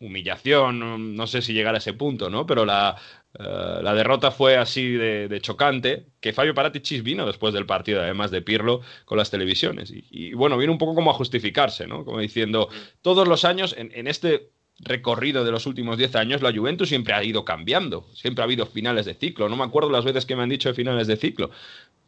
humillación, 0.00 1.16
no 1.16 1.26
sé 1.26 1.40
si 1.40 1.54
llegar 1.54 1.74
a 1.74 1.78
ese 1.78 1.94
punto, 1.94 2.28
¿no? 2.28 2.44
Pero 2.46 2.66
la, 2.66 2.96
Uh, 3.36 3.82
la 3.82 3.94
derrota 3.94 4.30
fue 4.30 4.56
así 4.56 4.92
de, 4.92 5.26
de, 5.26 5.40
chocante, 5.40 6.06
que 6.20 6.32
Fabio 6.32 6.54
Paratici 6.54 7.00
vino 7.00 7.26
después 7.26 7.52
del 7.52 7.66
partido, 7.66 8.00
además 8.00 8.30
de 8.30 8.42
Pirlo, 8.42 8.80
con 9.04 9.18
las 9.18 9.30
televisiones. 9.32 9.90
Y, 9.90 10.06
y, 10.08 10.34
bueno, 10.34 10.56
vino 10.56 10.70
un 10.70 10.78
poco 10.78 10.94
como 10.94 11.10
a 11.10 11.14
justificarse, 11.14 11.88
¿no? 11.88 12.04
Como 12.04 12.20
diciendo, 12.20 12.68
todos 13.02 13.26
los 13.26 13.44
años, 13.44 13.74
en, 13.76 13.90
en 13.92 14.06
este 14.06 14.52
recorrido 14.80 15.44
de 15.44 15.52
los 15.52 15.66
últimos 15.66 15.98
10 15.98 16.16
años, 16.16 16.42
la 16.42 16.52
Juventus 16.52 16.88
siempre 16.88 17.14
ha 17.14 17.22
ido 17.22 17.44
cambiando, 17.44 18.06
siempre 18.14 18.42
ha 18.42 18.44
habido 18.44 18.66
finales 18.66 19.06
de 19.06 19.14
ciclo. 19.14 19.48
No 19.48 19.56
me 19.56 19.64
acuerdo 19.64 19.90
las 19.90 20.04
veces 20.04 20.26
que 20.26 20.36
me 20.36 20.42
han 20.42 20.48
dicho 20.48 20.68
de 20.68 20.74
finales 20.74 21.06
de 21.06 21.16
ciclo, 21.16 21.50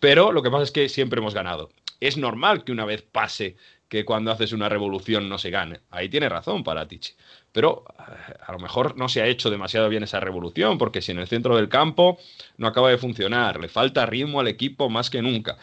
pero 0.00 0.32
lo 0.32 0.42
que 0.42 0.50
pasa 0.50 0.64
es 0.64 0.70
que 0.70 0.88
siempre 0.88 1.20
hemos 1.20 1.34
ganado. 1.34 1.70
Es 2.00 2.16
normal 2.16 2.64
que 2.64 2.72
una 2.72 2.84
vez 2.84 3.02
pase 3.02 3.56
que 3.88 4.04
cuando 4.04 4.32
haces 4.32 4.52
una 4.52 4.68
revolución 4.68 5.28
no 5.28 5.38
se 5.38 5.50
gane. 5.50 5.80
Ahí 5.90 6.08
tiene 6.08 6.28
razón 6.28 6.64
Paratici. 6.64 7.14
Pero 7.52 7.84
eh, 7.98 8.34
a 8.44 8.52
lo 8.52 8.58
mejor 8.58 8.96
no 8.96 9.08
se 9.08 9.22
ha 9.22 9.26
hecho 9.26 9.48
demasiado 9.48 9.88
bien 9.88 10.02
esa 10.02 10.20
revolución, 10.20 10.76
porque 10.76 11.00
si 11.00 11.12
en 11.12 11.18
el 11.18 11.28
centro 11.28 11.56
del 11.56 11.68
campo 11.68 12.18
no 12.56 12.66
acaba 12.66 12.90
de 12.90 12.98
funcionar, 12.98 13.60
le 13.60 13.68
falta 13.68 14.04
ritmo 14.04 14.40
al 14.40 14.48
equipo 14.48 14.90
más 14.90 15.08
que 15.08 15.22
nunca. 15.22 15.56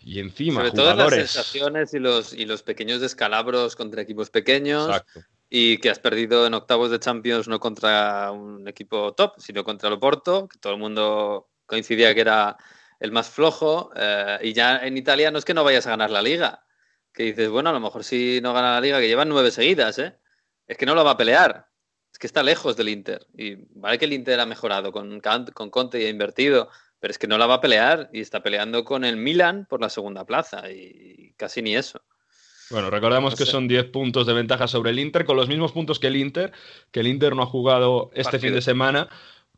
Y 0.00 0.20
encima, 0.20 0.60
Sobre 0.60 0.70
jugadores... 0.70 1.08
todo 1.08 1.16
las 1.16 1.30
sensaciones 1.30 1.94
y 1.94 1.98
los, 1.98 2.32
y 2.32 2.46
los 2.46 2.62
pequeños 2.62 3.00
descalabros 3.00 3.76
contra 3.76 4.00
equipos 4.00 4.30
pequeños. 4.30 4.86
Exacto. 4.86 5.20
Y 5.50 5.78
que 5.78 5.90
has 5.90 5.98
perdido 5.98 6.46
en 6.46 6.54
octavos 6.54 6.90
de 6.90 7.00
Champions 7.00 7.48
no 7.48 7.58
contra 7.58 8.30
un 8.32 8.68
equipo 8.68 9.14
top, 9.14 9.34
sino 9.38 9.64
contra 9.64 9.88
el 9.88 9.94
Oporto, 9.94 10.46
que 10.48 10.58
todo 10.58 10.74
el 10.74 10.78
mundo 10.78 11.48
coincidía 11.66 12.14
que 12.14 12.20
era 12.20 12.56
el 13.00 13.12
más 13.12 13.30
flojo. 13.30 13.90
Eh, 13.96 14.38
y 14.42 14.52
ya 14.52 14.78
en 14.78 14.96
Italia 14.96 15.30
no 15.30 15.38
es 15.38 15.44
que 15.44 15.54
no 15.54 15.64
vayas 15.64 15.86
a 15.86 15.90
ganar 15.90 16.10
la 16.10 16.22
liga, 16.22 16.64
que 17.12 17.24
dices, 17.24 17.48
bueno, 17.48 17.70
a 17.70 17.72
lo 17.72 17.80
mejor 17.80 18.04
si 18.04 18.40
no 18.42 18.52
gana 18.52 18.72
la 18.72 18.80
liga, 18.80 19.00
que 19.00 19.08
llevan 19.08 19.28
nueve 19.28 19.50
seguidas, 19.50 19.98
¿eh? 19.98 20.18
Es 20.66 20.76
que 20.76 20.86
no 20.86 20.94
lo 20.94 21.04
va 21.04 21.12
a 21.12 21.16
pelear. 21.16 21.68
Es 22.12 22.18
que 22.18 22.26
está 22.26 22.42
lejos 22.42 22.76
del 22.76 22.88
Inter. 22.90 23.26
Y 23.34 23.56
vale 23.78 23.98
que 23.98 24.04
el 24.04 24.12
Inter 24.12 24.40
ha 24.40 24.46
mejorado 24.46 24.92
con, 24.92 25.20
con 25.54 25.70
Conte 25.70 26.00
y 26.00 26.06
ha 26.06 26.08
invertido, 26.08 26.70
pero 26.98 27.10
es 27.10 27.18
que 27.18 27.26
no 27.26 27.38
la 27.38 27.46
va 27.46 27.54
a 27.54 27.60
pelear 27.60 28.10
y 28.12 28.20
está 28.20 28.42
peleando 28.42 28.84
con 28.84 29.04
el 29.04 29.16
Milan 29.16 29.66
por 29.66 29.80
la 29.80 29.88
segunda 29.88 30.24
plaza 30.24 30.70
y 30.70 31.32
casi 31.36 31.62
ni 31.62 31.76
eso. 31.76 32.02
Bueno, 32.70 32.90
recordemos 32.90 33.32
no 33.32 33.36
sé. 33.36 33.44
que 33.44 33.50
son 33.50 33.68
10 33.68 33.86
puntos 33.86 34.26
de 34.26 34.34
ventaja 34.34 34.68
sobre 34.68 34.90
el 34.90 34.98
Inter, 34.98 35.24
con 35.24 35.36
los 35.36 35.48
mismos 35.48 35.72
puntos 35.72 35.98
que 35.98 36.08
el 36.08 36.16
Inter, 36.16 36.52
que 36.90 37.00
el 37.00 37.06
Inter 37.06 37.34
no 37.34 37.42
ha 37.42 37.46
jugado 37.46 38.10
este 38.12 38.32
Partido. 38.32 38.40
fin 38.40 38.54
de 38.54 38.62
semana 38.62 39.08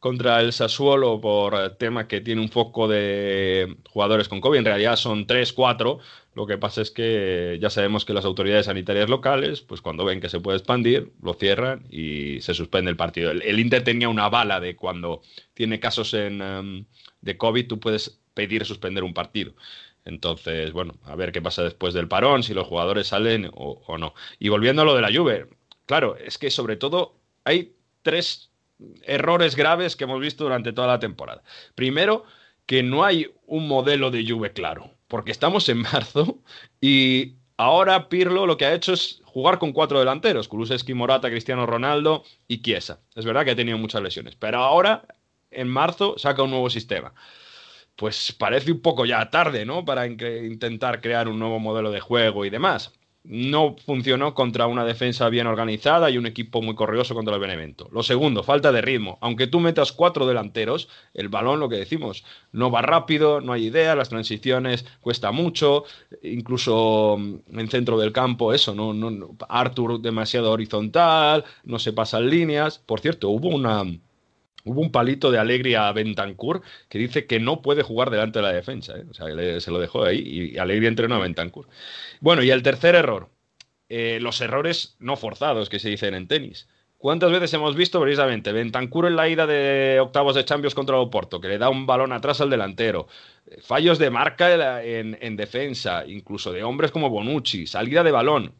contra 0.00 0.40
el 0.40 0.52
Sassuolo 0.52 1.20
por 1.20 1.76
tema 1.76 2.08
que 2.08 2.22
tiene 2.22 2.40
un 2.40 2.48
foco 2.48 2.88
de 2.88 3.76
jugadores 3.90 4.28
con 4.28 4.40
COVID. 4.40 4.58
En 4.58 4.64
realidad 4.64 4.96
son 4.96 5.26
3, 5.26 5.52
4. 5.52 5.98
Lo 6.34 6.46
que 6.46 6.56
pasa 6.56 6.80
es 6.80 6.90
que 6.90 7.58
ya 7.60 7.68
sabemos 7.68 8.06
que 8.06 8.14
las 8.14 8.24
autoridades 8.24 8.66
sanitarias 8.66 9.10
locales, 9.10 9.60
pues 9.60 9.82
cuando 9.82 10.06
ven 10.06 10.20
que 10.20 10.30
se 10.30 10.40
puede 10.40 10.56
expandir, 10.56 11.12
lo 11.22 11.34
cierran 11.34 11.86
y 11.90 12.40
se 12.40 12.54
suspende 12.54 12.90
el 12.90 12.96
partido. 12.96 13.30
El, 13.30 13.42
el 13.42 13.60
Inter 13.60 13.84
tenía 13.84 14.08
una 14.08 14.30
bala 14.30 14.58
de 14.58 14.74
cuando 14.74 15.20
tiene 15.52 15.80
casos 15.80 16.14
en, 16.14 16.40
um, 16.40 16.84
de 17.20 17.36
COVID, 17.36 17.66
tú 17.68 17.78
puedes 17.78 18.20
pedir 18.32 18.64
suspender 18.64 19.04
un 19.04 19.12
partido. 19.12 19.52
Entonces, 20.04 20.72
bueno, 20.72 20.94
a 21.04 21.14
ver 21.14 21.32
qué 21.32 21.42
pasa 21.42 21.62
después 21.62 21.94
del 21.94 22.08
parón, 22.08 22.42
si 22.42 22.54
los 22.54 22.66
jugadores 22.66 23.08
salen 23.08 23.50
o, 23.54 23.98
no. 23.98 24.14
Y 24.38 24.48
volviendo 24.48 24.82
a 24.82 24.84
lo 24.84 24.94
de 24.94 25.02
la 25.02 25.12
Juve, 25.12 25.48
claro, 25.86 26.16
es 26.16 26.38
que 26.38 26.50
sobre 26.50 26.76
todo 26.76 27.16
hay 27.44 27.74
tres 28.02 28.50
errores 29.02 29.56
graves 29.56 29.96
que 29.96 30.04
hemos 30.04 30.20
visto 30.20 30.44
durante 30.44 30.72
toda 30.72 30.88
la 30.88 30.98
temporada. 30.98 31.42
Primero, 31.74 32.24
que 32.66 32.82
no 32.82 33.04
hay 33.04 33.30
un 33.46 33.68
modelo 33.68 34.10
de 34.10 34.24
Juve 34.26 34.52
claro, 34.52 34.90
porque 35.08 35.32
estamos 35.32 35.68
en 35.68 35.78
marzo 35.82 36.38
y 36.80 37.34
ahora 37.56 38.08
Pirlo 38.08 38.46
lo 38.46 38.56
que 38.56 38.64
ha 38.64 38.74
hecho 38.74 38.92
es 38.92 39.20
jugar 39.24 39.58
con 39.58 39.72
cuatro 39.72 39.98
delanteros, 39.98 40.48
Kulusevski, 40.48 40.94
Morata, 40.94 41.30
Cristiano 41.30 41.66
Ronaldo 41.66 42.24
y 42.48 42.62
Chiesa. 42.62 43.00
Es 43.14 43.24
verdad 43.24 43.44
que 43.44 43.52
ha 43.52 43.56
tenido 43.56 43.78
muchas 43.78 44.02
lesiones, 44.02 44.34
pero 44.36 44.58
ahora 44.58 45.04
en 45.50 45.68
marzo 45.68 46.16
saca 46.16 46.42
un 46.42 46.50
nuevo 46.50 46.70
sistema. 46.70 47.12
Pues 48.00 48.32
parece 48.32 48.72
un 48.72 48.80
poco 48.80 49.04
ya 49.04 49.28
tarde, 49.28 49.66
¿no? 49.66 49.84
Para 49.84 50.06
intentar 50.06 51.02
crear 51.02 51.28
un 51.28 51.38
nuevo 51.38 51.58
modelo 51.58 51.90
de 51.90 52.00
juego 52.00 52.46
y 52.46 52.50
demás 52.50 52.94
no 53.22 53.76
funcionó 53.84 54.32
contra 54.32 54.66
una 54.66 54.84
defensa 54.86 55.28
bien 55.28 55.46
organizada 55.46 56.08
y 56.08 56.16
un 56.16 56.24
equipo 56.24 56.62
muy 56.62 56.74
corrioso 56.74 57.14
contra 57.14 57.34
el 57.34 57.40
Benevento. 57.40 57.88
Lo 57.92 58.02
segundo, 58.02 58.42
falta 58.42 58.72
de 58.72 58.80
ritmo. 58.80 59.18
Aunque 59.20 59.46
tú 59.46 59.60
metas 59.60 59.92
cuatro 59.92 60.26
delanteros, 60.26 60.88
el 61.12 61.28
balón, 61.28 61.60
lo 61.60 61.68
que 61.68 61.76
decimos, 61.76 62.24
no 62.52 62.70
va 62.70 62.80
rápido, 62.80 63.42
no 63.42 63.52
hay 63.52 63.66
idea, 63.66 63.94
las 63.94 64.08
transiciones 64.08 64.86
cuesta 65.02 65.32
mucho, 65.32 65.84
incluso 66.22 67.18
en 67.18 67.68
centro 67.68 67.98
del 67.98 68.12
campo, 68.12 68.54
eso, 68.54 68.74
no, 68.74 68.94
no 68.94 69.36
Arthur 69.50 70.00
demasiado 70.00 70.50
horizontal, 70.50 71.44
no 71.64 71.78
se 71.78 71.92
pasan 71.92 72.30
líneas. 72.30 72.78
Por 72.78 73.00
cierto, 73.00 73.28
hubo 73.28 73.48
una 73.48 73.84
Hubo 74.64 74.80
un 74.80 74.92
palito 74.92 75.30
de 75.30 75.38
Alegría 75.38 75.88
a 75.88 75.92
Bentancur 75.92 76.62
que 76.88 76.98
dice 76.98 77.26
que 77.26 77.40
no 77.40 77.62
puede 77.62 77.82
jugar 77.82 78.10
delante 78.10 78.38
de 78.40 78.42
la 78.44 78.52
defensa. 78.52 78.96
¿eh? 78.96 79.04
O 79.10 79.14
sea, 79.14 79.26
se 79.60 79.70
lo 79.70 79.78
dejó 79.78 80.04
ahí 80.04 80.52
y 80.54 80.58
Alegría 80.58 80.88
entrenó 80.88 81.16
a 81.16 81.20
Bentancur. 81.20 81.68
Bueno, 82.20 82.42
y 82.42 82.50
el 82.50 82.62
tercer 82.62 82.94
error. 82.94 83.30
Eh, 83.88 84.18
los 84.20 84.40
errores 84.40 84.96
no 85.00 85.16
forzados 85.16 85.68
que 85.68 85.80
se 85.80 85.88
dicen 85.88 86.14
en 86.14 86.28
tenis. 86.28 86.68
¿Cuántas 87.00 87.32
veces 87.32 87.54
hemos 87.54 87.76
visto 87.76 87.98
precisamente 87.98 88.52
Bentancur 88.52 89.06
en 89.06 89.16
la 89.16 89.26
ida 89.26 89.46
de 89.46 89.98
octavos 90.00 90.34
de 90.34 90.44
Champions 90.44 90.74
contra 90.74 90.96
el 90.96 91.00
Oporto, 91.00 91.40
que 91.40 91.48
le 91.48 91.56
da 91.56 91.70
un 91.70 91.86
balón 91.86 92.12
atrás 92.12 92.42
al 92.42 92.50
delantero? 92.50 93.08
Fallos 93.62 93.98
de 93.98 94.10
marca 94.10 94.84
en, 94.84 95.16
en, 95.18 95.34
defensa, 95.34 96.04
incluso 96.06 96.52
de 96.52 96.62
hombres 96.62 96.90
como 96.90 97.08
Bonucci, 97.08 97.66
salida 97.66 98.02
de 98.02 98.10
balón. 98.10 98.52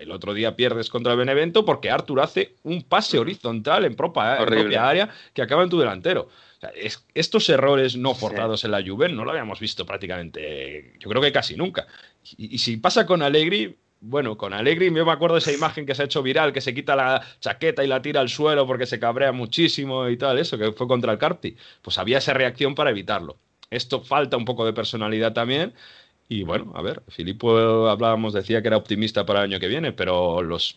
El 0.00 0.10
otro 0.10 0.34
día 0.34 0.56
pierdes 0.56 0.90
contra 0.90 1.12
el 1.12 1.18
Benevento 1.18 1.64
porque 1.64 1.88
Artur 1.88 2.20
hace 2.22 2.56
un 2.64 2.82
pase 2.82 3.20
horizontal 3.20 3.84
en, 3.84 3.94
propa, 3.94 4.38
en 4.38 4.46
propia 4.46 4.88
área 4.88 5.08
que 5.32 5.42
acaba 5.42 5.62
en 5.62 5.70
tu 5.70 5.78
delantero. 5.78 6.22
O 6.22 6.60
sea, 6.60 6.70
es, 6.70 7.06
estos 7.14 7.48
errores 7.48 7.96
no 7.96 8.16
forzados 8.16 8.62
sí. 8.62 8.66
en 8.66 8.72
la 8.72 8.82
Juve 8.84 9.08
no 9.10 9.24
lo 9.24 9.30
habíamos 9.30 9.60
visto 9.60 9.86
prácticamente, 9.86 10.94
yo 10.98 11.08
creo 11.08 11.22
que 11.22 11.30
casi 11.30 11.54
nunca. 11.54 11.86
Y, 12.36 12.52
y 12.52 12.58
si 12.58 12.78
pasa 12.78 13.06
con 13.06 13.22
Allegri, 13.22 13.76
bueno, 14.00 14.36
con 14.36 14.52
Alegri 14.52 14.94
yo 14.94 15.04
me 15.04 15.12
acuerdo 15.12 15.34
de 15.34 15.40
esa 15.40 15.52
imagen 15.52 15.86
que 15.86 15.94
se 15.94 16.02
ha 16.02 16.04
hecho 16.04 16.22
viral, 16.22 16.52
que 16.52 16.60
se 16.60 16.74
quita 16.74 16.96
la 16.96 17.22
chaqueta 17.40 17.82
y 17.82 17.86
la 17.86 18.02
tira 18.02 18.20
al 18.20 18.28
suelo 18.28 18.66
porque 18.66 18.86
se 18.86 19.00
cabrea 19.00 19.32
muchísimo 19.32 20.08
y 20.08 20.16
tal, 20.16 20.38
eso, 20.38 20.58
que 20.58 20.72
fue 20.72 20.86
contra 20.86 21.12
el 21.12 21.18
Carpi. 21.18 21.56
Pues 21.82 21.98
había 21.98 22.18
esa 22.18 22.34
reacción 22.34 22.74
para 22.74 22.90
evitarlo. 22.90 23.36
Esto 23.70 24.02
falta 24.02 24.36
un 24.36 24.44
poco 24.44 24.64
de 24.64 24.72
personalidad 24.72 25.32
también. 25.32 25.74
Y 26.28 26.42
bueno, 26.42 26.72
a 26.74 26.82
ver, 26.82 27.02
Filipo 27.08 27.88
hablábamos, 27.88 28.32
decía 28.32 28.62
que 28.62 28.68
era 28.68 28.76
optimista 28.76 29.24
para 29.26 29.40
el 29.40 29.52
año 29.52 29.60
que 29.60 29.68
viene, 29.68 29.92
pero 29.92 30.42
los 30.42 30.76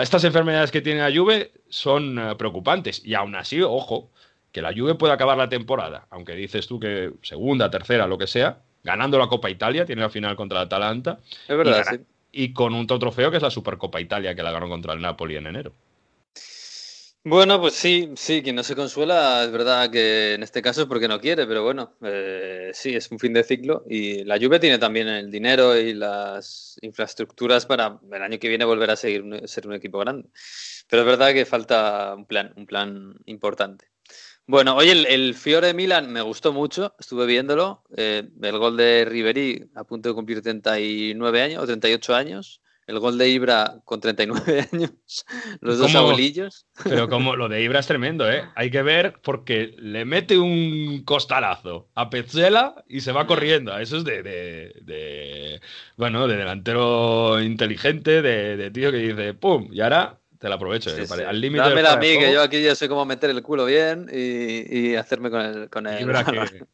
estas 0.00 0.24
enfermedades 0.24 0.70
que 0.70 0.80
tiene 0.80 1.00
la 1.00 1.14
Juve 1.14 1.52
son 1.68 2.18
uh, 2.18 2.36
preocupantes. 2.36 3.02
Y 3.04 3.14
aún 3.14 3.34
así, 3.34 3.60
ojo, 3.62 4.10
que 4.52 4.62
la 4.62 4.72
Juve 4.72 4.94
puede 4.94 5.12
acabar 5.12 5.36
la 5.36 5.48
temporada, 5.48 6.06
aunque 6.10 6.34
dices 6.34 6.66
tú 6.66 6.78
que 6.78 7.12
segunda, 7.22 7.70
tercera, 7.70 8.06
lo 8.06 8.18
que 8.18 8.26
sea, 8.26 8.62
ganando 8.82 9.18
la 9.18 9.28
Copa 9.28 9.50
Italia, 9.50 9.84
tiene 9.86 10.02
la 10.02 10.10
final 10.10 10.36
contra 10.36 10.60
el 10.60 10.66
Atalanta. 10.66 11.20
Es 11.48 11.56
verdad, 11.56 11.80
y, 11.80 11.84
gana- 11.84 11.90
sí. 11.98 12.04
y 12.32 12.52
con 12.52 12.74
un 12.74 12.84
otro 12.84 12.98
trofeo 12.98 13.30
que 13.30 13.36
es 13.38 13.42
la 13.42 13.50
Supercopa 13.50 14.00
Italia, 14.00 14.34
que 14.34 14.42
la 14.42 14.52
ganó 14.52 14.68
contra 14.68 14.92
el 14.92 15.00
Napoli 15.00 15.36
en 15.36 15.46
enero. 15.46 15.72
Bueno, 17.24 17.60
pues 17.60 17.74
sí, 17.74 18.10
sí, 18.16 18.42
quien 18.42 18.56
no 18.56 18.64
se 18.64 18.74
consuela 18.74 19.44
es 19.44 19.52
verdad 19.52 19.88
que 19.90 20.34
en 20.34 20.42
este 20.42 20.60
caso 20.60 20.82
es 20.82 20.88
porque 20.88 21.06
no 21.06 21.20
quiere, 21.20 21.46
pero 21.46 21.62
bueno, 21.62 21.94
eh, 22.02 22.72
sí, 22.74 22.96
es 22.96 23.12
un 23.12 23.20
fin 23.20 23.32
de 23.32 23.44
ciclo 23.44 23.84
y 23.88 24.24
la 24.24 24.38
Juve 24.38 24.58
tiene 24.58 24.78
también 24.78 25.06
el 25.06 25.30
dinero 25.30 25.76
y 25.78 25.94
las 25.94 26.76
infraestructuras 26.82 27.64
para 27.64 28.00
el 28.10 28.22
año 28.22 28.40
que 28.40 28.48
viene 28.48 28.64
volver 28.64 28.90
a 28.90 28.96
seguir 28.96 29.24
ser 29.44 29.68
un 29.68 29.74
equipo 29.74 30.00
grande. 30.00 30.30
Pero 30.88 31.02
es 31.02 31.06
verdad 31.06 31.32
que 31.32 31.46
falta 31.46 32.12
un 32.16 32.26
plan, 32.26 32.52
un 32.56 32.66
plan 32.66 33.14
importante. 33.26 33.91
Bueno, 34.46 34.76
oye, 34.76 34.92
el, 34.92 35.06
el 35.06 35.34
Fiore 35.34 35.72
Milan 35.72 36.12
me 36.12 36.20
gustó 36.20 36.52
mucho, 36.52 36.94
estuve 36.98 37.26
viéndolo. 37.26 37.84
eh, 37.96 38.28
el 38.42 38.58
gol 38.58 38.76
de 38.76 39.04
Ribery 39.04 39.70
a 39.74 39.84
punto 39.84 40.08
de 40.08 40.14
cumplir 40.14 40.42
39 40.42 41.42
años 41.42 41.62
o 41.62 41.66
38 41.66 42.14
años. 42.14 42.60
El 42.84 42.98
gol 42.98 43.16
de 43.16 43.28
Ibra 43.28 43.76
con 43.84 44.00
39 44.00 44.68
años. 44.72 44.90
Los 45.60 45.78
dos 45.78 45.94
abuelillos. 45.94 46.66
Pero 46.82 47.08
como 47.08 47.36
lo 47.36 47.48
de 47.48 47.62
Ibra 47.62 47.78
es 47.78 47.86
tremendo, 47.86 48.28
¿eh? 48.30 48.42
Hay 48.56 48.72
que 48.72 48.82
ver 48.82 49.20
porque 49.22 49.74
le 49.78 50.04
mete 50.04 50.36
un 50.36 51.04
costalazo 51.04 51.88
a 51.94 52.10
Petzela 52.10 52.74
y 52.88 53.00
se 53.00 53.12
va 53.12 53.28
corriendo. 53.28 53.78
Eso 53.78 53.98
es 53.98 54.04
de, 54.04 54.24
de- 54.24 54.72
de- 54.82 55.60
bueno, 55.96 56.26
de 56.26 56.36
delantero 56.36 57.40
inteligente, 57.40 58.20
de, 58.20 58.56
de 58.56 58.70
tío 58.72 58.90
que 58.90 58.98
dice, 58.98 59.34
¡pum! 59.34 59.68
Y 59.72 59.80
ahora 59.80 60.18
te 60.42 60.48
la 60.48 60.56
aprovecho. 60.56 60.90
Sí, 60.90 61.02
¿eh? 61.02 61.06
sí. 61.06 61.22
Al 61.22 61.40
límite 61.40 61.62
Dámela 61.68 61.92
a 61.92 61.96
mí, 61.96 62.18
que 62.18 62.32
yo 62.32 62.42
aquí 62.42 62.60
ya 62.62 62.74
sé 62.74 62.88
cómo 62.88 63.04
meter 63.04 63.30
el 63.30 63.42
culo 63.42 63.64
bien 63.64 64.08
y, 64.12 64.90
y 64.90 64.96
hacerme 64.96 65.30
con 65.30 65.40
el, 65.40 65.70
con 65.70 65.86
el 65.86 66.04
que, 66.26 66.66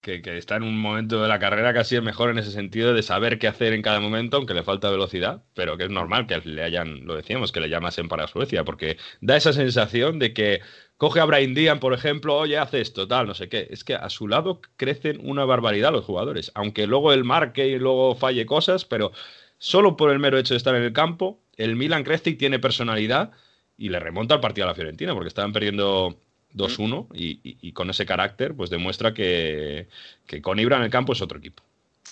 que- 0.00 0.22
que 0.22 0.38
está 0.38 0.56
en 0.56 0.62
un 0.62 0.78
momento 0.80 1.20
de 1.22 1.28
la 1.28 1.38
carrera 1.40 1.74
casi 1.74 1.96
el 1.96 2.02
mejor 2.02 2.30
en 2.30 2.38
ese 2.38 2.52
sentido 2.52 2.94
de 2.94 3.02
saber 3.02 3.38
qué 3.38 3.48
hacer 3.48 3.72
en 3.72 3.82
cada 3.82 4.00
momento, 4.00 4.36
aunque 4.36 4.54
le 4.54 4.62
falta 4.62 4.90
velocidad, 4.90 5.42
pero 5.54 5.76
que 5.76 5.84
es 5.84 5.90
normal 5.90 6.26
que 6.28 6.38
le 6.38 6.62
hayan, 6.62 7.04
lo 7.06 7.16
decíamos, 7.16 7.52
que 7.52 7.60
le 7.60 7.68
llamasen 7.68 8.08
para 8.08 8.28
Suecia, 8.28 8.64
porque 8.64 8.96
da 9.20 9.36
esa 9.36 9.52
sensación 9.52 10.18
de 10.20 10.32
que 10.32 10.60
coge 10.96 11.20
a 11.20 11.24
Brian 11.24 11.54
Dean, 11.54 11.80
por 11.80 11.94
ejemplo, 11.94 12.36
oye, 12.36 12.58
hace 12.58 12.80
esto, 12.80 13.08
tal, 13.08 13.26
no 13.26 13.34
sé 13.34 13.48
qué. 13.48 13.66
Es 13.70 13.84
que 13.84 13.94
a 13.96 14.08
su 14.10 14.28
lado 14.28 14.60
crecen 14.76 15.18
una 15.22 15.44
barbaridad 15.44 15.92
los 15.92 16.04
jugadores, 16.04 16.52
aunque 16.54 16.86
luego 16.86 17.12
él 17.12 17.24
marque 17.24 17.66
y 17.68 17.78
luego 17.78 18.14
falle 18.14 18.46
cosas, 18.46 18.84
pero 18.84 19.12
solo 19.58 19.96
por 19.96 20.10
el 20.10 20.18
mero 20.18 20.38
hecho 20.38 20.54
de 20.54 20.58
estar 20.58 20.74
en 20.74 20.82
el 20.82 20.92
campo, 20.92 21.40
el 21.58 21.76
Milan 21.76 22.04
crece 22.04 22.30
y 22.30 22.34
tiene 22.36 22.58
personalidad 22.58 23.32
y 23.76 23.90
le 23.90 24.00
remonta 24.00 24.36
el 24.36 24.40
partido 24.40 24.66
a 24.66 24.70
la 24.70 24.74
Fiorentina, 24.74 25.12
porque 25.12 25.28
estaban 25.28 25.52
perdiendo 25.52 26.18
2-1 26.54 27.08
y, 27.12 27.72
con 27.72 27.90
ese 27.90 28.06
carácter, 28.06 28.54
pues 28.54 28.70
demuestra 28.70 29.12
que, 29.12 29.88
que 30.26 30.40
con 30.40 30.58
Ibra 30.58 30.78
en 30.78 30.84
el 30.84 30.90
campo 30.90 31.12
es 31.12 31.20
otro 31.20 31.38
equipo. 31.38 31.62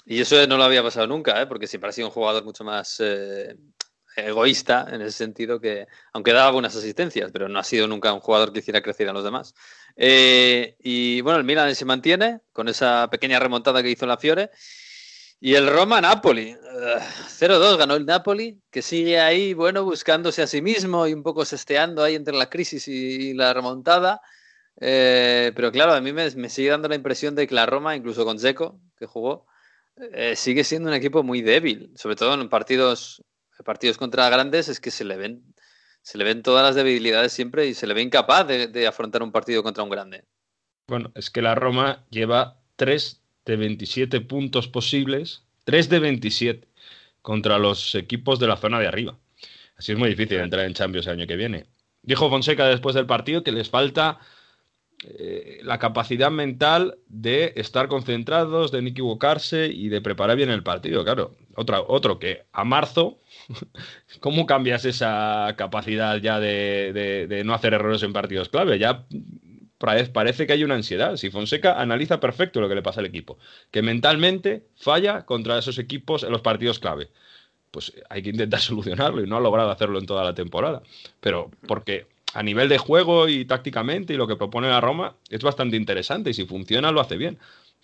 Y 0.05 0.21
eso 0.21 0.47
no 0.47 0.57
lo 0.57 0.65
había 0.65 0.83
pasado 0.83 1.07
nunca, 1.07 1.41
¿eh? 1.41 1.47
porque 1.47 1.67
siempre 1.67 1.91
ha 1.91 1.93
sido 1.93 2.09
un 2.09 2.13
jugador 2.13 2.45
mucho 2.45 2.63
más 2.63 3.01
eh, 3.01 3.57
egoísta 4.17 4.87
en 4.91 5.03
ese 5.03 5.13
sentido 5.13 5.61
que, 5.61 5.87
aunque 6.13 6.33
daba 6.33 6.51
buenas 6.53 6.77
asistencias, 6.77 7.31
pero 7.33 7.49
no 7.49 7.59
ha 7.59 7.65
sido 7.65 7.89
nunca 7.89 8.13
un 8.13 8.21
jugador 8.21 8.53
que 8.53 8.61
hiciera 8.61 8.83
crecer 8.83 9.09
a 9.09 9.13
los 9.13 9.25
demás. 9.25 9.55
Eh, 9.97 10.77
y 10.83 11.21
bueno, 11.23 11.39
el 11.39 11.45
Milan 11.45 11.75
se 11.75 11.85
mantiene 11.85 12.41
con 12.53 12.69
esa 12.69 13.09
pequeña 13.11 13.39
remontada 13.39 13.83
que 13.83 13.91
hizo 13.91 14.07
la 14.07 14.19
Fiore. 14.19 14.51
Y 15.41 15.55
el 15.55 15.69
Roma-Napoli, 15.69 16.49
eh, 16.49 16.59
0-2 17.29 17.77
ganó 17.77 17.95
el 17.95 18.07
Napoli, 18.07 18.59
que 18.71 18.81
sigue 18.81 19.21
ahí, 19.21 19.53
bueno, 19.53 19.85
buscándose 19.85 20.43
a 20.43 20.47
sí 20.47 20.63
mismo 20.63 21.07
y 21.07 21.13
un 21.13 21.23
poco 21.23 21.45
sesteando 21.45 22.03
ahí 22.03 22.15
entre 22.15 22.35
la 22.35 22.49
crisis 22.49 22.89
y, 22.89 23.35
la 23.35 23.53
remontada. 23.53 24.21
Eh, 24.81 25.53
pero 25.55 25.71
claro, 25.73 25.93
a 25.93 26.01
mí 26.01 26.13
me, 26.13 26.31
sigue 26.49 26.71
dando 26.71 26.89
la 26.89 26.95
impresión 26.95 27.35
de 27.35 27.47
que 27.47 27.55
la 27.55 27.67
Roma, 27.67 27.97
incluso 27.97 28.25
con 28.25 28.39
Zeco, 28.39 28.81
que 28.99 29.07
jugó, 29.07 29.47
eh, 30.13 30.37
sigue 30.37 30.65
siendo 30.65 30.89
un 30.89 30.95
equipo 30.95 31.23
muy 31.23 31.43
débil, 31.43 31.93
sobre 31.97 32.17
todo 32.17 32.35
en 32.35 32.49
partidos, 32.49 33.23
partidos 33.65 33.99
contra 33.99 34.29
grandes, 34.31 34.69
es 34.69 34.81
que 34.81 34.91
se 34.91 35.05
le 35.05 35.17
ven, 35.17 35.55
se 36.01 36.17
le 36.17 36.25
ven 36.25 36.43
todas 36.43 36.63
las 36.63 36.75
debilidades 36.75 37.33
siempre 37.33 37.67
y 37.67 37.75
se 37.75 37.87
le 37.87 37.95
ve 37.95 38.03
incapaz 38.03 38.47
de, 38.47 38.69
de 38.69 38.87
afrontar 38.87 39.23
un 39.23 39.33
partido 39.33 39.63
contra 39.63 39.85
un 39.85 39.91
grande. 39.91 40.25
Bueno, 40.89 41.13
es 41.15 41.31
que 41.31 41.43
la 41.43 41.55
Roma 41.55 42.07
lleva 42.11 42.61
3 42.77 43.26
de 43.47 43.57
27 43.57 44.21
puntos 44.21 44.69
posibles, 44.69 45.43
3 45.65 45.89
de 45.89 45.99
27 46.01 46.69
contra 47.23 47.59
los 47.59 47.95
equipos 47.95 48.39
de 48.39 48.49
la 48.49 48.57
zona 48.57 48.79
de 48.79 48.89
arriba. 48.89 49.17
Así 49.77 49.93
es 49.93 49.99
muy 49.99 50.09
difícil 50.09 50.39
entrar 50.39 50.67
en 50.67 50.75
Champions 50.75 51.07
el 51.07 51.15
año 51.15 51.27
que 51.27 51.37
viene. 51.37 51.67
Dijo 52.03 52.29
Fonseca 52.31 52.67
después 52.67 52.95
del 52.95 53.07
partido 53.07 53.43
que 53.43 53.53
les 53.53 53.69
falta 53.69 54.19
eh, 55.05 55.61
la 55.63 55.79
capacidad 55.79 56.31
mental 56.31 56.99
de 57.09 57.53
estar 57.57 57.87
concentrados, 57.89 58.73
de 58.73 58.81
no 58.81 58.89
equivocarse 58.89 59.67
y 59.67 59.89
de 59.89 60.01
preparar 60.01 60.37
bien 60.37 60.51
el 60.51 60.63
partido. 60.63 61.05
Claro, 61.05 61.37
otro 61.55 62.19
que 62.19 62.45
a 62.53 62.65
marzo, 62.65 63.19
¿cómo 64.21 64.47
cambias 64.47 64.85
esa 64.85 65.55
capacidad 65.57 66.17
ya 66.17 66.41
de, 66.41 67.43
no 67.45 67.55
hacer 67.55 67.75
errores 67.75 68.03
en 68.05 68.13
partidos 68.13 68.49
clave? 68.49 68.79
Ya 68.79 69.05
parece 69.79 70.47
que 70.47 70.53
hay 70.53 70.65
una 70.65 70.75
ansiedad. 70.75 71.17
Si 71.17 71.31
Fonseca 71.31 71.81
analiza 71.81 72.21
perfecto 72.21 72.61
lo 72.61 72.69
que 72.69 72.75
le 72.75 72.83
pasa 72.83 73.01
al 73.01 73.07
equipo, 73.07 73.39
que 73.71 73.83
mentalmente 73.83 74.67
falla 74.77 75.25
contra 75.25 75.59
esos 75.59 75.79
equipos 75.79 76.23
en 76.23 76.31
los 76.31 76.41
partidos 76.41 76.79
clave. 76.79 77.11
Pues 77.71 77.93
hay 78.09 78.23
que 78.23 78.31
intentar 78.31 78.61
solucionarlo 78.61 79.23
y 79.23 79.27
no 79.27 79.37
ha 79.37 79.41
logrado 79.41 79.71
hacerlo 79.71 79.99
en 79.99 80.07
toda 80.07 80.25
la 80.25 80.35
temporada. 80.35 80.83
Pero 81.21 81.51
porque 81.67 82.07
a 82.35 82.43
nivel 82.43 82.69
de 82.69 82.79
juego 82.79 83.29
y 83.29 83.45
tácticamente 83.45 84.15
y 84.15 84.17
lo 84.17 84.27
que 84.27 84.37
propone 84.37 84.69
la 84.69 84.81
Roma 84.81 85.17
es 85.31 85.43
bastante 85.43 85.77
interesante 85.77 86.31
y 86.31 86.35
si 86.35 86.47
funciona 86.47 86.91
lo 86.93 87.01
hace 87.01 87.17
bien. 87.17 87.39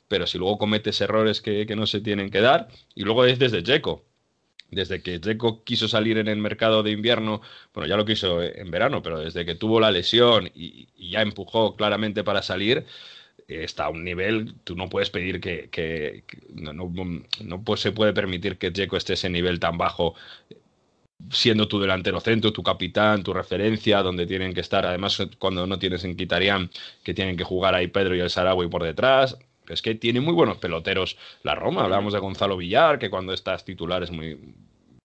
Pero 0.08 0.26
si 0.26 0.38
luego 0.38 0.58
cometes 0.58 1.00
errores 1.00 1.40
que, 1.40 1.66
que 1.66 1.76
no 1.76 1.86
se 1.86 2.00
tienen 2.00 2.30
que 2.30 2.40
dar 2.40 2.68
y 2.94 3.02
luego 3.02 3.24
es 3.24 3.38
desde 3.38 3.62
Checo. 3.62 4.04
Desde 4.72 5.02
que 5.02 5.20
Checo 5.20 5.62
quiso 5.64 5.86
salir 5.86 6.16
en 6.18 6.28
el 6.28 6.38
mercado 6.38 6.82
de 6.82 6.92
invierno, 6.92 7.42
bueno, 7.74 7.86
ya 7.88 7.96
lo 7.96 8.06
quiso 8.06 8.42
en 8.42 8.70
verano, 8.70 9.02
pero 9.02 9.20
desde 9.20 9.44
que 9.44 9.54
tuvo 9.54 9.78
la 9.78 9.90
lesión 9.90 10.50
y, 10.54 10.88
ya 11.10 11.20
empujó 11.22 11.76
claramente 11.76 12.24
para 12.24 12.42
salir, 12.42 12.86
eh, 13.48 13.64
está 13.64 13.86
a 13.86 13.90
un 13.90 14.04
nivel, 14.04 14.54
tú 14.64 14.74
no 14.76 14.88
puedes 14.88 15.10
pedir 15.10 15.40
que, 15.40 16.24
no, 16.54 17.62
pues, 17.64 17.80
se 17.80 17.92
puede 17.92 18.14
permitir 18.14 18.58
que 18.58 18.72
Checo 18.72 18.96
esté 18.96 19.14
ese 19.14 19.28
nivel 19.30 19.60
tan 19.60 19.76
bajo 19.78 20.14
siendo 21.30 21.68
tu 21.68 21.80
delantero 21.80 22.20
centro, 22.20 22.52
tu 22.52 22.62
capitán, 22.62 23.22
tu 23.22 23.32
referencia, 23.32 24.02
donde 24.02 24.26
tienen 24.26 24.54
que 24.54 24.60
estar, 24.60 24.86
además 24.86 25.22
cuando 25.38 25.66
no 25.66 25.78
tienes 25.78 26.04
en 26.04 26.16
Quitarián, 26.16 26.70
que 27.04 27.14
tienen 27.14 27.36
que 27.36 27.44
jugar 27.44 27.74
ahí 27.74 27.88
Pedro 27.88 28.16
y 28.16 28.20
el 28.20 28.30
Sarawi 28.30 28.68
por 28.68 28.82
detrás. 28.82 29.38
Es 29.68 29.82
que 29.82 29.94
tiene 29.94 30.20
muy 30.20 30.34
buenos 30.34 30.58
peloteros 30.58 31.16
la 31.42 31.54
Roma. 31.54 31.84
Hablábamos 31.84 32.12
de 32.12 32.18
Gonzalo 32.18 32.56
Villar, 32.56 32.98
que 32.98 33.10
cuando 33.10 33.32
estás 33.32 33.64
titular 33.64 34.02
es 34.02 34.10
muy, 34.10 34.38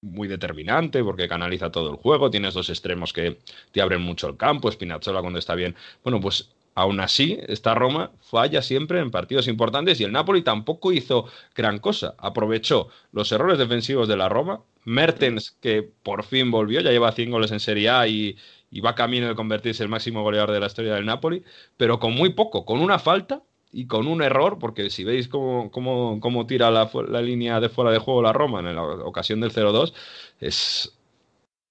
muy 0.01 0.27
determinante 0.27 1.03
porque 1.03 1.27
canaliza 1.27 1.71
todo 1.71 1.91
el 1.91 1.97
juego. 1.97 2.31
Tienes 2.31 2.53
dos 2.53 2.69
extremos 2.69 3.13
que 3.13 3.39
te 3.71 3.81
abren 3.81 4.01
mucho 4.01 4.27
el 4.27 4.37
campo. 4.37 4.71
Spinazzola 4.71 5.21
cuando 5.21 5.39
está 5.39 5.55
bien. 5.55 5.75
Bueno, 6.03 6.19
pues 6.19 6.49
aún 6.75 6.99
así, 6.99 7.39
esta 7.47 7.73
Roma 7.73 8.11
falla 8.21 8.61
siempre 8.61 8.99
en 8.99 9.11
partidos 9.11 9.47
importantes 9.47 9.99
y 9.99 10.03
el 10.03 10.11
Napoli 10.11 10.41
tampoco 10.41 10.91
hizo 10.91 11.25
gran 11.55 11.79
cosa. 11.79 12.15
Aprovechó 12.17 12.89
los 13.11 13.31
errores 13.31 13.57
defensivos 13.57 14.07
de 14.07 14.17
la 14.17 14.29
Roma. 14.29 14.61
Mertens, 14.85 15.51
que 15.59 15.83
por 16.03 16.23
fin 16.23 16.49
volvió, 16.49 16.79
ya 16.79 16.91
lleva 16.91 17.11
100 17.11 17.31
goles 17.31 17.51
en 17.51 17.59
Serie 17.59 17.89
A 17.89 18.07
y, 18.07 18.37
y 18.71 18.79
va 18.79 18.95
camino 18.95 19.27
de 19.27 19.35
convertirse 19.35 19.83
en 19.83 19.87
el 19.87 19.91
máximo 19.91 20.23
goleador 20.23 20.51
de 20.51 20.59
la 20.59 20.67
historia 20.67 20.95
del 20.95 21.05
Napoli, 21.05 21.43
pero 21.75 21.99
con 21.99 22.13
muy 22.13 22.29
poco, 22.29 22.63
con 22.63 22.79
una 22.79 22.99
falta 22.99 23.41
y 23.77 23.85
con 23.87 24.07
un 24.07 24.23
error, 24.23 24.57
porque 24.59 24.89
si 24.89 25.03
veis 25.03 25.27
cómo, 25.27 25.69
cómo, 25.71 26.19
cómo 26.19 26.47
tira 26.47 26.71
la, 26.71 26.89
la 27.09 27.21
línea 27.21 27.59
de 27.59 27.69
fuera 27.69 27.91
de 27.91 27.99
juego 27.99 28.23
la 28.23 28.33
Roma 28.33 28.59
en 28.61 28.75
la 28.75 28.83
ocasión 28.83 29.39
del 29.39 29.51
0-2, 29.51 29.93
es 30.39 30.97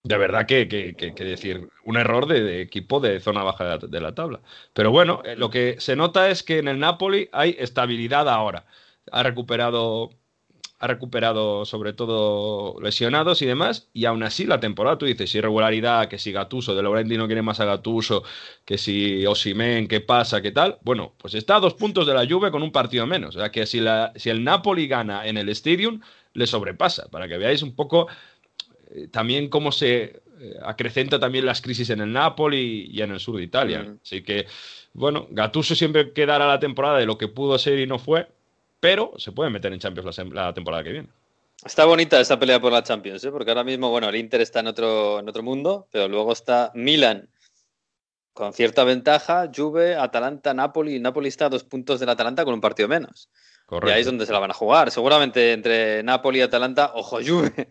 de 0.05 0.17
verdad 0.19 0.47
que, 0.47 0.69
que- 0.69 1.13
decir, 1.25 1.69
un 1.85 1.97
error 1.97 2.27
de, 2.27 2.61
equipo 2.63 3.01
de 3.01 3.21
zona 3.21 3.43
baja 3.43 3.65
de 3.65 3.71
la, 3.71 3.79
de 3.89 4.01
la 4.01 4.15
tabla. 4.15 4.41
Pero 4.73 4.91
bueno, 4.93 5.23
eh, 5.25 5.37
lo 5.37 5.51
que 5.51 5.77
se 5.81 5.97
nota 5.97 6.31
es 6.31 6.43
que 6.43 6.59
en 6.59 6.69
el 6.69 6.79
Napoli 6.79 7.29
hay 7.33 7.57
estabilidad 7.59 8.29
ahora. 8.29 8.67
Ha 9.13 9.23
recuperado 9.23 10.11
ha 10.79 10.87
recuperado 10.87 11.65
sobre 11.65 11.93
todo 11.95 12.79
lesionados 12.81 13.41
y 13.41 13.47
demás, 13.47 13.89
y 13.95 14.05
aún 14.05 14.23
así 14.23 14.45
la 14.45 14.61
temporada, 14.61 14.99
tú 14.99 15.07
dices, 15.07 15.35
irregularidad, 15.35 16.09
que 16.09 16.19
si 16.19 16.33
Gatuso, 16.33 16.75
De 16.75 16.83
Laurenti 16.83 17.17
no 17.17 17.27
quiere 17.27 17.43
más 17.43 17.61
a 17.61 17.65
Gatuso, 17.65 18.25
que 18.65 18.77
si 18.77 19.25
Osimen, 19.25 19.89
qué 19.89 20.01
pasa, 20.01 20.43
qué 20.43 20.53
tal, 20.53 20.79
bueno, 20.83 21.15
pues 21.17 21.35
está 21.35 21.57
a 21.57 21.61
dos 21.61 21.75
puntos 21.75 22.07
de 22.07 22.15
la 22.15 22.27
Juve 22.27 22.51
con 22.51 22.63
un 22.63 22.73
partido 22.73 23.07
menos, 23.07 23.37
o 23.37 23.39
sea 23.39 23.51
que 23.51 23.65
si, 23.65 23.81
la, 23.81 24.13
si 24.17 24.29
el 24.29 24.45
Napoli 24.45 24.87
gana 24.87 25.27
en 25.27 25.39
el 25.39 25.49
Stadium, 25.49 26.01
le 26.35 26.47
sobrepasa, 26.47 27.09
para 27.09 27.27
que 27.27 27.39
veáis 27.39 27.63
un 27.63 27.75
poco 27.75 28.09
eh, 28.91 29.09
también 29.09 29.49
cómo 29.49 29.73
se 29.73 30.03
eh, 30.39 30.55
acrecenta 30.63 31.19
también 31.19 31.47
las 31.47 31.63
crisis 31.63 31.89
en 31.91 32.01
el 32.01 32.13
Napoli 32.13 32.91
y 32.93 33.01
en 33.01 33.13
el 33.13 33.21
sur 33.21 33.37
de 33.37 33.43
Italia. 33.43 33.83
Mm. 33.83 33.99
Así 34.03 34.23
que, 34.23 34.47
bueno, 34.93 35.27
Gatuso 35.31 35.75
siempre 35.75 36.13
quedará 36.13 36.47
la 36.47 36.61
temporada 36.61 36.99
de 36.99 37.07
lo 37.07 37.17
que 37.17 37.29
pudo 37.29 37.59
ser 37.59 37.79
y 37.79 37.87
no 37.87 37.99
fue, 37.99 38.29
pero 38.81 39.13
se 39.19 39.33
puede 39.33 39.51
meter 39.51 39.73
en 39.73 39.81
Champions 39.81 40.19
la, 40.33 40.53
temporada 40.53 40.85
que 40.85 40.93
viene. 40.93 41.09
Está 41.65 41.85
bonita 41.85 42.21
esta 42.21 42.39
pelea 42.39 42.61
por 42.61 42.73
la 42.73 42.83
Champions, 42.83 43.25
¿eh? 43.25 43.31
porque 43.31 43.51
ahora 43.51 43.65
mismo, 43.65 43.91
bueno, 43.91 44.09
el 44.09 44.17
Inter 44.17 44.41
está 44.41 44.61
en 44.61 44.67
otro, 44.69 45.21
en 45.21 45.29
otro 45.29 45.43
mundo, 45.43 45.89
pero 45.91 46.07
luego 46.09 46.33
está 46.33 46.71
Milan 46.75 47.29
con 48.37 48.53
cierta 48.53 48.85
ventaja, 48.85 49.51
Juve, 49.55 49.97
Atalanta, 49.97 50.53
Napoli, 50.53 51.01
Napoli 51.01 51.29
está 51.29 51.47
a 51.47 51.49
dos 51.49 51.65
puntos 51.65 52.01
del 52.01 52.11
Atalanta 52.11 52.45
con 52.45 52.53
un 52.53 52.61
partido 52.61 52.87
menos. 52.87 53.31
Correcto. 53.67 53.91
Y 53.91 53.95
ahí 53.95 54.01
es 54.01 54.07
donde 54.07 54.27
se 54.27 54.33
la 54.33 54.39
van 54.39 54.53
a 54.53 54.55
jugar. 54.55 54.93
Seguramente 54.93 55.53
entre 55.53 56.03
Napoli 56.05 56.39
y 56.39 56.43
Atalanta, 56.43 56.93
ojo 56.95 57.19
Juve, 57.27 57.69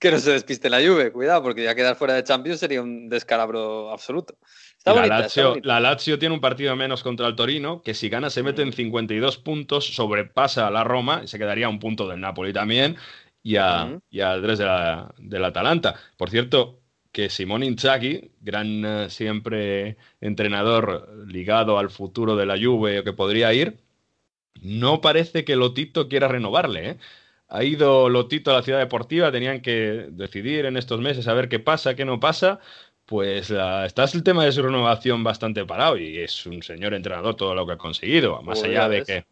que 0.00 0.10
no 0.10 0.18
se 0.18 0.32
despiste 0.32 0.68
la 0.68 0.78
Juve, 0.78 1.12
cuidado, 1.12 1.42
porque 1.42 1.62
ya 1.62 1.76
quedar 1.76 1.94
fuera 1.94 2.14
de 2.14 2.24
Champions 2.24 2.58
sería 2.58 2.82
un 2.82 3.08
descalabro 3.08 3.90
absoluto. 3.90 4.36
Está 4.76 4.92
la, 4.92 5.00
bonita, 5.00 5.18
Lazio, 5.20 5.56
la 5.62 5.80
Lazio 5.80 6.18
tiene 6.18 6.34
un 6.34 6.40
partido 6.40 6.74
menos 6.74 7.04
contra 7.04 7.28
el 7.28 7.36
Torino, 7.36 7.82
que 7.82 7.94
si 7.94 8.08
gana 8.08 8.30
se 8.30 8.42
mete 8.42 8.62
en 8.62 8.72
52 8.72 9.38
puntos, 9.38 9.94
sobrepasa 9.94 10.66
a 10.66 10.70
la 10.70 10.82
Roma 10.82 11.22
y 11.24 11.28
se 11.28 11.38
quedaría 11.38 11.66
a 11.66 11.70
un 11.70 11.78
punto 11.78 12.08
del 12.08 12.20
Napoli 12.20 12.52
también 12.52 12.96
y 13.42 13.56
a, 13.56 14.00
y 14.10 14.20
a 14.20 14.40
tres 14.42 14.58
de 14.58 14.64
la, 14.64 15.14
del 15.18 15.44
Atalanta. 15.44 15.94
Por 16.16 16.30
cierto, 16.30 16.80
que 17.12 17.30
Simone 17.30 17.66
Inzaghi, 17.66 18.32
gran 18.40 18.84
eh, 18.84 19.10
siempre 19.10 19.96
entrenador 20.20 21.08
ligado 21.26 21.78
al 21.78 21.90
futuro 21.90 22.36
de 22.36 22.46
la 22.46 22.56
Juve 22.56 23.00
o 23.00 23.04
que 23.04 23.12
podría 23.12 23.52
ir, 23.54 23.78
no 24.62 25.00
parece 25.00 25.44
que 25.44 25.56
Lotito 25.56 26.08
quiera 26.08 26.28
renovarle, 26.28 26.90
¿eh? 26.90 26.98
Ha 27.48 27.64
ido 27.64 28.08
Lotito 28.10 28.50
a 28.50 28.54
la 28.54 28.62
ciudad 28.62 28.78
deportiva, 28.78 29.32
tenían 29.32 29.62
que 29.62 30.08
decidir 30.10 30.66
en 30.66 30.76
estos 30.76 31.00
meses 31.00 31.28
a 31.28 31.34
ver 31.34 31.48
qué 31.48 31.58
pasa, 31.58 31.94
qué 31.94 32.04
no 32.04 32.20
pasa. 32.20 32.60
Pues 33.06 33.50
está 33.50 34.04
el 34.04 34.22
tema 34.22 34.44
de 34.44 34.52
su 34.52 34.62
renovación 34.62 35.24
bastante 35.24 35.64
parado 35.64 35.96
y 35.96 36.18
es 36.18 36.44
un 36.44 36.62
señor 36.62 36.92
entrenador 36.92 37.36
todo 37.36 37.54
lo 37.54 37.66
que 37.66 37.72
ha 37.72 37.78
conseguido, 37.78 38.42
más 38.42 38.62
allá 38.62 38.86
de 38.90 38.98
ves. 38.98 39.06
que 39.06 39.24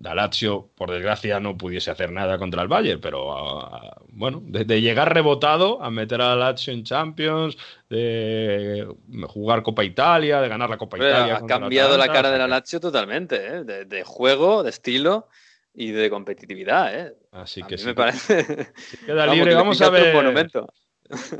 la 0.00 0.14
Lazio, 0.14 0.70
por 0.76 0.90
desgracia, 0.90 1.40
no 1.40 1.56
pudiese 1.56 1.90
hacer 1.90 2.12
nada 2.12 2.38
contra 2.38 2.62
el 2.62 2.68
Bayern, 2.68 3.00
pero 3.00 3.32
ah, 3.32 3.96
bueno, 4.08 4.40
de, 4.44 4.64
de 4.64 4.80
llegar 4.80 5.14
rebotado 5.14 5.82
a 5.82 5.90
meter 5.90 6.20
a 6.20 6.34
la 6.34 6.36
Lazio 6.36 6.72
en 6.72 6.84
Champions, 6.84 7.56
de 7.88 8.86
jugar 9.28 9.62
Copa 9.62 9.84
Italia, 9.84 10.40
de 10.40 10.48
ganar 10.48 10.68
la 10.68 10.78
Copa 10.78 10.98
Italia. 10.98 11.36
ha 11.36 11.46
cambiado 11.46 11.96
la 11.96 12.08
cara 12.08 12.30
de 12.30 12.38
la 12.38 12.48
Lazio 12.48 12.80
totalmente, 12.80 13.36
¿eh? 13.36 13.64
de, 13.64 13.84
de 13.84 14.04
juego, 14.04 14.62
de 14.62 14.70
estilo 14.70 15.28
y 15.76 15.92
de 15.92 16.10
competitividad. 16.10 16.98
¿eh? 16.98 17.14
Así 17.32 17.62
A 17.62 17.66
que 17.66 17.76
mí 17.76 17.82
sí 17.82 17.86
me. 17.86 17.94
Queda 19.06 19.26
Vamos, 19.26 19.34
libre, 19.36 19.50
le 19.50 19.56
vamos 19.56 19.80
a 19.82 19.90
ver. 19.90 20.14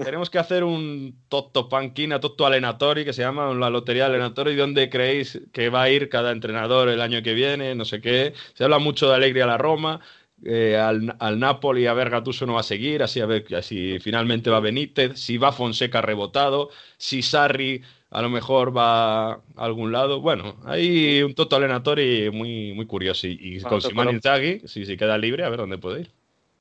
Tenemos 0.02 0.30
que 0.30 0.38
hacer 0.38 0.64
un 0.64 1.24
Toto 1.28 1.68
Panquina, 1.68 2.20
Toto 2.20 2.46
Alenatori, 2.46 3.04
que 3.04 3.12
se 3.12 3.22
llama 3.22 3.52
la 3.54 3.70
Lotería 3.70 4.06
Alenatori, 4.06 4.54
donde 4.54 4.88
creéis 4.90 5.40
que 5.52 5.68
va 5.70 5.82
a 5.82 5.90
ir 5.90 6.08
cada 6.08 6.30
entrenador 6.32 6.88
el 6.88 7.00
año 7.00 7.22
que 7.22 7.34
viene, 7.34 7.74
no 7.74 7.84
sé 7.84 8.00
qué. 8.00 8.32
Se 8.54 8.64
habla 8.64 8.78
mucho 8.78 9.08
de 9.08 9.16
Alegría 9.16 9.44
a 9.44 9.46
la 9.48 9.58
Roma, 9.58 10.00
eh, 10.44 10.76
al, 10.76 11.16
al 11.18 11.38
Napoli 11.38 11.86
a 11.86 11.94
ver 11.94 12.10
Gattuso 12.10 12.46
no 12.46 12.54
va 12.54 12.60
a 12.60 12.62
seguir, 12.62 13.02
así 13.02 13.20
a 13.20 13.26
ver 13.26 13.44
si 13.62 13.98
finalmente 14.00 14.50
va 14.50 14.60
Benítez, 14.60 15.18
si 15.18 15.38
va 15.38 15.52
Fonseca 15.52 16.00
rebotado, 16.02 16.70
si 16.98 17.22
Sarri 17.22 17.82
a 18.10 18.22
lo 18.22 18.30
mejor 18.30 18.76
va 18.76 19.32
a 19.32 19.42
algún 19.56 19.92
lado. 19.92 20.20
Bueno, 20.20 20.56
hay 20.64 21.22
un 21.22 21.34
Toto 21.34 21.56
Alenatori 21.56 22.30
muy, 22.30 22.72
muy 22.74 22.86
curioso. 22.86 23.26
Y, 23.26 23.32
y 23.40 23.60
con 23.64 23.80
Lo- 24.06 24.12
Inzaghi, 24.12 24.60
si, 24.66 24.86
si 24.86 24.96
queda 24.96 25.18
libre, 25.18 25.44
a 25.44 25.48
ver 25.48 25.58
dónde 25.58 25.78
puede 25.78 26.02
ir. 26.02 26.15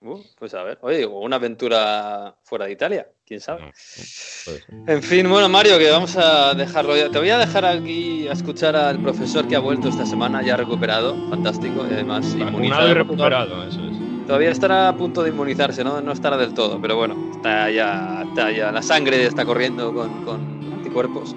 Uh, 0.05 0.23
pues 0.37 0.53
a 0.53 0.61
ver, 0.61 0.77
oye, 0.81 1.03
o 1.03 1.19
una 1.19 1.37
aventura 1.37 2.35
fuera 2.43 2.65
de 2.65 2.73
Italia, 2.73 3.07
quién 3.25 3.41
sabe. 3.41 3.63
No. 3.63 4.93
En 4.93 5.01
fin, 5.01 5.27
bueno, 5.27 5.49
Mario, 5.49 5.79
que 5.79 5.89
vamos 5.89 6.15
a 6.15 6.53
dejarlo 6.53 6.95
ya. 6.95 7.09
Te 7.09 7.17
voy 7.17 7.31
a 7.31 7.39
dejar 7.39 7.65
aquí 7.65 8.27
a 8.27 8.33
escuchar 8.33 8.75
al 8.75 9.01
profesor 9.01 9.47
que 9.47 9.55
ha 9.55 9.59
vuelto 9.59 9.89
esta 9.89 10.05
semana, 10.05 10.43
ya 10.43 10.57
recuperado, 10.57 11.15
fantástico, 11.29 11.87
y 11.89 11.93
además 11.93 12.35
inmunizado. 12.35 12.87
y 12.87 12.93
recuperado, 12.93 13.67
eso 13.67 13.79
es. 13.83 14.27
Todavía 14.27 14.51
estará 14.51 14.89
a 14.89 14.95
punto 14.95 15.23
de 15.23 15.29
inmunizarse, 15.29 15.83
¿no? 15.83 15.99
No 16.01 16.11
estará 16.11 16.37
del 16.37 16.53
todo, 16.53 16.79
pero 16.79 16.95
bueno, 16.95 17.31
está 17.35 17.71
ya, 17.71 18.25
está 18.27 18.51
ya 18.51 18.71
la 18.71 18.83
sangre 18.83 19.25
está 19.25 19.43
corriendo 19.43 19.91
con, 19.91 20.23
con 20.23 20.73
anticuerpos. 20.73 21.35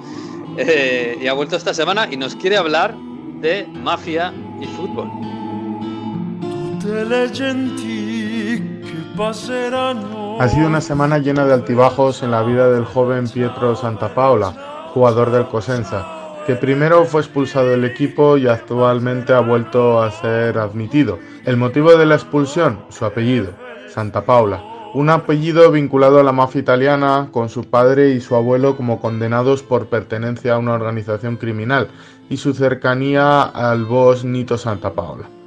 Eh, 0.59 1.17
y 1.23 1.27
ha 1.27 1.33
vuelto 1.33 1.57
esta 1.57 1.73
semana 1.73 2.07
y 2.11 2.19
nos 2.19 2.35
quiere 2.35 2.59
hablar 2.59 2.95
de 3.41 3.67
mafia 3.67 4.35
y 4.61 4.67
fútbol. 4.67 5.09
Tutte 6.81 7.29
Ha 10.41 10.49
sido 10.49 10.69
una 10.69 10.81
semana 10.81 11.19
llena 11.19 11.45
de 11.45 11.55
altibajos 11.55 12.23
en 12.23 12.31
la 12.31 12.43
vida 12.43 12.71
del 12.71 12.85
joven 12.85 13.29
Pietro 13.29 13.75
Santapaola, 13.75 14.91
jugador 14.95 15.31
del 15.31 15.49
Cosenza, 15.49 16.07
que 16.47 16.55
primero 16.55 17.05
fue 17.05 17.21
expulsado 17.21 17.69
del 17.69 17.85
equipo 17.85 18.37
y 18.37 18.47
actualmente 18.47 19.33
ha 19.33 19.41
vuelto 19.41 20.01
a 20.01 20.11
ser 20.11 20.59
admitido. 20.59 21.19
El 21.45 21.57
motivo 21.57 21.97
de 21.97 22.07
la 22.07 22.15
expulsión, 22.15 22.81
su 22.91 23.05
apellido, 23.05 23.53
Santapaola, 23.89 24.63
un 24.95 25.11
apellido 25.11 25.71
vinculado 25.71 26.19
a 26.19 26.23
la 26.23 26.33
mafia 26.33 26.61
italiana 26.61 27.29
con 27.33 27.49
su 27.49 27.65
padre 27.65 28.11
y 28.11 28.21
su 28.21 28.35
abuelo 28.35 28.77
como 28.77 29.01
condenados 29.01 29.63
por 29.63 29.89
pertenencia 29.89 30.55
a 30.55 30.59
una 30.59 30.73
organización 30.73 31.37
criminal 31.37 31.89
y 32.31 32.39
su 32.39 32.55
cercanía 32.55 33.43
al 33.43 33.85
boss 33.85 34.25
Nito 34.25 34.57
Santapaola. 34.57 35.38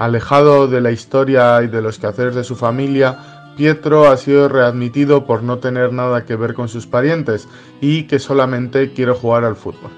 Alejado 0.00 0.66
de 0.66 0.80
la 0.80 0.92
historia 0.92 1.62
y 1.62 1.66
de 1.66 1.82
los 1.82 1.98
quehaceres 1.98 2.34
de 2.34 2.42
su 2.42 2.56
familia, 2.56 3.52
Pietro 3.54 4.08
ha 4.08 4.16
sido 4.16 4.48
readmitido 4.48 5.26
por 5.26 5.42
no 5.42 5.58
tener 5.58 5.92
nada 5.92 6.24
que 6.24 6.36
ver 6.36 6.54
con 6.54 6.70
sus 6.70 6.86
parientes 6.86 7.46
y 7.82 8.04
que 8.04 8.18
solamente 8.18 8.94
quiere 8.94 9.12
jugar 9.12 9.44
al 9.44 9.56
fútbol. 9.56 9.90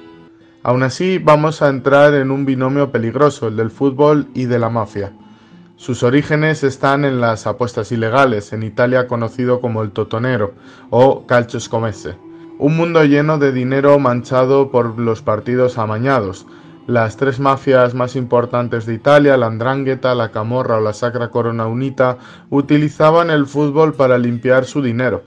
Aún 0.64 0.82
así, 0.82 1.18
vamos 1.18 1.62
a 1.62 1.68
entrar 1.68 2.14
en 2.14 2.32
un 2.32 2.44
binomio 2.44 2.90
peligroso, 2.90 3.46
el 3.46 3.54
del 3.54 3.70
fútbol 3.70 4.26
y 4.34 4.46
de 4.46 4.58
la 4.58 4.70
mafia. 4.70 5.12
Sus 5.76 6.02
orígenes 6.02 6.64
están 6.64 7.04
en 7.04 7.20
las 7.20 7.46
apuestas 7.46 7.92
ilegales, 7.92 8.52
en 8.52 8.64
Italia 8.64 9.06
conocido 9.06 9.60
como 9.60 9.84
el 9.84 9.92
totonero 9.92 10.54
o 10.90 11.28
calcio 11.28 11.60
scommesse, 11.60 12.16
un 12.58 12.76
mundo 12.76 13.04
lleno 13.04 13.38
de 13.38 13.52
dinero 13.52 14.00
manchado 14.00 14.72
por 14.72 14.98
los 14.98 15.22
partidos 15.22 15.78
amañados. 15.78 16.44
Las 16.92 17.16
tres 17.16 17.40
mafias 17.40 17.94
más 17.94 18.16
importantes 18.16 18.84
de 18.84 18.92
Italia, 18.92 19.38
la 19.38 19.46
Andrangheta, 19.46 20.14
la 20.14 20.30
Camorra 20.30 20.76
o 20.76 20.80
la 20.82 20.92
Sacra 20.92 21.30
Corona 21.30 21.66
Unita, 21.66 22.18
utilizaban 22.50 23.30
el 23.30 23.46
fútbol 23.46 23.94
para 23.94 24.18
limpiar 24.18 24.66
su 24.66 24.82
dinero. 24.82 25.22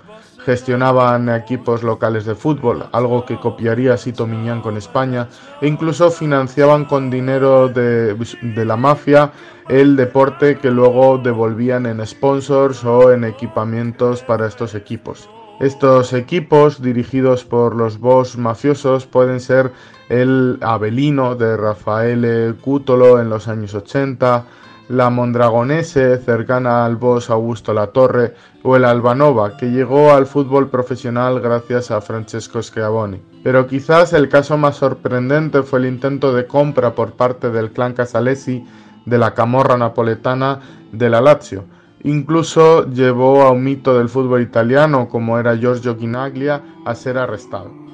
Gestionaban 0.46 1.28
equipos 1.28 1.82
locales 1.82 2.26
de 2.26 2.36
fútbol, 2.36 2.86
algo 2.92 3.26
que 3.26 3.40
copiaría 3.40 3.98
Sito 3.98 4.28
Miñán 4.28 4.62
con 4.62 4.78
España, 4.78 5.28
e 5.60 5.68
incluso 5.68 6.12
financiaban 6.12 6.86
con 6.86 7.10
dinero 7.10 7.68
de, 7.68 8.14
de 8.14 8.66
la 8.66 8.78
mafia 8.78 9.32
el 9.68 9.96
deporte 9.96 10.60
que 10.60 10.70
luego 10.70 11.18
devolvían 11.18 11.88
en 11.88 12.06
sponsors 12.06 12.86
o 12.86 13.12
en 13.12 13.24
equipamientos 13.24 14.22
para 14.22 14.46
estos 14.46 14.76
equipos. 14.76 15.28
Estos 15.60 16.14
equipos, 16.14 16.82
dirigidos 16.82 17.44
por 17.46 17.76
los 17.76 17.98
boss 17.98 18.38
mafiosos, 18.38 19.08
pueden 19.08 19.40
ser 19.40 19.72
el 20.10 20.58
Avelino 20.62 21.36
de 21.36 21.58
Raffaele 21.58 22.54
Cútolo 22.62 23.20
en 23.20 23.30
los 23.30 23.48
años 23.48 23.74
80, 23.74 24.46
la 24.90 25.10
Mondragonese, 25.10 26.18
cercana 26.18 26.86
al 26.86 26.96
boss 26.96 27.30
Augusto 27.30 27.74
Latorre, 27.74 28.36
o 28.62 28.76
el 28.76 28.86
Albanova, 28.86 29.58
que 29.58 29.72
llegó 29.72 30.14
al 30.14 30.28
fútbol 30.28 30.70
profesional 30.70 31.40
gracias 31.40 31.90
a 31.90 32.02
Francesco 32.02 32.62
Schiavoni. 32.62 33.20
Pero 33.44 33.68
quizás 33.68 34.14
el 34.14 34.30
caso 34.30 34.58
más 34.58 34.78
sorprendente 34.78 35.64
fue 35.64 35.80
el 35.80 35.86
intento 35.86 36.34
de 36.34 36.46
compra 36.46 36.94
por 36.94 37.14
parte 37.14 37.50
del 37.50 37.72
clan 37.72 37.94
Casalesi 37.94 38.64
de 39.06 39.18
la 39.18 39.34
camorra 39.34 39.78
napoletana 39.78 40.60
de 40.92 41.10
la 41.10 41.22
Lazio. 41.22 41.66
Incluso 42.04 42.88
llevó 42.90 43.42
a 43.44 43.52
un 43.52 43.64
mito 43.64 43.98
del 43.98 44.10
fútbol 44.10 44.42
italiano, 44.42 45.10
como 45.10 45.40
era 45.40 45.56
Giorgio 45.56 45.96
Chinaglia, 45.96 46.62
a 46.86 46.94
ser 46.94 47.18
arrestado. 47.18 47.85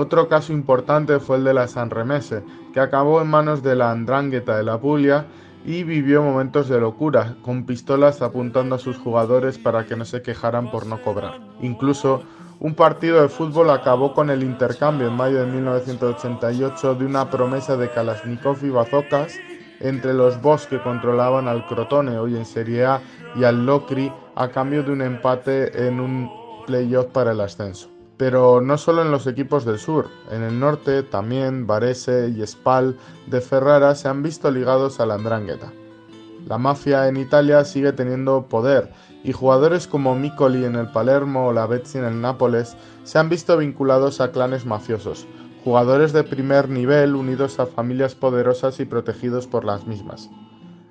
Otro 0.00 0.28
caso 0.28 0.52
importante 0.52 1.18
fue 1.18 1.38
el 1.38 1.44
de 1.44 1.54
la 1.54 1.66
Sanremese, 1.66 2.44
que 2.72 2.78
acabó 2.78 3.20
en 3.20 3.26
manos 3.26 3.64
de 3.64 3.74
la 3.74 3.90
Andrangheta 3.90 4.56
de 4.56 4.62
la 4.62 4.78
Puglia 4.78 5.26
y 5.64 5.82
vivió 5.82 6.22
momentos 6.22 6.68
de 6.68 6.78
locura, 6.78 7.34
con 7.42 7.66
pistolas 7.66 8.22
apuntando 8.22 8.76
a 8.76 8.78
sus 8.78 8.96
jugadores 8.96 9.58
para 9.58 9.86
que 9.86 9.96
no 9.96 10.04
se 10.04 10.22
quejaran 10.22 10.70
por 10.70 10.86
no 10.86 11.02
cobrar. 11.02 11.40
Incluso 11.62 12.22
un 12.60 12.76
partido 12.76 13.20
de 13.20 13.28
fútbol 13.28 13.70
acabó 13.70 14.14
con 14.14 14.30
el 14.30 14.44
intercambio 14.44 15.08
en 15.08 15.16
mayo 15.16 15.40
de 15.40 15.50
1988 15.50 16.94
de 16.94 17.04
una 17.04 17.28
promesa 17.28 17.76
de 17.76 17.90
Kalashnikov 17.90 18.64
y 18.64 18.70
bazocas 18.70 19.34
entre 19.80 20.14
los 20.14 20.40
Boss 20.40 20.68
que 20.68 20.80
controlaban 20.80 21.48
al 21.48 21.66
Crotone 21.66 22.18
hoy 22.18 22.36
en 22.36 22.46
Serie 22.46 22.84
A 22.84 23.00
y 23.34 23.42
al 23.42 23.66
Locri 23.66 24.12
a 24.36 24.46
cambio 24.46 24.84
de 24.84 24.92
un 24.92 25.02
empate 25.02 25.88
en 25.88 25.98
un 25.98 26.30
playoff 26.68 27.06
para 27.06 27.32
el 27.32 27.40
ascenso. 27.40 27.97
Pero 28.18 28.60
no 28.60 28.76
solo 28.76 29.02
en 29.02 29.10
los 29.10 29.26
equipos 29.26 29.64
del 29.64 29.78
sur, 29.78 30.08
en 30.30 30.42
el 30.42 30.58
norte 30.58 31.02
también 31.02 31.66
Varese 31.66 32.28
y 32.36 32.44
Spal 32.46 32.96
de 33.26 33.40
Ferrara 33.40 33.94
se 33.94 34.08
han 34.08 34.22
visto 34.22 34.50
ligados 34.50 35.00
a 35.00 35.06
la 35.06 35.14
Andrangheta. 35.14 35.72
La 36.46 36.58
mafia 36.58 37.08
en 37.08 37.16
Italia 37.16 37.64
sigue 37.64 37.92
teniendo 37.92 38.46
poder 38.48 38.90
y 39.22 39.32
jugadores 39.32 39.86
como 39.86 40.14
Micoli 40.14 40.64
en 40.64 40.76
el 40.76 40.90
Palermo 40.90 41.48
o 41.48 41.52
Lavezzi 41.52 41.98
en 41.98 42.04
el 42.04 42.20
Nápoles 42.20 42.76
se 43.04 43.18
han 43.18 43.28
visto 43.28 43.56
vinculados 43.56 44.20
a 44.20 44.32
clanes 44.32 44.64
mafiosos, 44.64 45.26
jugadores 45.64 46.12
de 46.12 46.24
primer 46.24 46.68
nivel 46.68 47.14
unidos 47.14 47.60
a 47.60 47.66
familias 47.66 48.14
poderosas 48.14 48.80
y 48.80 48.84
protegidos 48.84 49.46
por 49.46 49.64
las 49.64 49.86
mismas. 49.86 50.30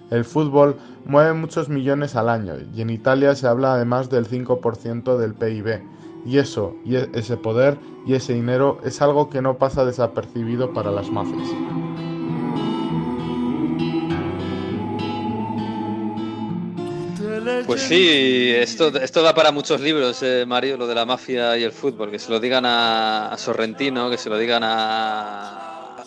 El 0.09 0.23
fútbol 0.23 0.77
mueve 1.05 1.33
muchos 1.33 1.67
millones 1.67 2.15
al 2.15 2.29
año 2.29 2.53
y 2.73 2.81
en 2.81 2.89
Italia 2.89 3.35
se 3.35 3.47
habla 3.47 3.73
además 3.73 4.09
del 4.09 4.27
5% 4.27 5.17
del 5.17 5.33
PIB. 5.33 5.81
Y 6.25 6.37
eso, 6.39 6.75
y 6.83 6.95
ese 6.95 7.37
poder 7.37 7.77
y 8.05 8.13
ese 8.13 8.33
dinero 8.33 8.79
es 8.83 9.01
algo 9.01 9.29
que 9.29 9.41
no 9.41 9.57
pasa 9.57 9.85
desapercibido 9.85 10.73
para 10.73 10.91
las 10.91 11.09
mafias. 11.11 11.47
Pues 17.65 17.81
sí, 17.81 18.51
esto, 18.55 18.87
esto 18.99 19.21
da 19.21 19.33
para 19.33 19.51
muchos 19.51 19.81
libros, 19.81 20.21
eh, 20.23 20.45
Mario, 20.47 20.77
lo 20.77 20.87
de 20.87 20.95
la 20.95 21.05
mafia 21.05 21.57
y 21.57 21.63
el 21.63 21.71
fútbol. 21.71 22.11
Que 22.11 22.19
se 22.19 22.29
lo 22.31 22.39
digan 22.39 22.65
a, 22.65 23.29
a 23.29 23.37
Sorrentino, 23.37 24.09
que 24.09 24.17
se 24.17 24.29
lo 24.29 24.37
digan 24.37 24.63
a, 24.63 25.97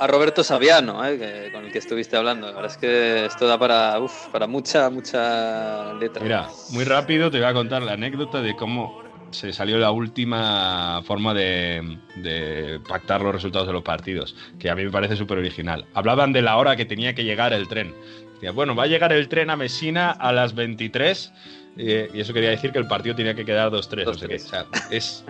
a 0.00 0.06
Roberto 0.06 0.42
Saviano, 0.42 1.04
eh, 1.04 1.18
que- 1.18 1.52
con 1.52 1.64
el 1.64 1.72
que 1.72 1.78
estuviste 1.78 2.16
hablando. 2.16 2.46
La 2.46 2.54
verdad 2.54 2.70
es 2.70 2.76
que 2.78 3.26
esto 3.26 3.46
da 3.46 3.58
para, 3.58 3.98
uf, 4.00 4.28
para 4.28 4.46
mucha, 4.46 4.88
mucha 4.90 5.92
letra. 5.94 6.22
Mira, 6.22 6.48
muy 6.70 6.84
rápido 6.84 7.30
te 7.30 7.38
voy 7.38 7.46
a 7.46 7.52
contar 7.52 7.82
la 7.82 7.92
anécdota 7.92 8.40
de 8.40 8.54
cómo 8.56 9.01
se 9.32 9.52
salió 9.52 9.78
la 9.78 9.90
última 9.90 11.02
forma 11.04 11.34
de, 11.34 11.98
de 12.16 12.80
pactar 12.88 13.20
los 13.22 13.34
resultados 13.34 13.66
de 13.66 13.72
los 13.72 13.82
partidos, 13.82 14.36
que 14.58 14.70
a 14.70 14.74
mí 14.74 14.84
me 14.84 14.90
parece 14.90 15.16
súper 15.16 15.38
original. 15.38 15.84
Hablaban 15.94 16.32
de 16.32 16.42
la 16.42 16.56
hora 16.56 16.76
que 16.76 16.84
tenía 16.84 17.14
que 17.14 17.24
llegar 17.24 17.52
el 17.52 17.68
tren. 17.68 17.94
Decía, 18.34 18.52
bueno, 18.52 18.74
va 18.74 18.84
a 18.84 18.86
llegar 18.86 19.12
el 19.12 19.28
tren 19.28 19.50
a 19.50 19.56
Messina 19.56 20.10
a 20.10 20.32
las 20.32 20.54
23 20.54 21.32
eh, 21.76 22.10
y 22.12 22.20
eso 22.20 22.32
quería 22.32 22.50
decir 22.50 22.72
que 22.72 22.78
el 22.78 22.86
partido 22.86 23.14
tenía 23.14 23.34
que 23.34 23.44
quedar 23.44 23.70
2-3. 23.70 24.06
O 24.06 24.14
sea 24.14 24.28
que, 24.28 24.36
o 24.36 24.38
sea, 24.38 24.66
es 24.90 25.24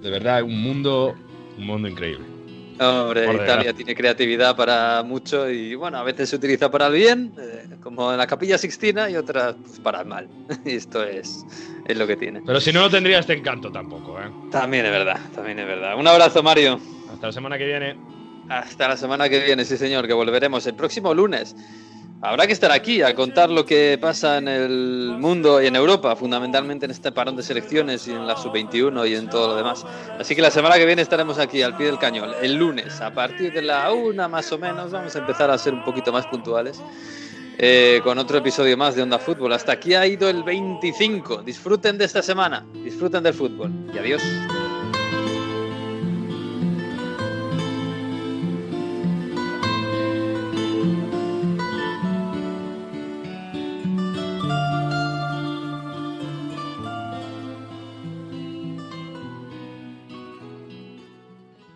de 0.00 0.10
verdad 0.10 0.42
un 0.42 0.62
mundo, 0.62 1.14
un 1.56 1.66
mundo 1.66 1.88
increíble. 1.88 2.37
Hombre, 2.80 3.26
Por 3.26 3.34
Italia 3.34 3.72
tiene 3.72 3.94
creatividad 3.94 4.54
para 4.56 5.02
mucho 5.02 5.50
y 5.50 5.74
bueno, 5.74 5.98
a 5.98 6.02
veces 6.04 6.28
se 6.28 6.36
utiliza 6.36 6.70
para 6.70 6.86
el 6.86 6.92
bien, 6.92 7.32
eh, 7.38 7.76
como 7.82 8.12
en 8.12 8.18
la 8.18 8.26
Capilla 8.26 8.56
Sixtina, 8.56 9.10
y 9.10 9.16
otras 9.16 9.56
pues, 9.64 9.80
para 9.80 10.00
el 10.00 10.06
mal. 10.06 10.28
y 10.64 10.76
esto 10.76 11.02
es, 11.02 11.44
es 11.86 11.96
lo 11.96 12.06
que 12.06 12.16
tiene. 12.16 12.42
Pero 12.46 12.60
si 12.60 12.72
no, 12.72 12.80
no 12.80 12.90
tendría 12.90 13.18
este 13.18 13.32
encanto 13.32 13.70
tampoco. 13.72 14.18
¿eh? 14.20 14.30
También 14.50 14.86
es 14.86 14.92
verdad, 14.92 15.18
también 15.34 15.58
es 15.58 15.66
verdad. 15.66 15.98
Un 15.98 16.06
abrazo, 16.06 16.42
Mario. 16.42 16.80
Hasta 17.12 17.26
la 17.26 17.32
semana 17.32 17.58
que 17.58 17.66
viene. 17.66 17.96
Hasta 18.48 18.88
la 18.88 18.96
semana 18.96 19.28
que 19.28 19.40
viene, 19.40 19.64
sí 19.64 19.76
señor, 19.76 20.06
que 20.06 20.14
volveremos 20.14 20.66
el 20.66 20.74
próximo 20.74 21.12
lunes. 21.12 21.54
Habrá 22.20 22.48
que 22.48 22.52
estar 22.52 22.72
aquí 22.72 23.00
a 23.02 23.14
contar 23.14 23.48
lo 23.48 23.64
que 23.64 23.96
pasa 24.00 24.38
en 24.38 24.48
el 24.48 25.16
mundo 25.18 25.62
y 25.62 25.66
en 25.66 25.76
Europa, 25.76 26.16
fundamentalmente 26.16 26.84
en 26.84 26.90
este 26.90 27.12
parón 27.12 27.36
de 27.36 27.44
selecciones 27.44 28.08
y 28.08 28.10
en 28.10 28.26
la 28.26 28.36
sub-21 28.36 29.08
y 29.08 29.14
en 29.14 29.30
todo 29.30 29.48
lo 29.48 29.54
demás. 29.54 29.86
Así 30.18 30.34
que 30.34 30.42
la 30.42 30.50
semana 30.50 30.76
que 30.76 30.84
viene 30.84 31.00
estaremos 31.02 31.38
aquí 31.38 31.62
al 31.62 31.76
pie 31.76 31.86
del 31.86 31.98
cañón, 31.98 32.30
el 32.42 32.54
lunes, 32.54 33.00
a 33.00 33.12
partir 33.12 33.52
de 33.52 33.62
la 33.62 33.92
una 33.92 34.26
más 34.26 34.50
o 34.50 34.58
menos, 34.58 34.90
vamos 34.90 35.14
a 35.14 35.18
empezar 35.20 35.48
a 35.50 35.58
ser 35.58 35.74
un 35.74 35.84
poquito 35.84 36.12
más 36.12 36.26
puntuales. 36.26 36.82
eh, 37.58 38.00
con 38.04 38.16
otro 38.18 38.38
episodio 38.38 38.76
más 38.76 38.94
de 38.94 39.02
Onda 39.02 39.18
Fútbol. 39.18 39.52
Hasta 39.52 39.72
aquí 39.72 39.94
ha 39.94 40.06
ido 40.06 40.30
el 40.30 40.44
25. 40.44 41.42
Disfruten 41.42 41.98
de 41.98 42.04
esta 42.04 42.22
semana, 42.22 42.64
disfruten 42.84 43.22
del 43.22 43.34
fútbol 43.34 43.72
y 43.92 43.98
adiós. 43.98 44.22